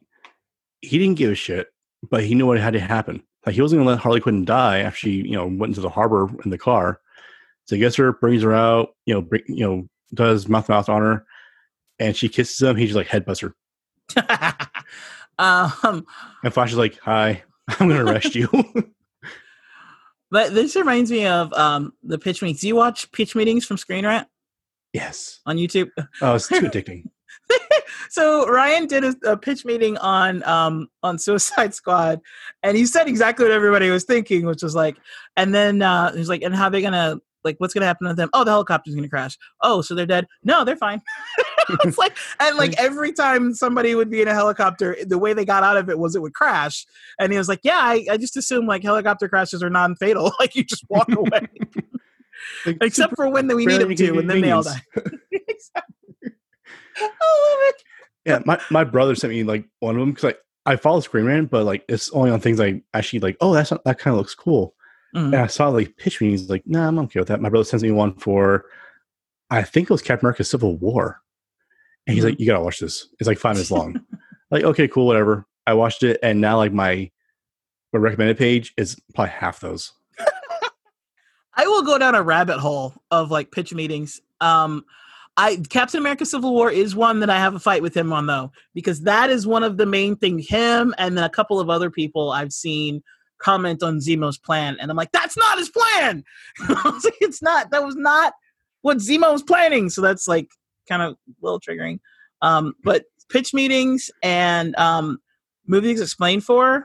he 0.80 0.98
didn't 0.98 1.16
give 1.16 1.30
a 1.30 1.34
shit, 1.34 1.68
but 2.10 2.24
he 2.24 2.34
knew 2.34 2.46
what 2.46 2.58
had 2.58 2.74
to 2.74 2.80
happen. 2.80 3.22
Like 3.46 3.54
he 3.54 3.62
wasn't 3.62 3.80
gonna 3.80 3.90
let 3.90 3.98
Harley 3.98 4.20
Quinn 4.20 4.44
die 4.44 4.80
after 4.80 4.98
she 4.98 5.12
you 5.12 5.32
know 5.32 5.46
went 5.46 5.70
into 5.70 5.80
the 5.80 5.88
harbor 5.88 6.28
in 6.44 6.50
the 6.50 6.58
car. 6.58 7.00
So 7.66 7.76
he 7.76 7.80
gets 7.80 7.96
her, 7.96 8.12
brings 8.12 8.42
her 8.42 8.52
out, 8.52 8.94
you 9.06 9.14
know, 9.14 9.22
bring, 9.22 9.42
you 9.46 9.66
know, 9.66 9.88
does 10.12 10.48
mouth 10.48 10.66
to 10.66 10.72
mouth 10.72 10.88
on 10.90 11.00
her, 11.00 11.26
and 11.98 12.16
she 12.16 12.28
kisses 12.28 12.60
him. 12.60 12.76
He's 12.76 12.92
just 12.92 12.96
like 12.96 13.08
headbutts 13.08 13.40
her, 13.42 13.54
um 15.38 16.06
and 16.42 16.52
Flash 16.52 16.72
is 16.72 16.78
like, 16.78 16.98
"Hi, 17.00 17.42
I'm 17.68 17.88
gonna 17.88 18.04
arrest 18.04 18.34
you." 18.34 18.48
but 20.30 20.54
this 20.54 20.76
reminds 20.76 21.10
me 21.10 21.26
of 21.26 21.52
um 21.52 21.92
the 22.02 22.18
pitch 22.18 22.42
meetings. 22.42 22.60
Do 22.60 22.68
you 22.68 22.76
watch 22.76 23.10
pitch 23.12 23.34
meetings 23.34 23.64
from 23.64 23.78
Screen 23.78 24.06
Rant 24.06 24.28
yes, 24.92 25.40
on 25.46 25.56
YouTube? 25.56 25.90
oh, 26.20 26.34
it's 26.34 26.48
too 26.48 26.56
addicting. 26.60 27.04
so 28.10 28.48
Ryan 28.48 28.86
did 28.86 29.04
a, 29.04 29.14
a 29.32 29.36
pitch 29.36 29.64
meeting 29.64 29.96
on 29.98 30.42
um 30.44 30.88
on 31.02 31.18
Suicide 31.18 31.74
Squad, 31.74 32.20
and 32.62 32.76
he 32.76 32.86
said 32.86 33.08
exactly 33.08 33.44
what 33.44 33.52
everybody 33.52 33.90
was 33.90 34.04
thinking, 34.04 34.46
which 34.46 34.62
was 34.62 34.74
like, 34.74 34.96
and 35.36 35.54
then 35.54 35.82
uh 35.82 36.12
he's 36.12 36.28
like, 36.28 36.42
and 36.42 36.54
how 36.54 36.66
are 36.66 36.70
they 36.70 36.82
gonna 36.82 37.20
like 37.44 37.56
what's 37.58 37.74
gonna 37.74 37.86
happen 37.86 38.08
to 38.08 38.14
them? 38.14 38.30
Oh, 38.32 38.44
the 38.44 38.50
helicopter's 38.50 38.94
gonna 38.94 39.08
crash. 39.08 39.36
Oh, 39.62 39.82
so 39.82 39.94
they're 39.94 40.06
dead? 40.06 40.26
No, 40.42 40.64
they're 40.64 40.76
fine. 40.76 41.02
it's 41.84 41.98
like, 41.98 42.16
and 42.40 42.56
like 42.56 42.74
every 42.78 43.12
time 43.12 43.54
somebody 43.54 43.94
would 43.94 44.10
be 44.10 44.22
in 44.22 44.28
a 44.28 44.34
helicopter, 44.34 44.96
the 45.06 45.18
way 45.18 45.32
they 45.32 45.44
got 45.44 45.62
out 45.62 45.76
of 45.76 45.88
it 45.88 45.98
was 45.98 46.16
it 46.16 46.22
would 46.22 46.34
crash. 46.34 46.86
And 47.18 47.32
he 47.32 47.38
was 47.38 47.48
like, 47.48 47.60
yeah, 47.62 47.78
I, 47.80 48.06
I 48.10 48.16
just 48.16 48.36
assume 48.36 48.66
like 48.66 48.82
helicopter 48.82 49.28
crashes 49.28 49.62
are 49.62 49.70
non-fatal, 49.70 50.32
like 50.40 50.54
you 50.54 50.64
just 50.64 50.84
walk 50.88 51.08
away, 51.16 51.48
Like, 52.66 52.78
except 52.80 53.14
for 53.16 53.28
when 53.28 53.46
we 53.54 53.66
need 53.66 53.80
them 53.80 53.94
to, 53.94 54.18
and 54.18 54.28
then 54.30 54.40
they 54.40 54.50
all 54.50 54.62
die. 54.62 54.80
exactly. 55.30 56.32
I 56.96 57.02
love 57.02 57.10
it. 57.68 57.82
yeah, 58.24 58.42
my, 58.44 58.60
my 58.70 58.84
brother 58.84 59.14
sent 59.14 59.32
me 59.32 59.42
like 59.42 59.66
one 59.80 59.96
of 59.96 60.00
them 60.00 60.10
because 60.10 60.24
like 60.24 60.38
I 60.66 60.76
follow 60.76 61.00
Screen 61.00 61.26
Rant, 61.26 61.50
but 61.50 61.64
like 61.64 61.84
it's 61.88 62.10
only 62.12 62.30
on 62.30 62.40
things 62.40 62.60
I 62.60 62.82
actually 62.94 63.20
like. 63.20 63.36
Oh, 63.40 63.52
that's 63.52 63.70
not, 63.70 63.84
that 63.84 63.98
kind 63.98 64.14
of 64.14 64.18
looks 64.18 64.34
cool. 64.34 64.74
Mhm. 65.14 65.26
And 65.26 65.36
I 65.36 65.46
saw 65.46 65.68
like 65.68 65.96
pitch 65.96 66.20
me. 66.20 66.30
He's 66.30 66.50
like, 66.50 66.66
"Nah, 66.66 66.88
I'm 66.88 66.98
okay 67.00 67.20
with 67.20 67.28
that." 67.28 67.40
My 67.40 67.48
brother 67.48 67.64
sends 67.64 67.82
me 67.84 67.92
one 67.92 68.14
for, 68.14 68.64
I 69.50 69.62
think 69.62 69.88
it 69.88 69.92
was 69.92 70.02
Captain 70.02 70.26
America: 70.26 70.42
Civil 70.44 70.76
War, 70.76 71.20
and 72.06 72.14
he's 72.14 72.24
Mhm. 72.24 72.30
like, 72.30 72.40
"You 72.40 72.46
gotta 72.46 72.62
watch 72.62 72.80
this. 72.80 73.08
It's 73.20 73.28
like 73.28 73.38
five 73.38 73.54
minutes 73.54 73.70
long." 73.70 74.00
like, 74.50 74.64
okay, 74.64 74.88
cool, 74.88 75.06
whatever. 75.06 75.46
I 75.66 75.74
watched 75.74 76.02
it, 76.02 76.18
and 76.22 76.40
now 76.40 76.56
like 76.56 76.72
my 76.72 77.10
my 77.92 78.00
recommended 78.00 78.36
page 78.36 78.74
is 78.76 79.00
probably 79.14 79.30
half 79.30 79.60
those. 79.60 79.92
I 81.56 81.66
will 81.66 81.82
go 81.82 81.96
down 81.98 82.16
a 82.16 82.22
rabbit 82.22 82.58
hole 82.58 82.94
of 83.12 83.30
like 83.30 83.52
pitch 83.52 83.72
meetings. 83.72 84.20
Um, 84.40 84.84
I 85.36 85.56
Captain 85.70 86.00
America: 86.00 86.26
Civil 86.26 86.52
War 86.52 86.70
is 86.70 86.96
one 86.96 87.20
that 87.20 87.30
I 87.30 87.38
have 87.38 87.54
a 87.54 87.60
fight 87.60 87.82
with 87.82 87.96
him 87.96 88.12
on 88.12 88.26
though, 88.26 88.50
because 88.74 89.02
that 89.02 89.30
is 89.30 89.46
one 89.46 89.62
of 89.62 89.76
the 89.76 89.86
main 89.86 90.16
thing. 90.16 90.40
Him 90.40 90.92
and 90.98 91.16
then 91.16 91.22
a 91.24 91.30
couple 91.30 91.60
of 91.60 91.70
other 91.70 91.90
people 91.90 92.32
I've 92.32 92.52
seen 92.52 93.02
comment 93.44 93.82
on 93.82 93.98
Zemo's 93.98 94.38
plan, 94.38 94.76
and 94.80 94.90
I'm 94.90 94.96
like, 94.96 95.12
that's 95.12 95.36
not 95.36 95.58
his 95.58 95.68
plan. 95.68 96.24
I 96.60 96.90
was 96.92 97.04
like, 97.04 97.18
it's 97.20 97.42
not. 97.42 97.70
That 97.70 97.84
was 97.84 97.94
not 97.96 98.32
what 98.82 98.98
Zemo 98.98 99.32
was 99.32 99.42
planning. 99.42 99.90
So 99.90 100.00
that's 100.00 100.26
like 100.26 100.48
kind 100.88 101.02
of 101.02 101.12
a 101.12 101.16
little 101.42 101.60
triggering. 101.60 101.98
Um, 102.42 102.74
but 102.82 103.04
pitch 103.28 103.52
meetings 103.54 104.10
and 104.22 104.74
um, 104.76 105.18
movies 105.66 106.00
explained 106.00 106.44
for, 106.44 106.84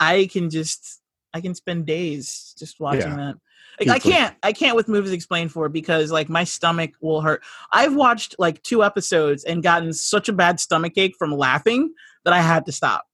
I 0.00 0.28
can 0.32 0.50
just 0.50 1.00
I 1.34 1.40
can 1.40 1.54
spend 1.54 1.86
days 1.86 2.54
just 2.58 2.80
watching 2.80 3.00
Yeah. 3.02 3.16
that. 3.16 3.34
Like, 3.80 3.88
I 3.88 3.98
can't 3.98 4.36
I 4.42 4.52
can't 4.52 4.76
with 4.76 4.86
movies 4.86 5.12
explained 5.12 5.50
for 5.50 5.68
because 5.68 6.12
like 6.12 6.28
my 6.28 6.44
stomach 6.44 6.90
will 7.00 7.20
hurt. 7.22 7.42
I've 7.72 7.94
watched 7.94 8.36
like 8.38 8.62
two 8.62 8.84
episodes 8.84 9.44
and 9.44 9.62
gotten 9.62 9.92
such 9.92 10.28
a 10.28 10.32
bad 10.32 10.60
stomach 10.60 10.92
ache 10.96 11.16
from 11.18 11.32
laughing 11.32 11.92
that 12.24 12.34
I 12.34 12.40
had 12.42 12.66
to 12.66 12.72
stop. 12.72 13.04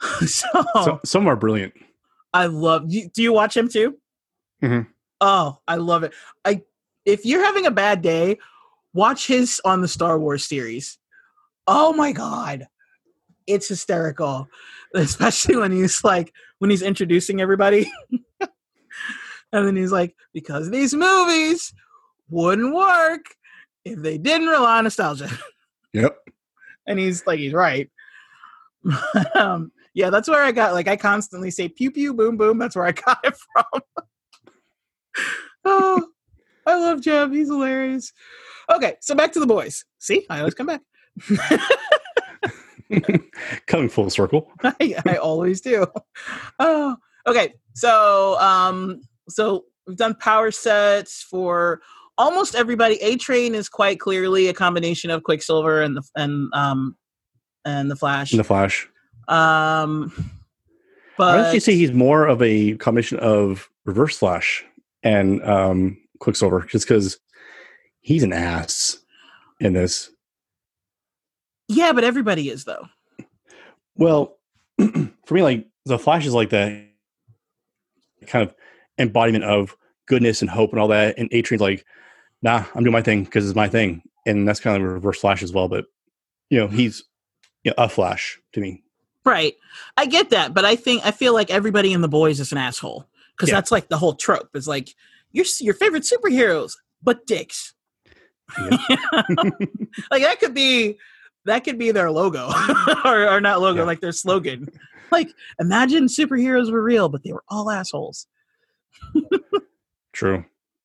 so, 0.26 0.48
So, 0.82 1.00
some 1.04 1.26
are 1.26 1.36
brilliant. 1.36 1.74
I 2.36 2.46
love. 2.46 2.88
Do 2.90 2.96
you, 2.96 3.08
do 3.08 3.22
you 3.22 3.32
watch 3.32 3.56
him 3.56 3.68
too? 3.68 3.96
Mhm. 4.62 4.86
Oh, 5.20 5.58
I 5.66 5.76
love 5.76 6.02
it. 6.02 6.12
I 6.44 6.62
if 7.06 7.24
you're 7.24 7.44
having 7.44 7.64
a 7.66 7.70
bad 7.70 8.02
day, 8.02 8.38
watch 8.92 9.26
his 9.26 9.60
on 9.64 9.80
the 9.80 9.88
Star 9.88 10.18
Wars 10.18 10.44
series. 10.44 10.98
Oh 11.66 11.92
my 11.94 12.12
god, 12.12 12.66
it's 13.46 13.68
hysterical, 13.68 14.48
especially 14.94 15.56
when 15.56 15.72
he's 15.72 16.04
like 16.04 16.32
when 16.58 16.70
he's 16.70 16.82
introducing 16.82 17.40
everybody, 17.40 17.90
and 18.40 19.66
then 19.66 19.76
he's 19.76 19.92
like, 19.92 20.14
because 20.34 20.70
these 20.70 20.92
movies 20.94 21.72
wouldn't 22.28 22.74
work 22.74 23.24
if 23.84 23.98
they 24.00 24.18
didn't 24.18 24.48
rely 24.48 24.78
on 24.78 24.84
nostalgia. 24.84 25.30
Yep. 25.92 26.14
and 26.86 26.98
he's 26.98 27.26
like, 27.26 27.38
he's 27.38 27.54
right. 27.54 27.90
um, 29.34 29.72
yeah, 29.96 30.10
that's 30.10 30.28
where 30.28 30.44
I 30.44 30.52
got 30.52 30.74
like 30.74 30.88
I 30.88 30.96
constantly 30.96 31.50
say 31.50 31.70
pew 31.70 31.90
pew 31.90 32.12
boom 32.12 32.36
boom. 32.36 32.58
That's 32.58 32.76
where 32.76 32.84
I 32.84 32.92
got 32.92 33.18
it 33.24 33.34
from. 33.34 33.80
oh, 35.64 36.06
I 36.66 36.78
love 36.78 37.00
Jeb. 37.00 37.32
He's 37.32 37.48
hilarious. 37.48 38.12
Okay, 38.70 38.96
so 39.00 39.14
back 39.14 39.32
to 39.32 39.40
the 39.40 39.46
boys. 39.46 39.86
See, 39.98 40.26
I 40.28 40.40
always 40.40 40.52
come 40.52 40.66
back. 40.66 40.82
Coming 43.66 43.88
full 43.88 44.10
circle. 44.10 44.50
I, 44.62 44.96
I 45.06 45.16
always 45.16 45.62
do. 45.62 45.86
Oh, 46.58 46.96
okay. 47.26 47.54
So, 47.74 48.38
um, 48.38 49.00
so 49.30 49.64
we've 49.86 49.96
done 49.96 50.14
power 50.16 50.50
sets 50.50 51.22
for 51.22 51.80
almost 52.18 52.54
everybody. 52.54 52.96
A 52.96 53.16
Train 53.16 53.54
is 53.54 53.70
quite 53.70 53.98
clearly 53.98 54.48
a 54.48 54.52
combination 54.52 55.10
of 55.10 55.22
Quicksilver 55.22 55.80
and 55.80 55.96
the 55.96 56.02
and 56.16 56.52
um 56.52 56.98
and 57.64 57.90
the 57.90 57.96
Flash. 57.96 58.32
In 58.32 58.38
the 58.38 58.44
Flash. 58.44 58.90
Um, 59.28 60.12
I 60.16 60.22
but 61.18 61.36
would 61.36 61.44
actually 61.46 61.60
say 61.60 61.74
he's 61.76 61.92
more 61.92 62.26
of 62.26 62.42
a 62.42 62.76
combination 62.76 63.18
of 63.18 63.68
Reverse 63.84 64.18
Flash 64.18 64.64
and 65.02 65.42
um, 65.44 65.98
Quicksilver, 66.18 66.62
just 66.62 66.86
because 66.86 67.18
he's 68.00 68.22
an 68.22 68.32
ass 68.32 68.98
in 69.60 69.72
this. 69.72 70.10
yeah, 71.68 71.92
but 71.92 72.04
everybody 72.04 72.50
is 72.50 72.64
though. 72.64 72.86
Well, 73.96 74.36
for 74.78 75.34
me, 75.34 75.42
like 75.42 75.66
the 75.86 75.98
Flash 75.98 76.26
is 76.26 76.34
like 76.34 76.50
that 76.50 76.86
kind 78.26 78.48
of 78.48 78.54
embodiment 78.98 79.44
of 79.44 79.76
goodness 80.06 80.42
and 80.42 80.50
hope 80.50 80.70
and 80.72 80.80
all 80.80 80.88
that, 80.88 81.18
and 81.18 81.28
A 81.32 81.42
Train's 81.42 81.62
like, 81.62 81.84
nah, 82.42 82.64
I'm 82.74 82.84
doing 82.84 82.92
my 82.92 83.02
thing 83.02 83.24
because 83.24 83.46
it's 83.46 83.56
my 83.56 83.68
thing, 83.68 84.02
and 84.26 84.46
that's 84.46 84.60
kind 84.60 84.76
of 84.76 84.88
a 84.88 84.92
Reverse 84.92 85.20
Flash 85.20 85.42
as 85.42 85.52
well. 85.52 85.68
But 85.68 85.86
you 86.50 86.58
know, 86.58 86.68
he's 86.68 87.02
you 87.64 87.70
know, 87.70 87.84
a 87.84 87.88
Flash 87.88 88.38
to 88.52 88.60
me. 88.60 88.82
Right. 89.26 89.54
I 89.96 90.06
get 90.06 90.30
that, 90.30 90.54
but 90.54 90.64
I 90.64 90.76
think 90.76 91.04
I 91.04 91.10
feel 91.10 91.34
like 91.34 91.50
everybody 91.50 91.92
in 91.92 92.00
the 92.00 92.08
boys 92.08 92.38
is 92.40 92.52
an 92.52 92.58
asshole 92.58 93.04
because 93.36 93.48
Yeah. 93.48 93.56
that's 93.56 93.72
like 93.72 93.88
the 93.88 93.98
whole 93.98 94.14
trope. 94.14 94.50
Is 94.54 94.68
like 94.68 94.94
your 95.32 95.44
your 95.60 95.74
favorite 95.74 96.04
superheroes, 96.04 96.74
but 97.02 97.26
dicks. 97.26 97.74
Yeah. 98.58 98.78
like 100.10 100.22
that 100.22 100.36
could 100.38 100.54
be 100.54 100.96
that 101.44 101.64
could 101.64 101.76
be 101.78 101.90
their 101.90 102.10
logo 102.10 102.50
or, 103.04 103.28
or 103.28 103.40
not 103.40 103.60
logo, 103.60 103.80
Yeah. 103.80 103.86
like 103.86 104.00
their 104.00 104.12
slogan. 104.12 104.68
Like 105.10 105.28
imagine 105.60 106.06
superheroes 106.06 106.70
were 106.70 106.82
real, 106.82 107.08
but 107.08 107.22
they 107.24 107.32
were 107.32 107.44
all 107.48 107.70
assholes. 107.70 108.26
True. 110.12 110.44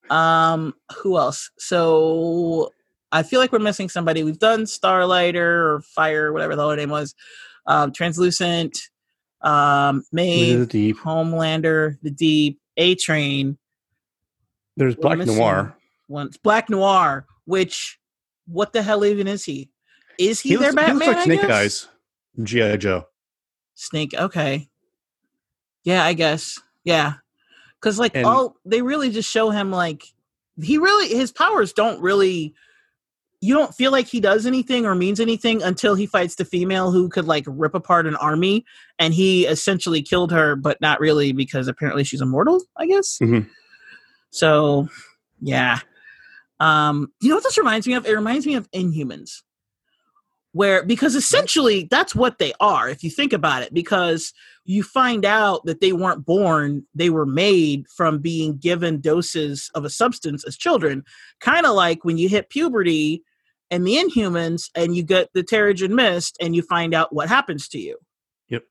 Um, 0.09 0.73
who 1.01 1.18
else? 1.18 1.51
So 1.57 2.72
I 3.11 3.23
feel 3.23 3.39
like 3.39 3.51
we're 3.51 3.59
missing 3.59 3.88
somebody. 3.89 4.23
We've 4.23 4.39
done 4.39 4.63
Starlighter 4.63 5.35
or 5.35 5.81
Fire, 5.81 6.34
whatever 6.34 6.55
the 6.55 6.63
whole 6.63 6.76
name 6.76 6.89
was. 6.89 7.15
Um, 7.68 7.92
Translucent, 7.94 8.78
um, 9.42 10.04
The 10.12 10.66
Deep. 10.66 10.98
Homelander, 10.98 11.98
The 12.02 12.12
Deep, 12.12 12.60
A 12.78 12.96
Train, 12.96 13.58
There's 14.78 14.96
Black 14.96 15.20
Noir. 15.20 15.76
one 16.08 16.32
Black 16.44 16.70
Noir. 16.70 17.26
Which, 17.46 18.00
what 18.48 18.72
the 18.74 18.82
hell 18.82 19.04
even 19.06 19.28
is 19.28 19.44
he? 19.46 19.70
Is 20.18 20.40
he, 20.40 20.50
He 20.50 20.56
their 20.56 20.72
looks, 20.72 20.82
he 20.84 20.88
Batman? 20.90 21.08
looks 21.08 21.28
like 21.28 21.40
Snake? 21.40 21.52
Eyes. 21.52 21.88
G.I. 22.44 22.78
Joe. 22.78 23.06
Snake. 23.76 24.14
Okay. 24.14 24.70
Yeah, 25.84 26.04
I 26.06 26.14
guess. 26.14 26.60
Yeah, 26.84 27.14
because 27.80 28.00
like 28.00 28.16
And- 28.16 28.26
all 28.26 28.56
they 28.66 28.82
really 28.82 29.10
just 29.12 29.30
show 29.30 29.50
him 29.50 29.72
like 29.72 30.04
he 30.62 30.78
really 30.78 31.10
his 31.10 31.32
powers 31.32 31.74
don't 31.74 32.02
really. 32.02 32.54
You 33.41 33.55
don't 33.55 33.73
feel 33.73 33.91
like 33.91 34.07
he 34.07 34.19
does 34.19 34.45
anything 34.45 34.85
or 34.85 34.93
means 34.93 35.19
anything 35.19 35.63
until 35.63 35.95
he 35.95 36.05
fights 36.05 36.35
the 36.35 36.45
female 36.45 36.91
who 36.91 37.09
could 37.09 37.26
like 37.26 37.43
rip 37.47 37.73
apart 37.73 38.05
an 38.05 38.15
army, 38.18 38.63
and 38.99 39.13
he 39.13 39.45
essentially 39.47 40.01
killed 40.01 40.31
her, 40.31 40.55
but 40.55 40.80
not 40.80 40.99
really 40.99 41.31
because 41.31 41.68
apparently 41.68 42.03
she's 42.03 42.22
immortal. 42.22 42.61
I 42.77 42.85
guess. 42.85 43.18
Mhm. 43.22 43.49
So, 44.30 44.88
yeah. 45.41 45.80
Um, 46.59 47.11
you 47.19 47.30
know 47.30 47.35
what 47.35 47.43
this 47.43 47.57
reminds 47.57 47.88
me 47.88 47.95
of? 47.95 48.05
It 48.05 48.13
reminds 48.13 48.45
me 48.45 48.53
of 48.53 48.69
Inhumans 48.72 49.41
where 50.53 50.84
because 50.84 51.15
essentially 51.15 51.88
that's 51.89 52.13
what 52.13 52.38
they 52.38 52.53
are 52.59 52.89
if 52.89 53.03
you 53.03 53.09
think 53.09 53.31
about 53.34 53.63
it 53.63 53.73
because 53.73 54.34
you 54.65 54.84
find 54.84 55.26
out 55.26 55.63
that 55.65 55.80
they 55.81 55.93
weren't 55.93 56.26
born 56.26 56.85
they 56.93 57.09
were 57.09 57.26
made 57.26 57.88
from 57.88 58.19
being 58.19 58.57
given 58.57 58.99
doses 58.99 59.72
of 59.76 59.85
a 59.85 59.89
substance 59.89 60.43
as 60.45 60.57
children 60.57 61.03
kind 61.39 61.65
of 61.65 61.73
like 61.73 62.03
when 62.03 62.18
you 62.18 62.27
hit 62.27 62.49
puberty 62.49 63.23
and 63.72 63.88
the 63.88 63.95
inhumans 63.95 64.69
and 64.76 64.95
you 64.95 65.02
get 65.02 65.30
the 65.34 65.43
terrigen 65.43 65.91
mist 65.91 66.38
and 66.41 66.56
you 66.56 66.61
find 66.61 66.93
out 66.93 67.14
what 67.15 67.30
happens 67.30 67.68
to 67.69 67.80
you. 67.80 67.98
Yep. 68.49 68.64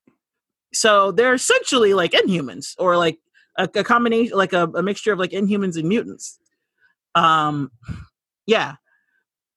so 0.74 1.10
they're 1.10 1.34
essentially 1.34 1.94
like 1.94 2.12
inhumans 2.12 2.74
or 2.78 2.98
like 2.98 3.18
a, 3.56 3.68
a 3.74 3.82
combination 3.82 4.36
like 4.36 4.52
a, 4.52 4.64
a 4.74 4.82
mixture 4.82 5.12
of 5.12 5.18
like 5.18 5.30
inhumans 5.30 5.76
and 5.76 5.88
mutants. 5.88 6.38
Um 7.14 7.70
yeah. 8.46 8.74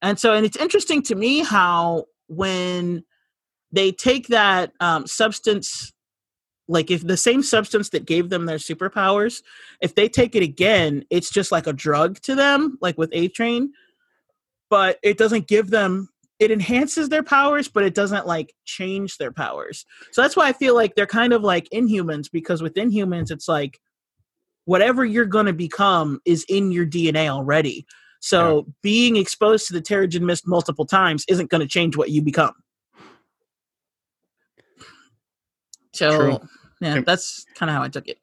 And 0.01 0.17
so 0.17 0.33
and 0.33 0.45
it's 0.45 0.57
interesting 0.57 1.03
to 1.03 1.15
me 1.15 1.43
how 1.43 2.05
when 2.27 3.03
they 3.71 3.91
take 3.91 4.27
that 4.27 4.71
um, 4.79 5.05
substance 5.07 5.91
like 6.69 6.89
if 6.89 7.05
the 7.05 7.17
same 7.17 7.43
substance 7.43 7.89
that 7.89 8.05
gave 8.05 8.29
them 8.29 8.45
their 8.45 8.57
superpowers 8.57 9.41
if 9.81 9.95
they 9.95 10.07
take 10.07 10.35
it 10.35 10.43
again 10.43 11.03
it's 11.09 11.29
just 11.29 11.51
like 11.51 11.67
a 11.67 11.73
drug 11.73 12.19
to 12.21 12.35
them 12.35 12.77
like 12.81 12.97
with 12.97 13.09
a 13.11 13.27
train 13.27 13.73
but 14.73 14.97
it 15.03 15.19
doesn't 15.19 15.47
give 15.47 15.69
them 15.69 16.09
it 16.39 16.49
enhances 16.49 17.09
their 17.09 17.21
powers 17.21 17.67
but 17.67 17.83
it 17.83 17.93
doesn't 17.93 18.25
like 18.25 18.55
change 18.65 19.17
their 19.17 19.31
powers 19.31 19.85
so 20.11 20.19
that's 20.23 20.35
why 20.35 20.47
i 20.47 20.53
feel 20.53 20.73
like 20.73 20.95
they're 20.95 21.05
kind 21.05 21.31
of 21.31 21.43
like 21.43 21.69
inhumans 21.69 22.25
because 22.31 22.63
with 22.63 22.73
inhumans 22.73 23.29
it's 23.29 23.47
like 23.47 23.79
whatever 24.65 25.05
you're 25.05 25.25
going 25.25 25.45
to 25.45 25.53
become 25.53 26.19
is 26.25 26.43
in 26.49 26.71
your 26.71 26.87
dna 26.87 27.27
already 27.27 27.85
so 28.19 28.65
being 28.81 29.17
exposed 29.17 29.67
to 29.67 29.73
the 29.73 29.81
Terrigen 29.81 30.21
Mist 30.21 30.47
multiple 30.47 30.85
times 30.85 31.25
isn't 31.27 31.51
going 31.51 31.59
to 31.59 31.67
change 31.67 31.97
what 31.97 32.09
you 32.09 32.21
become. 32.21 32.53
So 35.91 36.17
True. 36.17 36.39
yeah, 36.79 37.01
that's 37.05 37.45
kind 37.55 37.69
of 37.69 37.75
how 37.75 37.83
I 37.83 37.89
took 37.89 38.07
it. 38.07 38.19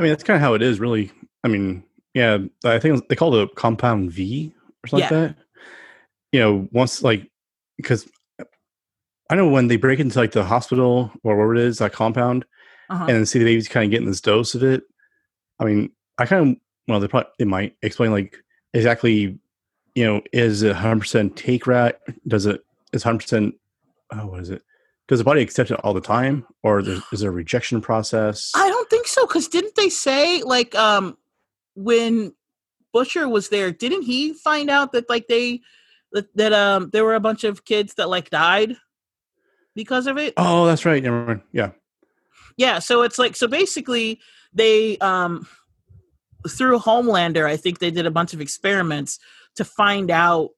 I 0.00 0.02
mean, 0.02 0.10
that's 0.10 0.24
kind 0.24 0.34
of 0.34 0.40
how 0.40 0.54
it 0.54 0.62
is, 0.62 0.80
really. 0.80 1.12
I 1.44 1.48
mean, 1.48 1.84
yeah, 2.12 2.38
I 2.64 2.80
think 2.80 3.06
they 3.06 3.14
call 3.14 3.36
it 3.36 3.44
a 3.44 3.54
compound 3.54 4.10
V 4.10 4.52
or 4.82 4.88
something 4.88 5.08
Yeah. 5.08 5.16
like 5.28 5.36
that. 5.36 5.44
You 6.32 6.40
know, 6.40 6.68
once 6.72 7.02
like 7.02 7.28
because 7.76 8.08
I 9.30 9.34
know 9.36 9.48
when 9.48 9.68
they 9.68 9.76
break 9.76 10.00
into 10.00 10.18
like 10.18 10.32
the 10.32 10.44
hospital 10.44 11.12
or 11.22 11.36
wherever 11.36 11.54
it 11.54 11.60
is, 11.60 11.78
that 11.78 11.92
compound, 11.92 12.44
Uh-huh. 12.88 13.04
and 13.06 13.16
then 13.16 13.26
see 13.26 13.38
the 13.38 13.44
baby's 13.44 13.68
kind 13.68 13.84
of 13.84 13.90
getting 13.90 14.06
this 14.08 14.20
dose 14.20 14.54
of 14.54 14.62
it. 14.62 14.82
I 15.58 15.64
mean, 15.64 15.90
I 16.18 16.26
kind 16.26 16.50
of 16.50 16.56
well, 16.88 17.00
they 17.00 17.08
probably 17.08 17.30
they 17.38 17.44
might 17.44 17.76
explain 17.82 18.10
like 18.12 18.36
exactly, 18.74 19.38
you 19.94 20.04
know, 20.04 20.22
is 20.32 20.62
it 20.62 20.68
100 20.72 21.00
percent 21.00 21.36
take 21.36 21.66
rat? 21.66 22.00
Does 22.26 22.46
it 22.46 22.62
is 22.92 23.04
100 23.04 23.18
percent? 23.20 23.54
Oh, 24.12 24.26
what 24.26 24.40
is 24.40 24.50
it? 24.50 24.62
Does 25.08 25.18
the 25.18 25.24
body 25.24 25.42
accept 25.42 25.70
it 25.72 25.80
all 25.82 25.94
the 25.94 26.00
time, 26.00 26.46
or 26.62 26.82
there's, 26.82 27.02
is 27.12 27.20
there 27.20 27.30
a 27.30 27.32
rejection 27.32 27.80
process? 27.80 28.52
I 28.54 28.68
don't 28.68 28.88
think 28.90 29.06
so 29.08 29.26
because 29.26 29.48
didn't 29.48 29.74
they 29.76 29.88
say 29.88 30.42
like 30.42 30.74
um 30.76 31.16
when 31.74 32.34
Butcher 32.92 33.28
was 33.28 33.48
there, 33.48 33.70
didn't 33.70 34.02
he 34.02 34.32
find 34.34 34.68
out 34.70 34.90
that 34.92 35.08
like 35.08 35.28
they 35.28 35.60
that, 36.12 36.34
that 36.36 36.52
um 36.52 36.90
there 36.92 37.04
were 37.04 37.14
a 37.14 37.20
bunch 37.20 37.44
of 37.44 37.64
kids 37.64 37.94
that 37.94 38.08
like 38.08 38.30
died 38.30 38.76
because 39.74 40.06
of 40.06 40.18
it? 40.18 40.34
oh, 40.36 40.66
that's 40.66 40.84
right. 40.84 41.02
Never 41.02 41.24
mind. 41.24 41.42
Yeah. 41.52 41.70
yeah 42.56 42.78
so 42.78 43.02
it's 43.02 43.18
like 43.18 43.36
so 43.36 43.46
basically 43.46 44.20
they 44.52 44.98
um 44.98 45.46
through 46.48 46.78
homelander 46.78 47.46
i 47.46 47.56
think 47.56 47.78
they 47.78 47.90
did 47.90 48.06
a 48.06 48.10
bunch 48.10 48.32
of 48.32 48.40
experiments 48.40 49.18
to 49.56 49.64
find 49.64 50.10
out 50.10 50.50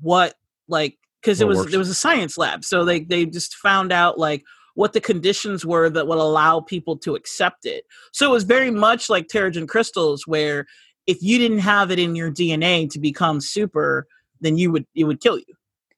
what 0.00 0.34
like 0.68 0.98
because 1.20 1.40
it 1.40 1.46
was 1.46 1.58
works. 1.58 1.70
there 1.70 1.78
was 1.78 1.88
a 1.88 1.94
science 1.94 2.36
lab 2.36 2.64
so 2.64 2.84
they 2.84 3.00
they 3.00 3.24
just 3.24 3.54
found 3.56 3.92
out 3.92 4.18
like 4.18 4.44
what 4.74 4.92
the 4.92 5.00
conditions 5.00 5.64
were 5.64 5.88
that 5.88 6.08
would 6.08 6.18
allow 6.18 6.60
people 6.60 6.96
to 6.96 7.14
accept 7.14 7.64
it 7.64 7.84
so 8.12 8.26
it 8.26 8.32
was 8.32 8.44
very 8.44 8.70
much 8.70 9.08
like 9.08 9.28
terrigen 9.28 9.68
crystals 9.68 10.26
where 10.26 10.66
if 11.06 11.18
you 11.20 11.38
didn't 11.38 11.60
have 11.60 11.90
it 11.90 11.98
in 11.98 12.16
your 12.16 12.30
dna 12.30 12.90
to 12.90 12.98
become 12.98 13.40
super 13.40 14.06
then 14.44 14.56
you 14.58 14.70
would 14.72 14.86
it 14.94 15.04
would 15.04 15.20
kill 15.20 15.38
you 15.38 15.54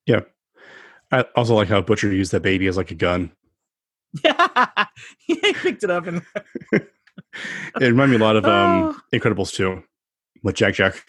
Yeah. 0.06 0.20
I 1.12 1.22
also 1.36 1.54
like 1.54 1.68
how 1.68 1.80
Butcher 1.82 2.12
used 2.12 2.32
that 2.32 2.42
baby 2.42 2.66
as 2.66 2.76
like 2.76 2.90
a 2.90 2.94
gun. 2.94 3.32
yeah 4.24 4.84
he 5.18 5.36
picked 5.36 5.84
it 5.84 5.90
up 5.90 6.06
and 6.06 6.22
It 6.72 6.88
reminded 7.80 8.18
me 8.18 8.24
a 8.24 8.26
lot 8.26 8.36
of 8.36 8.44
Oh. 8.46 8.50
um 8.90 9.02
Incredibles 9.14 9.52
2 9.54 9.82
with 10.42 10.54
Jack 10.56 10.74
Jack. 10.74 11.04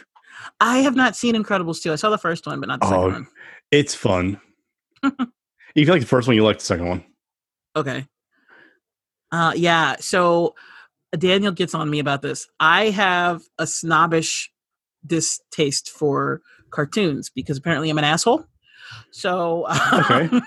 i 0.59 0.79
have 0.79 0.95
not 0.95 1.15
seen 1.15 1.35
incredibles 1.35 1.81
2 1.81 1.91
i 1.93 1.95
saw 1.95 2.09
the 2.09 2.17
first 2.17 2.45
one 2.47 2.59
but 2.59 2.67
not 2.69 2.79
the 2.79 2.87
Oh, 2.87 2.89
second 2.89 3.13
one 3.13 3.27
It's 3.71 3.95
fun. 3.95 4.39
If 5.75 5.85
you 5.87 5.91
like 5.93 6.01
the 6.01 6.07
first 6.07 6.27
one, 6.27 6.35
you 6.35 6.43
like 6.43 6.57
the 6.57 6.65
second 6.65 6.87
one. 6.87 7.03
Okay. 7.75 8.07
Uh 9.31 9.53
yeah, 9.55 9.97
so 9.99 10.55
Daniel 11.17 11.51
gets 11.51 11.75
on 11.75 11.87
me 11.89 11.99
about 11.99 12.21
this. 12.23 12.47
I 12.59 12.89
have 12.89 13.41
a 13.59 13.67
snobbish 13.67 14.51
distaste 15.05 15.89
for 15.91 16.41
cartoons 16.71 17.29
because 17.29 17.57
apparently 17.57 17.89
I'm 17.89 17.97
an 17.97 18.03
asshole. 18.03 18.45
So 19.11 19.65
Okay. 19.93 20.29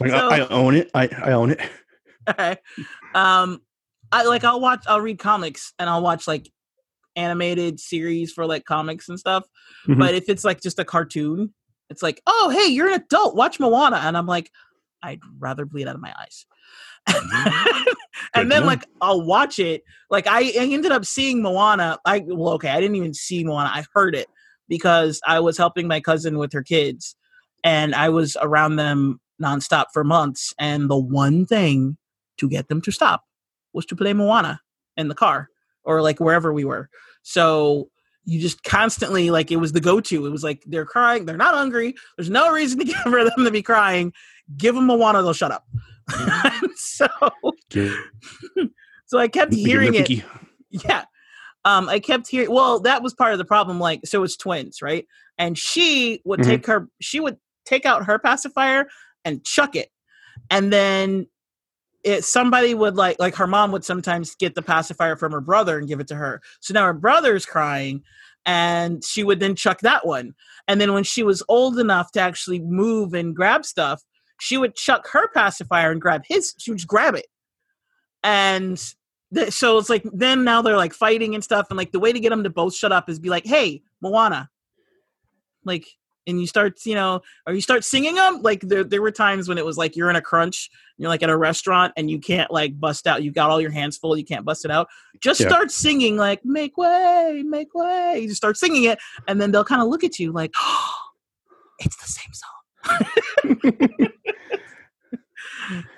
Like, 0.00 0.10
So- 0.10 0.28
I, 0.28 0.38
I 0.40 0.48
own 0.48 0.74
it. 0.74 0.90
I, 0.94 1.08
I 1.22 1.32
own 1.32 1.52
it. 1.52 1.60
okay. 2.28 2.56
Um 3.14 3.62
I 4.10 4.24
like 4.24 4.42
I'll 4.44 4.60
watch 4.60 4.84
I'll 4.86 5.00
read 5.00 5.18
comics 5.18 5.72
and 5.78 5.88
I'll 5.88 6.02
watch 6.02 6.26
like 6.26 6.50
animated 7.14 7.78
series 7.78 8.32
for 8.32 8.46
like 8.46 8.64
comics 8.64 9.08
and 9.08 9.18
stuff. 9.18 9.44
Mhm. 9.86 9.98
But 9.98 10.14
if 10.14 10.28
it's 10.28 10.44
like 10.44 10.60
just 10.60 10.78
a 10.78 10.84
cartoon, 10.84 11.52
it's 11.90 12.02
like, 12.02 12.20
"Oh, 12.26 12.50
hey, 12.54 12.70
you're 12.70 12.88
an 12.88 12.94
adult. 12.94 13.34
Watch 13.36 13.58
Moana." 13.60 13.96
And 13.96 14.16
I'm 14.16 14.26
like, 14.26 14.50
I'd 15.02 15.20
rather 15.38 15.64
bleed 15.64 15.86
out 15.88 15.94
of 15.94 16.00
my 16.00 16.12
eyes. 16.20 16.44
Mm-hmm. 17.08 17.84
Good 17.84 17.94
and 18.34 18.50
then 18.52 18.66
like 18.66 18.84
I'll 19.00 19.22
watch 19.22 19.58
it. 19.58 19.82
Like 20.10 20.26
I, 20.26 20.40
I 20.40 20.68
ended 20.70 20.92
up 20.92 21.04
seeing 21.04 21.42
Moana. 21.42 21.98
I 22.04 22.20
well, 22.26 22.54
okay, 22.54 22.70
I 22.70 22.80
didn't 22.80 22.96
even 22.96 23.14
see 23.14 23.44
Moana. 23.44 23.70
I 23.72 23.84
heard 23.94 24.14
it 24.14 24.28
because 24.68 25.20
I 25.26 25.40
was 25.40 25.56
helping 25.56 25.88
my 25.88 26.00
cousin 26.00 26.38
with 26.38 26.52
her 26.52 26.62
kids, 26.62 27.16
and 27.64 27.94
I 27.94 28.08
was 28.08 28.36
around 28.40 28.76
them 28.76 29.20
nonstop 29.42 29.86
for 29.92 30.04
months. 30.04 30.54
And 30.58 30.90
the 30.90 30.98
one 30.98 31.46
thing 31.46 31.96
to 32.38 32.48
get 32.48 32.68
them 32.68 32.80
to 32.82 32.92
stop 32.92 33.24
was 33.72 33.86
to 33.86 33.96
play 33.96 34.12
Moana 34.12 34.60
in 34.96 35.08
the 35.08 35.14
car 35.14 35.48
or 35.84 36.02
like 36.02 36.20
wherever 36.20 36.52
we 36.52 36.64
were. 36.64 36.88
So 37.22 37.88
you 38.24 38.40
just 38.40 38.62
constantly 38.62 39.30
like 39.30 39.50
it 39.50 39.56
was 39.56 39.72
the 39.72 39.80
go-to. 39.80 40.26
It 40.26 40.30
was 40.30 40.44
like 40.44 40.62
they're 40.66 40.84
crying, 40.84 41.24
they're 41.24 41.36
not 41.36 41.54
hungry. 41.54 41.94
There's 42.16 42.30
no 42.30 42.52
reason 42.52 42.78
to 42.80 42.84
give 42.86 42.96
for 42.96 43.24
them 43.24 43.44
to 43.44 43.50
be 43.50 43.62
crying. 43.62 44.12
Give 44.56 44.74
them 44.74 44.86
Moana, 44.86 45.22
they'll 45.22 45.32
shut 45.32 45.52
up. 45.52 45.66
so 46.76 47.06
so 49.06 49.18
I 49.18 49.28
kept 49.28 49.54
hearing 49.54 49.94
it. 49.94 50.10
Yeah. 50.70 51.04
Um, 51.64 51.88
I 51.88 51.98
kept 51.98 52.28
hearing 52.28 52.50
well, 52.50 52.80
that 52.80 53.02
was 53.02 53.14
part 53.14 53.32
of 53.32 53.38
the 53.38 53.44
problem. 53.44 53.78
Like, 53.80 54.00
so 54.04 54.22
it's 54.22 54.36
twins, 54.36 54.80
right? 54.82 55.06
And 55.38 55.56
she 55.58 56.20
would 56.24 56.40
Mhm. 56.40 56.44
take 56.44 56.66
her 56.66 56.88
she 57.00 57.20
would 57.20 57.36
take 57.64 57.84
out 57.86 58.04
her 58.06 58.18
pacifier 58.18 58.86
and 59.24 59.44
chuck 59.44 59.76
it. 59.76 59.90
And 60.50 60.72
then 60.72 61.26
it 62.04 62.24
somebody 62.24 62.74
would 62.74 62.96
like 62.96 63.18
like 63.18 63.34
her 63.34 63.46
mom 63.46 63.72
would 63.72 63.84
sometimes 63.84 64.34
get 64.36 64.54
the 64.54 64.62
pacifier 64.62 65.16
from 65.16 65.32
her 65.32 65.40
brother 65.40 65.78
and 65.78 65.88
give 65.88 66.00
it 66.00 66.08
to 66.08 66.14
her. 66.14 66.40
So 66.60 66.72
now 66.74 66.84
her 66.84 66.92
brother's 66.94 67.44
crying 67.44 68.02
and 68.46 69.04
she 69.04 69.24
would 69.24 69.40
then 69.40 69.54
chuck 69.56 69.80
that 69.80 70.06
one. 70.06 70.34
And 70.68 70.80
then 70.80 70.92
when 70.94 71.04
she 71.04 71.22
was 71.22 71.42
old 71.48 71.78
enough 71.78 72.12
to 72.12 72.20
actually 72.20 72.60
move 72.60 73.14
and 73.14 73.34
grab 73.34 73.64
stuff, 73.66 74.02
she 74.40 74.56
would 74.56 74.74
chuck 74.76 75.08
her 75.08 75.28
pacifier 75.28 75.90
and 75.90 76.00
grab 76.00 76.22
his 76.26 76.54
she 76.58 76.70
would 76.70 76.78
just 76.78 76.88
grab 76.88 77.14
it. 77.14 77.26
And 78.22 78.82
th- 79.34 79.52
so 79.52 79.78
it's 79.78 79.90
like 79.90 80.04
then 80.12 80.44
now 80.44 80.62
they're 80.62 80.76
like 80.76 80.92
fighting 80.94 81.34
and 81.34 81.44
stuff 81.44 81.66
and 81.70 81.76
like 81.76 81.92
the 81.92 82.00
way 82.00 82.12
to 82.12 82.20
get 82.20 82.30
them 82.30 82.44
to 82.44 82.50
both 82.50 82.74
shut 82.74 82.92
up 82.92 83.08
is 83.08 83.18
be 83.18 83.30
like, 83.30 83.46
"Hey, 83.46 83.82
Moana." 84.00 84.50
Like 85.64 85.86
and 86.26 86.38
you 86.38 86.46
start, 86.46 86.84
you 86.84 86.94
know, 86.94 87.22
or 87.46 87.54
you 87.54 87.60
start 87.62 87.84
singing 87.84 88.14
them. 88.14 88.42
Like 88.42 88.60
there, 88.60 88.84
there 88.84 89.00
were 89.00 89.10
times 89.10 89.48
when 89.48 89.56
it 89.56 89.64
was 89.64 89.78
like 89.78 89.96
you're 89.96 90.10
in 90.10 90.16
a 90.16 90.20
crunch, 90.20 90.68
you're 90.98 91.08
like 91.08 91.22
at 91.22 91.30
a 91.30 91.36
restaurant, 91.36 91.94
and 91.96 92.10
you 92.10 92.18
can't 92.20 92.50
like 92.50 92.78
bust 92.78 93.06
out. 93.06 93.22
You 93.22 93.32
got 93.32 93.48
all 93.50 93.60
your 93.60 93.70
hands 93.70 93.96
full, 93.96 94.16
you 94.16 94.24
can't 94.24 94.44
bust 94.44 94.64
it 94.66 94.70
out. 94.70 94.88
Just 95.20 95.40
Yeah. 95.40 95.48
start 95.48 95.70
singing 95.70 96.16
like 96.16 96.44
"Make 96.44 96.76
way, 96.76 97.42
make 97.46 97.74
way." 97.74 98.20
You 98.20 98.28
just 98.28 98.36
start 98.36 98.56
singing 98.58 98.84
it, 98.84 98.98
and 99.26 99.40
then 99.40 99.52
they'll 99.52 99.64
kind 99.64 99.80
of 99.80 99.88
look 99.88 100.04
at 100.04 100.18
you 100.18 100.30
like, 100.32 100.52
oh, 100.58 100.94
"It's 101.78 101.96
the 101.96 102.06
same 102.08 102.32
song." 102.32 102.50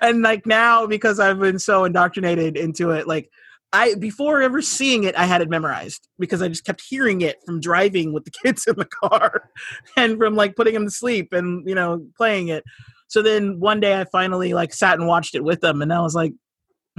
and 0.01 0.21
like 0.21 0.45
now, 0.45 0.85
because 0.87 1.19
I've 1.19 1.39
been 1.39 1.59
so 1.59 1.85
indoctrinated 1.85 2.57
into 2.57 2.91
it, 2.91 3.07
like 3.07 3.29
I 3.73 3.95
before 3.95 4.41
ever 4.41 4.61
seeing 4.61 5.03
it, 5.05 5.15
I 5.15 5.25
had 5.25 5.41
it 5.41 5.49
memorized 5.49 6.07
because 6.19 6.41
I 6.41 6.47
just 6.47 6.65
kept 6.65 6.81
hearing 6.87 7.21
it 7.21 7.37
from 7.45 7.59
driving 7.61 8.13
with 8.13 8.25
the 8.25 8.31
kids 8.43 8.65
in 8.67 8.75
the 8.75 8.85
car 8.85 9.49
and 9.95 10.17
from 10.17 10.35
like 10.35 10.55
putting 10.55 10.73
them 10.73 10.85
to 10.85 10.91
sleep 10.91 11.33
and 11.33 11.67
you 11.67 11.75
know 11.75 12.05
playing 12.17 12.49
it. 12.49 12.63
So 13.07 13.21
then 13.21 13.59
one 13.59 13.79
day 13.79 13.99
I 13.99 14.05
finally 14.05 14.53
like 14.53 14.73
sat 14.73 14.97
and 14.97 15.07
watched 15.07 15.35
it 15.35 15.43
with 15.43 15.61
them, 15.61 15.81
and 15.81 15.91
I 15.93 16.01
was 16.01 16.15
like, 16.15 16.33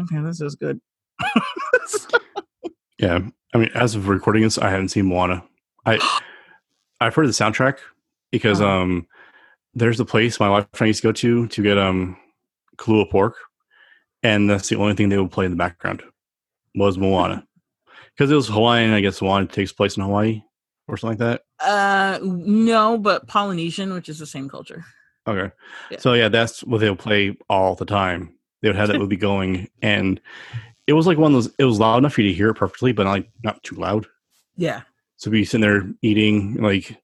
okay, 0.00 0.20
this 0.22 0.40
is 0.40 0.54
good. 0.54 0.80
Yeah, 2.98 3.18
I 3.52 3.58
mean, 3.58 3.70
as 3.74 3.96
of 3.96 4.06
recording 4.06 4.44
this, 4.44 4.58
I 4.58 4.70
haven't 4.70 4.90
seen 4.90 5.06
Moana. 5.06 5.42
I 5.84 5.98
I've 7.00 7.14
heard 7.16 7.26
the 7.26 7.32
soundtrack 7.32 7.78
because 8.30 8.60
Uh-huh. 8.60 8.70
um, 8.70 9.06
there's 9.74 10.00
a 10.00 10.04
place 10.04 10.38
my 10.38 10.48
wife 10.48 10.66
and 10.74 10.82
I 10.82 10.86
used 10.86 11.02
to 11.02 11.08
go 11.08 11.12
to 11.12 11.48
to 11.48 11.62
get 11.62 11.78
um, 11.78 12.16
Kahlua 12.76 13.10
pork, 13.10 13.36
and 14.22 14.48
that's 14.48 14.68
the 14.68 14.76
only 14.76 14.94
thing 14.94 15.08
they 15.08 15.18
would 15.18 15.30
play 15.30 15.44
in 15.44 15.50
the 15.50 15.56
background 15.56 16.02
was 16.74 16.98
Moana 16.98 17.46
because 18.14 18.30
it 18.30 18.34
was 18.34 18.48
Hawaiian. 18.48 18.92
I 18.92 19.00
guess 19.00 19.22
Moana 19.22 19.46
takes 19.46 19.72
place 19.72 19.96
in 19.96 20.02
Hawaii 20.02 20.42
or 20.88 20.96
something 20.96 21.18
like 21.18 21.40
that. 21.60 21.66
uh, 21.66 22.18
no, 22.22 22.98
but 22.98 23.26
Polynesian, 23.28 23.92
which 23.94 24.08
is 24.08 24.18
the 24.18 24.26
same 24.26 24.48
culture. 24.48 24.84
Okay. 25.26 25.52
Yeah. 25.90 25.98
So 25.98 26.14
yeah, 26.14 26.28
that's 26.28 26.64
what 26.64 26.78
they'll 26.80 26.96
play 26.96 27.36
all 27.48 27.74
the 27.76 27.84
time. 27.84 28.34
They 28.60 28.68
would 28.68 28.76
have 28.76 28.88
that 28.88 28.98
movie 28.98 29.16
going, 29.16 29.68
and 29.82 30.20
it 30.86 30.92
was 30.94 31.06
like 31.06 31.18
one 31.18 31.32
of 31.32 31.44
those. 31.44 31.54
It 31.58 31.64
was 31.64 31.78
loud 31.78 31.98
enough 31.98 32.14
for 32.14 32.22
you 32.22 32.28
to 32.28 32.34
hear 32.34 32.50
it 32.50 32.54
perfectly, 32.54 32.92
but 32.92 33.06
like 33.06 33.30
not 33.44 33.62
too 33.62 33.76
loud. 33.76 34.06
Yeah. 34.56 34.82
So 35.16 35.30
be 35.30 35.44
sitting 35.44 35.60
there 35.60 35.84
eating, 36.02 36.54
like, 36.54 37.00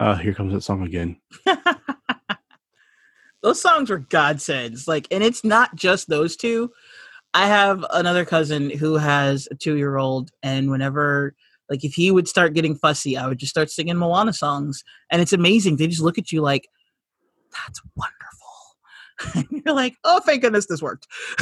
uh, 0.00 0.16
here 0.16 0.32
comes 0.32 0.54
that 0.54 0.62
song 0.62 0.84
again. 0.84 1.20
those 3.42 3.60
songs 3.60 3.90
were 3.90 3.98
godsends. 3.98 4.88
Like, 4.88 5.06
and 5.10 5.22
it's 5.22 5.44
not 5.44 5.74
just 5.74 6.08
those 6.08 6.36
two. 6.36 6.72
I 7.34 7.46
have 7.46 7.84
another 7.90 8.24
cousin 8.24 8.70
who 8.70 8.96
has 8.96 9.48
a 9.50 9.54
two 9.54 9.76
year 9.76 9.96
old, 9.96 10.30
and 10.42 10.70
whenever, 10.70 11.34
like, 11.68 11.84
if 11.84 11.94
he 11.94 12.10
would 12.10 12.28
start 12.28 12.54
getting 12.54 12.76
fussy, 12.76 13.16
I 13.16 13.26
would 13.26 13.38
just 13.38 13.50
start 13.50 13.70
singing 13.70 13.96
Moana 13.96 14.32
songs, 14.32 14.84
and 15.10 15.22
it's 15.22 15.32
amazing. 15.32 15.76
They 15.76 15.86
just 15.86 16.02
look 16.02 16.18
at 16.18 16.30
you 16.30 16.42
like, 16.42 16.68
"That's 17.52 17.80
wonderful." 17.96 19.44
and 19.50 19.62
you're 19.64 19.74
like, 19.74 19.96
"Oh, 20.04 20.20
thank 20.20 20.42
goodness 20.42 20.66
this 20.66 20.82
worked." 20.82 21.06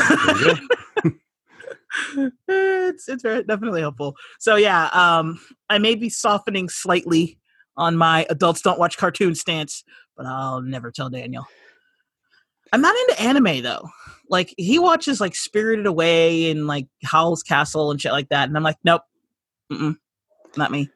it's 2.48 3.08
it's 3.08 3.22
very 3.22 3.42
definitely 3.42 3.80
helpful. 3.80 4.14
So 4.38 4.56
yeah, 4.56 4.86
um, 4.92 5.40
I 5.68 5.78
may 5.78 5.96
be 5.96 6.08
softening 6.08 6.68
slightly 6.68 7.38
on 7.76 7.96
my 7.96 8.26
adults 8.30 8.62
don't 8.62 8.78
watch 8.78 8.96
cartoons 8.96 9.40
stance, 9.40 9.82
but 10.16 10.26
I'll 10.26 10.62
never 10.62 10.90
tell 10.92 11.10
Daniel. 11.10 11.46
I'm 12.72 12.80
not 12.80 12.94
into 13.08 13.22
anime 13.22 13.62
though. 13.62 13.88
Like 14.28 14.54
he 14.56 14.78
watches 14.78 15.20
like 15.20 15.34
Spirited 15.34 15.86
Away 15.86 16.50
and 16.50 16.66
like 16.66 16.86
Howl's 17.04 17.42
Castle 17.42 17.90
and 17.90 18.00
shit 18.00 18.12
like 18.12 18.28
that, 18.28 18.48
and 18.48 18.56
I'm 18.56 18.62
like, 18.62 18.78
nope, 18.84 19.02
Mm-mm, 19.70 19.96
not 20.56 20.70
me. 20.70 20.88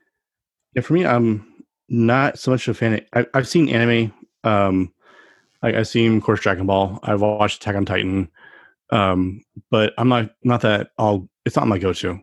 Yeah, 0.75 0.83
for 0.83 0.93
me, 0.93 1.05
I'm 1.05 1.47
not 1.89 2.39
so 2.39 2.51
much 2.51 2.69
a 2.69 2.75
fan. 2.75 2.95
Of, 2.95 3.01
I, 3.13 3.27
I've 3.35 3.49
seen 3.49 3.69
anime. 3.69 4.13
Um, 4.43 4.93
I, 5.63 5.79
I've 5.79 5.89
seen, 5.89 6.17
of 6.17 6.23
course, 6.23 6.41
Dragon 6.41 6.67
Ball. 6.67 6.99
I've 7.03 7.21
watched 7.21 7.63
Attack 7.63 7.77
on 7.77 7.85
Titan. 7.85 8.31
Um, 8.91 9.43
but 9.71 9.95
I'm 9.99 10.09
not 10.09 10.31
not 10.43 10.61
that 10.63 10.91
all. 10.99 11.29
It's 11.45 11.57
not 11.57 11.69
my 11.69 11.79
go-to. 11.79 12.21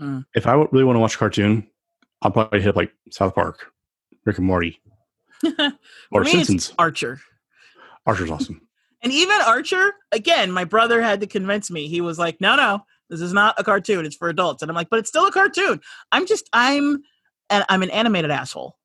Mm. 0.00 0.24
If 0.34 0.46
I 0.46 0.54
really 0.54 0.84
want 0.84 0.96
to 0.96 1.00
watch 1.00 1.14
a 1.16 1.18
cartoon, 1.18 1.68
I'll 2.22 2.30
probably 2.30 2.60
hit 2.60 2.70
up 2.70 2.76
like 2.76 2.92
South 3.10 3.34
Park, 3.34 3.72
Rick 4.24 4.38
and 4.38 4.46
Morty, 4.46 4.80
or 6.10 6.24
Simpsons. 6.24 6.72
Archer. 6.78 7.20
Archer's 8.06 8.30
awesome. 8.30 8.67
And 9.02 9.12
even 9.12 9.40
Archer, 9.42 9.94
again, 10.12 10.50
my 10.50 10.64
brother 10.64 11.00
had 11.00 11.20
to 11.20 11.26
convince 11.26 11.70
me. 11.70 11.88
He 11.88 12.00
was 12.00 12.18
like, 12.18 12.40
"No, 12.40 12.56
no, 12.56 12.80
this 13.08 13.20
is 13.20 13.32
not 13.32 13.54
a 13.58 13.64
cartoon. 13.64 14.04
It's 14.04 14.16
for 14.16 14.28
adults." 14.28 14.62
And 14.62 14.70
I'm 14.70 14.74
like, 14.74 14.90
"But 14.90 14.98
it's 14.98 15.08
still 15.08 15.26
a 15.26 15.32
cartoon." 15.32 15.80
I'm 16.12 16.26
just 16.26 16.48
I'm 16.52 17.02
and 17.50 17.64
I'm 17.68 17.82
an 17.82 17.90
animated 17.90 18.30
asshole. 18.30 18.76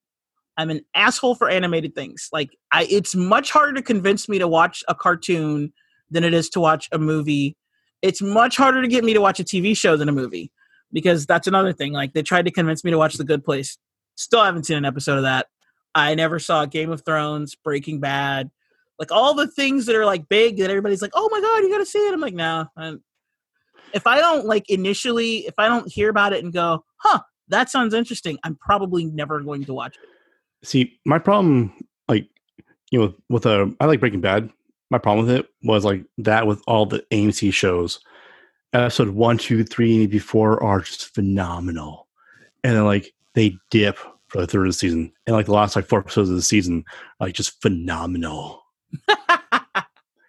I'm 0.58 0.70
an 0.70 0.82
asshole 0.94 1.36
for 1.36 1.50
animated 1.50 1.96
things. 1.96 2.30
Like 2.32 2.56
I 2.72 2.86
it's 2.90 3.16
much 3.16 3.52
harder 3.52 3.74
to 3.74 3.82
convince 3.82 4.30
me 4.30 4.40
to 4.40 4.48
watch 4.48 4.84
a 4.88 4.96
cartoon 4.96 5.74
than 6.12 6.24
it 6.24 6.34
is 6.34 6.50
to 6.50 6.60
watch 6.60 6.88
a 6.92 7.00
movie. 7.00 7.58
It's 8.02 8.22
much 8.22 8.58
harder 8.58 8.82
to 8.82 8.88
get 8.88 9.04
me 9.04 9.14
to 9.14 9.22
watch 9.22 9.40
a 9.40 9.44
TV 9.44 9.76
show 9.76 9.98
than 9.98 10.10
a 10.10 10.14
movie 10.14 10.52
because 10.92 11.26
that's 11.26 11.48
another 11.48 11.74
thing. 11.74 11.92
Like 11.92 12.14
they 12.14 12.22
tried 12.22 12.46
to 12.46 12.52
convince 12.52 12.84
me 12.84 12.92
to 12.92 12.98
watch 12.98 13.16
The 13.16 13.24
Good 13.24 13.44
Place. 13.44 13.78
Still 14.16 14.44
haven't 14.44 14.66
seen 14.66 14.78
an 14.78 14.86
episode 14.86 15.18
of 15.18 15.24
that. 15.24 15.48
I 15.96 16.16
never 16.16 16.40
saw 16.40 16.66
Game 16.66 16.92
of 16.92 17.04
Thrones, 17.04 17.56
Breaking 17.56 18.00
Bad, 18.00 18.52
like 19.00 19.12
all 19.12 19.34
the 19.34 19.48
things 19.48 19.86
that 19.86 19.96
are 19.96 20.06
like 20.06 20.30
big 20.30 20.58
that 20.58 20.70
everybody's 20.70 21.02
like, 21.02 21.12
oh 21.14 21.30
my 21.32 21.42
god, 21.42 21.58
you 21.60 21.70
got 21.70 21.80
to 21.80 21.86
see 21.86 22.00
it. 22.00 22.14
I'm 22.14 22.22
like, 22.22 22.34
no. 22.34 22.68
I'm- 22.78 23.04
if 23.94 24.08
I 24.08 24.18
don't 24.20 24.46
like 24.46 24.70
initially, 24.70 25.46
if 25.46 25.54
I 25.58 25.68
don't 25.68 25.88
hear 25.88 26.10
about 26.10 26.34
it 26.34 26.44
and 26.44 26.52
go, 26.52 26.84
huh, 26.98 27.20
that 27.50 27.70
sounds 27.70 27.94
interesting, 27.94 28.40
I'm 28.44 28.56
probably 28.56 29.06
never 29.06 29.40
going 29.42 29.66
to 29.66 29.74
watch 29.74 29.96
it. 29.96 30.68
See, 30.68 31.00
my 31.06 31.20
problem, 31.20 31.74
like, 32.08 32.28
you 32.92 33.00
know, 33.00 33.14
with 33.30 33.46
a, 33.46 33.74
I 33.80 33.86
like 33.86 34.00
Breaking 34.00 34.22
Bad. 34.22 34.50
My 34.90 34.98
problem 34.98 35.26
with 35.26 35.36
it 35.36 35.48
was 35.64 35.86
like 35.86 36.04
that 36.20 36.48
with 36.48 36.62
all 36.68 36.86
the 36.86 37.04
AMC 37.12 37.54
shows. 37.54 38.00
Episode 38.74 39.10
one, 39.10 39.38
two, 39.38 39.64
three, 39.64 40.04
and 40.04 40.24
four 40.24 40.62
are 40.64 40.80
just 40.80 41.14
phenomenal, 41.14 42.08
and 42.64 42.76
then 42.76 42.86
like 42.86 43.14
they 43.36 43.56
dip 43.70 43.98
for 44.28 44.42
the 44.42 44.48
third 44.48 44.62
of 44.62 44.70
the 44.70 44.74
season, 44.74 45.12
and 45.28 45.36
like 45.36 45.46
the 45.46 45.54
last 45.54 45.76
like 45.76 45.86
four 45.86 46.00
episodes 46.00 46.30
of 46.30 46.36
the 46.36 46.42
season, 46.42 46.84
like 47.20 47.36
just 47.36 47.62
phenomenal. 47.62 48.63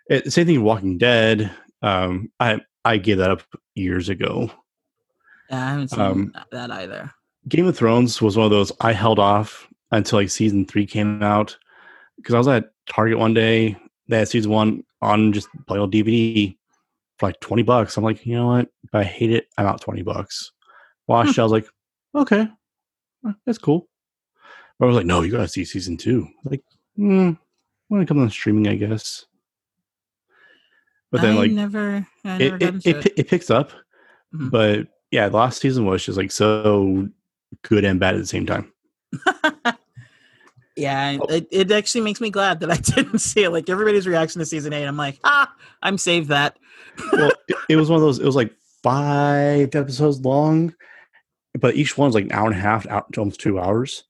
It, 0.09 0.33
same 0.33 0.47
thing. 0.47 0.57
with 0.61 0.67
Walking 0.67 0.99
Dead. 0.99 1.51
Um, 1.83 2.31
I 2.41 2.61
I 2.85 2.97
gave 2.99 3.19
that 3.19 3.31
up 3.31 3.43
years 3.75 4.09
ago. 4.09 4.51
Yeah, 5.51 5.67
I 5.67 5.71
haven't 5.71 5.89
seen 5.89 6.01
Um, 6.01 6.33
that 6.53 6.71
either. 6.71 7.13
Game 7.49 7.67
of 7.67 7.77
Thrones 7.77 8.23
was 8.23 8.37
one 8.37 8.45
of 8.47 8.51
those 8.51 8.73
I 8.81 8.93
held 8.93 9.19
off 9.19 9.69
until 9.93 10.19
like 10.19 10.31
season 10.31 10.65
three 10.65 10.87
came 10.87 11.23
out 11.23 11.57
because 12.17 12.35
I 12.35 12.39
was 12.39 12.49
at 12.49 12.71
Target 12.89 13.19
one 13.19 13.35
day. 13.35 13.77
They 14.09 14.19
had 14.19 14.29
season 14.29 14.51
one 14.51 14.85
on 15.03 15.33
just 15.33 15.49
plain 15.67 15.81
old 15.81 15.93
DVD 15.93 16.57
for 17.19 17.27
like 17.29 17.41
twenty 17.41 17.63
bucks. 17.63 17.97
I'm 17.97 18.05
like, 18.05 18.25
you 18.25 18.37
know 18.37 18.47
what? 18.49 18.69
If 18.85 18.95
I 18.95 19.03
hate 19.05 19.31
it, 19.31 19.47
I'm 19.59 19.67
out 19.67 19.81
twenty 19.81 20.03
bucks. 20.03 20.53
Watched. 21.07 21.39
it, 21.39 21.41
I 21.41 21.43
was 21.45 21.53
like, 21.53 21.67
okay, 22.15 22.49
that's 23.45 23.59
cool. 23.59 23.89
But 24.79 24.87
I 24.87 24.89
was 24.89 24.97
like, 24.97 25.07
no, 25.07 25.23
you 25.23 25.31
gotta 25.33 25.49
see 25.49 25.65
season 25.65 25.97
two. 25.99 26.27
Like, 26.45 26.63
hmm, 26.97 27.33
when 27.95 28.03
it 28.03 28.09
comes 28.09 28.21
on 28.21 28.31
streaming, 28.31 28.69
I 28.69 28.75
guess. 28.77 29.25
But 31.11 31.23
then, 31.23 31.35
I 31.35 31.39
like, 31.39 31.51
never, 31.53 32.07
I 32.25 32.39
never 32.39 32.57
it 32.57 32.63
it, 32.63 32.87
it, 32.87 33.07
it. 33.07 33.13
it 33.17 33.29
picks 33.29 33.51
up, 33.51 33.71
Mhm. 34.35 34.51
but 34.51 34.89
yeah, 35.13 35.29
the 35.29 35.37
last 35.37 35.61
season 35.61 35.85
was 35.87 36.05
just 36.05 36.19
like 36.19 36.33
so 36.33 37.09
good 37.63 37.85
and 37.85 38.01
bad 38.01 38.15
at 38.15 38.21
the 38.21 38.27
same 38.27 38.47
time. 38.47 38.73
yeah, 40.77 41.19
Oh. 41.21 41.27
it, 41.27 41.47
it 41.53 41.71
actually 41.71 42.01
makes 42.01 42.21
me 42.21 42.31
glad 42.31 42.61
that 42.61 42.71
I 42.71 42.77
didn't 42.97 43.21
see 43.21 43.45
it. 43.45 43.51
Like 43.51 43.69
everybody's 43.71 44.07
reaction 44.09 44.41
to 44.41 44.47
season 44.47 44.73
eight, 44.73 44.87
I'm 44.87 44.97
like, 44.97 45.21
ah, 45.25 45.53
I'm 45.83 45.99
saved 45.99 46.29
that. 46.31 46.59
well, 47.13 47.31
it, 47.49 47.57
it 47.71 47.77
was 47.77 47.89
one 47.89 47.97
of 47.99 48.03
those. 48.03 48.19
It 48.19 48.25
was 48.27 48.35
like 48.37 48.53
five 48.83 49.75
episodes 49.75 50.21
long, 50.21 50.75
but 51.59 51.77
each 51.77 51.97
one's 51.97 52.15
like 52.15 52.25
an 52.25 52.33
hour 52.33 52.47
and 52.47 52.57
a 52.57 52.61
half, 52.61 52.87
out 52.89 53.13
to 53.13 53.21
almost 53.21 53.41
two 53.41 53.61
hours. 53.61 54.03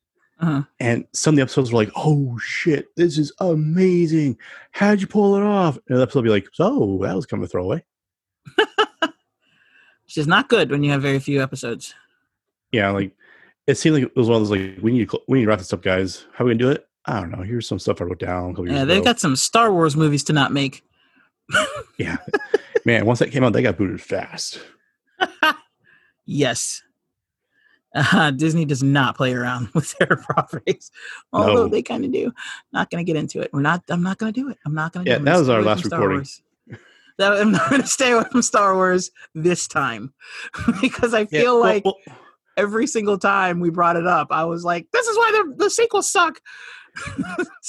Uh-huh. 0.44 0.62
And 0.80 1.06
some 1.12 1.34
of 1.34 1.36
the 1.36 1.42
episodes 1.42 1.72
were 1.72 1.78
like, 1.78 1.90
"Oh 1.96 2.36
shit, 2.38 2.88
this 2.96 3.16
is 3.18 3.32
amazing! 3.40 4.36
How'd 4.72 5.00
you 5.00 5.06
pull 5.06 5.36
it 5.36 5.42
off?" 5.42 5.78
And 5.88 5.98
the 5.98 6.02
episode 6.02 6.20
would 6.20 6.24
be 6.24 6.30
like, 6.30 6.48
"So 6.52 6.98
that 7.02 7.14
was 7.16 7.24
kind 7.26 7.42
of 7.42 7.48
a 7.48 7.50
throwaway." 7.50 7.84
Which 10.04 10.18
is 10.18 10.26
not 10.26 10.48
good 10.48 10.70
when 10.70 10.82
you 10.84 10.90
have 10.90 11.00
very 11.02 11.18
few 11.18 11.42
episodes. 11.42 11.94
Yeah, 12.72 12.90
like 12.90 13.12
it 13.66 13.76
seemed 13.78 13.94
like 13.94 14.04
it 14.04 14.16
was 14.16 14.28
one 14.28 14.42
of 14.42 14.48
those 14.48 14.58
like, 14.58 14.78
"We 14.82 14.92
need 14.92 15.08
to, 15.08 15.10
cl- 15.12 15.24
we 15.28 15.38
need 15.38 15.44
to 15.44 15.48
wrap 15.50 15.58
this 15.60 15.72
up, 15.72 15.82
guys. 15.82 16.26
How 16.34 16.44
are 16.44 16.48
we 16.48 16.52
gonna 16.54 16.58
do 16.64 16.70
it?" 16.70 16.86
I 17.06 17.20
don't 17.20 17.30
know. 17.30 17.42
Here's 17.42 17.66
some 17.68 17.78
stuff 17.78 18.00
I 18.00 18.04
wrote 18.04 18.18
down. 18.18 18.50
A 18.50 18.52
couple 18.52 18.66
years 18.66 18.76
Yeah, 18.78 18.84
they've 18.84 18.96
ago. 18.98 19.04
got 19.04 19.20
some 19.20 19.36
Star 19.36 19.72
Wars 19.72 19.94
movies 19.96 20.24
to 20.24 20.32
not 20.32 20.52
make. 20.52 20.82
yeah, 21.98 22.16
man. 22.84 23.06
Once 23.06 23.18
that 23.20 23.30
came 23.30 23.44
out, 23.44 23.52
they 23.52 23.62
got 23.62 23.76
booted 23.78 24.00
fast. 24.00 24.60
Yes. 26.26 26.82
Uh, 27.94 28.30
Disney 28.32 28.64
does 28.64 28.82
not 28.82 29.16
play 29.16 29.32
around 29.34 29.68
with 29.74 29.94
their 29.98 30.16
properties, 30.28 30.90
although 31.32 31.54
No. 31.64 31.68
they 31.68 31.82
kind 31.82 32.04
of 32.04 32.12
do. 32.12 32.32
Not 32.72 32.90
going 32.90 33.04
to 33.04 33.10
get 33.10 33.18
into 33.18 33.40
it. 33.40 33.50
We're 33.52 33.60
not. 33.60 33.84
I'm 33.88 34.02
not 34.02 34.18
going 34.18 34.32
to 34.32 34.40
do 34.40 34.48
it. 34.50 34.58
I'm 34.66 34.74
not 34.74 34.92
going 34.92 35.06
to. 35.06 35.12
Yeah, 35.12 35.18
that 35.18 35.38
was 35.38 35.48
our 35.48 35.62
last 35.62 35.84
Star 35.84 36.00
recording. 36.00 36.18
Wars. 36.18 36.42
That, 37.18 37.32
I'm 37.34 37.52
not 37.52 37.70
going 37.70 37.82
to 37.82 37.86
stay 37.88 38.10
away 38.12 38.24
from 38.32 38.42
Star 38.42 38.74
Wars 38.74 39.10
this 39.34 39.68
time 39.68 40.12
because 40.80 41.14
I 41.14 41.20
Yeah, 41.20 41.40
feel 41.42 41.54
well- 41.54 41.60
like 41.60 41.84
well, 41.84 41.96
every 42.56 42.86
single 42.88 43.18
time 43.18 43.60
we 43.60 43.70
brought 43.70 43.94
it 43.96 44.06
up, 44.06 44.28
I 44.32 44.44
was 44.44 44.64
like, 44.64 44.86
"This 44.92 45.06
is 45.06 45.16
why 45.16 45.30
the 45.30 45.64
the 45.64 45.70
sequels 45.70 46.10
suck." 46.10 46.40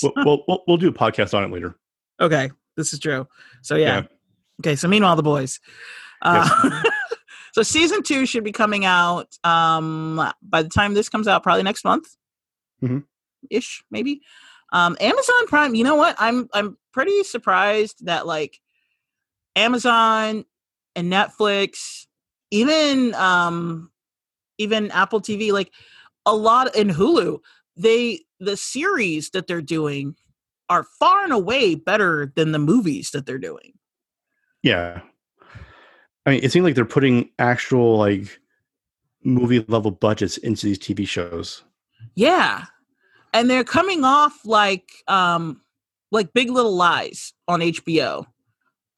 we'll, 0.02 0.14
we'll, 0.18 0.44
we'll, 0.48 0.64
we'll 0.68 0.78
do 0.78 0.88
a 0.90 0.94
podcast 0.94 1.34
on 1.34 1.44
it 1.44 1.52
later. 1.52 1.76
okay, 2.20 2.50
this 2.78 2.94
is 2.94 3.00
true. 3.00 3.28
So 3.62 3.76
yeah. 3.76 4.04
Okay, 4.62 4.76
so 4.76 4.88
meanwhile, 4.88 5.16
the 5.16 5.24
boys. 5.24 5.60
Uh, 6.22 6.82
so 7.56 7.64
season 7.64 8.04
two 8.04 8.26
should 8.26 8.44
be 8.44 8.52
coming 8.52 8.84
out 8.84 9.30
um, 9.46 10.30
by 10.42 10.62
the 10.62 10.68
time 10.68 10.94
this 10.94 11.08
comes 11.08 11.26
out, 11.26 11.42
probably 11.42 11.64
next 11.64 11.86
month, 11.86 12.18
Mhm. 12.84 13.06
ish, 13.50 13.82
maybe. 13.90 14.22
Um, 14.74 14.98
Amazon 15.00 15.48
Prime. 15.48 15.74
You 15.74 15.86
know 15.86 15.96
what? 15.96 16.18
I'm 16.20 16.50
I'm 16.52 16.78
pretty 16.92 17.24
surprised 17.24 18.06
that 18.08 18.28
like 18.28 18.60
Amazon 19.56 20.44
and 20.98 21.10
Netflix, 21.10 22.08
even 22.52 23.16
um, 23.16 23.90
even 24.58 24.92
Apple 24.92 25.22
TV, 25.22 25.54
like 25.54 25.72
a 26.26 26.36
lot 26.36 26.76
in 26.76 26.90
Hulu, 26.90 27.40
they 27.78 28.20
the 28.42 28.58
series 28.58 29.30
that 29.30 29.48
they're 29.48 29.62
doing 29.62 30.18
are 30.68 30.84
far 31.00 31.24
and 31.24 31.32
away 31.32 31.76
better 31.76 32.34
than 32.36 32.52
the 32.52 32.60
movies 32.60 33.12
that 33.12 33.26
they're 33.26 33.38
doing. 33.38 33.80
Yeah. 34.62 35.04
I 36.26 36.32
mean, 36.32 36.40
it 36.44 36.52
seems 36.52 36.64
like 36.64 36.76
they're 36.76 36.86
putting 36.86 37.30
actual 37.38 37.98
like 37.98 38.40
movie 39.24 39.66
level 39.68 39.92
budgets 39.92 40.38
into 40.38 40.66
these 40.66 40.80
TV 40.80 41.08
shows. 41.08 41.64
Yeah. 42.16 42.66
And 43.34 43.50
they're 43.50 43.64
coming 43.64 44.04
off 44.04 44.46
like 44.46 44.90
um 45.08 45.62
like 46.12 46.34
Big 46.34 46.50
Little 46.50 46.76
Lies 46.76 47.34
on 47.48 47.60
HBO. 47.60 48.26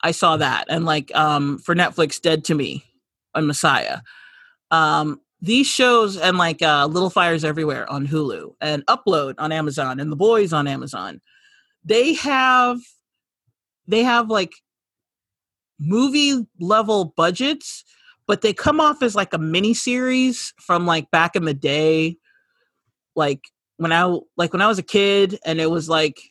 I 0.02 0.12
saw 0.12 0.38
that. 0.38 0.66
And 0.70 0.86
like 0.86 1.14
um 1.16 1.58
for 1.60 1.76
Netflix 1.76 2.22
Dead 2.22 2.44
to 2.46 2.56
Me 2.56 2.84
on 3.34 3.48
Messiah. 3.48 4.00
Um 4.72 5.22
these 5.42 5.68
shows 5.68 6.18
and 6.18 6.38
like 6.38 6.62
uh 6.62 6.88
Little 6.88 7.10
Fires 7.10 7.44
Everywhere 7.44 7.90
on 7.92 8.08
Hulu 8.08 8.54
and 8.62 8.86
Upload 8.86 9.36
on 9.38 9.52
Amazon 9.52 10.00
and 10.00 10.12
The 10.12 10.16
Boys 10.16 10.54
on 10.54 10.68
Amazon. 10.68 11.22
They 11.84 12.14
have 12.14 12.80
they 13.88 14.04
have 14.04 14.30
like 14.30 14.54
movie 15.80 16.46
level 16.60 17.14
budgets, 17.16 17.84
but 18.28 18.42
they 18.42 18.54
come 18.54 18.80
off 18.80 19.02
as 19.02 19.16
like 19.16 19.34
a 19.34 19.38
mini 19.38 19.74
series 19.74 20.54
from 20.60 20.86
like 20.86 21.10
back 21.12 21.36
in 21.36 21.46
the 21.46 21.54
day 21.54 22.18
like 23.18 23.42
when 23.78 23.92
I 23.92 24.18
like 24.38 24.54
when 24.54 24.62
I 24.62 24.68
was 24.68 24.80
a 24.80 24.84
kid 24.84 25.38
and 25.46 25.60
it 25.60 25.70
was 25.70 25.90
like 25.90 26.22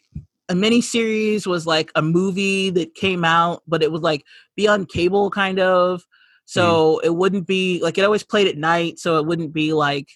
a 0.49 0.55
mini 0.55 0.81
series 0.81 1.47
was 1.47 1.67
like 1.67 1.91
a 1.95 2.01
movie 2.03 2.71
that 2.71 2.95
came 2.95 3.25
out, 3.25 3.63
but 3.67 3.83
it 3.83 3.91
would 3.93 4.03
like 4.03 4.25
be 4.55 4.69
on 4.69 4.87
cable 4.87 5.29
kind 5.31 5.59
of. 5.59 6.03
So 6.47 7.01
it 7.01 7.17
wouldn't 7.17 7.47
be 7.47 7.81
like 7.83 7.99
it 7.99 8.05
always 8.05 8.23
played 8.23 8.47
at 8.47 8.57
night, 8.57 9.01
so 9.01 9.19
it 9.19 9.27
wouldn't 9.27 9.53
be 9.53 9.73
like 9.73 10.09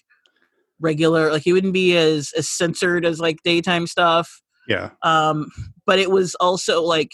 regular 0.79 1.29
like 1.31 1.45
it 1.45 1.53
wouldn't 1.53 1.73
be 1.73 1.95
as 1.95 2.31
as 2.35 2.49
censored 2.49 3.05
as 3.05 3.19
like 3.19 3.43
daytime 3.43 3.85
stuff. 3.85 4.41
Yeah. 4.67 4.91
Um, 5.03 5.51
but 5.85 5.99
it 5.99 6.09
was 6.09 6.35
also 6.35 6.81
like 6.81 7.11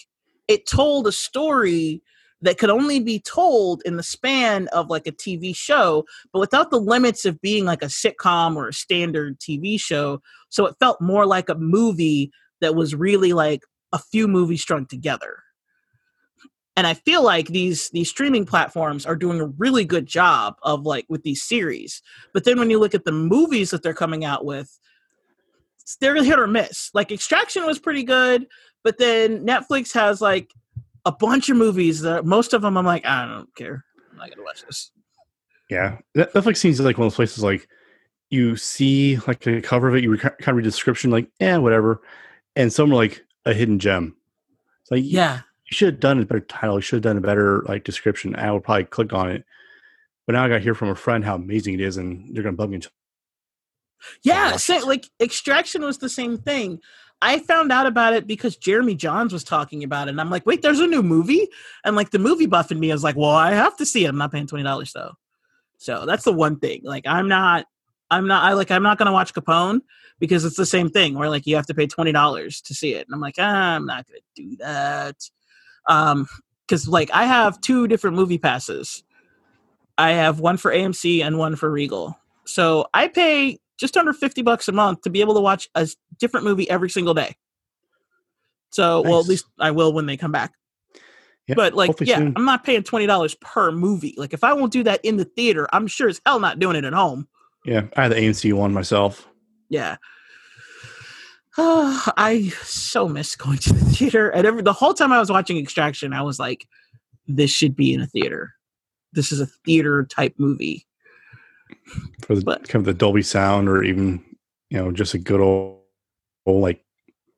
it 0.47 0.67
told 0.67 1.07
a 1.07 1.11
story 1.11 2.01
that 2.41 2.57
could 2.57 2.69
only 2.69 2.99
be 2.99 3.19
told 3.19 3.81
in 3.83 3.97
the 3.97 4.03
span 4.03 4.67
of 4.69 4.89
like 4.89 5.07
a 5.07 5.11
TV 5.11 5.55
show, 5.55 6.05
but 6.31 6.39
without 6.39 6.69
the 6.69 6.79
limits 6.79 7.25
of 7.25 7.41
being 7.41 7.65
like 7.65 7.81
a 7.81 7.87
sitcom 7.87 8.55
or 8.55 8.67
a 8.67 8.73
standard 8.73 9.39
TV 9.39 9.79
show. 9.79 10.21
So 10.49 10.65
it 10.65 10.75
felt 10.79 11.01
more 11.01 11.25
like 11.25 11.49
a 11.49 11.55
movie 11.55 12.31
that 12.61 12.75
was 12.75 12.93
really 12.93 13.33
like 13.33 13.61
a 13.91 13.99
few 13.99 14.27
movies 14.27 14.61
strung 14.61 14.85
together. 14.85 15.39
And 16.75 16.85
I 16.85 16.93
feel 16.93 17.23
like 17.23 17.47
these 17.47 17.89
these 17.89 18.09
streaming 18.09 18.45
platforms 18.45 19.03
are 19.07 19.15
doing 19.15 19.41
a 19.41 19.47
really 19.47 19.83
good 19.83 20.05
job 20.05 20.57
of 20.61 20.85
like 20.85 21.05
with 21.09 21.23
these 21.23 21.41
series. 21.41 22.03
But 22.35 22.43
then 22.43 22.59
when 22.59 22.69
you 22.69 22.79
look 22.79 22.93
at 22.93 23.03
the 23.03 23.11
movies 23.11 23.71
that 23.71 23.81
they're 23.81 23.95
coming 23.95 24.23
out 24.23 24.45
with, 24.45 24.79
they're 25.99 26.21
hit 26.21 26.37
or 26.37 26.45
miss. 26.45 26.91
Like 26.93 27.11
Extraction 27.11 27.65
was 27.65 27.79
pretty 27.79 28.03
good, 28.03 28.45
but 28.87 28.97
then 28.97 29.45
Netflix 29.45 29.93
has 29.93 30.21
like 30.21 30.53
a 31.03 31.11
bunch 31.11 31.49
of 31.49 31.57
movies 31.57 31.99
that 31.99 32.23
most 32.25 32.53
of 32.53 32.61
them 32.61 32.77
I'm 32.77 32.85
like, 32.85 33.05
I 33.05 33.25
don't 33.25 33.53
care. 33.53 33.83
I'm 34.09 34.17
not 34.17 34.29
gonna 34.29 34.43
watch 34.43 34.63
this. 34.65 34.91
Yeah. 35.69 35.97
Netflix 36.15 36.55
seems 36.57 36.79
like 36.79 36.97
one 36.97 37.07
of 37.07 37.11
those 37.11 37.17
places 37.17 37.43
like 37.43 37.67
you 38.29 38.55
see 38.55 39.17
like 39.27 39.45
a 39.45 39.61
cover 39.61 39.89
of 39.89 39.95
it, 39.95 40.05
you 40.05 40.17
kind 40.17 40.33
of 40.39 40.55
read 40.55 40.63
the 40.63 40.69
description, 40.69 41.11
like, 41.11 41.29
eh, 41.41 41.57
whatever. 41.57 41.99
And 42.55 42.71
some 42.71 42.93
are 42.93 42.95
like 42.95 43.25
a 43.45 43.53
hidden 43.53 43.77
gem. 43.77 44.15
It's 44.83 44.91
like, 44.91 45.03
yeah, 45.05 45.41
you 45.65 45.75
should 45.75 45.95
have 45.95 45.99
done 45.99 46.21
a 46.21 46.25
better 46.25 46.39
title. 46.39 46.75
You 46.75 46.81
should 46.81 46.95
have 47.03 47.03
done 47.13 47.17
a 47.17 47.27
better 47.27 47.63
like 47.67 47.83
description. 47.83 48.37
I 48.37 48.53
would 48.53 48.63
probably 48.63 48.85
click 48.85 49.11
on 49.11 49.29
it. 49.31 49.43
But 50.25 50.31
now 50.33 50.45
I 50.45 50.47
got 50.47 50.55
to 50.55 50.61
hear 50.61 50.75
from 50.75 50.87
a 50.87 50.95
friend 50.95 51.25
how 51.25 51.35
amazing 51.35 51.73
it 51.73 51.81
is, 51.81 51.97
and 51.97 52.33
they're 52.33 52.43
going 52.43 52.55
to 52.55 52.57
bug 52.57 52.69
me. 52.69 52.75
Until- 52.75 52.91
Yeah, 54.23 54.51
watch 54.51 54.61
same, 54.61 54.83
it. 54.83 54.87
like 54.87 55.05
Extraction 55.19 55.81
was 55.81 55.97
the 55.97 56.07
same 56.07 56.37
thing. 56.37 56.79
I 57.21 57.39
found 57.39 57.71
out 57.71 57.87
about 57.87 58.13
it 58.13 58.27
because 58.27 58.55
Jeremy 58.57 58.95
Jahns 58.95 59.33
was 59.33 59.43
talking 59.43 59.83
about 59.83 60.07
it, 60.07 60.11
and 60.11 60.21
I'm 60.21 60.29
like, 60.29 60.45
wait, 60.45 60.61
there's 60.61 60.79
a 60.79 60.87
new 60.87 61.01
movie, 61.01 61.47
and 61.83 61.95
like 61.95 62.11
the 62.11 62.19
movie 62.19 62.45
buff 62.45 62.71
in 62.71 62.79
me 62.79 62.91
is 62.91 63.03
like, 63.03 63.15
well, 63.15 63.31
I 63.31 63.51
have 63.51 63.75
to 63.77 63.85
see 63.85 64.05
it. 64.05 64.09
I'm 64.09 64.17
not 64.17 64.31
paying 64.31 64.47
twenty 64.47 64.63
dollars 64.63 64.93
though, 64.93 65.13
so 65.77 66.05
that's 66.05 66.23
the 66.23 66.33
one 66.33 66.59
thing. 66.59 66.81
Like, 66.83 67.07
I'm 67.07 67.27
not, 67.27 67.65
I'm 68.11 68.27
not, 68.27 68.43
I 68.43 68.53
like, 68.53 68.69
I'm 68.69 68.83
not 68.83 68.97
gonna 68.97 69.11
watch 69.11 69.33
Capone 69.33 69.81
because 70.19 70.45
it's 70.45 70.57
the 70.57 70.65
same 70.65 70.89
thing 70.89 71.15
where 71.15 71.29
like 71.29 71.47
you 71.47 71.55
have 71.55 71.67
to 71.67 71.73
pay 71.73 71.87
twenty 71.87 72.11
dollars 72.11 72.61
to 72.61 72.75
see 72.75 72.93
it, 72.93 73.07
and 73.07 73.15
I'm 73.15 73.21
like, 73.21 73.35
ah, 73.39 73.75
I'm 73.75 73.85
not 73.85 74.05
gonna 74.07 74.19
do 74.35 74.55
that, 74.57 75.15
um, 75.87 76.27
because 76.67 76.87
like 76.87 77.09
I 77.11 77.25
have 77.25 77.59
two 77.61 77.87
different 77.87 78.15
movie 78.15 78.37
passes. 78.37 79.03
I 79.97 80.11
have 80.11 80.39
one 80.39 80.57
for 80.57 80.71
AMC 80.71 81.23
and 81.23 81.39
one 81.39 81.55
for 81.55 81.71
Regal. 81.71 82.15
So 82.45 82.85
I 82.93 83.07
pay 83.07 83.59
just 83.77 83.97
under 83.97 84.13
50 84.13 84.41
bucks 84.41 84.67
a 84.67 84.71
month 84.71 85.01
to 85.01 85.09
be 85.09 85.21
able 85.21 85.35
to 85.35 85.39
watch 85.41 85.69
a 85.75 85.87
different 86.19 86.45
movie 86.45 86.69
every 86.69 86.89
single 86.89 87.13
day. 87.13 87.35
So, 88.71 89.01
well, 89.01 89.19
at 89.19 89.27
least 89.27 89.45
I 89.59 89.71
will 89.71 89.93
when 89.93 90.05
they 90.05 90.17
come 90.17 90.31
back. 90.31 90.53
Yeah, 91.47 91.55
but 91.55 91.73
like, 91.73 91.91
yeah, 92.01 92.17
soon. 92.17 92.33
I'm 92.35 92.43
not 92.43 92.63
paying 92.65 92.83
$20 92.83 93.39
per 93.39 93.71
movie. 93.71 94.13
Like, 94.17 94.33
if 94.33 94.43
I 94.43 94.53
won't 94.53 94.73
do 94.73 94.83
that 94.83 94.99
in 95.05 95.17
the 95.17 95.25
theater, 95.25 95.67
I'm 95.71 95.87
sure 95.87 96.09
as 96.09 96.19
hell 96.25 96.39
not 96.39 96.59
doing 96.59 96.75
it 96.75 96.83
at 96.83 96.93
home. 96.93 97.27
Yeah, 97.63 97.83
I 97.95 98.03
had 98.03 98.11
the 98.11 98.15
AMC 98.15 98.53
one 98.53 98.73
myself. 98.73 99.27
yeah. 99.69 99.97
Oh, 101.57 102.05
I 102.17 102.49
so 102.63 103.07
miss 103.07 103.35
going 103.35 103.57
to 103.59 103.73
the 103.73 103.85
theater. 103.93 104.29
And 104.29 104.45
every, 104.45 104.61
the 104.61 104.73
whole 104.73 104.93
time 104.93 105.11
I 105.11 105.19
was 105.19 105.31
watching 105.31 105.57
Extraction, 105.57 106.13
I 106.13 106.21
was 106.21 106.39
like, 106.39 106.67
this 107.27 107.51
should 107.51 107.75
be 107.75 107.93
in 107.93 108.01
a 108.01 108.07
theater. 108.07 108.53
This 109.13 109.31
is 109.31 109.39
a 109.39 109.47
theater 109.65 110.05
type 110.05 110.35
movie. 110.37 110.86
For 112.25 112.35
the 112.35 112.41
But- 112.41 112.67
kind 112.67 112.81
of 112.81 112.85
the 112.85 112.93
Dolby 112.93 113.21
sound 113.23 113.69
or 113.69 113.83
even, 113.83 114.23
you 114.69 114.77
know, 114.77 114.91
just 114.91 115.13
a 115.13 115.17
good 115.17 115.39
old, 115.39 115.81
old 116.45 116.61
like, 116.61 116.83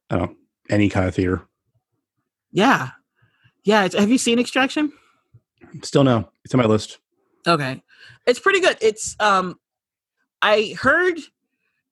I 0.10 0.18
don't 0.18 0.32
know, 0.32 0.36
any 0.70 0.90
kind 0.90 1.08
of 1.08 1.16
theater. 1.16 1.44
Yeah. 2.52 2.90
Yeah. 3.64 3.86
It's, 3.86 3.96
have 3.96 4.10
you 4.10 4.18
seen 4.18 4.40
Extraction? 4.40 4.92
Still 5.84 6.04
no. 6.04 6.30
It's 6.44 6.54
on 6.54 6.60
my 6.60 6.66
list. 6.66 6.98
Okay. 7.48 7.82
It's 8.26 8.40
pretty 8.40 8.60
good. 8.60 8.78
It's 8.82 9.16
um 9.20 9.56
I 10.42 10.76
heard 10.80 11.20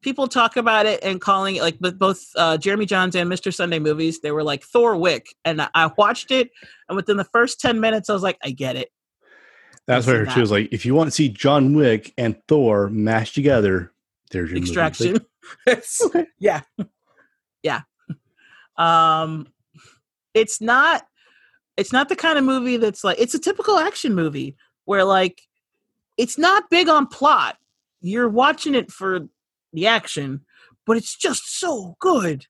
people 0.01 0.27
talk 0.27 0.55
about 0.57 0.85
it 0.85 1.03
and 1.03 1.19
calling 1.21 1.57
it 1.57 1.61
like 1.61 1.77
both 1.79 2.23
uh 2.35 2.57
Jeremy 2.57 2.85
Jahns 2.87 3.13
and 3.15 3.31
Mr. 3.31 3.53
Sunday 3.53 3.77
movies, 3.79 4.21
they 4.21 4.31
were 4.31 4.43
like 4.43 4.63
Thor 4.63 4.97
Wick. 4.97 5.27
And 5.45 5.61
I- 5.61 5.69
I 5.75 5.91
watched 5.97 6.31
it 6.31 6.49
and 6.89 6.95
within 6.95 7.17
the 7.17 7.25
first 7.25 7.59
10 7.59 7.79
minutes 7.79 8.09
I 8.09 8.13
was 8.13 8.23
like, 8.23 8.37
I 8.43 8.49
get 8.51 8.75
it. 8.75 8.89
That's 9.87 10.05
what 10.05 10.15
I 10.15 10.19
seen 10.19 10.25
heard 10.25 10.33
too. 10.33 10.39
that. 10.39 10.43
Is 10.43 10.51
like 10.51 10.69
if 10.71 10.85
you 10.85 10.93
want 10.93 11.07
to 11.07 11.11
see 11.11 11.29
John 11.29 11.75
Wick 11.75 12.13
and 12.17 12.35
Thor 12.47 12.89
mashed 12.89 13.35
together, 13.35 13.91
there's 14.31 14.51
your 14.51 14.59
movie. 14.59 14.69
Extraction. 14.69 15.25
Okay. 16.05 16.25
Yeah. 16.39 16.61
Yeah. 17.63 17.81
Um 18.75 19.47
it's 20.33 20.59
not 20.59 21.07
it's 21.77 21.93
not 21.93 22.09
the 22.09 22.17
kind 22.17 22.37
of 22.37 22.43
movie 22.43 22.75
that's 22.75 23.01
like 23.03 23.17
it's 23.17 23.33
a 23.33 23.39
typical 23.39 23.77
action 23.77 24.13
movie 24.13 24.57
where 24.83 25.05
like 25.05 25.43
it's 26.17 26.37
not 26.37 26.69
big 26.69 26.89
on 26.89 27.07
plot. 27.07 27.57
You're 28.01 28.27
watching 28.27 28.75
it 28.75 28.91
for 28.91 29.21
the 29.71 29.87
action, 29.87 30.41
but 30.85 30.97
it's 30.97 31.15
just 31.15 31.59
so 31.59 31.95
good. 31.99 32.45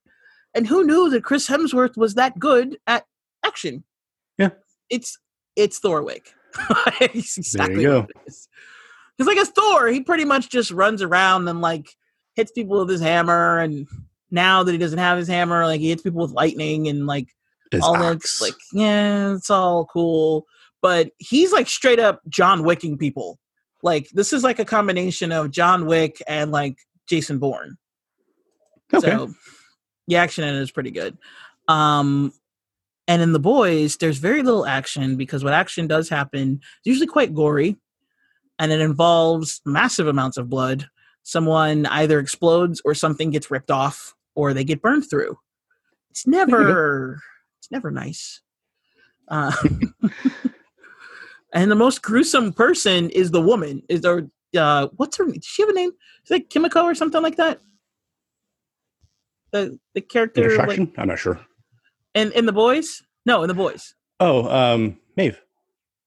And 0.55 0.65
who 0.65 0.84
knew 0.84 1.11
that 1.11 1.23
Chris 1.23 1.47
Hemsworth 1.47 1.97
was 1.97 2.15
that 2.15 2.39
good 2.39 2.77
at 2.88 3.05
action? 3.45 3.84
Yeah. 4.39 4.49
It's 4.89 5.19
it's 5.55 5.80
Thorwick. 5.80 6.34
exactly 7.02 7.84
go. 7.84 8.07
it 8.10 8.18
is. 8.28 8.48
Because 9.18 9.28
like 9.28 9.38
as 9.38 9.49
Thor, 9.49 9.88
he 9.88 10.02
pretty 10.02 10.26
much 10.26 10.49
just 10.49 10.72
runs 10.72 11.02
around 11.02 11.48
and 11.48 11.61
like 11.61 11.90
hits 12.36 12.52
people 12.52 12.80
with 12.80 12.90
his 12.90 13.02
hammer 13.02 13.60
and 13.60 13.88
now 14.30 14.64
that 14.64 14.72
he 14.72 14.78
doesn't 14.78 14.99
have 14.99 15.18
his 15.18 15.28
hammer, 15.28 15.65
like 15.65 15.80
he 15.82 15.90
hits 15.90 16.03
people 16.03 16.22
with 16.22 16.32
lightning 16.32 16.88
and 16.88 17.07
like 17.07 17.28
His 17.72 17.82
all 17.82 17.98
that's 17.98 18.41
like 18.41 18.53
yeah 18.74 19.34
it's 19.34 19.49
all 19.49 19.86
cool 19.86 20.45
but 20.82 21.11
he's 21.18 21.52
like 21.52 21.68
straight 21.68 21.99
up 21.99 22.22
john 22.30 22.64
wicking 22.64 22.98
people 22.98 23.40
like 23.84 24.10
this 24.11 24.34
is 24.34 24.44
like 24.44 24.60
a 24.60 24.65
combination 24.65 25.32
of 25.32 25.52
john 25.52 25.86
wick 25.86 26.22
and 26.28 26.52
like 26.52 26.78
jason 27.07 27.40
bourne 27.40 27.78
okay. 28.94 29.06
so 29.06 29.34
the 30.07 30.15
action 30.15 30.44
in 30.44 30.56
it 30.56 30.61
is 30.61 30.72
pretty 30.72 30.91
good 30.91 31.18
um 31.68 32.32
and 33.07 33.21
in 33.21 33.31
the 33.31 33.39
boys 33.39 33.97
there's 33.97 34.17
very 34.17 34.43
little 34.43 34.65
action 34.65 35.15
because 35.15 35.43
what 35.43 35.53
action 35.53 35.88
does 35.88 36.09
happen 36.09 36.59
is 36.61 36.85
usually 36.85 37.07
quite 37.07 37.34
gory 37.34 37.77
and 38.59 38.71
it 38.71 38.81
involves 38.81 39.61
massive 39.65 40.07
amounts 40.07 40.38
of 40.38 40.49
blood. 40.49 40.89
Someone 41.23 41.85
either 41.88 42.19
explodes 42.19 42.81
or 42.85 42.93
something 42.93 43.29
gets 43.29 43.51
ripped 43.51 43.71
off 43.71 44.15
or 44.35 44.53
they 44.53 44.63
get 44.63 44.81
burned 44.81 45.09
through. 45.09 45.38
It's 46.09 46.25
never 46.25 47.21
it's 47.59 47.71
never 47.71 47.91
nice. 47.91 48.41
Uh, 49.27 49.51
and 51.53 51.69
the 51.69 51.75
most 51.75 52.01
gruesome 52.01 52.53
person 52.53 53.09
is 53.09 53.31
the 53.31 53.41
woman. 53.41 53.84
Is 53.89 54.01
there 54.01 54.27
uh 54.57 54.88
what's 54.95 55.17
her 55.17 55.25
does 55.25 55.45
she 55.45 55.61
have 55.61 55.69
a 55.69 55.73
name? 55.73 55.91
Is 56.25 56.31
it 56.31 56.49
kimiko 56.49 56.84
or 56.84 56.95
something 56.95 57.21
like 57.21 57.35
that? 57.38 57.59
The 59.51 59.77
the 59.93 60.01
character 60.01 60.57
like, 60.57 60.79
I'm 60.97 61.07
not 61.07 61.19
sure. 61.19 61.39
In 62.18 62.31
in 62.31 62.45
the 62.48 62.52
boys? 62.52 63.03
No 63.26 63.44
in 63.44 63.48
the 63.48 63.53
boys. 63.53 63.94
Oh, 64.19 64.49
um, 64.49 64.98
Maeve. 65.15 65.39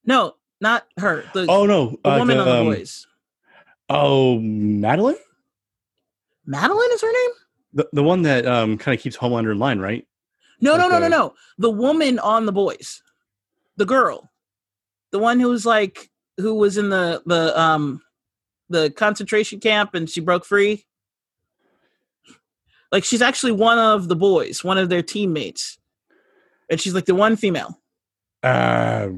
no 0.05 0.35
not 0.61 0.87
her 0.99 1.25
the, 1.33 1.47
Oh 1.49 1.65
no, 1.67 1.99
the 2.03 2.11
uh, 2.11 2.19
woman 2.19 2.37
the, 2.37 2.43
on 2.43 2.49
the 2.49 2.61
um, 2.61 2.67
boys. 2.67 3.07
Oh, 3.89 4.39
Madelyn, 4.41 5.17
madelyn 6.49 6.93
is 6.93 7.01
her 7.03 7.13
name? 7.13 7.31
The 7.75 7.89
the 7.93 8.03
one 8.03 8.23
that 8.23 8.45
um 8.47 8.77
kind 8.77 8.97
of 8.97 9.01
keeps 9.03 9.17
Homelander 9.17 9.53
in 9.53 9.59
line, 9.61 9.79
right? 9.79 10.05
no 10.61 10.73
no 10.77 10.83
Like 10.89 10.91
no 10.91 10.99
no 10.99 11.05
the- 11.05 11.09
no. 11.11 11.35
The 11.59 11.71
woman 11.71 12.19
on 12.19 12.45
the 12.47 12.53
boys. 12.53 13.03
The 13.77 13.87
girl. 13.87 14.29
The 15.13 15.19
one 15.21 15.39
who 15.41 15.49
was 15.49 15.65
like 15.65 16.11
who 16.39 16.55
was 16.57 16.77
in 16.77 16.89
the 16.91 17.23
the 17.27 17.59
um 17.59 18.03
the 18.69 18.91
concentration 18.91 19.61
camp 19.61 19.95
and 19.95 20.11
she 20.11 20.21
broke 20.21 20.45
free. 20.45 20.85
Like 22.93 23.05
she's 23.05 23.23
actually 23.23 23.53
one 23.53 23.79
of 23.79 24.09
the 24.09 24.17
boys 24.17 24.65
one 24.65 24.79
of 24.79 24.89
their 24.89 25.03
teammates 25.03 25.79
and 26.71 26.81
she's 26.81 26.95
like 26.95 27.05
the 27.07 27.15
one 27.15 27.37
female 27.37 27.79
Uh, 28.43 29.09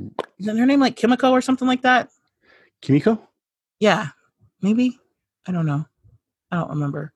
isn't 0.40 0.56
her 0.58 0.66
name 0.66 0.80
like 0.80 0.96
kimiko 0.96 1.30
or 1.30 1.40
something 1.40 1.68
like 1.68 1.82
that 1.82 2.08
Kimiko. 2.80 3.20
yeah 3.78 4.08
maybe 4.60 4.98
i 5.46 5.52
don't 5.52 5.66
know 5.66 5.84
i 6.50 6.56
don't 6.56 6.70
remember 6.70 7.12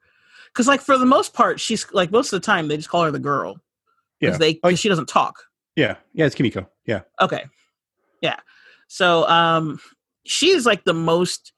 because 0.52 0.68
like 0.68 0.80
for 0.80 0.96
the 0.98 1.06
most 1.06 1.34
part 1.34 1.58
she's 1.58 1.90
like 1.92 2.10
most 2.12 2.32
of 2.32 2.40
the 2.40 2.46
time 2.46 2.68
they 2.68 2.76
just 2.76 2.88
call 2.88 3.02
her 3.02 3.10
the 3.10 3.18
girl 3.18 3.56
Yeah. 4.20 4.36
they 4.36 4.60
Oh, 4.62 4.70
'cause 4.70 4.78
she 4.78 4.88
doesn't 4.88 5.08
talk 5.08 5.42
Yeah, 5.76 5.96
yeah, 6.14 6.24
it's 6.26 6.34
Kimiko. 6.34 6.70
Yeah. 6.86 7.02
Okay. 7.20 7.44
Yeah. 8.22 8.38
So 8.88 9.28
um 9.28 9.78
she 10.24 10.48
is 10.50 10.64
like 10.64 10.84
the 10.84 10.94
most 10.94 11.52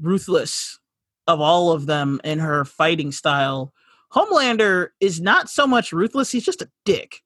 ruthless 0.00 0.78
of 1.26 1.40
all 1.40 1.72
of 1.72 1.86
them 1.86 2.20
in 2.24 2.38
her 2.38 2.64
fighting 2.64 3.12
style. 3.12 3.72
Homelander 4.14 4.88
is 5.00 5.20
not 5.20 5.50
so 5.50 5.66
much 5.66 5.92
ruthless, 5.92 6.30
he's 6.30 6.44
just 6.44 6.62
a 6.62 6.70
dick. 6.84 7.22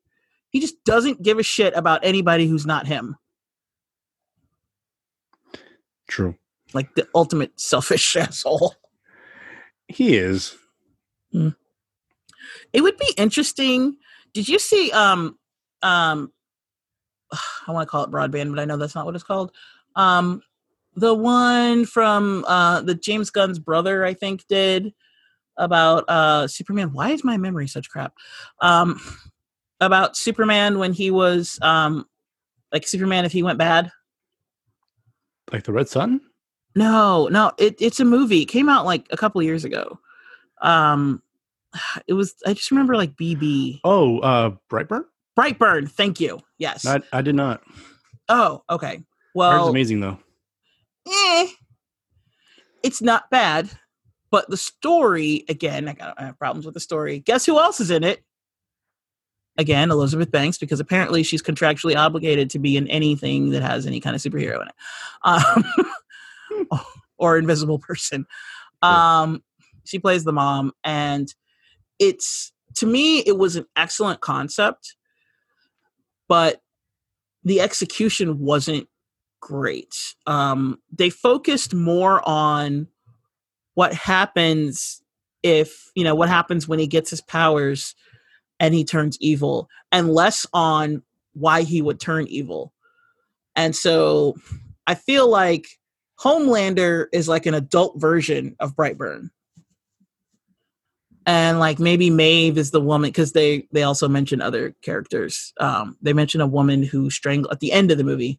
He 0.51 0.61
just 0.61 0.85
doesn't 0.85 1.23
give 1.23 1.39
a 1.39 1.43
shit 1.43 1.75
about 1.77 2.05
anybody 2.05 2.47
who's 2.47 2.67
not 2.67 2.87
him. 2.87 3.17
True. 6.09 6.37
Like 6.75 6.95
the 6.95 7.09
ultimate 7.15 7.59
selfish 7.59 8.17
asshole. 8.17 8.75
He 9.89 10.17
is. 10.17 10.57
It 11.33 12.81
would 12.81 12.97
be 12.97 13.15
interesting. 13.17 13.97
Did 14.35 14.49
you 14.49 14.59
see 14.59 14.91
um 14.93 15.39
um 15.83 16.33
I 17.33 17.73
want 17.73 17.87
to 17.87 17.91
call 17.91 18.05
it 18.05 18.11
broadband, 18.11 18.51
but 18.51 18.61
I 18.61 18.65
know 18.65 18.77
that's 18.77 18.95
not 18.95 19.07
what 19.07 19.15
it's 19.15 19.25
called. 19.25 19.53
Um 19.97 20.43
the 20.97 21.15
one 21.15 21.87
from 21.87 22.45
uh 22.47 22.83
the 22.83 22.95
James 22.95 23.31
Gunn's 23.31 23.61
brother, 23.61 24.05
I 24.05 24.15
think, 24.15 24.47
did 24.49 24.93
about 25.57 26.05
uh 26.09 26.49
Superman. 26.49 26.93
Why 26.93 27.11
is 27.11 27.23
my 27.23 27.37
memory 27.37 27.69
such 27.69 27.89
crap? 27.89 28.15
Um 28.61 29.01
about 29.81 30.17
Superman 30.17 30.79
when 30.79 30.93
he 30.93 31.11
was 31.11 31.59
um 31.63 32.07
like 32.73 32.87
Superman 32.87 33.25
if 33.25 33.33
he 33.33 33.43
went 33.43 33.59
bad. 33.59 33.91
Like 35.53 35.65
the 35.65 35.73
Red 35.73 35.89
Sun. 35.89 36.21
No, 36.77 37.27
no, 37.29 37.51
it, 37.59 37.75
it's 37.81 37.99
a 37.99 38.05
movie. 38.05 38.43
It 38.43 38.47
came 38.47 38.69
out 38.69 38.85
like 38.85 39.07
a 39.11 39.17
couple 39.17 39.43
years 39.43 39.65
ago. 39.65 39.99
Um 40.63 41.23
it 42.07 42.13
was 42.15 42.35
I 42.47 42.55
just 42.55 42.71
remember 42.71 42.97
like 42.97 43.15
BB. 43.17 43.81
Oh, 43.85 44.19
uh, 44.21 44.51
Brightburn. 44.71 45.05
Brightburn, 45.39 45.91
thank 45.91 46.21
you. 46.21 46.41
Yes. 46.59 46.85
I, 46.87 47.01
I 47.13 47.23
did 47.23 47.35
not. 47.35 47.63
oh, 48.29 48.63
okay. 48.71 48.89
Heard 48.89 48.97
it's 48.97 49.07
Well, 49.35 49.69
amazing 49.69 50.01
though. 50.01 50.19
eh, 51.09 51.47
it's 52.83 53.01
not 53.01 53.31
bad, 53.31 53.71
but 54.31 54.49
the 54.51 54.57
story 54.57 55.45
again, 55.49 55.89
I, 55.89 55.93
got, 55.95 56.21
I 56.21 56.25
have 56.27 56.39
problems 56.39 56.65
with 56.67 56.75
the 56.75 56.81
story. 56.81 57.21
Guess 57.21 57.47
who 57.47 57.59
else 57.59 57.81
is 57.81 57.91
in 57.91 58.03
it? 58.05 58.23
Again, 59.61 59.91
Elizabeth 59.91 60.31
Banks, 60.31 60.57
because 60.57 60.81
apparently 60.81 61.23
she's 61.23 61.43
contractually 61.43 61.95
obligated 61.95 62.49
to 62.51 62.59
be 62.59 62.79
in 62.79 62.89
anything 62.89 63.51
that 63.51 63.63
has 63.63 63.87
any 63.87 64.01
kind 64.01 64.17
of 64.17 64.23
superhero 64.23 64.63
in 64.63 64.69
it, 64.69 64.75
um, 66.71 66.81
or 67.19 67.37
invisible 67.37 67.79
person. 67.79 68.25
Um, 68.81 69.43
she 69.85 69.99
plays 69.99 70.25
the 70.25 70.33
mom, 70.33 70.73
and 70.83 71.33
it's 71.99 72.53
to 72.77 72.87
me, 72.87 73.19
it 73.19 73.37
was 73.37 73.57
an 73.57 73.67
excellent 73.77 74.23
concept, 74.23 74.97
but 76.27 76.63
the 77.45 77.61
execution 77.61 78.39
wasn't 78.39 78.89
great. 79.41 80.15
Um, 80.27 80.79
they 80.91 81.11
focused 81.11 81.75
more 81.75 82.27
on 82.27 82.87
what 83.75 83.93
happens 83.93 85.03
if, 85.43 85.91
you 85.95 86.05
know, 86.05 86.15
what 86.15 86.31
happens 86.31 86.67
when 86.67 86.79
he 86.79 86.87
gets 86.87 87.11
his 87.11 87.21
powers 87.21 87.95
and 88.61 88.75
he 88.75 88.85
turns 88.85 89.19
evil, 89.21 89.69
and 89.91 90.15
less 90.15 90.47
on 90.53 91.03
why 91.33 91.63
he 91.63 91.83
would 91.83 91.99
turn 91.99 92.29
evil. 92.29 92.73
And 93.57 93.75
so 93.75 94.37
I 94.87 94.95
feel 94.95 95.29
like 95.29 95.67
Homelander 96.21 97.07
is 97.13 97.29
like 97.29 97.47
an 97.47 97.55
adult 97.55 98.01
version 98.01 98.55
of 98.61 98.77
Brightburn. 98.77 99.31
And 101.27 101.59
like 101.59 101.79
maybe 101.79 102.11
Maeve 102.11 102.59
is 102.59 102.71
the 102.71 102.81
woman 102.81 103.09
because 103.09 103.33
they 103.33 103.67
they 103.73 103.83
also 103.83 104.09
mention 104.09 104.41
other 104.41 104.75
characters. 104.83 105.53
Um, 105.59 105.97
they 106.01 106.13
mention 106.13 106.41
a 106.41 106.47
woman 106.47 106.83
who 106.83 107.11
strangled 107.11 107.53
at 107.53 107.61
the 107.61 107.73
end 107.73 107.91
of 107.91 107.99
the 107.99 108.05
movie 108.05 108.39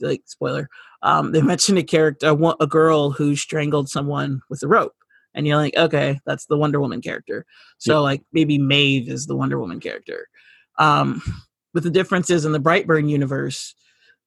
like 0.00 0.22
spoiler 0.26 0.68
um 1.02 1.32
they 1.32 1.42
mentioned 1.42 1.78
a 1.78 1.82
character 1.82 2.28
a, 2.28 2.54
a 2.60 2.66
girl 2.66 3.10
who 3.10 3.36
strangled 3.36 3.88
someone 3.88 4.40
with 4.48 4.62
a 4.62 4.68
rope 4.68 4.94
and 5.34 5.46
you're 5.46 5.56
like, 5.56 5.76
okay, 5.76 6.20
that's 6.26 6.46
the 6.46 6.56
Wonder 6.56 6.80
Woman 6.80 7.00
character. 7.00 7.46
So 7.78 7.94
Yep. 8.00 8.02
like 8.02 8.22
maybe 8.32 8.58
Maeve 8.58 9.08
is 9.08 9.26
the 9.26 9.36
Wonder 9.36 9.58
Woman 9.58 9.80
character. 9.80 10.28
Um, 10.78 11.22
but 11.74 11.82
the 11.82 11.90
difference 11.90 12.30
is 12.30 12.44
in 12.44 12.52
the 12.52 12.58
Brightburn 12.60 13.08
universe, 13.08 13.74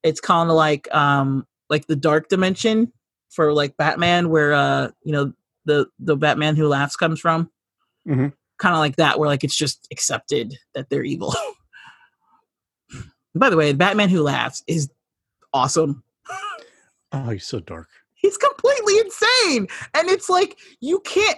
it's 0.03 0.19
kind 0.21 0.49
of 0.49 0.55
like 0.55 0.93
um 0.93 1.45
like 1.69 1.87
the 1.87 1.95
dark 1.95 2.29
dimension 2.29 2.91
for 3.29 3.53
like 3.53 3.75
Batman, 3.77 4.29
where 4.29 4.53
uh 4.53 4.89
you 5.03 5.11
know 5.11 5.33
the 5.65 5.87
the 5.99 6.15
Batman 6.15 6.55
who 6.55 6.67
laughs 6.67 6.95
comes 6.95 7.19
from. 7.19 7.49
Mhm. 8.07 8.33
Kind 8.59 8.75
of 8.75 8.79
like 8.79 8.97
that, 8.97 9.17
where 9.19 9.27
like 9.29 9.43
it's 9.43 9.55
just 9.57 9.87
accepted 9.91 10.57
that 10.75 10.89
they're 10.89 11.03
evil. 11.03 11.33
By 13.35 13.49
the 13.49 13.57
way, 13.57 13.73
Batman 13.73 14.09
who 14.09 14.21
laughs 14.21 14.63
is 14.67 14.89
awesome. 15.53 16.03
Oh, 17.11 17.29
he's 17.29 17.45
so 17.47 17.59
dark. 17.59 17.89
He's 18.23 18.37
completely 18.37 18.97
insane. 18.99 19.67
And 19.93 20.09
it's 20.09 20.29
like 20.29 20.57
you 20.79 21.01
can't 21.01 21.37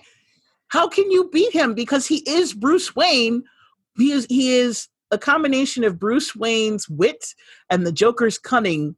how 0.68 0.88
can 0.88 1.10
you 1.12 1.30
beat 1.32 1.52
him 1.52 1.74
because 1.74 2.06
he 2.06 2.18
is 2.30 2.54
Bruce 2.54 2.96
Wayne. 2.96 3.44
He 3.98 4.12
is 4.12 4.28
he 4.30 4.56
is 4.56 4.88
a 5.12 5.18
combination 5.18 5.84
of 5.84 6.00
Bruce 6.00 6.36
Wayne's 6.36 6.88
wit 6.88 7.26
and 7.70 7.86
the 7.86 7.92
Joker's 7.92 8.38
cunning 8.38 8.96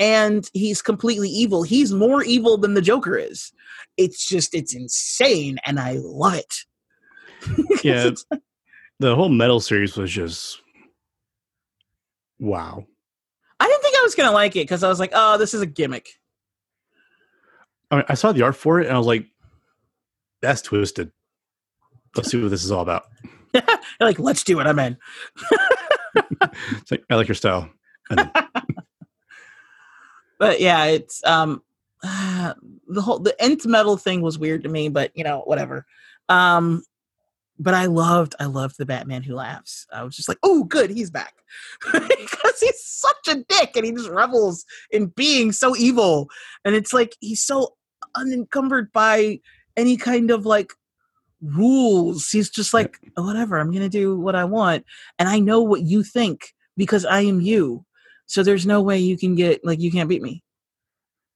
and 0.00 0.50
he's 0.52 0.82
completely 0.82 1.28
evil. 1.28 1.62
He's 1.62 1.92
more 1.92 2.22
evil 2.24 2.58
than 2.58 2.74
the 2.74 2.82
Joker 2.82 3.16
is. 3.16 3.52
It's 3.96 4.28
just 4.28 4.52
it's 4.52 4.74
insane 4.74 5.58
and 5.64 5.78
I 5.80 5.98
love 6.00 6.34
it. 6.34 6.54
Yeah. 7.84 8.10
The 9.00 9.14
whole 9.14 9.28
metal 9.28 9.60
series 9.60 9.96
was 9.96 10.10
just 10.10 10.60
wow. 12.40 12.84
I 13.60 13.66
didn't 13.68 13.82
think 13.82 13.96
I 13.96 14.02
was 14.02 14.16
going 14.16 14.28
to 14.28 14.34
like 14.34 14.56
it 14.56 14.68
cuz 14.68 14.82
I 14.82 14.88
was 14.88 14.98
like, 14.98 15.12
"Oh, 15.14 15.38
this 15.38 15.54
is 15.54 15.60
a 15.60 15.66
gimmick." 15.66 16.08
I 17.90 17.96
mean, 17.96 18.04
I 18.08 18.14
saw 18.14 18.32
the 18.32 18.42
art 18.42 18.56
for 18.56 18.80
it 18.80 18.86
and 18.86 18.94
I 18.94 18.98
was 18.98 19.06
like, 19.06 19.26
that's 20.42 20.62
twisted. 20.62 21.10
Let's 22.16 22.30
see 22.30 22.40
what 22.40 22.50
this 22.50 22.64
is 22.64 22.72
all 22.72 22.82
about. 22.82 23.04
Like, 24.00 24.20
"Let's 24.20 24.44
do 24.44 24.60
it. 24.60 24.66
I'm 24.66 24.78
in." 24.78 24.96
It's 26.70 26.90
like, 26.90 27.02
I 27.10 27.16
like 27.16 27.26
your 27.26 27.34
style. 27.34 27.68
But 30.38 30.60
yeah, 30.60 30.84
it's 30.84 31.22
um 31.24 31.62
the 32.02 33.02
whole 33.02 33.18
the 33.18 33.40
nth 33.42 33.66
metal 33.66 33.96
thing 33.96 34.22
was 34.22 34.38
weird 34.38 34.62
to 34.62 34.68
me, 34.68 34.88
but 34.88 35.10
you 35.14 35.24
know, 35.24 35.40
whatever. 35.40 35.84
Um 36.28 36.82
but 37.58 37.74
I 37.74 37.86
loved 37.86 38.36
I 38.38 38.44
loved 38.44 38.78
the 38.78 38.86
Batman 38.86 39.24
who 39.24 39.34
laughs. 39.34 39.86
I 39.92 40.04
was 40.04 40.14
just 40.14 40.28
like, 40.28 40.38
oh 40.42 40.64
good, 40.64 40.90
he's 40.90 41.10
back. 41.10 41.34
because 41.92 42.60
he's 42.60 42.84
such 42.84 43.36
a 43.36 43.44
dick 43.48 43.72
and 43.74 43.84
he 43.84 43.92
just 43.92 44.10
revels 44.10 44.64
in 44.90 45.06
being 45.06 45.50
so 45.50 45.76
evil. 45.76 46.28
And 46.64 46.74
it's 46.74 46.92
like 46.92 47.16
he's 47.20 47.44
so 47.44 47.74
unencumbered 48.18 48.92
by 48.92 49.40
any 49.76 49.96
kind 49.96 50.30
of 50.30 50.44
like 50.44 50.72
rules. 51.40 52.28
He's 52.30 52.50
just 52.50 52.74
like, 52.74 52.98
"Oh, 53.16 53.24
whatever, 53.24 53.58
I'm 53.58 53.72
gonna 53.72 53.88
do 53.88 54.18
what 54.18 54.34
I 54.34 54.44
want. 54.44 54.84
And 55.18 55.28
I 55.28 55.38
know 55.38 55.62
what 55.62 55.82
you 55.82 56.02
think 56.02 56.54
because 56.76 57.04
I 57.04 57.20
am 57.20 57.40
you. 57.40 57.84
So 58.26 58.42
there's 58.42 58.66
no 58.66 58.82
way 58.82 58.98
you 58.98 59.16
can 59.16 59.34
get 59.34 59.64
like 59.64 59.80
you 59.80 59.90
can't 59.90 60.08
beat 60.08 60.22
me. 60.22 60.42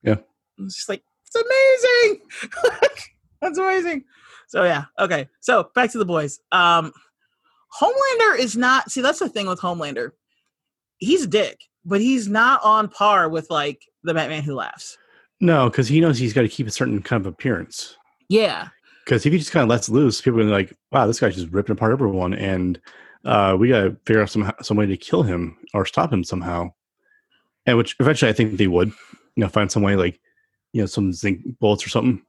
Yeah. 0.02 0.16
It's 0.58 0.76
just 0.76 0.88
like 0.88 1.02
it's 1.26 1.34
amazing. 1.34 2.20
That's 3.40 3.58
amazing. 3.58 4.04
So 4.48 4.64
yeah, 4.64 4.84
okay. 4.98 5.28
So 5.40 5.70
back 5.74 5.90
to 5.92 5.98
the 5.98 6.04
boys. 6.04 6.38
Um 6.52 6.92
Homelander 7.80 8.38
is 8.38 8.56
not 8.56 8.90
see 8.90 9.00
that's 9.00 9.18
the 9.18 9.28
thing 9.28 9.46
with 9.46 9.60
Homelander. 9.60 10.12
He's 10.98 11.24
a 11.24 11.26
dick, 11.26 11.58
but 11.84 12.00
he's 12.00 12.28
not 12.28 12.62
on 12.62 12.88
par 12.88 13.28
with 13.28 13.48
like 13.50 13.82
the 14.04 14.12
Batman 14.14 14.42
who 14.42 14.54
laughs. 14.54 14.98
No, 15.42 15.68
because 15.68 15.88
he 15.88 16.00
knows 16.00 16.18
he's 16.18 16.32
got 16.32 16.42
to 16.42 16.48
keep 16.48 16.68
a 16.68 16.70
certain 16.70 17.02
kind 17.02 17.20
of 17.20 17.26
appearance. 17.26 17.96
Yeah. 18.28 18.68
Because 19.04 19.26
if 19.26 19.32
he 19.32 19.38
just 19.40 19.50
kind 19.50 19.64
of 19.64 19.68
lets 19.68 19.88
loose, 19.88 20.20
people 20.20 20.38
are 20.38 20.44
gonna 20.44 20.56
be 20.56 20.62
like, 20.62 20.78
wow, 20.92 21.08
this 21.08 21.18
guy's 21.18 21.34
just 21.34 21.50
ripping 21.50 21.72
apart 21.72 21.90
everyone. 21.90 22.32
And 22.32 22.80
uh, 23.24 23.56
we 23.58 23.68
got 23.68 23.82
to 23.82 23.96
figure 24.06 24.22
out 24.22 24.30
some, 24.30 24.52
some 24.62 24.76
way 24.76 24.86
to 24.86 24.96
kill 24.96 25.24
him 25.24 25.58
or 25.74 25.84
stop 25.84 26.12
him 26.12 26.22
somehow. 26.22 26.72
And 27.66 27.76
which 27.76 27.96
eventually 27.98 28.30
I 28.30 28.32
think 28.32 28.56
they 28.56 28.68
would, 28.68 28.88
you 29.34 29.42
know, 29.42 29.48
find 29.48 29.70
some 29.70 29.82
way 29.82 29.96
like, 29.96 30.20
you 30.72 30.80
know, 30.80 30.86
some 30.86 31.12
zinc 31.12 31.40
bullets 31.58 31.84
or 31.84 31.88
something. 31.88 32.22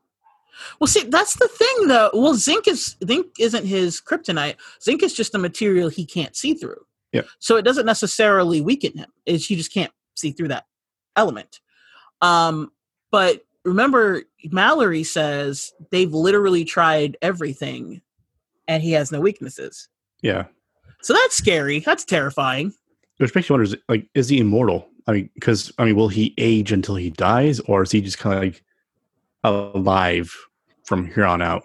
Well, 0.80 0.88
see, 0.88 1.04
that's 1.04 1.36
the 1.36 1.48
thing, 1.48 1.88
though. 1.88 2.10
Well, 2.14 2.34
zinc 2.34 2.68
is 2.68 2.96
zinc 3.06 3.28
isn't 3.40 3.66
his 3.66 4.02
kryptonite. 4.02 4.56
Zinc 4.82 5.04
is 5.04 5.14
just 5.14 5.36
a 5.36 5.40
material 5.40 5.90
he 5.90 6.06
can't 6.06 6.36
see 6.36 6.56
through. 6.56 6.84
Yep. 7.12 7.28
So 7.40 7.58
it 7.58 7.64
doesn't 7.64 7.86
necessarily 7.86 8.62
weaken 8.62 8.98
him. 8.98 9.12
It's 9.26 9.46
he 9.46 9.56
just 9.56 9.74
can't 9.74 9.92
see 10.16 10.32
through 10.32 10.50
that 10.50 10.66
element. 11.16 11.60
Um, 12.22 12.72
but 13.14 13.46
remember, 13.64 14.24
Mallory 14.46 15.04
says 15.04 15.72
they've 15.92 16.12
literally 16.12 16.66
tried 16.66 17.16
everything, 17.22 18.02
and 18.68 18.82
he 18.82 18.92
has 18.94 19.12
no 19.12 19.20
weaknesses. 19.22 19.88
Yeah. 20.24 20.46
So 21.04 21.14
that's 21.14 21.38
scary. 21.38 21.78
That's 21.78 22.06
terrifying. 22.06 22.74
Which 23.18 23.36
makes 23.36 23.50
you 23.50 23.54
wonder, 23.54 23.66
is, 23.66 23.76
like, 23.88 24.10
is 24.16 24.30
he 24.30 24.40
immortal? 24.40 24.90
I 25.06 25.12
mean, 25.12 25.30
because, 25.36 25.72
I 25.78 25.86
mean, 25.86 25.96
will 25.96 26.08
he 26.08 26.34
age 26.40 26.72
until 26.72 26.96
he 26.96 27.12
dies 27.12 27.60
or 27.60 27.84
is 27.84 27.92
he 27.92 28.02
just 28.02 28.18
kind 28.18 28.36
of 28.36 28.44
like 28.46 28.64
alive 29.44 30.36
from 30.84 31.06
here 31.06 31.26
on 31.26 31.44
out? 31.44 31.62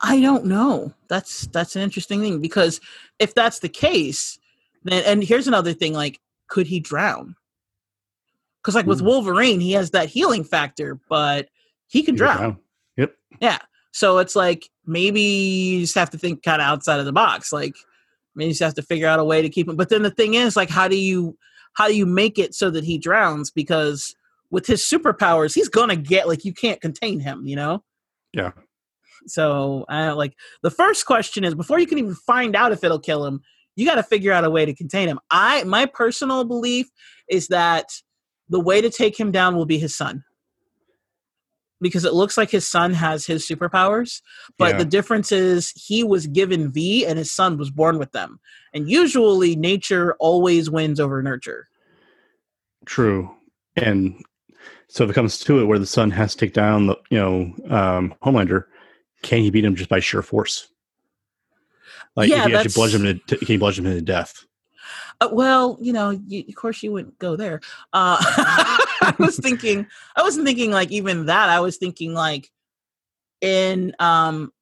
I 0.00 0.20
don't 0.20 0.46
know. 0.46 0.92
That's 1.06 1.46
that's 1.46 1.76
an 1.76 1.82
interesting 1.82 2.20
thing 2.20 2.40
because 2.40 2.80
if 3.20 3.34
that's 3.34 3.60
the 3.60 3.68
case, 3.68 4.40
then 4.82 5.04
and 5.04 5.22
here's 5.22 5.46
another 5.46 5.74
thing: 5.74 5.92
like, 5.92 6.18
could 6.48 6.66
he 6.66 6.80
drown? 6.80 7.36
Because 8.68 8.74
like 8.74 8.86
with 8.86 9.00
hmm. 9.00 9.06
Wolverine, 9.06 9.60
he 9.60 9.72
has 9.72 9.92
that 9.92 10.10
healing 10.10 10.44
factor, 10.44 11.00
but 11.08 11.48
he 11.86 12.02
can 12.02 12.14
drown. 12.14 12.38
down. 12.38 12.58
Yep. 12.98 13.62
So 13.92 14.18
it's 14.18 14.36
like 14.36 14.68
maybe 14.84 15.22
you 15.22 15.80
just 15.80 15.94
have 15.94 16.10
to 16.10 16.18
think 16.18 16.42
kind 16.42 16.60
of 16.60 16.66
outside 16.66 17.00
of 17.00 17.06
the 17.06 17.12
box. 17.12 17.50
Like 17.50 17.74
maybe 18.34 18.48
you 18.48 18.52
just 18.52 18.62
have 18.62 18.74
to 18.74 18.82
figure 18.82 19.08
out 19.08 19.20
a 19.20 19.24
way 19.24 19.40
to 19.40 19.48
keep 19.48 19.66
him. 19.70 19.76
But 19.76 19.88
then 19.88 20.02
the 20.02 20.10
thing 20.10 20.34
is, 20.34 20.54
like, 20.54 20.68
how 20.68 20.86
do 20.86 20.98
you 20.98 21.38
how 21.72 21.88
do 21.88 21.96
you 21.96 22.04
make 22.04 22.38
it 22.38 22.54
so 22.54 22.68
that 22.70 22.84
he 22.84 22.98
drowns? 22.98 23.50
Because 23.50 24.14
with 24.50 24.66
his 24.66 24.82
superpowers, 24.82 25.54
he's 25.54 25.70
gonna 25.70 25.96
get 25.96 26.28
like 26.28 26.44
you 26.44 26.52
can't 26.52 26.82
contain 26.82 27.20
him. 27.20 27.46
You 27.46 27.56
know. 27.56 27.84
Yeah. 28.34 28.50
So 29.28 29.86
I 29.88 30.10
like 30.10 30.34
the 30.62 30.70
first 30.70 31.06
question 31.06 31.42
is 31.42 31.54
before 31.54 31.78
you 31.78 31.86
can 31.86 31.96
even 31.96 32.14
find 32.14 32.54
out 32.54 32.72
if 32.72 32.84
it'll 32.84 33.00
kill 33.00 33.24
him, 33.24 33.40
you 33.76 33.86
got 33.86 33.94
to 33.94 34.02
figure 34.02 34.32
out 34.32 34.44
a 34.44 34.50
way 34.50 34.66
to 34.66 34.74
contain 34.74 35.08
him. 35.08 35.20
I 35.30 35.64
my 35.64 35.86
personal 35.86 36.44
belief 36.44 36.90
is 37.30 37.48
that 37.48 37.88
the 38.48 38.60
way 38.60 38.80
to 38.80 38.90
take 38.90 39.18
him 39.18 39.30
down 39.30 39.56
will 39.56 39.66
be 39.66 39.78
his 39.78 39.94
son. 39.96 40.24
Because 41.80 42.04
it 42.04 42.12
looks 42.12 42.36
like 42.36 42.50
his 42.50 42.66
son 42.66 42.92
has 42.92 43.24
his 43.24 43.46
superpowers, 43.46 44.20
but 44.58 44.70
Yeah. 44.70 44.78
the 44.78 44.84
difference 44.84 45.30
is 45.30 45.70
he 45.76 46.02
was 46.02 46.26
given 46.26 46.72
V 46.72 47.06
and 47.06 47.18
his 47.18 47.30
son 47.30 47.56
was 47.56 47.70
born 47.70 47.98
with 47.98 48.10
them. 48.12 48.40
And 48.74 48.90
usually 48.90 49.54
nature 49.54 50.14
always 50.18 50.68
wins 50.68 50.98
over 50.98 51.22
nurture. 51.22 51.68
True. 52.84 53.30
And 53.76 54.24
so 54.88 55.04
if 55.04 55.10
it 55.10 55.14
comes 55.14 55.38
to 55.40 55.60
it 55.60 55.66
where 55.66 55.78
the 55.78 55.86
son 55.86 56.10
has 56.10 56.34
to 56.34 56.38
take 56.38 56.54
down 56.54 56.88
the, 56.88 56.96
you 57.10 57.18
know, 57.18 57.54
um, 57.68 58.14
Homelander, 58.24 58.64
can 59.22 59.40
he 59.40 59.50
beat 59.50 59.64
him 59.64 59.76
just 59.76 59.90
by 59.90 60.00
sheer 60.00 60.22
force? 60.22 60.68
Like 62.16 62.30
Yeah, 62.30 62.44
if 62.44 62.48
he 62.48 62.54
actually 62.56 62.72
bludgeon 62.72 63.06
him 63.06 63.20
to, 63.28 63.36
can 63.36 63.46
he 63.46 63.56
bludgeon 63.56 63.86
him 63.86 63.94
to 63.94 64.00
death? 64.02 64.46
Uh, 65.20 65.28
well, 65.32 65.76
you 65.80 65.92
know, 65.92 66.10
you, 66.10 66.44
of 66.48 66.54
course 66.54 66.82
you 66.82 66.92
wouldn't 66.92 67.18
go 67.18 67.36
there. 67.36 67.60
Uh, 67.92 68.18
I 68.20 69.14
was 69.18 69.36
thinking, 69.36 69.86
I 70.16 70.22
wasn't 70.22 70.46
thinking 70.46 70.70
like 70.70 70.90
even 70.90 71.26
that. 71.26 71.48
I 71.48 71.60
was 71.60 71.76
thinking 71.76 72.14
like 72.14 72.50
in, 73.40 73.94
um, 73.98 74.52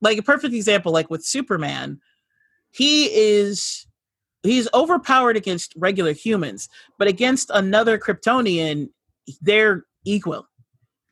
like 0.00 0.18
a 0.18 0.22
perfect 0.22 0.54
example, 0.54 0.92
like 0.92 1.10
with 1.10 1.24
Superman, 1.24 2.00
he 2.70 3.06
is 3.06 3.86
he's 4.42 4.68
overpowered 4.72 5.36
against 5.36 5.74
regular 5.76 6.12
humans, 6.12 6.68
but 6.98 7.08
against 7.08 7.50
another 7.52 7.98
Kryptonian, 7.98 8.88
they're 9.42 9.84
equal. 10.06 10.46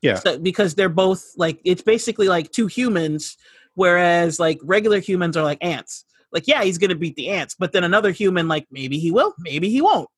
Yeah. 0.00 0.14
So, 0.14 0.38
because 0.38 0.74
they're 0.74 0.88
both 0.88 1.24
like 1.36 1.60
it's 1.64 1.82
basically 1.82 2.28
like 2.28 2.50
two 2.52 2.66
humans, 2.66 3.36
whereas 3.74 4.40
like 4.40 4.58
regular 4.62 5.00
humans 5.00 5.36
are 5.36 5.44
like 5.44 5.58
ants 5.60 6.04
like 6.32 6.46
yeah 6.46 6.62
he's 6.62 6.78
gonna 6.78 6.94
beat 6.94 7.16
the 7.16 7.28
ants 7.28 7.54
but 7.58 7.72
then 7.72 7.84
another 7.84 8.10
human 8.10 8.48
like 8.48 8.66
maybe 8.70 8.98
he 8.98 9.10
will 9.10 9.34
maybe 9.38 9.68
he 9.70 9.80
won't. 9.80 10.08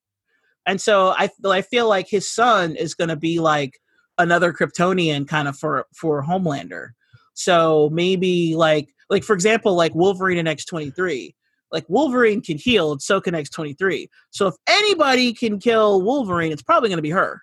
And 0.66 0.80
so 0.80 1.14
i 1.16 1.28
i 1.46 1.62
feel 1.62 1.88
like 1.88 2.08
his 2.08 2.30
son 2.30 2.76
is 2.76 2.94
gonna 2.94 3.16
be 3.16 3.38
like 3.40 3.78
another 4.18 4.52
kryptonian 4.52 5.26
kind 5.26 5.48
of 5.48 5.56
for 5.56 5.86
for 5.94 6.22
homelander. 6.22 6.90
So 7.34 7.88
maybe 7.92 8.54
like 8.54 8.88
like 9.08 9.24
for 9.24 9.34
example 9.34 9.74
like 9.74 9.94
wolverine 9.94 10.38
in 10.38 10.46
x23 10.46 11.34
like 11.72 11.84
wolverine 11.88 12.40
can 12.40 12.56
heal 12.56 12.92
and 12.92 13.02
so 13.02 13.20
can 13.20 13.34
x23 13.34 14.08
so 14.30 14.46
if 14.46 14.54
anybody 14.68 15.34
can 15.34 15.58
kill 15.58 16.00
wolverine 16.00 16.52
it's 16.52 16.62
probably 16.62 16.88
gonna 16.88 17.02
be 17.02 17.10
her 17.10 17.42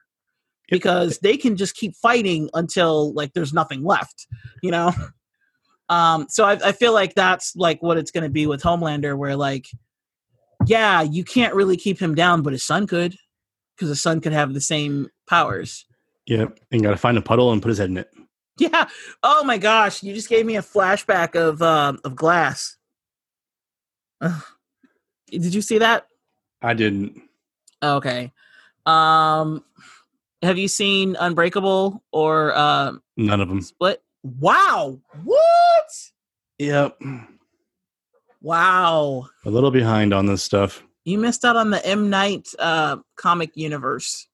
because 0.69 1.19
they 1.19 1.37
can 1.37 1.55
just 1.55 1.75
keep 1.75 1.93
fighting 1.95 2.49
until 2.53 3.13
like 3.13 3.33
there's 3.33 3.53
nothing 3.53 3.83
left 3.83 4.27
you 4.63 4.71
know 4.71 4.91
um 5.89 6.25
so 6.29 6.43
i, 6.45 6.53
I 6.63 6.71
feel 6.71 6.93
like 6.93 7.15
that's 7.15 7.55
like 7.55 7.81
what 7.81 7.97
it's 7.97 8.11
going 8.11 8.23
to 8.23 8.29
be 8.29 8.47
with 8.47 8.61
homelander 8.61 9.17
where 9.17 9.35
like 9.35 9.67
yeah 10.65 11.01
you 11.01 11.23
can't 11.23 11.53
really 11.55 11.77
keep 11.77 11.99
him 11.99 12.15
down 12.15 12.41
but 12.41 12.53
his 12.53 12.63
son 12.63 12.87
could 12.87 13.15
because 13.75 13.89
his 13.89 14.01
son 14.01 14.19
could 14.21 14.33
have 14.33 14.53
the 14.53 14.61
same 14.61 15.07
powers 15.29 15.85
Yeah. 16.25 16.47
And 16.71 16.81
got 16.83 16.91
to 16.91 16.97
find 16.97 17.17
a 17.17 17.21
puddle 17.21 17.51
and 17.51 17.61
put 17.61 17.69
his 17.69 17.77
head 17.77 17.89
in 17.89 17.97
it. 17.97 18.09
Yeah. 18.59 18.89
Oh 19.21 19.43
my 19.43 19.59
gosh, 19.59 20.01
you 20.01 20.15
just 20.15 20.29
gave 20.29 20.43
me 20.43 20.55
a 20.57 20.63
flashback 20.63 21.35
of 21.35 21.61
um 21.61 21.99
of 22.03 22.15
Glass. 22.15 22.75
Ugh. 24.19 24.43
Did 25.29 25.53
you 25.53 25.61
see 25.61 25.77
that? 25.77 26.07
I 26.63 26.73
didn't. 26.73 27.21
Okay. 27.83 28.31
Um 28.87 29.63
have 30.41 30.57
you 30.57 30.67
seen 30.67 31.15
Unbreakable 31.19 32.03
or 32.11 32.57
um 32.57 33.03
None 33.15 33.41
of 33.41 33.47
them. 33.47 33.61
Split? 33.61 34.01
Wow. 34.39 34.99
What? 35.23 35.91
Yep. 36.59 36.99
Wow. 38.41 39.27
A 39.45 39.49
little 39.49 39.71
behind 39.71 40.13
on 40.13 40.25
this 40.25 40.43
stuff. 40.43 40.83
You 41.05 41.17
missed 41.17 41.45
out 41.45 41.55
on 41.55 41.69
the 41.69 41.85
M 41.85 42.09
Night 42.09 42.47
uh 42.59 42.97
comic 43.15 43.51
universe. 43.55 44.27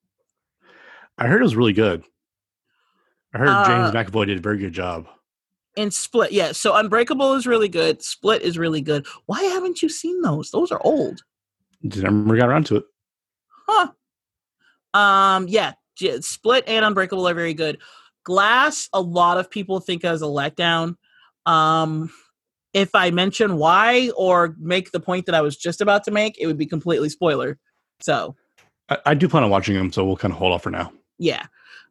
I 1.16 1.28
heard 1.28 1.40
it 1.40 1.44
was 1.44 1.56
really 1.56 1.72
good. 1.72 2.02
I 3.32 3.38
heard 3.38 3.48
Uh, 3.48 3.64
James 3.66 3.94
McAvoy 3.94 4.26
did 4.26 4.38
a 4.38 4.42
very 4.42 4.58
good 4.58 4.72
job. 4.72 5.06
And 5.76 5.92
Split, 5.92 6.32
yeah. 6.32 6.52
So 6.52 6.74
Unbreakable 6.74 7.34
is 7.34 7.46
really 7.46 7.68
good. 7.68 8.02
Split 8.02 8.42
is 8.42 8.58
really 8.58 8.80
good. 8.80 9.06
Why 9.26 9.42
haven't 9.42 9.82
you 9.82 9.88
seen 9.88 10.22
those? 10.22 10.50
Those 10.50 10.70
are 10.70 10.80
old. 10.84 11.22
Just 11.86 12.04
never 12.04 12.36
got 12.36 12.48
around 12.48 12.66
to 12.66 12.76
it. 12.76 12.84
Huh. 13.68 13.88
Um, 14.94 15.48
yeah, 15.48 15.72
Split 16.20 16.64
and 16.68 16.84
Unbreakable 16.84 17.28
are 17.28 17.34
very 17.34 17.54
good. 17.54 17.78
Glass, 18.24 18.88
a 18.92 19.00
lot 19.00 19.38
of 19.38 19.50
people 19.50 19.80
think 19.80 20.04
as 20.04 20.22
a 20.22 20.26
letdown. 20.26 20.96
Um, 21.46 22.10
if 22.72 22.94
I 22.94 23.10
mention 23.10 23.56
why 23.56 24.10
or 24.16 24.56
make 24.58 24.90
the 24.90 25.00
point 25.00 25.26
that 25.26 25.34
I 25.34 25.42
was 25.42 25.56
just 25.56 25.80
about 25.80 26.04
to 26.04 26.10
make, 26.10 26.36
it 26.38 26.46
would 26.46 26.58
be 26.58 26.66
completely 26.66 27.08
spoiler. 27.08 27.58
So 28.00 28.34
I, 28.88 28.98
I 29.06 29.14
do 29.14 29.28
plan 29.28 29.44
on 29.44 29.50
watching 29.50 29.76
them, 29.76 29.92
so 29.92 30.04
we'll 30.04 30.16
kind 30.16 30.32
of 30.32 30.38
hold 30.38 30.52
off 30.52 30.62
for 30.62 30.70
now. 30.70 30.92
yeah. 31.18 31.46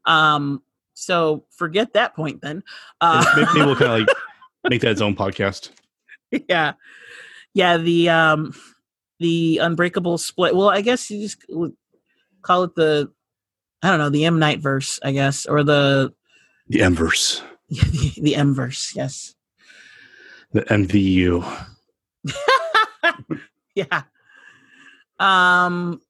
Um, 0.06 0.62
so 0.96 1.46
forget 1.52 1.94
that 1.94 2.16
point 2.16 2.42
then. 2.42 2.64
Uh, 3.00 3.24
maybe, 3.38 3.48
we'll 3.66 3.76
kind 3.76 4.02
of 4.02 4.08
like 4.08 4.18
make 4.70 4.82
that 4.82 4.92
its 4.92 5.02
own 5.02 5.16
podcast. 5.16 5.70
yeah 6.50 6.74
yeah 7.54 7.78
the 7.78 8.10
um 8.10 8.54
the 9.20 9.60
unbreakable 9.62 10.18
split 10.18 10.56
well 10.56 10.70
i 10.70 10.82
guess 10.82 11.10
you 11.12 11.22
just 11.22 11.46
call 12.42 12.64
it 12.64 12.74
the 12.76 13.12
i 13.84 13.90
don't 13.90 14.00
know 14.00 14.10
the 14.10 14.26
m 14.26 14.40
night 14.40 14.60
verse 14.60 15.00
i 15.04 15.12
guess 15.12 15.46
or 15.46 15.64
the 15.64 16.12
The 16.74 16.80
Mverse, 16.80 17.42
the, 17.70 18.14
the 18.22 18.36
m 18.36 18.54
verse 18.56 18.94
yes 18.96 19.36
the 20.54 20.62
MVU. 20.62 21.44
yeah 23.76 24.04
um 25.20 26.02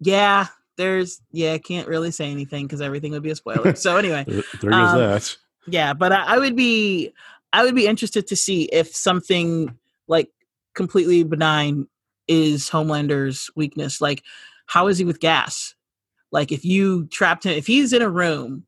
yeah 0.00 0.46
there's 0.76 1.20
yeah 1.32 1.52
i 1.52 1.58
can't 1.58 1.88
really 1.88 2.10
say 2.10 2.30
anything 2.30 2.66
because 2.66 2.80
everything 2.80 3.12
would 3.12 3.22
be 3.22 3.30
a 3.30 3.36
spoiler 3.36 3.74
so 3.74 3.96
anyway 3.96 4.24
There 4.26 4.42
there 4.60 4.70
goes 4.70 4.92
Um, 4.92 4.98
that. 4.98 5.36
Yeah, 5.66 5.92
but 5.92 6.12
I, 6.12 6.22
I 6.34 6.38
would 6.38 6.56
be 6.56 7.12
I 7.52 7.62
would 7.64 7.74
be 7.74 7.86
interested 7.86 8.26
to 8.28 8.36
see 8.36 8.64
if 8.72 8.94
something 8.94 9.76
like 10.06 10.30
completely 10.74 11.22
benign 11.24 11.86
is 12.26 12.68
Homelander's 12.68 13.50
weakness. 13.56 14.00
Like, 14.00 14.22
how 14.66 14.86
is 14.88 14.98
he 14.98 15.04
with 15.04 15.18
gas? 15.20 15.74
Like, 16.30 16.52
if 16.52 16.64
you 16.64 17.06
trapped 17.06 17.44
him, 17.44 17.52
if 17.52 17.66
he's 17.66 17.92
in 17.92 18.02
a 18.02 18.08
room, 18.08 18.64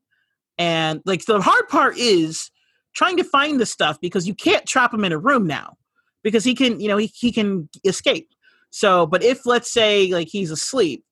and 0.61 1.01
like 1.05 1.25
the 1.25 1.41
hard 1.41 1.67
part 1.69 1.97
is 1.97 2.51
trying 2.93 3.17
to 3.17 3.23
find 3.23 3.59
the 3.59 3.65
stuff 3.65 3.99
because 3.99 4.27
you 4.27 4.35
can't 4.35 4.63
trap 4.67 4.93
him 4.93 5.03
in 5.03 5.11
a 5.11 5.17
room 5.17 5.47
now 5.47 5.75
because 6.21 6.43
he 6.43 6.53
can, 6.53 6.79
you 6.79 6.87
know, 6.87 6.97
he, 6.97 7.07
he 7.15 7.31
can 7.31 7.67
escape. 7.83 8.29
So, 8.69 9.07
but 9.07 9.23
if 9.23 9.47
let's 9.47 9.73
say 9.73 10.13
like 10.13 10.27
he's 10.27 10.51
asleep 10.51 11.03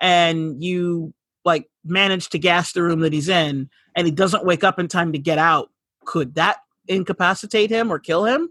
and 0.00 0.62
you 0.62 1.12
like 1.44 1.68
manage 1.84 2.28
to 2.28 2.38
gas 2.38 2.74
the 2.74 2.82
room 2.84 3.00
that 3.00 3.12
he's 3.12 3.28
in 3.28 3.68
and 3.96 4.06
he 4.06 4.12
doesn't 4.12 4.44
wake 4.44 4.62
up 4.62 4.78
in 4.78 4.86
time 4.86 5.12
to 5.14 5.18
get 5.18 5.38
out, 5.38 5.70
could 6.04 6.36
that 6.36 6.58
incapacitate 6.86 7.70
him 7.70 7.92
or 7.92 7.98
kill 7.98 8.24
him? 8.24 8.48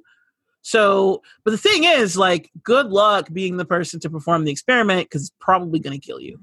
So, 0.63 1.21
but 1.45 1.51
the 1.51 1.57
thing 1.57 1.85
is, 1.85 2.17
like, 2.17 2.49
good 2.61 2.87
luck 2.87 3.31
being 3.31 3.55
the 3.55 3.65
person 3.65 4.01
to 4.01 4.09
perform 4.09 4.43
the 4.43 4.51
experiment 4.51 5.05
because 5.05 5.21
it's 5.21 5.35
probably 5.39 5.79
going 5.79 5.97
to 5.97 6.05
kill 6.05 6.19
you. 6.19 6.39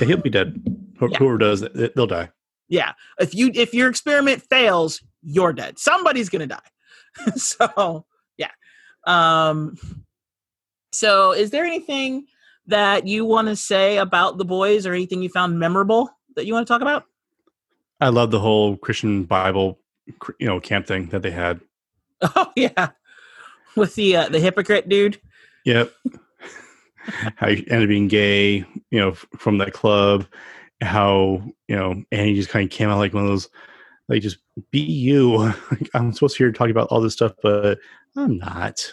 Yeah, 0.00 0.06
he'll 0.06 0.16
be 0.16 0.30
dead. 0.30 0.60
Yeah. 1.00 1.18
Whoever 1.18 1.38
does 1.38 1.62
it, 1.62 1.94
they'll 1.94 2.06
die. 2.06 2.30
Yeah, 2.68 2.92
if 3.18 3.34
you 3.34 3.50
if 3.54 3.72
your 3.72 3.88
experiment 3.88 4.42
fails, 4.42 5.00
you're 5.22 5.52
dead. 5.52 5.78
Somebody's 5.78 6.28
going 6.28 6.48
to 6.48 6.54
die. 6.54 7.32
so, 7.36 8.06
yeah. 8.36 8.50
Um. 9.06 9.76
So, 10.92 11.32
is 11.32 11.50
there 11.50 11.64
anything 11.64 12.26
that 12.66 13.06
you 13.06 13.24
want 13.24 13.48
to 13.48 13.56
say 13.56 13.98
about 13.98 14.38
the 14.38 14.44
boys, 14.44 14.86
or 14.86 14.92
anything 14.92 15.22
you 15.22 15.28
found 15.28 15.58
memorable 15.58 16.10
that 16.34 16.46
you 16.46 16.54
want 16.54 16.66
to 16.66 16.72
talk 16.72 16.82
about? 16.82 17.04
I 18.00 18.08
love 18.08 18.30
the 18.30 18.40
whole 18.40 18.76
Christian 18.76 19.24
Bible, 19.24 19.78
you 20.38 20.46
know, 20.46 20.60
camp 20.60 20.86
thing 20.86 21.06
that 21.06 21.22
they 21.22 21.30
had. 21.30 21.60
Oh 22.34 22.50
yeah, 22.56 22.90
with 23.76 23.94
the 23.94 24.16
uh, 24.16 24.28
the 24.30 24.40
hypocrite 24.40 24.88
dude. 24.88 25.20
Yep. 25.66 25.92
how 27.36 27.48
he 27.48 27.58
ended 27.70 27.82
up 27.82 27.88
being 27.88 28.08
gay, 28.08 28.64
you 28.90 28.98
know, 28.98 29.12
from 29.12 29.58
that 29.58 29.72
club. 29.72 30.26
How 30.82 31.42
you 31.68 31.76
know, 31.76 32.02
and 32.12 32.26
he 32.26 32.34
just 32.34 32.50
kind 32.50 32.64
of 32.64 32.70
came 32.70 32.88
out 32.88 32.98
like 32.98 33.14
one 33.14 33.24
of 33.24 33.30
those, 33.30 33.48
like 34.08 34.22
just 34.22 34.38
be 34.70 34.80
you. 34.80 35.36
Like, 35.70 35.90
I'm 35.94 36.12
supposed 36.12 36.36
to 36.36 36.44
hear 36.44 36.52
talking 36.52 36.70
about 36.70 36.88
all 36.88 37.00
this 37.00 37.14
stuff, 37.14 37.32
but 37.42 37.78
I'm 38.16 38.38
not. 38.38 38.92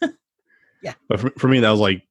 Yeah. 0.82 0.92
But 1.08 1.18
for, 1.18 1.30
for 1.38 1.48
me, 1.48 1.60
that 1.60 1.70
was 1.70 1.80
like, 1.80 2.02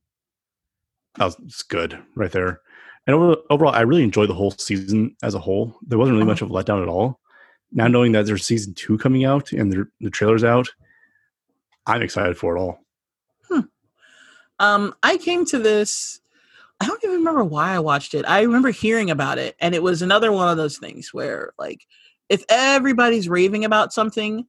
that 1.19 1.25
was 1.25 1.63
good 1.69 1.95
right 2.15 2.31
there. 2.31 2.59
And 3.05 3.15
over, 3.15 3.35
overall, 3.51 3.75
I 3.75 3.81
really 3.81 4.03
enjoyed 4.03 4.29
the 4.29 4.33
whole 4.33 4.49
season 4.49 5.15
as 5.21 5.35
a 5.35 5.39
whole. 5.39 5.77
There 5.85 5.99
wasn't 5.99 6.15
really 6.15 6.25
much 6.25 6.41
of 6.41 6.49
a 6.49 6.53
letdown 6.53 6.81
at 6.81 6.87
all. 6.87 7.19
Now 7.71 7.87
knowing 7.87 8.13
that 8.13 8.25
there's 8.25 8.45
season 8.45 8.73
two 8.73 8.97
coming 8.97 9.25
out 9.25 9.51
and 9.51 9.71
the, 9.71 9.87
the 10.01 10.09
trailer's 10.09 10.43
out, 10.43 10.69
I'm 11.85 12.01
excited 12.01 12.35
for 12.35 12.57
it 12.57 12.59
all. 12.59 12.79
Hmm. 13.47 13.59
Um, 14.59 14.95
I 15.03 15.17
came 15.17 15.45
to 15.47 15.59
this. 15.59 16.21
I 16.83 16.87
don't 16.87 17.03
even 17.03 17.17
remember 17.17 17.43
why 17.43 17.73
I 17.73 17.79
watched 17.79 18.13
it. 18.13 18.25
I 18.27 18.41
remember 18.41 18.69
hearing 18.71 19.09
about 19.11 19.37
it, 19.37 19.55
and 19.59 19.73
it 19.75 19.83
was 19.83 20.01
another 20.01 20.31
one 20.31 20.49
of 20.49 20.57
those 20.57 20.77
things 20.77 21.09
where, 21.13 21.53
like, 21.57 21.81
if 22.29 22.43
everybody's 22.49 23.29
raving 23.29 23.65
about 23.65 23.93
something, 23.93 24.45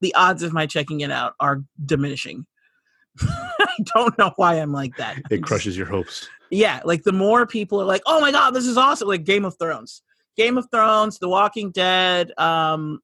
the 0.00 0.14
odds 0.14 0.42
of 0.42 0.52
my 0.52 0.66
checking 0.66 1.00
it 1.00 1.10
out 1.10 1.34
are 1.40 1.62
diminishing. 1.84 2.46
I 3.20 3.66
don't 3.94 4.16
know 4.18 4.32
why 4.36 4.54
I'm 4.54 4.72
like 4.72 4.96
that. 4.96 5.20
It 5.30 5.42
crushes 5.42 5.76
your 5.76 5.86
hopes. 5.86 6.28
yeah, 6.50 6.80
like 6.84 7.04
the 7.04 7.12
more 7.12 7.46
people 7.46 7.80
are 7.80 7.84
like, 7.86 8.02
"Oh 8.06 8.20
my 8.20 8.30
god, 8.32 8.50
this 8.50 8.66
is 8.66 8.76
awesome!" 8.76 9.08
Like 9.08 9.24
Game 9.24 9.44
of 9.44 9.56
Thrones, 9.58 10.02
Game 10.36 10.58
of 10.58 10.66
Thrones, 10.70 11.18
The 11.18 11.28
Walking 11.28 11.70
Dead, 11.70 12.32
um, 12.38 13.00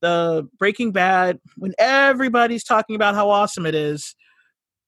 the 0.00 0.48
Breaking 0.58 0.92
Bad. 0.92 1.38
When 1.56 1.74
everybody's 1.78 2.64
talking 2.64 2.96
about 2.96 3.14
how 3.14 3.28
awesome 3.30 3.66
it 3.66 3.74
is, 3.74 4.14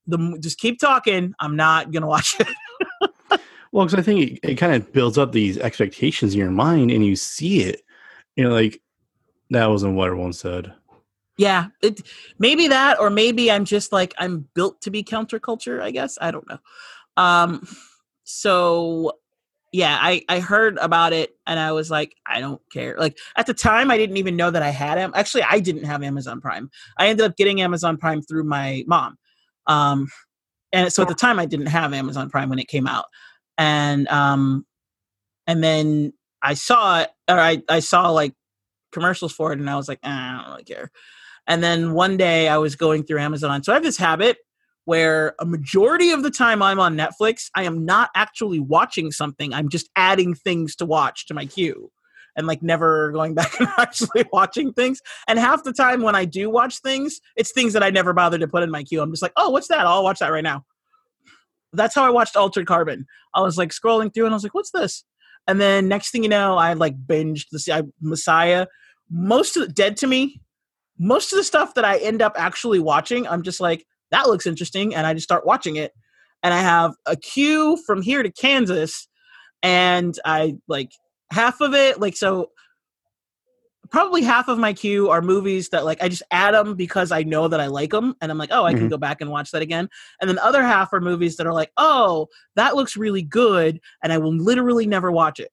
the 0.06 0.38
just 0.40 0.58
keep 0.58 0.78
talking. 0.80 1.34
I'm 1.38 1.56
not 1.56 1.92
gonna 1.92 2.06
watch 2.16 2.36
it. 2.40 2.48
Well, 3.72 3.86
because 3.86 3.98
I 3.98 4.02
think 4.02 4.20
it, 4.20 4.50
it 4.50 4.54
kind 4.56 4.74
of 4.74 4.92
builds 4.92 5.18
up 5.18 5.32
these 5.32 5.58
expectations 5.58 6.34
in 6.34 6.40
your 6.40 6.50
mind, 6.50 6.90
and 6.90 7.04
you 7.04 7.16
see 7.16 7.62
it, 7.62 7.82
you 8.36 8.44
know, 8.44 8.50
like 8.50 8.80
that 9.50 9.70
wasn't 9.70 9.94
what 9.94 10.06
everyone 10.08 10.32
said. 10.32 10.72
yeah, 11.38 11.66
it 11.82 12.02
maybe 12.38 12.68
that, 12.68 13.00
or 13.00 13.10
maybe 13.10 13.50
I'm 13.50 13.64
just 13.64 13.92
like 13.92 14.14
I'm 14.18 14.48
built 14.54 14.80
to 14.82 14.90
be 14.90 15.02
counterculture. 15.02 15.80
I 15.80 15.90
guess 15.90 16.18
I 16.20 16.30
don't 16.30 16.48
know. 16.48 16.58
Um, 17.16 17.66
so 18.24 19.12
yeah, 19.72 19.98
I 20.00 20.22
I 20.28 20.40
heard 20.40 20.76
about 20.78 21.12
it 21.14 21.34
and 21.46 21.58
I 21.58 21.72
was 21.72 21.90
like, 21.90 22.14
I 22.26 22.40
don't 22.40 22.60
care. 22.70 22.94
Like 22.98 23.16
at 23.36 23.46
the 23.46 23.54
time, 23.54 23.90
I 23.90 23.96
didn't 23.96 24.18
even 24.18 24.36
know 24.36 24.50
that 24.50 24.62
I 24.62 24.70
had 24.70 24.98
him. 24.98 25.12
Actually, 25.14 25.44
I 25.44 25.60
didn't 25.60 25.84
have 25.84 26.02
Amazon 26.02 26.40
Prime. 26.40 26.70
I 26.98 27.08
ended 27.08 27.24
up 27.24 27.36
getting 27.36 27.62
Amazon 27.62 27.96
Prime 27.96 28.22
through 28.22 28.44
my 28.44 28.84
mom. 28.86 29.16
Um, 29.66 30.08
and 30.72 30.92
so 30.92 31.02
at 31.02 31.08
the 31.08 31.14
time, 31.14 31.38
I 31.38 31.46
didn't 31.46 31.66
have 31.66 31.92
Amazon 31.92 32.30
Prime 32.30 32.48
when 32.48 32.58
it 32.58 32.68
came 32.68 32.86
out, 32.86 33.06
and 33.58 34.08
um, 34.08 34.66
and 35.46 35.62
then 35.62 36.12
I 36.42 36.54
saw 36.54 37.00
it, 37.00 37.10
or 37.28 37.38
I 37.38 37.62
I 37.68 37.80
saw 37.80 38.10
like 38.10 38.34
commercials 38.92 39.32
for 39.32 39.52
it, 39.52 39.58
and 39.58 39.68
I 39.68 39.76
was 39.76 39.88
like, 39.88 40.00
ah, 40.02 40.08
I 40.08 40.42
don't 40.42 40.50
really 40.50 40.64
care. 40.64 40.90
And 41.46 41.62
then 41.62 41.92
one 41.92 42.16
day 42.16 42.48
I 42.48 42.58
was 42.58 42.76
going 42.76 43.04
through 43.04 43.20
Amazon. 43.20 43.62
So 43.62 43.72
I 43.72 43.76
have 43.76 43.82
this 43.82 43.96
habit 43.96 44.38
where 44.84 45.34
a 45.38 45.44
majority 45.44 46.10
of 46.10 46.22
the 46.22 46.30
time 46.30 46.62
I'm 46.62 46.80
on 46.80 46.96
Netflix, 46.96 47.48
I 47.54 47.64
am 47.64 47.84
not 47.84 48.10
actually 48.14 48.60
watching 48.60 49.10
something. 49.12 49.52
I'm 49.52 49.68
just 49.68 49.88
adding 49.96 50.34
things 50.34 50.76
to 50.76 50.86
watch 50.86 51.26
to 51.26 51.34
my 51.34 51.46
queue 51.46 51.90
and 52.36 52.46
like 52.46 52.62
never 52.62 53.12
going 53.12 53.34
back 53.36 53.58
and 53.60 53.68
actually 53.78 54.24
watching 54.32 54.72
things. 54.72 55.00
And 55.28 55.38
half 55.38 55.64
the 55.64 55.72
time 55.72 56.02
when 56.02 56.14
I 56.14 56.24
do 56.24 56.50
watch 56.50 56.78
things, 56.80 57.20
it's 57.36 57.52
things 57.52 57.72
that 57.74 57.82
I 57.82 57.90
never 57.90 58.12
bothered 58.12 58.40
to 58.40 58.48
put 58.48 58.62
in 58.62 58.70
my 58.70 58.82
queue. 58.82 59.00
I'm 59.00 59.12
just 59.12 59.22
like, 59.22 59.32
oh, 59.36 59.50
what's 59.50 59.68
that? 59.68 59.86
I'll 59.86 60.04
watch 60.04 60.18
that 60.18 60.32
right 60.32 60.44
now. 60.44 60.64
That's 61.72 61.94
how 61.94 62.04
I 62.04 62.10
watched 62.10 62.36
Altered 62.36 62.66
Carbon. 62.66 63.06
I 63.34 63.40
was 63.40 63.56
like 63.56 63.70
scrolling 63.70 64.12
through 64.12 64.26
and 64.26 64.34
I 64.34 64.36
was 64.36 64.42
like, 64.42 64.54
what's 64.54 64.70
this? 64.70 65.04
And 65.46 65.60
then 65.60 65.88
next 65.88 66.10
thing 66.10 66.22
you 66.22 66.28
know, 66.28 66.56
I 66.56 66.74
like 66.74 66.96
binged 67.06 67.46
the 67.50 67.72
I, 67.72 67.82
Messiah. 68.00 68.66
Most 69.10 69.56
of 69.56 69.66
the 69.66 69.72
dead 69.72 69.96
to 69.98 70.06
me. 70.06 70.40
Most 70.98 71.32
of 71.32 71.36
the 71.36 71.44
stuff 71.44 71.74
that 71.74 71.84
I 71.84 71.98
end 71.98 72.22
up 72.22 72.34
actually 72.36 72.78
watching, 72.78 73.26
I'm 73.26 73.42
just 73.42 73.60
like, 73.60 73.84
that 74.12 74.28
looks 74.28 74.46
interesting, 74.46 74.94
and 74.94 75.06
I 75.06 75.14
just 75.14 75.24
start 75.24 75.46
watching 75.46 75.76
it. 75.76 75.92
And 76.42 76.54
I 76.54 76.60
have 76.60 76.92
a 77.06 77.16
queue 77.16 77.78
from 77.86 78.02
here 78.02 78.22
to 78.22 78.30
Kansas, 78.30 79.08
and 79.62 80.16
I 80.24 80.56
like 80.68 80.92
half 81.32 81.60
of 81.60 81.74
it. 81.74 81.98
Like 81.98 82.16
so, 82.16 82.50
probably 83.92 84.22
half 84.22 84.48
of 84.48 84.58
my 84.58 84.72
queue 84.72 85.10
are 85.10 85.20
movies 85.22 85.68
that 85.68 85.84
like 85.84 86.02
I 86.02 86.08
just 86.08 86.22
add 86.30 86.54
them 86.54 86.74
because 86.74 87.12
I 87.12 87.22
know 87.22 87.46
that 87.46 87.60
I 87.60 87.66
like 87.66 87.90
them, 87.90 88.16
and 88.20 88.32
I'm 88.32 88.38
like, 88.38 88.48
oh, 88.50 88.64
I 88.64 88.72
can 88.72 88.86
Mhm. 88.86 88.90
go 88.90 88.96
back 88.96 89.20
and 89.20 89.30
watch 89.30 89.50
that 89.52 89.62
again. 89.62 89.88
And 90.20 90.28
then 90.28 90.38
other 90.38 90.62
half 90.62 90.92
are 90.92 91.00
movies 91.00 91.36
that 91.36 91.46
are 91.46 91.52
like, 91.52 91.70
oh, 91.76 92.28
that 92.56 92.74
looks 92.74 92.96
really 92.96 93.22
good, 93.22 93.80
and 94.02 94.12
I 94.12 94.18
will 94.18 94.34
literally 94.34 94.86
never 94.86 95.12
watch 95.12 95.38
it. 95.38 95.52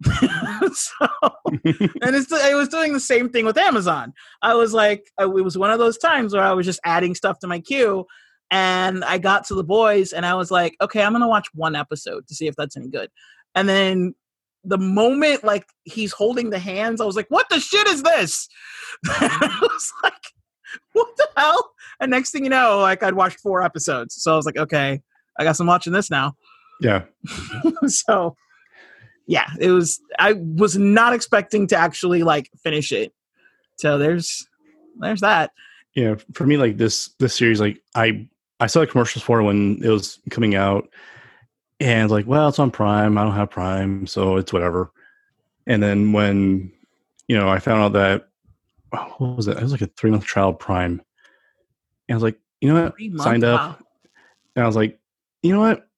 so, 0.74 1.06
and 2.02 2.16
it's 2.16 2.32
I 2.32 2.54
was 2.54 2.68
doing 2.68 2.92
the 2.92 3.00
same 3.00 3.28
thing 3.30 3.44
with 3.46 3.56
Amazon. 3.56 4.12
I 4.42 4.54
was 4.54 4.72
like, 4.74 5.10
it 5.18 5.26
was 5.32 5.56
one 5.56 5.70
of 5.70 5.78
those 5.78 5.96
times 5.98 6.34
where 6.34 6.42
I 6.42 6.52
was 6.52 6.66
just 6.66 6.80
adding 6.84 7.14
stuff 7.14 7.38
to 7.40 7.46
my 7.46 7.58
queue, 7.60 8.06
and 8.50 9.02
I 9.04 9.18
got 9.18 9.46
to 9.46 9.54
the 9.54 9.64
boys, 9.64 10.12
and 10.12 10.26
I 10.26 10.34
was 10.34 10.50
like, 10.50 10.76
okay, 10.80 11.02
I'm 11.02 11.12
gonna 11.12 11.28
watch 11.28 11.48
one 11.54 11.74
episode 11.74 12.26
to 12.28 12.34
see 12.34 12.46
if 12.46 12.54
that's 12.56 12.76
any 12.76 12.88
good. 12.88 13.10
And 13.54 13.68
then 13.68 14.14
the 14.64 14.78
moment 14.78 15.44
like 15.44 15.66
he's 15.84 16.12
holding 16.12 16.50
the 16.50 16.58
hands, 16.58 17.00
I 17.00 17.04
was 17.04 17.16
like, 17.16 17.28
what 17.28 17.48
the 17.48 17.60
shit 17.60 17.86
is 17.88 18.02
this? 18.02 18.48
I 19.06 19.58
was 19.60 19.92
like, 20.02 20.22
what 20.92 21.08
the 21.16 21.28
hell? 21.36 21.70
And 22.00 22.10
next 22.10 22.30
thing 22.30 22.44
you 22.44 22.50
know, 22.50 22.78
like 22.78 23.02
I'd 23.02 23.14
watched 23.14 23.40
four 23.40 23.62
episodes, 23.62 24.14
so 24.22 24.32
I 24.32 24.36
was 24.36 24.46
like, 24.46 24.56
okay, 24.56 25.00
I 25.38 25.44
guess 25.44 25.60
I'm 25.60 25.66
watching 25.66 25.92
this 25.92 26.10
now. 26.10 26.34
yeah. 26.80 27.04
so 27.86 28.36
yeah 29.28 29.46
it 29.60 29.70
was 29.70 30.00
i 30.18 30.32
was 30.32 30.76
not 30.76 31.12
expecting 31.12 31.68
to 31.68 31.76
actually 31.76 32.24
like 32.24 32.50
finish 32.60 32.90
it 32.90 33.12
so 33.76 33.96
there's 33.96 34.44
there's 34.98 35.20
that 35.20 35.52
Yeah. 35.94 36.16
For 36.34 36.46
me, 36.46 36.56
like 36.56 36.76
this 36.78 37.10
this 37.18 37.34
series, 37.34 37.60
like 37.60 37.80
I 37.94 38.26
I 38.60 38.66
saw 38.66 38.80
the 38.80 38.86
commercials 38.86 39.22
for 39.22 39.42
when 39.42 39.80
it 39.82 39.88
was 39.88 40.18
coming 40.30 40.54
out, 40.54 40.88
and 41.82 42.10
like, 42.10 42.26
well, 42.26 42.48
it's 42.48 42.58
on 42.58 42.70
Prime. 42.70 43.18
I 43.18 43.24
don't 43.24 43.34
have 43.34 43.50
Prime, 43.50 44.06
so 44.06 44.36
it's 44.36 44.52
whatever. 44.52 44.92
And 45.66 45.82
then 45.82 46.12
when 46.12 46.72
you 47.28 47.36
know, 47.36 47.48
I 47.48 47.58
found 47.58 47.82
out 47.82 47.92
that 47.94 48.28
oh, 48.92 49.14
what 49.18 49.36
was 49.36 49.48
it? 49.48 49.56
It 49.56 49.62
was 49.62 49.72
like 49.72 49.82
a 49.82 49.86
three 49.88 50.10
month 50.10 50.24
trial 50.24 50.50
of 50.50 50.58
Prime, 50.58 51.02
and 52.08 52.14
I 52.14 52.14
was 52.14 52.22
like, 52.22 52.38
you 52.60 52.72
know 52.72 52.84
what? 52.84 53.22
Signed 53.22 53.44
up, 53.44 53.60
wow. 53.60 53.86
and 54.56 54.64
I 54.64 54.66
was 54.66 54.76
like, 54.76 54.98
you 55.42 55.52
know 55.52 55.60
what? 55.60 55.88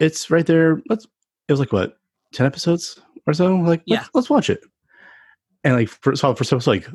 It's 0.00 0.30
right 0.30 0.46
there. 0.46 0.82
Let's. 0.88 1.06
It 1.48 1.52
was 1.52 1.60
like 1.60 1.72
what 1.72 1.98
ten 2.32 2.46
episodes 2.46 2.98
or 3.26 3.34
so. 3.34 3.56
Like, 3.56 3.82
Yeah. 3.86 3.98
let's, 3.98 4.10
let's 4.14 4.30
watch 4.30 4.50
it. 4.50 4.60
And 5.64 5.74
like, 5.74 5.88
for, 5.88 6.16
so 6.16 6.34
for 6.34 6.44
some, 6.44 6.58
it's 6.58 6.66
like, 6.66 6.88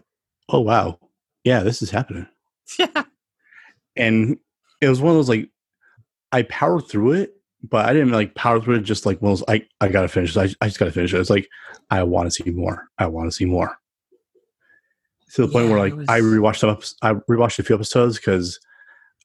oh 0.49 0.59
wow, 0.61 0.99
yeah, 1.43 1.61
this 1.61 1.81
is 1.81 1.89
happening. 1.89 2.27
yeah 2.79 3.03
And 3.95 4.37
it 4.81 4.89
was 4.89 5.01
one 5.01 5.11
of 5.11 5.17
those 5.17 5.29
like, 5.29 5.49
I 6.31 6.43
powered 6.43 6.87
through 6.87 7.13
it, 7.13 7.35
but 7.63 7.85
I 7.85 7.93
didn't 7.93 8.11
like 8.11 8.35
power 8.35 8.59
through 8.59 8.75
it. 8.75 8.81
Just 8.81 9.05
like 9.05 9.19
those, 9.19 9.43
I 9.47 9.65
I 9.79 9.87
gotta 9.89 10.07
finish. 10.07 10.33
This. 10.33 10.55
I 10.61 10.65
I 10.65 10.67
just 10.67 10.79
gotta 10.79 10.91
finish 10.91 11.13
it. 11.13 11.19
It's 11.19 11.29
like 11.29 11.47
I 11.89 12.03
want 12.03 12.27
to 12.27 12.43
see 12.43 12.49
more. 12.51 12.87
I 12.97 13.07
want 13.07 13.27
to 13.27 13.35
see 13.35 13.45
more. 13.45 13.77
To 15.35 15.45
the 15.45 15.47
point 15.51 15.67
Yeah, 15.67 15.71
where 15.75 15.89
like 15.89 16.09
I 16.09 16.21
was- 16.21 16.33
rewatched 16.33 16.57
some. 16.57 16.77
I 17.01 17.13
rewatched 17.29 17.59
a 17.59 17.63
few 17.63 17.75
episodes 17.75 18.17
because 18.17 18.59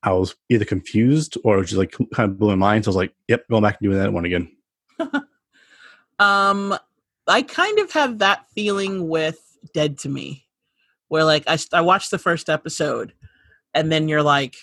I 0.02 0.12
was 0.12 0.36
either 0.50 0.64
confused 0.64 1.36
or 1.44 1.62
just 1.62 1.74
like 1.78 1.92
kind 2.14 2.30
of 2.30 2.38
blew 2.38 2.50
my 2.50 2.54
mind. 2.54 2.84
So 2.84 2.88
I 2.88 2.90
was 2.90 2.96
like, 2.96 3.14
"Yep, 3.28 3.48
going 3.50 3.62
back 3.62 3.78
and 3.80 3.90
doing 3.90 3.98
that 4.02 4.12
one 4.12 4.24
again." 4.24 4.52
um 6.18 6.76
i 7.28 7.42
kind 7.42 7.78
of 7.78 7.92
have 7.92 8.18
that 8.18 8.48
feeling 8.54 9.08
with 9.08 9.38
dead 9.74 9.98
to 9.98 10.08
me 10.08 10.46
where 11.08 11.24
like 11.24 11.44
i, 11.46 11.58
I 11.72 11.82
watched 11.82 12.10
the 12.10 12.18
first 12.18 12.48
episode 12.48 13.12
and 13.74 13.92
then 13.92 14.08
you're 14.08 14.22
like 14.22 14.56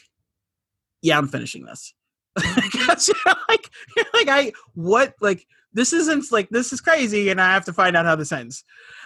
yeah 1.03 1.17
i'm 1.17 1.27
finishing 1.27 1.65
this 1.65 1.93
because 2.55 3.07
you're 3.07 3.35
like 3.47 3.69
you're 3.95 4.05
like 4.13 4.27
i 4.29 4.51
what 4.73 5.13
like 5.21 5.45
this 5.73 5.93
isn't 5.93 6.31
like 6.31 6.49
this 6.49 6.73
is 6.73 6.81
crazy 6.81 7.29
and 7.29 7.39
i 7.41 7.51
have 7.53 7.65
to 7.65 7.73
find 7.73 7.95
out 7.95 8.05
how 8.05 8.15
this 8.15 8.31
ends. 8.31 8.63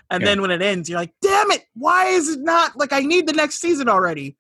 And 0.10 0.22
Yeah. 0.22 0.30
then 0.30 0.42
when 0.42 0.52
it 0.52 0.62
ends 0.62 0.90
you're 0.90 1.00
like 1.00 1.14
damn 1.22 1.52
it 1.52 1.66
why 1.76 2.06
is 2.08 2.30
it 2.30 2.40
not 2.40 2.78
like 2.78 2.94
i 2.94 3.02
need 3.02 3.28
the 3.28 3.34
next 3.34 3.60
season 3.60 3.90
already? 3.90 4.38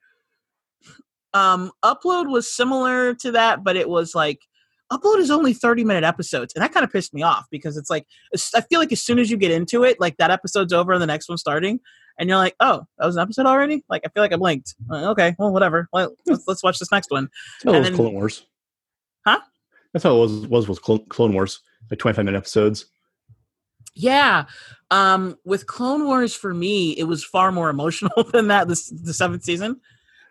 Um 1.33 1.71
upload 1.83 2.31
was 2.31 2.51
similar 2.51 3.13
to 3.15 3.31
that 3.33 3.63
but 3.63 3.75
it 3.75 3.89
was 3.89 4.15
like 4.15 4.39
upload 4.91 5.17
is 5.17 5.29
only 5.29 5.53
30 5.53 5.83
minute 5.83 6.05
episodes 6.05 6.53
and 6.55 6.63
that 6.63 6.71
kind 6.73 6.85
of 6.85 6.91
pissed 6.91 7.13
me 7.13 7.21
off 7.21 7.45
because 7.51 7.75
it's 7.75 7.89
like 7.89 8.05
i 8.55 8.61
feel 8.61 8.79
like 8.79 8.93
as 8.93 9.01
soon 9.03 9.19
as 9.19 9.29
you 9.29 9.35
get 9.35 9.51
into 9.51 9.83
it 9.83 9.99
like 9.99 10.15
that 10.17 10.31
episode's 10.31 10.71
over 10.71 10.93
and 10.93 11.01
the 11.01 11.05
next 11.07 11.27
one's 11.27 11.41
starting 11.41 11.79
and 12.17 12.29
you're 12.29 12.37
like 12.37 12.55
oh 12.61 12.85
that 12.97 13.05
was 13.05 13.17
an 13.17 13.21
episode 13.21 13.45
already? 13.45 13.83
Like 13.89 14.03
i 14.05 14.09
feel 14.09 14.23
like 14.23 14.31
i 14.31 14.37
blinked. 14.37 14.75
Uh, 14.89 15.11
okay 15.11 15.35
well 15.37 15.51
whatever. 15.51 15.89
Well, 15.91 16.15
let's, 16.25 16.47
let's 16.47 16.63
watch 16.63 16.79
this 16.79 16.91
next 16.91 17.11
one. 17.11 17.25
It 17.25 17.67
And 17.67 17.75
was 17.77 17.87
then- 17.87 17.95
Clone 17.95 18.13
Wars. 18.13 18.45
Huh? 19.27 19.39
That's 19.93 20.03
how 20.03 20.15
it 20.15 20.19
was 20.19 20.47
was 20.47 20.67
with 20.69 20.81
Clone, 20.81 21.05
Clone 21.09 21.33
Wars, 21.33 21.59
like 21.91 21.99
twenty 21.99 22.15
five 22.15 22.25
minute 22.25 22.37
episodes. 22.37 22.85
yeah 23.95 24.45
um 24.91 25.35
with 25.43 25.65
clone 25.65 26.05
wars 26.05 26.33
for 26.33 26.53
me 26.53 26.91
it 26.91 27.05
was 27.05 27.23
far 27.23 27.51
more 27.51 27.69
emotional 27.69 28.23
than 28.31 28.47
that 28.47 28.67
this 28.67 28.89
the 28.89 29.13
seventh 29.13 29.43
season 29.43 29.79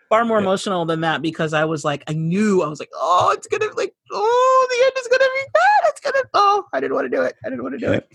far 0.08 0.24
more 0.24 0.38
Yeah. 0.38 0.44
emotional 0.44 0.84
than 0.84 1.00
that 1.00 1.20
because 1.20 1.52
i 1.52 1.64
was 1.64 1.84
like 1.84 2.04
i 2.06 2.12
knew 2.12 2.62
i 2.62 2.68
was 2.68 2.78
like 2.78 2.90
oh 2.94 3.32
it's 3.36 3.46
gonna 3.48 3.66
like 3.76 3.92
oh 4.12 4.66
the 4.70 4.84
end 4.84 4.92
is 4.98 5.08
gonna 5.08 5.30
be 5.34 5.50
bad 5.52 5.90
it's 5.90 6.00
gonna 6.00 6.24
oh 6.34 6.64
i 6.72 6.80
didn't 6.80 6.94
want 6.94 7.10
to 7.10 7.16
do 7.16 7.22
it 7.22 7.34
i 7.44 7.48
didn't 7.50 7.62
want 7.64 7.74
to 7.74 7.78
do 7.84 7.86
Yeah. 7.92 7.98
it 7.98 8.08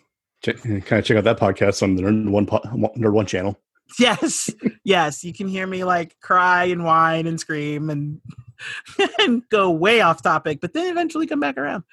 Check, 0.44 0.58
kind 0.64 0.94
of 1.00 1.06
check 1.06 1.18
out 1.18 1.24
that 1.26 1.38
podcast 1.40 1.84
on 1.84 1.96
the 1.96 2.02
Nerd 2.02 2.28
One 2.32 2.48
po- 2.48 2.62
Nerd 2.98 3.14
One 3.14 3.28
channel. 3.28 3.60
Yes, 4.00 4.50
yes, 4.86 5.22
you 5.24 5.34
can 5.34 5.48
hear 5.50 5.68
me 5.68 5.84
like 5.84 6.16
cry 6.22 6.64
and 6.66 6.84
whine 6.86 7.28
and 7.28 7.38
scream 7.40 7.90
and 7.92 8.22
and 9.20 9.48
go 9.50 9.72
way 9.72 10.02
off 10.02 10.22
topic, 10.22 10.60
but 10.62 10.74
then 10.74 10.92
eventually 10.92 11.28
come 11.28 11.40
back 11.40 11.58
around. 11.58 11.84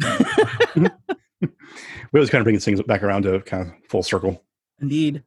We 2.12 2.18
always 2.18 2.30
kind 2.30 2.40
of 2.40 2.44
bring 2.44 2.58
things 2.58 2.82
back 2.82 3.02
around 3.02 3.22
to 3.22 3.40
kind 3.40 3.68
of 3.68 3.72
full 3.88 4.02
circle. 4.02 4.42
Indeed, 4.80 5.22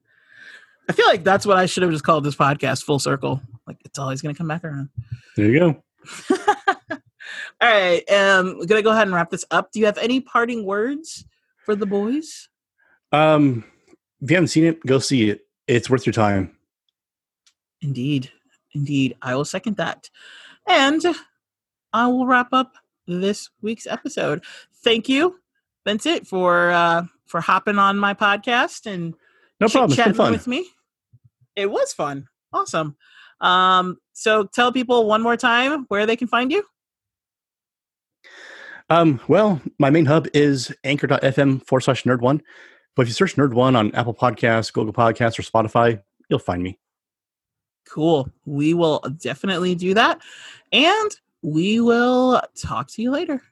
I 0.89 0.93
feel 0.93 1.07
like 1.07 1.23
that's 1.23 1.45
what 1.45 1.57
I 1.57 1.65
should 1.65 1.84
have 1.84 1.91
just 1.91 2.03
called 2.03 2.23
this 2.23 2.35
podcast 2.35 2.84
"Full 2.84 2.99
Circle." 2.99 3.41
Like 3.65 3.77
it's 3.85 3.97
always 3.97 4.22
going 4.22 4.35
to 4.35 4.38
come 4.38 4.47
back 4.47 4.64
around. 4.64 4.89
There 5.38 5.49
you 5.49 5.60
go. 5.60 5.84
All 7.61 7.69
right, 7.69 8.03
um, 8.11 8.57
we're 8.60 8.65
gonna 8.65 8.81
go 8.81 8.91
ahead 8.91 9.07
and 9.07 9.15
wrap 9.15 9.30
this 9.31 9.45
up. 9.49 9.72
Do 9.72 9.80
you 9.80 9.85
have 9.85 9.97
any 9.97 10.19
parting 10.19 10.65
words 10.65 11.26
for 11.65 11.76
the 11.76 11.85
boys? 11.85 12.49
Um, 13.14 13.64
if 14.22 14.30
you 14.30 14.35
haven't 14.35 14.49
seen 14.49 14.65
it, 14.65 14.85
go 14.85 14.99
see 14.99 15.30
it. 15.30 15.41
It's 15.68 15.89
worth 15.89 16.05
your 16.05 16.14
time. 16.14 16.57
Indeed, 17.81 18.30
indeed, 18.73 19.15
I 19.22 19.35
will 19.35 19.45
second 19.45 19.77
that, 19.77 20.10
and 20.68 21.03
I 21.91 22.07
will 22.07 22.26
wrap 22.26 22.49
up 22.52 22.73
this 23.07 23.49
week's 23.61 23.88
episode. 23.88 24.44
Thank 24.84 25.10
you, 25.10 25.40
Vincent, 25.85 26.27
for 26.27 26.72
uh, 26.72 27.03
for 27.27 27.41
hopping 27.41 27.80
on 27.80 27.98
my 27.98 28.14
podcast 28.14 28.85
and 28.85 29.14
No 29.60 29.68
problem. 29.68 29.91
It's 29.91 29.95
been 29.98 30.06
chit-chatting 30.06 30.14
fun. 30.14 30.31
with 30.31 30.48
me. 30.48 30.65
It 31.56 31.69
was 31.69 31.94
fun, 31.94 32.27
awesome. 32.52 32.95
Um, 33.41 33.98
so 34.14 34.45
tell 34.45 34.72
people 34.72 35.06
one 35.07 35.22
more 35.22 35.38
time 35.38 35.85
where 35.90 36.06
they 36.06 36.15
can 36.15 36.27
find 36.27 36.52
you. 36.52 36.64
Um, 38.90 39.19
well, 39.27 39.61
my 39.80 39.90
main 39.90 40.06
hub 40.06 40.27
is 40.34 40.73
anchor.fm 40.84 41.65
forward 41.65 41.81
slash 41.81 42.03
nerd 42.03 42.22
one. 42.22 42.41
But 42.95 43.03
if 43.03 43.07
you 43.07 43.14
search 43.14 43.35
nerd 43.35 43.53
one 43.53 43.76
on 43.76 43.94
Apple 43.95 44.14
Podcasts, 44.14 44.72
Google 44.72 44.94
Podcasts, 44.94 45.40
or 45.40 45.41
Spotify, 45.41 46.02
you'll 46.30 46.40
find 46.40 46.61
me. 46.61 46.80
Cool. 47.93 48.27
We 48.47 48.73
will 48.73 49.01
definitely 49.21 49.75
do 49.75 49.93
that, 49.93 50.19
and 50.71 51.11
we 51.43 51.79
will 51.79 52.41
talk 52.55 52.87
to 52.87 53.03
you 53.03 53.11
later. 53.11 53.43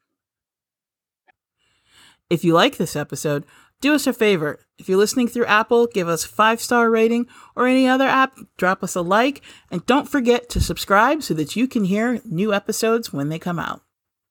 If 2.27 2.43
you 2.43 2.55
like 2.55 2.77
this 2.77 2.95
episode, 2.95 3.45
do 3.81 3.93
us 3.93 4.07
a 4.07 4.13
favor. 4.13 4.59
If 4.79 4.89
you're 4.89 4.97
listening 4.97 5.27
through 5.27 5.45
Apple, 5.45 5.85
give 5.85 6.07
us 6.07 6.25
five 6.25 6.59
star 6.59 6.89
rating 6.89 7.27
or 7.55 7.67
any 7.67 7.87
other 7.87 8.07
app, 8.07 8.35
drop 8.57 8.83
us 8.83 8.95
a 8.95 9.01
like, 9.01 9.43
and 9.69 9.85
don't 9.85 10.09
forget 10.09 10.49
to 10.49 10.59
subscribe 10.59 11.21
so 11.21 11.35
that 11.35 11.55
you 11.55 11.67
can 11.67 11.83
hear 11.83 12.19
new 12.25 12.51
episodes 12.51 13.13
when 13.13 13.29
they 13.29 13.37
come 13.37 13.59
out. 13.59 13.83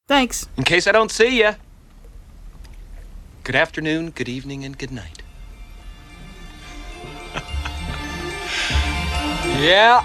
Thanks. 0.08 0.48
In 0.56 0.64
case 0.64 0.88
I 0.88 0.92
don't 0.92 1.12
see 1.12 1.38
ya. 1.38 1.54
Good 3.44 3.54
afternoon, 3.54 4.10
good 4.10 4.28
evening, 4.28 4.64
and 4.64 4.76
good 4.76 4.90
night. 4.90 5.19
Yeah. 9.60 10.02